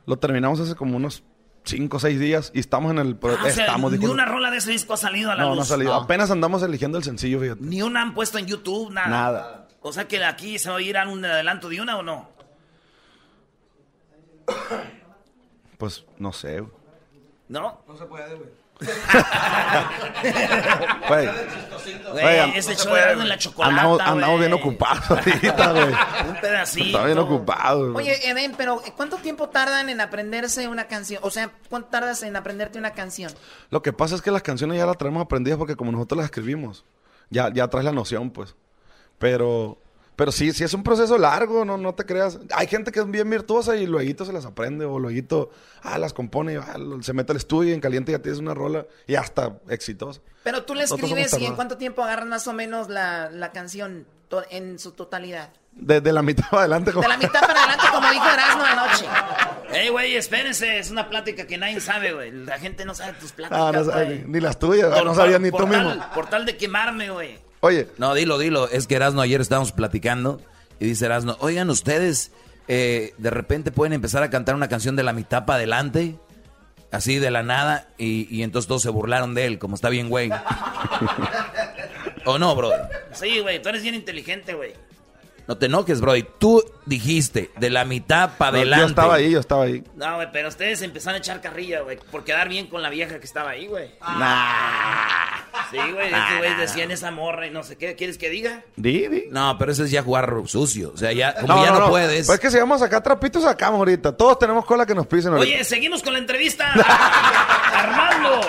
lo 0.07 0.17
terminamos 0.17 0.61
hace 0.61 0.77
como 0.77 0.97
unos 0.97 1.25
5 1.65 1.97
o 1.97 2.01
6 2.01 2.21
días. 2.21 2.53
Y 2.55 2.61
estamos 2.61 2.93
en 2.93 2.99
el. 2.99 3.17
pro- 3.17 3.33
Ah, 3.37 3.47
o 3.47 3.51
sea, 3.51 3.67
estamos, 3.67 3.93
ni 3.93 4.07
una 4.07 4.27
rola 4.27 4.53
de 4.53 4.59
ese 4.59 4.71
disco 4.71 4.95
ha 4.95 4.97
salido 4.97 5.33
a 5.33 5.35
la 5.35 5.43
No, 5.43 5.49
luz. 5.49 5.57
no 5.57 5.63
ha 5.63 5.67
salido. 5.67 5.93
Apenas 5.95 6.31
andamos 6.31 6.63
eligiendo 6.63 6.97
el 6.99 7.05
sencillo, 7.05 7.41
fíjate. 7.41 7.61
Ni 7.63 7.83
una 7.83 8.01
han 8.01 8.15
puesto 8.15 8.39
en 8.39 8.47
YouTube, 8.47 8.93
nada. 8.93 9.09
Nada. 9.09 9.69
O 9.81 9.93
sea 9.93 10.07
que 10.07 10.25
aquí 10.25 10.59
se 10.61 10.71
va 10.71 10.77
a 10.77 10.83
ir 10.83 10.97
a 10.97 11.07
un 11.09 11.25
adelanto 11.25 11.69
de 11.69 11.81
una 11.81 11.99
o 11.99 12.03
no. 12.05 12.31
Pues 15.79 16.05
no 16.19 16.33
sé, 16.33 16.61
güey. 16.61 16.73
¿No? 17.49 17.81
No 17.87 17.97
se 17.97 18.05
puede, 18.07 18.35
güey. 18.35 18.51
Güey. 21.09 21.27
Güey, 21.27 22.23
Güey, 22.23 22.59
ese 22.59 22.73
no 22.73 22.79
show 22.79 22.91
puede, 22.91 23.17
de 23.17 23.25
la 23.25 23.39
chocolata, 23.39 24.05
Andamos, 24.07 24.39
bien 24.41 24.53
ocupados 24.53 25.11
ahorita, 25.11 25.73
güey. 25.73 25.95
Un 26.29 26.41
pedacito. 26.41 26.85
Está 26.87 27.05
bien 27.07 27.19
ocupado. 27.19 27.93
güey. 27.93 28.07
Oye, 28.07 28.29
Eden, 28.31 28.55
pero 28.57 28.83
¿cuánto 28.97 29.17
tiempo 29.17 29.49
tardan 29.49 29.89
en 29.89 30.01
aprenderse 30.01 30.69
una 30.69 30.87
canción? 30.89 31.21
O 31.25 31.31
sea, 31.31 31.51
¿cuánto 31.71 31.89
tardas 31.89 32.23
en 32.23 32.37
aprenderte 32.37 32.79
una 32.79 32.91
canción? 32.93 33.33
Lo 33.71 33.83
que 33.83 33.93
pasa 33.95 34.15
es 34.15 34.23
que 34.23 34.31
las 34.31 34.43
canciones 34.43 34.77
ya 34.79 34.85
las 34.87 34.99
traemos 34.99 35.23
aprendidas 35.23 35.59
porque 35.59 35.77
como 35.77 35.93
nosotros 35.93 36.19
las 36.19 36.27
escribimos, 36.27 36.85
ya, 37.31 37.51
ya 37.53 37.69
traes 37.69 37.85
la 37.85 37.93
noción, 37.93 38.31
pues. 38.31 38.57
Pero, 39.19 39.79
pero 40.17 40.33
sí, 40.33 40.53
sí 40.53 40.65
es 40.65 40.73
un 40.75 40.83
proceso 40.83 41.19
largo, 41.19 41.65
no, 41.65 41.77
no 41.77 41.95
te 41.95 42.05
creas. 42.07 42.39
Hay 42.55 42.67
gente 42.67 42.91
que 42.91 43.01
es 43.01 43.11
bien 43.11 43.29
virtuosa 43.31 43.77
y 43.77 43.87
luego 43.87 44.25
se 44.25 44.33
las 44.33 44.47
aprende, 44.47 44.85
o 44.87 44.99
luego 44.99 45.51
ah, 45.83 45.99
las 45.99 46.13
compone, 46.13 46.55
y, 46.55 46.57
ah, 46.57 46.77
se 47.03 47.13
mete 47.13 47.33
al 47.33 47.37
estudio 47.39 47.71
y 47.71 47.75
en 47.75 47.81
caliente 47.81 48.13
ya 48.13 48.19
tienes 48.21 48.41
una 48.41 48.55
rola 48.55 48.87
y 49.07 49.15
hasta 49.15 49.59
exitosa. 49.69 50.21
Pero 50.43 50.65
tú 50.65 50.75
le 50.75 50.85
escribes 50.85 51.39
y 51.39 51.45
en 51.47 51.55
cuánto 51.55 51.77
tiempo 51.77 52.03
agarras 52.03 52.27
más 52.27 52.49
o 52.49 52.53
menos 52.53 52.89
la, 52.89 53.31
la 53.31 53.53
canción 53.53 54.07
en 54.51 54.79
su 54.79 54.93
totalidad. 54.93 55.51
Desde 55.73 56.11
la 56.13 56.23
mitad 56.23 56.45
para 56.51 56.63
adelante. 56.63 56.91
como- 56.91 57.03
De 57.03 57.09
la 57.09 57.19
mitad 57.19 57.41
para 57.41 57.61
adelante, 57.65 57.85
como 57.93 58.11
dijo 58.11 58.25
Erasmo 58.27 58.63
anoche. 58.65 59.05
Ey, 59.73 59.89
güey, 59.91 60.17
espérense, 60.17 60.79
es 60.79 60.91
una 60.91 61.09
plática 61.11 61.47
que 61.47 61.59
nadie 61.59 61.81
sabe, 61.81 62.13
güey. 62.15 62.33
La 62.33 62.59
gente 62.59 62.85
no 62.87 62.95
sabe 62.95 63.13
tus 63.15 63.33
pláticas, 63.33 63.61
Ah, 63.63 63.73
no 63.73 63.85
sabes, 63.85 64.25
ni, 64.27 64.33
ni 64.33 64.41
las 64.41 64.59
tuyas, 64.59 64.89
Por- 64.95 65.05
no 65.05 65.15
sabías 65.15 65.41
ni 65.41 65.51
por 65.51 65.65
tú 65.67 65.71
tal- 65.71 65.87
mismo. 65.87 66.05
Por 66.15 66.27
tal 66.29 66.47
de 66.47 66.57
quemarme, 66.57 67.11
güey. 67.11 67.39
Oye. 67.67 67.89
No, 67.99 68.15
dilo, 68.15 68.39
dilo. 68.39 68.69
Es 68.69 68.87
que 68.87 68.95
Erasno 68.95 69.21
ayer 69.23 69.41
estábamos 69.41 69.73
platicando 69.73 70.41
y 70.79 70.87
dice 70.87 71.07
Erasno, 71.07 71.37
oigan 71.41 71.69
ustedes, 71.69 72.31
eh, 72.69 73.13
de 73.19 73.31
repente 73.31 73.73
pueden 73.73 73.93
empezar 73.93 74.23
a 74.23 74.31
cantar 74.31 74.55
una 74.55 74.69
canción 74.69 74.95
de 74.95 75.03
la 75.03 75.13
mitad 75.13 75.47
para 75.47 75.57
adelante, 75.57 76.15
así 76.93 77.19
de 77.19 77.33
la 77.33 77.43
nada, 77.43 77.89
y, 77.99 78.29
y 78.31 78.45
entonces 78.45 78.69
todos 78.69 78.83
se 78.83 78.91
burlaron 78.91 79.35
de 79.35 79.47
él, 79.47 79.59
como 79.59 79.75
está 79.75 79.89
bien, 79.89 80.09
güey. 80.11 80.31
¿O 82.25 82.39
no, 82.39 82.55
bro? 82.55 82.71
Sí, 83.13 83.41
güey, 83.41 83.61
tú 83.61 83.69
eres 83.69 83.83
bien 83.83 83.97
inteligente, 83.97 84.55
güey. 84.55 84.73
No 85.49 85.57
te 85.57 85.67
enojes, 85.67 86.01
bro. 86.01 86.13
Tú 86.39 86.65
dijiste 86.87 87.51
de 87.57 87.71
la 87.71 87.85
mitad 87.85 88.31
para 88.37 88.53
No, 88.53 88.57
adelante. 88.59 88.83
yo 88.83 88.89
estaba 88.89 89.15
ahí, 89.15 89.31
yo 89.31 89.41
estaba 89.41 89.65
ahí. 89.65 89.85
No, 89.95 90.17
güey, 90.17 90.29
pero 90.33 90.49
ustedes 90.49 90.83
empezaron 90.83 91.15
a 91.15 91.19
echar 91.19 91.41
carrilla, 91.41 91.81
güey, 91.83 91.99
por 92.11 92.25
quedar 92.25 92.49
bien 92.49 92.67
con 92.67 92.83
la 92.83 92.91
vieja 92.91 93.19
que 93.21 93.25
estaba 93.27 93.51
ahí, 93.51 93.67
güey. 93.67 93.91
Sí, 95.71 95.77
güey, 95.93 96.07
este 96.07 96.39
güey 96.39 96.55
decía 96.57 96.85
en 96.85 96.91
esa 96.91 97.11
morra 97.11 97.47
y 97.47 97.51
no 97.51 97.63
sé 97.63 97.77
qué. 97.77 97.95
¿Quieres 97.95 98.19
que 98.19 98.29
diga? 98.29 98.63
Di, 98.77 99.07
di. 99.09 99.25
No, 99.31 99.57
pero 99.59 99.73
eso 99.73 99.85
es 99.85 99.91
ya 99.91 100.03
jugar 100.03 100.33
sucio. 100.47 100.93
O 100.95 100.97
sea, 100.97 101.13
ya, 101.13 101.35
como 101.35 101.65
ya 101.65 101.71
no, 101.73 101.89
puedes. 101.89 102.27
Pues 102.27 102.39
es 102.39 102.41
que 102.41 102.51
si 102.51 102.59
vamos 102.59 102.81
a 102.83 102.87
sacar 102.87 103.03
trapitos, 103.03 103.43
sacamos 103.43 103.79
ahorita. 103.79 104.17
Todos 104.17 104.39
tenemos 104.39 104.65
cola 104.65 104.85
que 104.85 104.95
nos 104.95 105.07
pisen 105.07 105.33
ahorita. 105.33 105.55
Oye, 105.55 105.65
seguimos 105.65 106.03
con 106.03 106.13
la 106.13 106.19
entrevista. 106.19 106.73
Armando. 107.73 108.41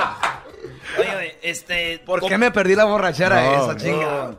Oye, 1.00 1.14
güey, 1.14 1.32
este... 1.42 2.00
¿Por 2.06 2.28
qué 2.28 2.38
me 2.38 2.52
perdí 2.52 2.76
la 2.76 2.86
borrachera 2.86 3.42
No, 3.42 3.72
esa 3.72 3.78
chinga? 3.78 4.32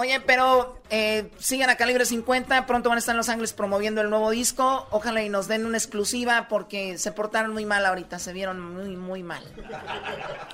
Oye, 0.00 0.18
pero 0.20 0.78
eh, 0.88 1.30
sigan 1.38 1.68
a 1.68 1.76
Calibre 1.76 2.06
50. 2.06 2.64
Pronto 2.64 2.88
van 2.88 2.96
a 2.96 3.00
estar 3.00 3.12
en 3.12 3.18
Los 3.18 3.28
Ángeles 3.28 3.52
promoviendo 3.52 4.00
el 4.00 4.08
nuevo 4.08 4.30
disco. 4.30 4.86
Ojalá 4.90 5.22
y 5.22 5.28
nos 5.28 5.46
den 5.46 5.66
una 5.66 5.76
exclusiva 5.76 6.46
porque 6.48 6.96
se 6.96 7.12
portaron 7.12 7.52
muy 7.52 7.66
mal 7.66 7.84
ahorita. 7.84 8.18
Se 8.18 8.32
vieron 8.32 8.60
muy, 8.60 8.96
muy 8.96 9.22
mal. 9.22 9.42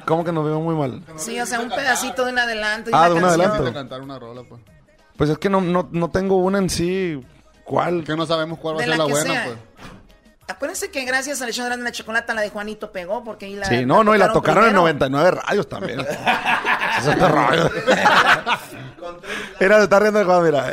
¿Cómo 0.05 0.24
que 0.24 0.32
nos 0.32 0.44
vemos 0.44 0.62
muy 0.64 0.74
mal? 0.74 1.01
Sí, 1.16 1.38
o 1.40 1.47
sea, 1.47 1.61
un 1.61 1.68
pedacito 1.70 2.24
de 2.24 2.32
un 2.32 2.38
adelanto. 2.40 2.90
Y 2.90 2.92
Ah, 2.92 3.03
una 3.03 3.09
de 3.09 3.14
un 3.14 3.20
canción. 3.20 3.40
adelanto. 3.42 3.64
De 3.66 3.72
cantar 3.72 4.01
una 4.01 4.18
rola, 4.18 4.42
pues. 4.49 4.61
Pues 5.16 5.30
es 5.30 5.38
que 5.38 5.49
no, 5.49 5.61
no, 5.61 5.88
no 5.92 6.11
tengo 6.11 6.38
una 6.38 6.59
en 6.59 6.68
sí. 6.68 7.24
¿Cuál? 7.64 8.03
Que 8.03 8.16
no 8.16 8.26
sabemos 8.26 8.59
cuál 8.59 8.76
va 8.76 8.80
a 8.80 8.84
ser 8.84 8.99
la 8.99 9.05
buena, 9.05 9.32
sea. 9.32 9.44
pues. 9.44 9.57
Acuérdense 10.49 10.90
que 10.90 11.05
gracias 11.05 11.42
al 11.42 11.53
show 11.53 11.68
de 11.68 11.76
la 11.76 11.90
chocolata 11.90 12.32
la 12.32 12.40
de 12.40 12.51
Juanito 12.51 12.92
pegó 12.92 13.24
porque 13.24 13.47
ahí 13.47 13.57
la. 13.57 13.66
Sí, 13.66 13.84
no, 13.84 14.05
no, 14.05 14.14
y 14.14 14.18
la 14.18 14.32
tocaron 14.32 14.64
en 14.64 14.70
primero. 14.70 14.82
99 14.82 15.30
radios 15.32 15.68
también. 15.68 16.01
Eso 16.01 17.11
está 17.12 17.28
raro. 17.28 17.70
Mira, 19.61 19.78
se 19.78 19.82
está 19.84 19.99
riendo 19.99 20.18
de 20.20 20.24
Juan, 20.24 20.44
mira. 20.44 20.70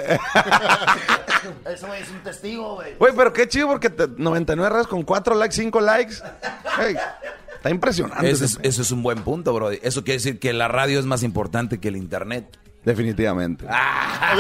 Eso, 1.66 1.88
güey, 1.88 2.02
es 2.02 2.10
un 2.10 2.20
testigo, 2.20 2.76
güey. 2.76 2.94
Güey, 3.00 3.14
pero 3.16 3.34
qué 3.34 3.48
chido 3.48 3.68
porque 3.68 3.90
te- 3.90 4.08
99 4.08 4.70
radios 4.70 4.88
con 4.88 5.02
4 5.04 5.36
likes, 5.36 5.56
5 5.56 5.82
likes. 5.82 6.16
Está 7.56 7.70
impresionante. 7.70 8.30
Eso 8.30 8.46
es, 8.46 8.60
eso 8.62 8.82
es 8.84 8.92
un 8.92 9.02
buen 9.02 9.24
punto, 9.24 9.54
bro. 9.54 9.72
Eso 9.72 10.04
quiere 10.04 10.18
decir 10.18 10.40
que 10.40 10.54
la 10.54 10.68
radio 10.68 11.00
es 11.00 11.06
más 11.06 11.24
importante 11.24 11.80
que 11.80 11.88
el 11.88 11.96
internet. 11.98 12.60
Definitivamente. 12.86 13.66
Ah. 13.70 14.36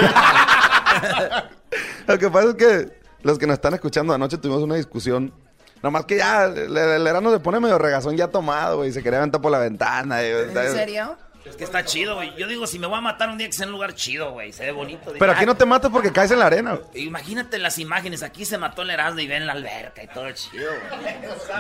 Lo 2.08 2.20
que 2.20 2.30
pasa 2.30 2.50
es 2.50 2.56
que 2.56 3.03
los 3.24 3.40
que 3.40 3.48
nos 3.48 3.56
están 3.56 3.74
escuchando 3.74 4.14
anoche 4.14 4.38
tuvimos 4.38 4.62
una 4.64 4.76
discusión. 4.76 5.34
Nomás 5.82 6.06
que 6.06 6.18
ya 6.18 6.46
el, 6.46 6.78
el 6.78 7.08
Erasmo 7.08 7.32
se 7.32 7.40
pone 7.40 7.60
medio 7.60 7.78
regazón 7.78 8.16
ya 8.16 8.30
tomado, 8.30 8.78
güey. 8.78 8.92
Se 8.94 9.04
quería 9.04 9.20
aventar 9.20 9.42
por 9.42 9.52
la 9.52 9.60
ventana. 9.60 10.24
y- 10.24 10.28
¿En 10.28 10.54
serio? 10.54 11.18
Es 11.46 11.58
que 11.58 11.66
está 11.66 11.84
chido, 11.84 12.16
güey. 12.16 12.34
Yo 12.38 12.48
digo, 12.48 12.66
si 12.68 12.80
me 12.80 12.88
voy 12.88 12.98
a 12.98 13.02
matar 13.02 13.28
un 13.28 13.38
día 13.38 13.48
que 13.48 13.52
sea 13.54 13.64
en 13.66 13.72
un 13.72 13.74
lugar 13.74 13.94
chido, 13.94 14.32
güey. 14.32 14.54
Se 14.54 14.64
ve 14.64 14.72
bonito. 14.72 15.12
Pero 15.20 15.32
aquí 15.34 15.46
no 15.46 15.58
te 15.58 15.66
matas 15.66 15.92
porque 15.92 16.14
caes 16.14 16.32
en 16.32 16.40
la 16.40 16.46
arena. 16.46 16.76
güey. 16.76 17.04
Imagínate 17.04 17.58
las 17.60 17.78
imágenes. 17.80 18.24
Aquí 18.24 18.46
se 18.46 18.58
mató 18.58 18.84
el 18.84 18.92
Erasmo 18.92 19.20
y 19.20 19.28
ven 19.28 19.46
la 19.46 19.52
alberca 19.52 20.02
y 20.02 20.08
todo 20.08 20.32
chido, 20.32 20.72
güey. 20.90 21.16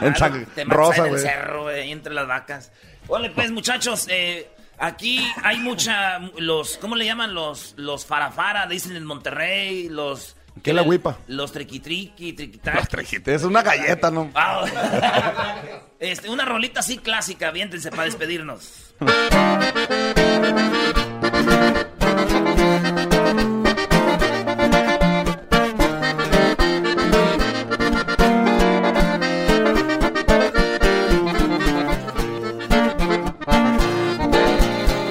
En 0.07 0.15
San- 0.15 0.45
Te 0.55 0.63
matas 0.63 0.77
Rosa, 0.77 0.97
en 0.99 1.03
el 1.03 1.09
güey. 1.11 1.21
cerro, 1.21 1.63
güey, 1.63 1.91
entre 1.91 2.13
las 2.13 2.25
vacas. 2.25 2.71
Hola, 3.09 3.29
pues, 3.35 3.51
muchachos. 3.51 4.07
eh, 4.09 4.49
aquí 4.79 5.27
hay 5.43 5.59
mucha... 5.59 6.19
Los... 6.37 6.77
¿Cómo 6.77 6.95
le 6.95 7.03
llaman? 7.05 7.33
Los, 7.33 7.73
los 7.75 8.05
farafara, 8.05 8.67
dicen 8.67 8.95
en 8.95 9.03
Monterrey. 9.03 9.89
Los... 9.89 10.37
¿Qué 10.61 10.69
es 10.69 10.75
la 10.75 10.83
huipa? 10.83 11.17
Los 11.27 11.51
triquitriqui, 11.51 12.33
triqui 12.33 12.59
Los 12.63 12.87
trejites, 12.87 13.41
es 13.41 13.43
una 13.43 13.61
galleta, 13.61 14.11
¿no? 14.11 14.31
Este, 15.99 16.29
una 16.29 16.43
rolita 16.43 16.81
así 16.81 16.97
clásica, 16.97 17.47
aviéntense 17.47 17.89
para 17.89 18.03
despedirnos. 18.03 18.93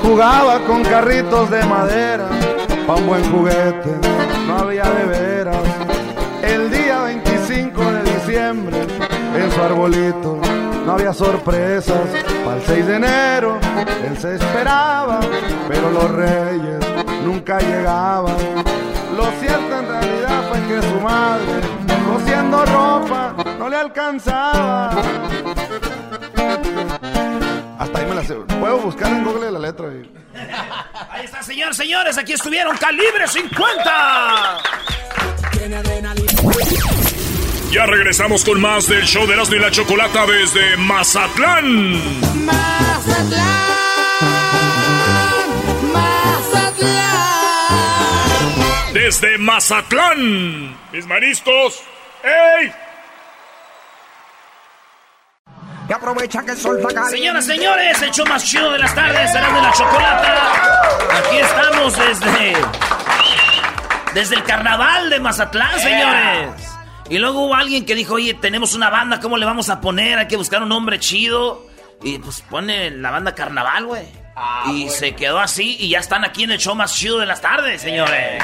Jugaba 0.02 0.60
con 0.66 0.82
carritos 0.82 1.50
de 1.50 1.64
madera, 1.64 2.28
pa' 2.86 2.96
un 2.96 3.06
buen 3.06 3.24
juguete, 3.32 4.21
su 9.62 9.72
arbolito, 9.72 10.40
no 10.84 10.92
había 10.92 11.12
sorpresas. 11.12 12.00
Para 12.44 12.56
el 12.56 12.62
6 12.66 12.86
de 12.86 12.96
enero 12.96 13.58
él 14.04 14.18
se 14.18 14.34
esperaba, 14.34 15.20
pero 15.68 15.90
los 15.90 16.10
reyes 16.10 16.78
nunca 17.24 17.58
llegaban. 17.60 18.34
Lo 19.16 19.24
cierto 19.40 19.78
en 19.78 19.86
realidad 19.88 20.42
fue 20.50 20.60
que 20.68 20.82
su 20.88 21.00
madre, 21.00 21.60
cosiendo 22.12 22.64
ropa, 22.66 23.34
no 23.58 23.68
le 23.68 23.76
alcanzaba. 23.76 24.90
Hasta 27.78 27.98
ahí 27.98 28.06
me 28.06 28.14
la 28.14 28.24
sé. 28.24 28.34
Puedo 28.60 28.78
buscar 28.78 29.08
en 29.12 29.24
Google 29.24 29.50
la 29.52 29.58
letra. 29.58 29.86
y- 29.88 30.10
Ahí 31.10 31.24
está, 31.26 31.42
señor, 31.42 31.74
señores. 31.74 32.16
Aquí 32.18 32.32
estuvieron 32.32 32.76
Calibre 32.78 33.28
50. 33.28 34.58
Ya 37.72 37.86
regresamos 37.86 38.44
con 38.44 38.60
más 38.60 38.86
del 38.86 39.02
show 39.06 39.26
de 39.26 39.32
Erasmo 39.32 39.56
y 39.56 39.58
la 39.58 39.70
Chocolata 39.70 40.26
desde 40.26 40.76
Mazatlán. 40.76 41.98
Desde 48.92 49.38
Mazatlán. 49.38 50.76
Mis 50.92 51.06
mariscos. 51.06 51.82
¡Ey! 52.22 52.70
Y 55.88 55.92
aprovecha 55.94 56.42
que 56.42 56.50
el 56.50 56.58
sol 56.58 56.78
está. 56.86 57.08
Señoras, 57.08 57.46
señores, 57.46 58.02
el 58.02 58.10
show 58.10 58.26
más 58.26 58.44
chido 58.44 58.70
de 58.70 58.80
las 58.80 58.94
tardes, 58.94 59.32
será 59.32 59.50
de 59.50 59.62
la 59.62 59.72
chocolata. 59.72 60.82
Aquí 61.20 61.38
estamos 61.38 61.96
desde. 61.96 62.52
Desde 64.12 64.34
el 64.34 64.44
carnaval 64.44 65.08
de 65.08 65.20
Mazatlán, 65.20 65.80
señores. 65.80 66.71
Y 67.12 67.18
luego 67.18 67.44
hubo 67.44 67.54
alguien 67.54 67.84
que 67.84 67.94
dijo, 67.94 68.14
oye, 68.14 68.32
tenemos 68.32 68.74
una 68.74 68.88
banda, 68.88 69.20
¿cómo 69.20 69.36
le 69.36 69.44
vamos 69.44 69.68
a 69.68 69.82
poner? 69.82 70.18
Hay 70.18 70.28
que 70.28 70.38
buscar 70.38 70.62
un 70.62 70.70
nombre 70.70 70.98
chido. 70.98 71.66
Y 72.02 72.18
pues 72.18 72.42
pone 72.48 72.90
la 72.90 73.10
banda 73.10 73.34
carnaval, 73.34 73.84
güey. 73.84 74.04
y 74.72 74.88
se 74.88 75.14
quedó 75.14 75.38
así 75.38 75.76
y 75.78 75.90
ya 75.90 75.98
están 75.98 76.24
aquí 76.24 76.44
en 76.44 76.52
el 76.52 76.58
show 76.58 76.74
más 76.74 76.94
chido 76.94 77.18
de 77.18 77.26
las 77.26 77.42
tardes, 77.42 77.82
señores. 77.82 78.42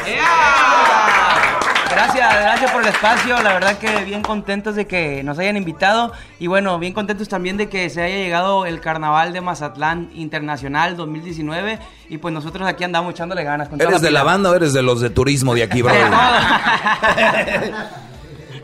Gracias, 1.91 2.35
gracias 2.35 2.71
por 2.71 2.83
el 2.83 2.89
espacio. 2.89 3.43
La 3.43 3.55
verdad 3.55 3.79
que 3.79 4.05
bien 4.05 4.21
contentos 4.21 4.75
de 4.75 4.87
que 4.87 5.23
nos 5.23 5.39
hayan 5.39 5.57
invitado. 5.57 6.13
Y 6.39 6.47
bueno, 6.47 6.79
bien 6.79 6.93
contentos 6.93 7.27
también 7.27 7.57
de 7.57 7.71
que 7.71 7.89
se 7.89 8.03
haya 8.03 8.17
llegado 8.17 8.67
el 8.67 8.83
Carnaval 8.83 9.33
de 9.33 9.41
Mazatlán 9.41 10.11
Internacional 10.15 10.95
2019. 10.95 11.79
Y 12.11 12.19
pues 12.19 12.35
nosotros 12.35 12.69
aquí 12.69 12.85
andamos 12.85 13.15
echándole 13.15 13.45
ganas. 13.45 13.71
con 13.71 13.81
¿Eres 13.81 14.03
de 14.03 14.11
la 14.11 14.25
banda 14.25 14.51
o 14.51 14.55
eres 14.55 14.75
de 14.75 14.83
los 14.83 15.01
de 15.01 15.09
turismo 15.09 15.55
de 15.55 15.63
aquí, 15.63 15.81
bro? 15.81 15.95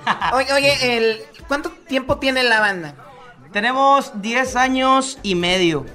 Oye, 0.34 0.52
oye, 0.52 0.96
el, 0.96 1.20
¿cuánto 1.48 1.70
tiempo 1.88 2.18
tiene 2.18 2.42
la 2.42 2.60
banda? 2.60 2.94
Tenemos 3.52 4.12
10 4.20 4.56
años 4.56 5.18
y 5.22 5.34
medio. 5.34 5.86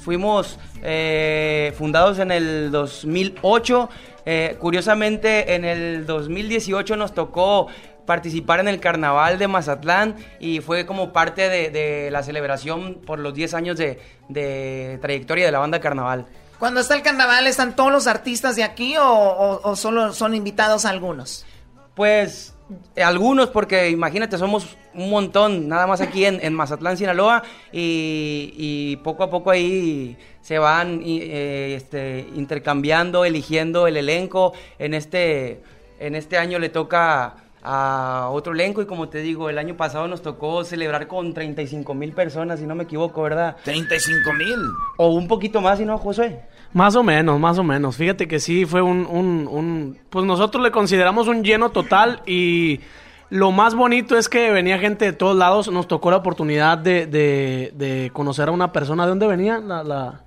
Fuimos 0.00 0.58
eh, 0.82 1.74
fundados 1.78 2.18
en 2.18 2.30
el 2.30 2.70
2008. 2.70 3.88
Eh, 4.26 4.56
curiosamente, 4.60 5.54
en 5.54 5.64
el 5.64 6.06
2018 6.06 6.96
nos 6.96 7.14
tocó 7.14 7.68
participar 8.06 8.60
en 8.60 8.68
el 8.68 8.80
carnaval 8.80 9.38
de 9.38 9.48
Mazatlán 9.48 10.16
y 10.40 10.60
fue 10.60 10.84
como 10.84 11.12
parte 11.12 11.48
de, 11.48 11.70
de 11.70 12.10
la 12.10 12.22
celebración 12.22 13.00
por 13.06 13.18
los 13.18 13.32
10 13.34 13.54
años 13.54 13.76
de, 13.78 14.00
de 14.28 14.98
trayectoria 15.00 15.46
de 15.46 15.52
la 15.52 15.58
banda 15.60 15.80
carnaval. 15.80 16.26
Cuando 16.58 16.80
está 16.80 16.94
el 16.94 17.02
carnaval, 17.02 17.46
¿están 17.46 17.74
todos 17.76 17.90
los 17.92 18.06
artistas 18.06 18.56
de 18.56 18.64
aquí 18.64 18.96
o, 18.96 19.04
o- 19.06 19.60
o 19.70 19.76
solo 19.76 20.12
son 20.12 20.34
invitados 20.34 20.84
algunos? 20.84 21.46
Pues 21.94 22.54
algunos, 22.96 23.50
porque 23.50 23.90
imagínate, 23.90 24.38
somos 24.38 24.76
un 24.94 25.10
montón, 25.10 25.68
nada 25.68 25.86
más 25.86 26.00
aquí 26.00 26.24
en, 26.24 26.38
en 26.42 26.54
Mazatlán, 26.54 26.96
Sinaloa, 26.96 27.42
y, 27.72 28.52
y 28.56 28.96
poco 28.98 29.22
a 29.22 29.30
poco 29.30 29.50
ahí 29.50 30.16
se 30.40 30.58
van 30.58 31.02
y, 31.04 31.20
eh, 31.22 31.74
este, 31.74 32.26
intercambiando, 32.34 33.24
eligiendo 33.24 33.86
el 33.86 33.96
elenco. 33.96 34.52
En 34.78 34.94
este, 34.94 35.62
en 35.98 36.14
este 36.14 36.38
año 36.38 36.58
le 36.58 36.68
toca 36.68 37.34
a 37.62 38.28
otro 38.32 38.54
elenco 38.54 38.80
y 38.80 38.86
como 38.86 39.08
te 39.08 39.18
digo, 39.18 39.50
el 39.50 39.58
año 39.58 39.76
pasado 39.76 40.08
nos 40.08 40.22
tocó 40.22 40.64
celebrar 40.64 41.06
con 41.06 41.34
35 41.34 41.94
mil 41.94 42.12
personas, 42.12 42.58
si 42.58 42.66
no 42.66 42.74
me 42.74 42.84
equivoco, 42.84 43.22
¿verdad? 43.22 43.56
35 43.64 44.32
mil. 44.32 44.58
O 44.96 45.08
un 45.08 45.28
poquito 45.28 45.60
más, 45.60 45.78
si 45.78 45.84
no, 45.84 45.98
Josué. 45.98 46.40
Más 46.72 46.94
o 46.94 47.02
menos, 47.02 47.40
más 47.40 47.58
o 47.58 47.64
menos. 47.64 47.96
Fíjate 47.96 48.28
que 48.28 48.38
sí 48.38 48.64
fue 48.64 48.80
un, 48.82 49.06
un, 49.06 49.48
un- 49.50 49.98
Pues 50.08 50.24
nosotros 50.24 50.62
le 50.62 50.70
consideramos 50.70 51.26
un 51.26 51.42
lleno 51.42 51.70
total 51.70 52.22
y 52.26 52.80
lo 53.28 53.50
más 53.50 53.74
bonito 53.74 54.16
es 54.16 54.28
que 54.28 54.50
venía 54.52 54.78
gente 54.78 55.04
de 55.04 55.12
todos 55.12 55.36
lados. 55.36 55.70
Nos 55.70 55.88
tocó 55.88 56.10
la 56.10 56.18
oportunidad 56.18 56.78
de, 56.78 57.06
de, 57.06 57.72
de 57.74 58.10
conocer 58.12 58.48
a 58.48 58.52
una 58.52 58.72
persona. 58.72 59.02
¿De 59.04 59.08
dónde 59.10 59.26
venía? 59.26 59.58
La, 59.58 59.82
la, 59.82 60.20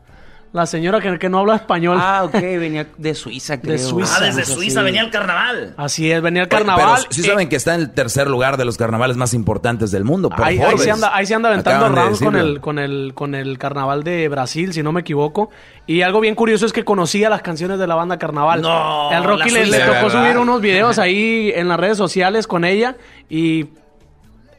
la 0.54 0.68
señora 0.68 1.02
que, 1.02 1.18
que 1.18 1.30
no 1.30 1.40
habla 1.40 1.56
español. 1.56 1.98
Ah, 2.00 2.24
ok, 2.26 2.34
venía 2.42 2.88
de 2.98 3.16
Suiza, 3.16 3.60
creo. 3.60 3.74
De 3.74 3.80
Suiza. 3.80 4.18
Ah, 4.18 4.22
desde. 4.22 4.46
Suiza 4.46 4.84
venía 4.84 5.02
el 5.02 5.10
carnaval. 5.10 5.74
Así 5.78 6.12
es, 6.12 6.22
venía 6.22 6.44
el 6.44 6.48
carnaval. 6.48 7.00
Pero 7.02 7.12
sí 7.12 7.22
Eh, 7.22 7.26
saben 7.26 7.50
que 7.50 7.56
está 7.56 7.74
en 7.74 7.82
el 7.82 7.90
tercer 7.92 8.28
lugar 8.30 8.56
de 8.58 8.64
los 8.64 8.78
carnavales 8.78 9.18
más 9.18 9.34
importantes 9.34 9.90
del 9.90 10.04
mundo. 10.04 10.30
por 10.30 10.46
Ahí, 10.46 10.60
se 10.78 10.92
anda, 10.92 11.14
ahí 11.14 11.26
se 11.26 11.34
anda 11.34 11.50
aventando 11.50 11.90
de 11.90 11.96
rounds 11.96 12.20
con 12.20 12.36
el, 12.36 12.62
con, 12.62 12.78
el, 12.78 13.14
con 13.16 13.34
el 13.34 13.58
carnaval 13.58 14.04
de 14.04 14.30
Brasil, 14.30 14.74
si 14.74 14.84
no 14.84 14.92
me 14.92 15.02
equivoco. 15.02 15.50
Y 15.88 16.04
algo 16.04 16.20
bien 16.20 16.36
curioso 16.36 16.68
es 16.68 16.72
que 16.72 16.86
conocía 16.86 17.30
las 17.30 17.42
canciones 17.42 17.80
de 17.80 17.88
la 17.88 17.96
banda 17.96 18.18
carnaval. 18.20 18.62
No, 18.62 19.12
el 19.12 19.24
Rocky 19.24 19.50
le, 19.50 19.80
tocó 19.80 20.10
subir 20.12 20.38
unos 20.38 20.62
videos 20.62 21.00
ahí 21.00 21.52
en 21.56 21.68
las 21.68 21.80
redes 21.80 21.98
sociales 21.98 22.46
con 22.46 22.64
ella. 22.64 22.96
Y 23.28 23.66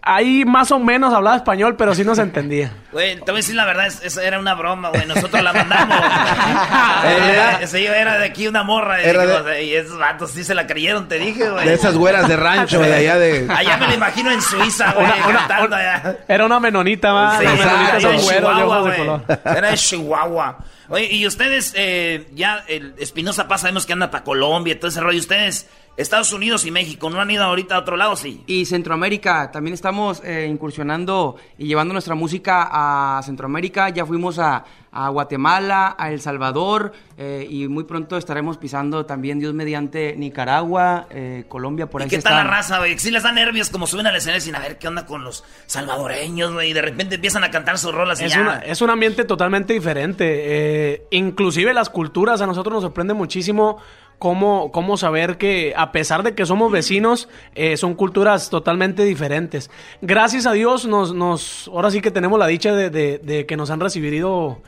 ahí 0.05 0.45
más 0.45 0.71
o 0.71 0.79
menos 0.79 1.13
hablaba 1.15 1.37
español, 1.37 1.77
pero 1.77 1.95
sí 1.95 2.05
nos 2.05 2.19
entendía. 2.19 2.71
Güey, 2.95 3.17
te 3.17 3.23
voy 3.33 3.33
a 3.33 3.37
decir 3.39 3.57
la 3.57 3.65
verdad, 3.65 3.87
es- 3.89 4.03
esa 4.05 4.23
era 4.23 4.39
una 4.39 4.55
broma, 4.55 4.91
güey. 4.91 5.05
Nosotros 5.07 5.43
la 5.43 5.53
mandamos. 5.53 5.99
Ese 7.61 7.83
yo 7.83 7.93
era 7.93 8.19
de 8.19 8.27
aquí 8.27 8.47
una 8.47 8.63
morra. 8.63 9.03
Y, 9.03 9.07
Era 9.09 9.43
de- 9.43 9.65
y 9.65 9.75
esos 9.75 9.99
vatos 9.99 10.31
sí 10.31 10.45
se 10.45 10.55
la 10.55 10.67
creyeron, 10.67 11.09
te 11.09 11.19
dije, 11.19 11.51
güey. 11.51 11.67
De 11.67 11.75
esas 11.75 11.97
güeras 11.97 12.29
de 12.29 12.37
rancho, 12.37 12.79
de 12.81 12.95
allá 12.95 13.17
de- 13.19 13.49
Allá 13.55 13.77
me 13.79 13.89
la 13.89 13.95
imagino 13.95 14.31
en 14.31 14.41
Suiza, 14.41 14.93
güey, 14.93 15.07
una- 15.29 15.45
allá. 15.77 16.17
Era 16.29 16.47
una 16.47 16.61
menonita, 16.61 17.13
va. 17.13 17.39
Sí, 17.39 17.45
Las 17.45 17.59
menonitas 17.59 17.89
era 17.91 18.01
son 18.01 18.17
de 18.17 18.23
güeros, 18.23 18.97
color. 18.97 19.21
Era 19.45 19.71
de 19.71 19.77
Chihuahua. 19.77 20.59
Oye, 20.89 21.13
y 21.13 21.27
ustedes, 21.27 21.73
eh, 21.77 22.27
ya, 22.35 22.65
el 22.69 22.95
Espinosa 22.99 23.49
Paz 23.49 23.63
sabemos 23.63 23.87
que 23.87 23.93
anda 23.93 24.11
para 24.11 24.25
Colombia, 24.25 24.79
todo 24.79 24.89
ese 24.89 25.01
rollo. 25.01 25.19
Ustedes, 25.19 25.69
Estados 25.97 26.33
Unidos 26.33 26.67
y 26.67 26.71
México, 26.71 27.09
¿no 27.09 27.21
han 27.21 27.31
ido 27.31 27.45
ahorita 27.45 27.77
a 27.77 27.79
otro 27.79 27.97
lado? 27.97 28.17
Sí. 28.17 28.43
Y 28.47 28.67
Centroamérica, 28.67 29.51
también 29.51 29.75
estamos 29.75 30.21
eh, 30.25 30.47
incursionando 30.51 31.37
y 31.57 31.67
llevando 31.67 31.93
nuestra 31.93 32.15
música 32.15 32.69
a 32.71 33.23
Centroamérica. 33.23 33.89
Ya 33.91 34.05
fuimos 34.05 34.39
a, 34.39 34.65
a 34.97 35.09
Guatemala, 35.09 35.97
a 35.99 36.13
El 36.13 36.21
Salvador 36.21 36.93
eh, 37.19 37.47
y 37.51 37.67
muy 37.67 37.83
pronto 37.83 38.17
estaremos 38.17 38.59
pisando 38.59 39.05
también, 39.07 39.41
Dios 39.41 39.53
mediante, 39.53 40.15
Nicaragua, 40.17 41.07
eh, 41.11 41.45
Colombia, 41.49 41.91
por 41.91 42.01
¿Y 42.01 42.05
ahí 42.05 42.11
qué 42.11 42.17
se 42.17 42.23
tal 42.23 42.35
la 42.35 42.41
están. 42.43 42.55
raza, 42.55 42.79
güey? 42.79 42.97
Sí 43.01 43.11
les 43.11 43.25
da 43.25 43.33
nervios 43.33 43.71
como 43.71 43.89
suben 43.89 44.07
al 44.07 44.15
escenario 44.15 44.41
sin 44.41 44.55
a 44.55 44.61
ver 44.61 44.79
qué 44.79 44.87
onda 44.87 45.05
con 45.05 45.25
los 45.25 45.43
salvadoreños, 45.67 46.53
güey. 46.53 46.71
Y 46.71 46.73
de 46.73 46.83
repente 46.83 47.17
empiezan 47.17 47.43
a 47.45 47.51
cantar 47.51 47.77
sus 47.79 47.93
rolas 47.93 48.21
y 48.21 48.27
Es, 48.27 48.35
ya. 48.35 48.41
una- 48.41 48.59
es 48.61 48.81
un 48.83 48.91
ambiente 48.91 49.25
totalmente 49.25 49.73
diferente. 49.73 50.15
eh, 50.25 51.03
inclusive 51.11 51.75
las 51.75 51.91
culturas, 51.91 52.41
a 52.41 52.47
nosotros 52.47 52.73
nos 52.75 52.83
sorprende 52.85 53.15
muchísimo 53.15 53.79
cómo, 54.19 54.71
cómo 54.71 54.97
saber 54.97 55.39
que 55.39 55.75
a 55.77 55.91
pesar 55.93 56.23
de 56.23 56.35
que 56.37 56.47
somos 56.47 56.71
vecinos, 56.71 57.29
eh, 57.57 57.77
son 57.77 57.95
culturas 57.95 58.49
totalmente 58.49 59.03
diferentes. 59.05 59.71
Gracias 60.03 60.47
a 60.47 60.53
Dios, 60.53 60.87
nos, 60.87 61.13
nos, 61.15 61.69
ahora 61.69 61.91
sí 61.91 62.01
que 62.01 62.11
tenemos 62.13 62.39
la 62.39 62.47
dicha 62.47 62.73
de, 62.75 62.91
de- 62.91 63.19
de 63.19 63.45
que 63.47 63.57
nos 63.57 63.71
han 63.71 63.81
recibido 63.81 64.63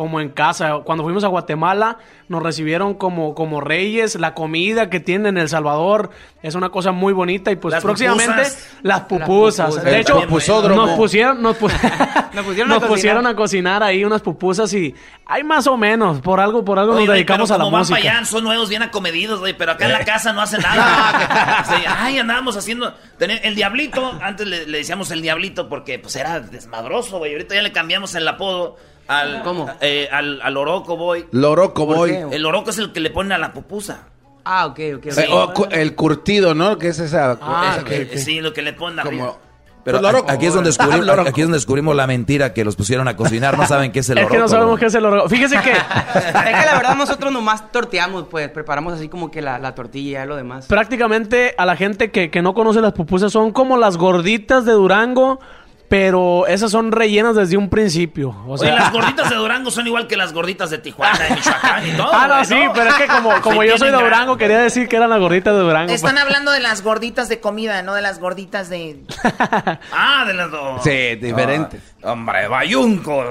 como 0.00 0.18
en 0.18 0.30
casa. 0.30 0.78
Cuando 0.82 1.04
fuimos 1.04 1.24
a 1.24 1.26
Guatemala, 1.28 1.98
nos 2.28 2.42
recibieron 2.42 2.94
como, 2.94 3.34
como 3.34 3.60
reyes. 3.60 4.14
La 4.14 4.32
comida 4.32 4.88
que 4.88 4.98
tienen 4.98 5.36
en 5.36 5.42
El 5.42 5.48
Salvador 5.50 6.08
es 6.42 6.54
una 6.54 6.70
cosa 6.70 6.90
muy 6.90 7.12
bonita. 7.12 7.50
Y 7.52 7.56
pues 7.56 7.72
Las 7.72 7.82
próximamente 7.82 8.32
pupusas. 8.32 8.68
las 8.80 9.00
pupusas. 9.02 9.66
pupusas. 9.66 9.84
De 9.84 10.00
hecho, 10.00 10.14
nos 10.14 10.24
pusieron, 10.24 11.42
nos, 11.42 11.58
pu- 11.60 11.70
Nos 12.32 12.46
pusieron, 12.46 12.68
nos 12.70 12.78
a, 12.78 12.80
cocinar. 12.80 12.88
pusieron 12.88 13.26
a 13.26 13.36
cocinar 13.36 13.82
ahí 13.82 14.02
unas 14.02 14.22
pupusas 14.22 14.72
y 14.72 14.94
hay 15.26 15.44
más 15.44 15.66
o 15.66 15.76
menos, 15.76 16.20
por 16.22 16.40
algo, 16.40 16.64
por 16.64 16.78
algo 16.78 16.92
Oye, 16.92 17.00
nos 17.00 17.08
güey, 17.08 17.18
dedicamos 17.18 17.50
pero 17.50 17.56
a 17.56 17.58
la 17.58 17.64
como 17.64 17.72
van 17.74 17.80
música. 17.82 17.98
para 18.00 18.16
allá, 18.20 18.24
son 18.24 18.42
nuevos, 18.44 18.70
bien 18.70 18.82
acomedidos, 18.82 19.40
güey, 19.40 19.54
pero 19.54 19.72
acá 19.72 19.84
en 19.84 19.92
la 19.92 20.04
casa 20.06 20.32
no 20.32 20.40
hacen 20.40 20.62
nada. 20.62 21.64
Sí, 21.68 21.74
ay, 21.86 22.18
andábamos 22.18 22.56
haciendo... 22.56 22.94
El 23.18 23.54
Diablito, 23.54 24.18
antes 24.22 24.46
le, 24.46 24.66
le 24.66 24.78
decíamos 24.78 25.10
el 25.10 25.20
Diablito 25.20 25.68
porque 25.68 25.98
pues 25.98 26.16
era 26.16 26.40
desmadroso, 26.40 27.18
güey. 27.18 27.32
Ahorita 27.32 27.54
ya 27.54 27.60
le 27.60 27.70
cambiamos 27.70 28.14
el 28.14 28.26
apodo 28.26 28.76
al... 29.10 29.42
¿Cómo? 29.42 29.68
eh, 29.80 30.08
al, 30.10 30.40
al 30.42 30.56
Oroco 30.56 30.96
Boy. 30.96 31.26
Loroco 31.32 31.86
¿Por 31.86 31.96
Boy. 31.96 32.10
qué? 32.10 32.26
El 32.36 32.46
Oroco 32.46 32.70
es 32.70 32.78
el 32.78 32.92
que 32.92 33.00
le 33.00 33.10
pone 33.10 33.34
a 33.34 33.38
la 33.38 33.52
pupusa. 33.52 34.06
Ah, 34.44 34.66
ok, 34.66 34.80
ok. 34.96 35.06
Eh, 35.06 35.26
o 35.30 35.52
cu- 35.52 35.66
el 35.70 35.94
curtido, 35.94 36.54
¿no? 36.54 36.78
Que 36.78 36.88
es 36.88 36.98
esa. 36.98 37.38
Ah, 37.42 37.74
esa 37.76 37.84
que-. 37.84 38.16
Sí, 38.18 38.40
lo 38.40 38.52
que 38.52 38.62
le 38.62 38.72
ponen 38.72 38.98
arriba. 38.98 39.34
Pero 39.82 39.98
Pues 39.98 40.12
loroco. 40.12 40.30
aquí 40.30 40.44
es 40.46 40.52
donde 40.52 40.68
descubrimos, 40.68 41.06
Loroco. 41.06 41.28
aquí 41.30 41.40
es 41.40 41.46
donde 41.46 41.56
descubrimos 41.56 41.96
la 41.96 42.06
mentira 42.06 42.52
que 42.52 42.64
los 42.64 42.76
pusieron 42.76 43.08
a 43.08 43.16
cocinar. 43.16 43.56
No 43.56 43.66
saben 43.66 43.92
qué 43.92 44.00
es 44.00 44.10
el 44.10 44.18
Es 44.18 44.26
que 44.26 44.34
no 44.36 44.40
oroco, 44.44 44.48
sabemos 44.48 44.78
qué 44.78 44.86
es 44.86 44.94
el 44.94 45.06
oro. 45.06 45.26
Fíjese 45.28 45.56
que 45.62 45.70
es 45.72 45.78
que 45.78 46.66
la 46.66 46.74
verdad 46.74 46.96
nosotros 46.96 47.32
nomás 47.32 47.72
torteamos, 47.72 48.26
pues 48.30 48.50
preparamos 48.50 48.92
así 48.92 49.08
como 49.08 49.30
que 49.30 49.40
la, 49.40 49.58
la 49.58 49.74
tortilla 49.74 50.24
y 50.24 50.28
lo 50.28 50.36
demás. 50.36 50.66
prácticamente 50.66 51.54
a 51.56 51.64
la 51.64 51.76
gente 51.76 52.10
que, 52.10 52.30
que 52.30 52.42
no 52.42 52.52
conoce 52.52 52.80
las 52.82 52.92
pupusas 52.92 53.32
son 53.32 53.52
como 53.52 53.78
las 53.78 53.96
gorditas 53.96 54.66
de 54.66 54.72
Durango, 54.72 55.40
pero 55.90 56.46
esas 56.46 56.70
son 56.70 56.92
rellenas 56.92 57.34
desde 57.34 57.56
un 57.56 57.68
principio. 57.68 58.28
O 58.46 58.52
Oye, 58.52 58.66
sea, 58.66 58.76
las 58.76 58.92
gorditas 58.92 59.28
de 59.28 59.34
Durango 59.34 59.72
son 59.72 59.88
igual 59.88 60.06
que 60.06 60.16
las 60.16 60.32
gorditas 60.32 60.70
de 60.70 60.78
Tijuana, 60.78 61.18
de 61.18 61.34
Michoacán 61.34 61.84
y 61.84 61.96
todo. 61.96 62.10
ah, 62.12 62.28
no, 62.28 62.44
sí, 62.44 62.54
pero 62.72 62.90
es 62.90 62.94
que 62.94 63.08
como, 63.08 63.40
como 63.42 63.62
Sí, 63.62 63.68
yo 63.70 63.76
soy 63.76 63.90
de 63.90 63.96
Durango, 63.96 64.36
quería 64.36 64.60
decir 64.60 64.86
que 64.86 64.94
eran 64.94 65.10
las 65.10 65.18
gorditas 65.18 65.52
de 65.52 65.58
Durango. 65.58 65.92
Están 65.92 66.12
pues. 66.12 66.22
hablando 66.22 66.52
de 66.52 66.60
las 66.60 66.82
gorditas 66.82 67.28
de 67.28 67.40
comida, 67.40 67.82
no 67.82 67.94
de 67.94 68.02
las 68.02 68.20
gorditas 68.20 68.70
de... 68.70 69.00
Ah, 69.92 70.24
de 70.28 70.34
las 70.34 70.48
dos. 70.52 70.80
Sí, 70.84 71.16
diferentes. 71.16 71.82
Ah, 72.04 72.12
hombre, 72.12 72.46
bayunco. 72.46 73.24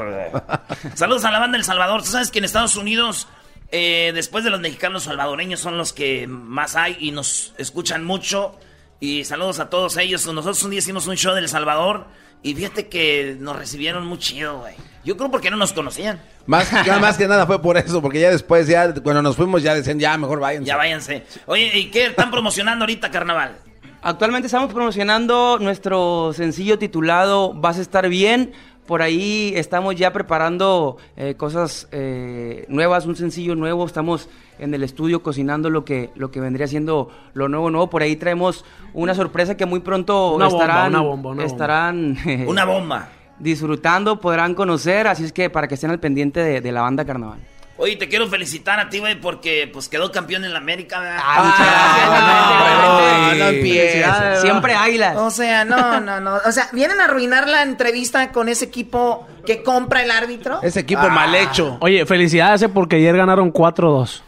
Saludos 0.96 1.24
a 1.24 1.32
la 1.32 1.40
banda 1.40 1.58
del 1.58 1.64
Salvador. 1.64 2.02
Tú 2.02 2.10
sabes 2.10 2.30
que 2.30 2.40
en 2.40 2.44
Estados 2.44 2.76
Unidos, 2.76 3.30
eh, 3.72 4.12
después 4.14 4.44
de 4.44 4.50
los 4.50 4.60
mexicanos 4.60 5.04
salvadoreños, 5.04 5.62
son 5.62 5.78
los 5.78 5.94
que 5.94 6.28
más 6.28 6.76
hay 6.76 6.98
y 7.00 7.12
nos 7.12 7.54
escuchan 7.58 8.04
mucho. 8.04 8.60
Y 9.00 9.24
saludos 9.24 9.60
a 9.62 9.70
todos 9.70 9.96
ellos. 9.96 10.28
Nosotros 10.28 10.62
un 10.64 10.72
día 10.72 10.80
hicimos 10.80 11.08
un 11.08 11.16
show 11.16 11.34
del 11.34 11.48
Salvador 11.48 12.06
y 12.44 12.54
fíjate 12.56 12.88
que 12.88 13.36
nos 13.40 13.56
recibieron 13.56 14.06
muy 14.06 14.20
chido, 14.20 14.60
güey. 14.60 14.76
Yo 15.04 15.18
creo 15.18 15.32
porque 15.32 15.50
no 15.50 15.58
nos 15.58 15.74
conocían. 15.74 16.22
Más, 16.46 16.72
más 17.02 17.18
que 17.18 17.28
nada 17.28 17.46
fue 17.46 17.62
por 17.62 17.78
eso, 17.78 18.02
porque 18.02 18.20
ya 18.20 18.32
después, 18.32 18.68
ya 18.68 18.94
cuando 18.96 19.22
nos 19.22 19.36
fuimos, 19.36 19.64
ya 19.64 19.74
decían, 19.74 20.00
ya, 20.00 20.18
mejor 20.18 20.40
váyanse. 20.40 20.68
Ya 20.68 20.78
váyanse. 20.78 21.24
Oye, 21.46 21.72
¿y 21.78 21.92
qué 21.92 22.08
están 22.08 22.32
promocionando 22.32 22.84
ahorita, 22.84 23.10
carnaval? 23.12 23.58
Actualmente 24.02 24.48
estamos 24.48 24.74
promocionando 24.74 25.58
nuestro 25.60 26.32
sencillo 26.34 26.80
titulado 26.80 27.54
Vas 27.54 27.78
a 27.78 27.82
estar 27.82 28.08
bien. 28.08 28.54
Por 28.90 29.04
ahí 29.04 29.54
estamos 29.56 29.96
ya 29.96 30.12
preparando 30.12 30.98
eh, 31.16 31.36
cosas 31.36 31.88
eh, 31.92 32.66
nuevas, 32.70 33.06
un 33.06 33.16
sencillo 33.16 33.54
nuevo. 33.54 33.86
Estamos 33.86 34.28
en 34.58 34.74
el 34.74 34.82
estudio 34.82 35.22
cocinando 35.22 35.70
lo 35.70 35.86
que, 35.86 36.10
lo 36.16 36.32
que 36.32 36.40
vendría 36.42 36.66
siendo 36.66 37.12
lo 37.36 37.50
nuevo, 37.50 37.70
nuevo. 37.70 37.92
Por 37.92 38.02
ahí 38.02 38.16
traemos 38.16 38.66
una 38.96 39.14
sorpresa 39.14 39.56
que 39.56 39.68
muy 39.68 39.82
pronto 39.82 40.34
Una 40.34 40.48
bomba, 40.48 40.64
estarán, 40.64 40.88
una 40.90 41.02
bomba, 41.02 41.30
una 41.30 41.44
bomba. 41.44 41.46
estarán 41.46 42.18
Una 42.48 42.66
bomba. 42.66 43.10
disfrutando, 43.38 44.20
podrán 44.20 44.56
conocer. 44.56 45.06
Así 45.06 45.24
es 45.24 45.34
que 45.34 45.52
para 45.52 45.68
que 45.68 45.76
estén 45.76 45.92
al 45.92 46.00
pendiente 46.00 46.40
de, 46.40 46.60
de 46.60 46.72
la 46.72 46.82
banda 46.82 47.06
Carnaval. 47.06 47.38
Oye, 47.82 47.96
te 47.96 48.10
quiero 48.10 48.28
felicitar 48.28 48.78
a 48.80 48.90
ti, 48.90 49.00
güey, 49.00 49.20
porque 49.20 49.70
pues 49.72 49.88
quedó 49.88 50.12
campeón 50.12 50.44
en 50.44 50.52
la 50.52 50.60
América, 50.60 51.00
¿verdad? 51.00 51.20
Ah, 51.24 53.34
no 53.38 53.48
empieces. 53.48 53.92
Felicidades. 54.04 54.42
Siempre 54.42 54.74
águilas. 54.76 55.16
O 55.18 55.32
sea, 55.32 55.64
no, 55.66 56.00
no, 56.02 56.20
no. 56.20 56.36
O 56.46 56.52
sea, 56.52 56.68
vienen 56.74 57.00
a 57.00 57.06
arruinar 57.06 57.48
la 57.48 57.64
entrevista 57.64 58.32
con 58.32 58.50
ese 58.50 58.66
equipo 58.66 59.28
que 59.46 59.64
compra 59.64 60.04
el 60.04 60.12
árbitro. 60.12 60.60
Ese 60.62 60.82
equipo 60.82 61.04
Ah. 61.04 61.10
mal 61.10 61.34
hecho. 61.34 61.78
Oye, 61.80 62.06
felicidades 62.06 62.62
eh, 62.64 62.70
porque 62.70 62.98
ayer 62.98 63.16
ganaron 63.16 63.52
4-2. 63.52 64.22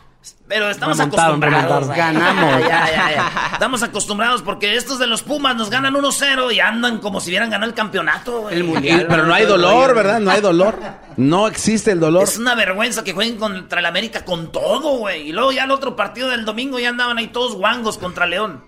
Pero 0.48 0.70
estamos 0.70 0.98
Remontaron, 0.98 1.44
acostumbrados. 1.44 1.88
remontaron. 1.88 2.14
Ganamos. 2.20 2.62
Ya, 2.70 2.86
ya, 2.92 3.12
ya. 3.16 3.50
Estamos 3.54 3.84
acostumbrados 3.84 4.42
porque 4.42 4.76
estos 4.76 5.00
de 5.00 5.08
los 5.08 5.24
Pumas 5.24 5.56
nos 5.56 5.70
ganan 5.70 5.94
1-0 5.96 6.54
y 6.54 6.60
andan 6.60 7.00
como 7.00 7.20
si 7.20 7.30
hubieran 7.32 7.50
ganado 7.50 7.70
el 7.70 7.76
campeonato. 7.76 8.42
güey. 8.42 8.60
Y- 8.60 9.06
pero 9.10 9.26
no 9.26 9.34
hay 9.34 9.46
dolor, 9.46 9.96
¿verdad? 9.96 10.20
No 10.20 10.30
hay 10.32 10.42
dolor. 10.42 10.78
No 11.18 11.48
existe 11.48 11.92
el 11.92 12.00
dolor. 12.00 12.24
Es 12.24 12.38
una 12.38 12.54
vergüenza 12.56 13.04
que 13.04 13.14
jueguen 13.14 13.38
contra 13.38 13.80
el 13.80 13.86
América 13.86 14.24
con 14.26 14.52
todo, 14.52 14.98
güey. 14.98 15.30
Y 15.30 15.32
luego 15.32 15.52
ya 15.52 15.64
el 15.64 15.72
otro 15.72 15.96
partido 15.96 16.30
del 16.30 16.46
domingo 16.46 16.78
ya 16.80 16.90
andaban 16.90 17.18
ahí 17.18 17.28
todos 17.28 17.56
guangos 17.56 17.98
contra 17.98 18.26
León. 18.28 18.64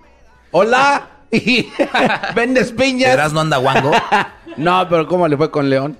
Hola. 0.52 1.08
Vendes 2.36 2.72
piñas. 2.72 3.12
¿Eras 3.12 3.34
no 3.34 3.42
anda 3.42 3.58
guango? 3.58 3.92
no, 4.58 4.88
pero 4.90 5.08
¿cómo 5.08 5.28
le 5.28 5.36
fue 5.38 5.52
con 5.52 5.70
León? 5.70 5.98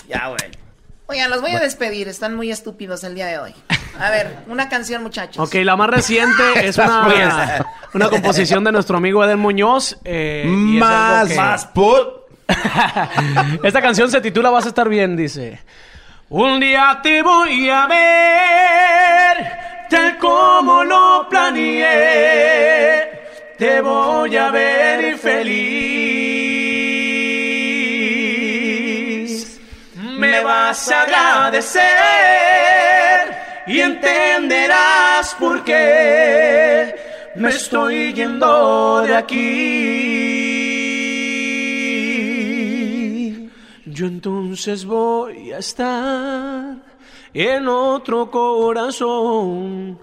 Ya, 0.07 0.27
güey. 0.29 0.39
Oigan, 1.07 1.29
los 1.29 1.41
voy 1.41 1.51
a 1.51 1.59
despedir. 1.59 2.07
Están 2.07 2.35
muy 2.35 2.49
estúpidos 2.51 3.03
el 3.03 3.15
día 3.15 3.27
de 3.27 3.37
hoy. 3.39 3.53
A 3.99 4.09
ver, 4.09 4.37
una 4.47 4.67
canción, 4.69 5.03
muchachos. 5.03 5.45
Ok, 5.47 5.55
la 5.63 5.75
más 5.75 5.89
reciente 5.89 6.67
es 6.67 6.77
una, 6.77 7.65
una 7.93 8.09
composición 8.09 8.63
de 8.63 8.71
nuestro 8.71 8.97
amigo 8.97 9.23
Eden 9.23 9.39
Muñoz. 9.39 9.97
eh, 10.03 10.43
y 10.47 10.77
es 10.77 10.83
algo 10.83 10.95
Más, 10.95 11.27
que- 11.29 11.35
más, 11.35 11.65
put. 11.67 12.07
Esta 13.63 13.81
canción 13.81 14.09
se 14.11 14.19
titula 14.21 14.49
Vas 14.49 14.65
a 14.65 14.69
estar 14.69 14.89
bien, 14.89 15.15
dice. 15.15 15.59
Un 16.29 16.59
día 16.59 16.99
te 17.03 17.21
voy 17.21 17.69
a 17.69 17.85
ver, 17.87 19.51
tal 19.89 20.17
como 20.17 20.83
lo 20.83 21.27
planeé. 21.29 23.11
Te 23.57 23.81
voy 23.81 24.35
a 24.37 24.49
ver 24.49 25.17
feliz. 25.17 25.61
Me 29.95 30.39
vas 30.41 30.89
a 30.91 31.01
agradecer 31.01 31.81
y 33.67 33.79
entenderás 33.79 35.35
por 35.35 35.63
qué 35.63 36.95
me 37.35 37.49
estoy 37.49 38.13
yendo 38.13 39.01
de 39.01 39.15
aquí. 39.15 39.61
Yo 43.85 44.07
entonces 44.07 44.85
voy 44.85 45.51
a 45.51 45.59
estar 45.59 46.77
en 47.33 47.67
otro 47.67 48.31
corazón, 48.31 49.99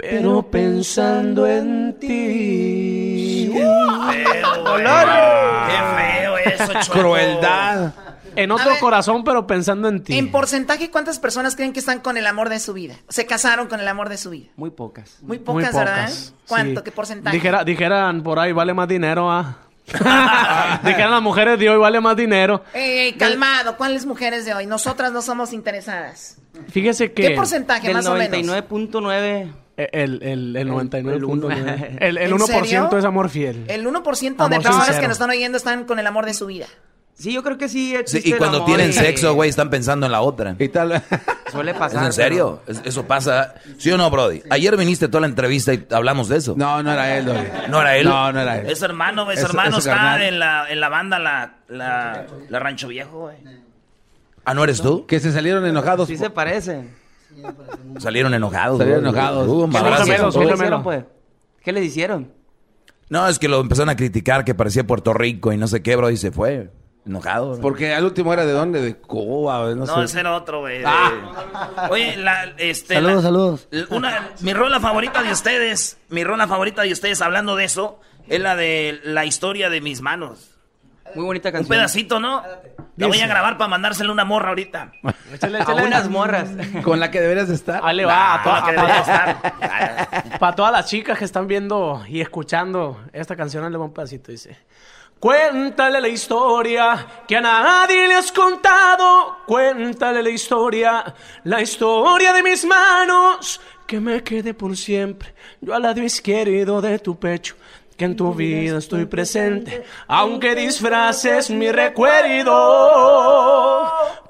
pero 0.00 0.42
pensando 0.42 1.46
en 1.46 1.98
ti. 1.98 3.50
Feo, 3.52 4.02
güey. 4.02 4.24
Qué 5.66 5.80
feo 5.96 6.38
eso, 6.38 6.72
Choco. 6.82 6.98
Crueldad. 6.98 7.92
En 8.36 8.52
otro 8.52 8.70
ver. 8.70 8.78
corazón, 8.78 9.24
pero 9.24 9.46
pensando 9.46 9.88
en 9.88 10.02
ti. 10.02 10.16
En 10.16 10.30
porcentaje, 10.30 10.90
¿cuántas 10.90 11.18
personas 11.18 11.56
creen 11.56 11.72
que 11.72 11.80
están 11.80 12.00
con 12.00 12.16
el 12.16 12.26
amor 12.26 12.48
de 12.48 12.60
su 12.60 12.72
vida? 12.72 12.94
Se 13.08 13.26
casaron 13.26 13.66
con 13.66 13.80
el 13.80 13.88
amor 13.88 14.08
de 14.08 14.16
su 14.16 14.30
vida. 14.30 14.50
Muy 14.56 14.70
pocas. 14.70 15.18
Muy 15.20 15.38
Muy 15.38 15.38
pocas, 15.38 15.74
¿verdad? 15.74 16.04
pocas, 16.04 16.34
¿Cuánto? 16.46 16.80
sí. 16.80 16.84
¿Qué 16.84 16.92
porcentaje? 16.92 17.36
Dijera, 17.36 17.64
dijeran 17.64 18.22
por 18.22 18.38
ahí, 18.38 18.52
vale 18.52 18.72
más 18.72 18.86
dinero, 18.88 19.30
ah. 19.30 19.58
dijeran 20.84 21.10
las 21.10 21.22
mujeres 21.22 21.58
de 21.58 21.68
hoy, 21.68 21.78
vale 21.78 22.00
más 22.00 22.16
dinero. 22.16 22.62
Ey, 22.72 22.98
ey, 22.98 23.12
calmado, 23.14 23.76
¿cuáles 23.76 24.06
mujeres 24.06 24.44
de 24.44 24.54
hoy? 24.54 24.64
Nosotras 24.66 25.10
no 25.10 25.20
somos 25.22 25.52
interesadas. 25.52 26.38
Fíjese 26.68 27.12
que... 27.12 27.22
¿Qué 27.22 27.30
porcentaje 27.32 27.88
Del 27.88 27.96
más 27.96 28.06
o 28.06 28.14
menos? 28.14 28.46
99.9. 28.46 29.52
El, 29.92 30.22
el, 30.22 30.56
el 30.56 30.68
99.9. 30.68 31.52
El- 31.52 31.98
El, 32.02 32.18
el 32.18 32.30
¿En 32.32 32.38
1% 32.38 32.46
serio? 32.46 32.96
es 32.98 33.04
amor 33.04 33.28
fiel. 33.30 33.64
El 33.68 33.86
1% 33.86 34.36
de 34.36 34.42
Amor 34.44 34.50
personas 34.50 34.84
sincero. 34.86 35.00
que 35.00 35.08
nos 35.08 35.16
están 35.16 35.30
oyendo 35.30 35.56
están 35.58 35.84
con 35.84 35.98
el 35.98 36.06
amor 36.06 36.26
de 36.26 36.34
su 36.34 36.46
vida. 36.46 36.66
Sí, 37.14 37.34
yo 37.34 37.42
creo 37.42 37.58
que 37.58 37.68
sí 37.68 37.94
y 38.24 38.30
el 38.32 38.38
cuando 38.38 38.58
amor 38.58 38.66
tienen 38.68 38.90
y- 38.90 38.92
sexo, 38.94 39.34
güey, 39.34 39.50
están 39.50 39.68
pensando 39.68 40.06
en 40.06 40.12
la 40.12 40.22
otra. 40.22 40.56
Y 40.58 40.68
tal. 40.70 41.02
Suele 41.52 41.72
¿Es 41.72 41.76
pasar. 41.76 42.06
en 42.06 42.12
serio? 42.14 42.62
Es- 42.66 42.80
¿Eso 42.84 43.06
pasa? 43.06 43.54
¿Sí 43.76 43.90
o 43.92 43.98
no, 43.98 44.08
Brody? 44.10 44.42
Ayer 44.48 44.74
viniste 44.78 45.06
toda 45.08 45.20
la 45.22 45.26
entrevista 45.26 45.74
y 45.74 45.86
hablamos 45.90 46.28
de 46.30 46.38
eso. 46.38 46.54
No, 46.56 46.82
no 46.82 46.90
era 46.92 47.18
él, 47.18 47.26
Doggy. 47.26 47.46
¿No 47.68 47.80
era 47.82 47.96
él? 47.98 48.06
No, 48.06 48.32
no 48.32 48.40
era 48.40 48.58
él. 48.60 48.70
Es 48.70 48.80
hermano, 48.80 49.24
güey. 49.24 49.36
Es, 49.36 49.42
Es- 49.42 49.50
hermano. 49.50 49.78
está 49.78 49.90
carnal. 49.96 50.22
en 50.22 50.38
la, 50.38 50.70
en 50.70 50.80
la 50.80 50.88
banda 50.88 51.18
la, 51.18 51.54
la, 51.68 52.26
la 52.48 52.58
Rancho 52.58 52.88
Viejo, 52.88 53.20
güey. 53.20 53.36
¿Ah, 54.46 54.54
no 54.54 54.64
eres 54.64 54.80
tú? 54.80 55.04
Que 55.06 55.20
se 55.20 55.30
salieron 55.32 55.66
enojados. 55.66 56.08
Sí 56.08 56.16
se 56.16 56.30
parecen. 56.30 56.94
Salieron 57.98 58.34
enojados. 58.34 58.78
Salieron 58.78 59.02
güey. 59.04 59.12
enojados. 59.12 59.48
Uh, 59.48 59.70
¿Qué 59.70 59.78
¿Qué 59.78 59.90
les 59.90 60.54
hicieron, 60.60 60.82
pues? 60.82 61.04
¿Qué 61.62 61.72
les 61.72 61.84
hicieron? 61.84 62.32
No, 63.08 63.26
es 63.28 63.38
que 63.38 63.48
lo 63.48 63.60
empezaron 63.60 63.88
a 63.88 63.96
criticar 63.96 64.44
que 64.44 64.54
parecía 64.54 64.86
Puerto 64.86 65.12
Rico 65.12 65.52
y 65.52 65.56
no 65.56 65.66
sé 65.66 65.82
qué, 65.82 65.96
bro, 65.96 66.10
y 66.10 66.16
se 66.16 66.30
fue. 66.30 66.70
Enojado. 67.06 67.52
bro. 67.52 67.60
Porque 67.60 67.92
al 67.94 68.04
último 68.04 68.32
era 68.32 68.44
de 68.46 68.52
dónde? 68.52 68.80
De 68.82 68.94
Cuba, 68.96 69.74
no, 69.74 69.86
No, 69.86 69.96
sé. 69.98 70.04
ese 70.04 70.20
era 70.20 70.34
otro, 70.36 70.60
güey. 70.60 70.82
Ah. 70.84 71.88
Oye, 71.90 72.16
la, 72.18 72.44
este, 72.58 72.94
Saludos, 72.94 73.16
la- 73.16 73.22
saludos. 73.22 73.68
Una, 73.90 74.28
mi 74.40 74.52
rola 74.52 74.78
favorita 74.80 75.22
de 75.22 75.32
ustedes, 75.32 75.96
mi 76.08 76.22
rola 76.24 76.46
favorita 76.46 76.82
de 76.82 76.92
ustedes, 76.92 77.20
hablando 77.22 77.56
de 77.56 77.64
eso, 77.64 77.98
es 78.28 78.38
la 78.40 78.54
de 78.54 79.00
la 79.02 79.24
historia 79.24 79.70
de 79.70 79.80
mis 79.80 80.02
manos. 80.02 80.50
Muy 81.14 81.24
bonita 81.24 81.48
Un 81.48 81.52
canción. 81.54 81.68
pedacito, 81.76 82.20
¿no? 82.20 82.42
La 83.00 83.06
voy 83.08 83.20
a 83.20 83.26
grabar 83.26 83.58
para 83.58 83.68
mandársela 83.68 84.10
a 84.10 84.12
una 84.12 84.24
morra 84.24 84.50
ahorita. 84.50 84.92
A 85.66 85.74
unas 85.74 86.08
morras. 86.08 86.48
Con 86.82 86.98
la 87.00 87.10
que 87.10 87.20
deberías 87.20 87.48
de 87.48 87.54
estar. 87.54 87.80
Ahí 87.84 87.96
le 87.96 88.04
va 88.04 88.34
a, 88.34 88.36
Nah, 88.36 88.42
to- 88.42 88.50
con 88.50 88.54
la 88.54 88.64
que 88.64 88.72
debería 88.72 89.40
para, 89.60 90.38
para 90.38 90.56
todas 90.56 90.72
las 90.72 90.86
chicas 90.86 91.18
que 91.18 91.24
están 91.24 91.46
viendo 91.46 92.02
y 92.08 92.20
escuchando 92.20 93.00
esta 93.12 93.36
canción, 93.36 93.70
le 93.70 93.78
va 93.78 93.84
un 93.84 93.92
pedacito, 93.94 94.32
dice. 94.32 94.56
Cuéntale 95.18 96.00
la 96.00 96.08
historia 96.08 97.06
que 97.28 97.36
a 97.36 97.40
nadie 97.42 98.08
le 98.08 98.14
has 98.14 98.32
contado. 98.32 99.38
Cuéntale 99.46 100.22
la 100.22 100.30
historia, 100.30 101.04
la 101.44 101.60
historia 101.60 102.32
de 102.32 102.42
mis 102.42 102.64
manos. 102.64 103.60
Que 103.86 104.00
me 104.00 104.22
quede 104.22 104.54
por 104.54 104.76
siempre, 104.76 105.34
yo 105.60 105.74
al 105.74 105.82
lado 105.82 106.00
izquierdo 106.00 106.80
de 106.80 106.98
tu 107.00 107.18
pecho. 107.18 107.56
Que 108.00 108.06
en 108.06 108.16
tu 108.16 108.32
vida 108.32 108.78
estoy 108.78 109.04
presente, 109.04 109.84
aunque 110.08 110.54
disfraces 110.54 111.50
mi 111.50 111.70
recuerdo. 111.70 112.48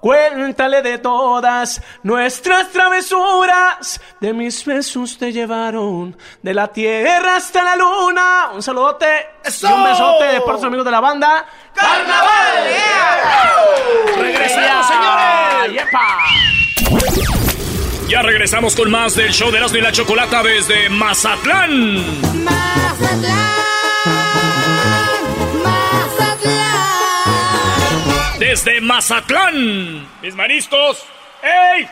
Cuéntale 0.01 0.83
de 0.83 0.99
todas 0.99 1.81
nuestras 2.03 2.71
travesuras. 2.71 4.01
De 4.21 4.33
mis 4.33 4.65
besos 4.65 5.17
te 5.19 5.33
llevaron 5.33 6.17
de 6.43 6.53
la 6.53 6.67
tierra 6.67 7.37
hasta 7.37 7.63
la 7.63 7.77
luna. 7.77 8.51
Un 8.55 8.61
saludote 8.61 9.07
y 9.45 9.67
un 9.67 9.85
besote 9.85 10.25
de 10.25 10.41
los 10.45 10.65
amigos 10.65 10.85
de 10.85 10.91
la 10.91 11.01
banda. 11.01 11.47
¡Carnaval! 11.73 12.65
¡Regresamos, 14.17 14.87
señores! 14.89 16.50
Ya 18.11 18.23
regresamos 18.23 18.75
con 18.75 18.91
más 18.91 19.15
del 19.15 19.31
show 19.31 19.53
de 19.53 19.59
Erasmo 19.59 19.79
y 19.79 19.83
la 19.83 19.93
Chocolata 19.93 20.43
desde 20.43 20.89
Mazatlán. 20.89 22.05
Desde 28.41 28.81
Mazatlán. 28.81 30.09
Mis 30.23 30.35
mariscos. 30.35 31.05
¡Ey! 31.41 31.89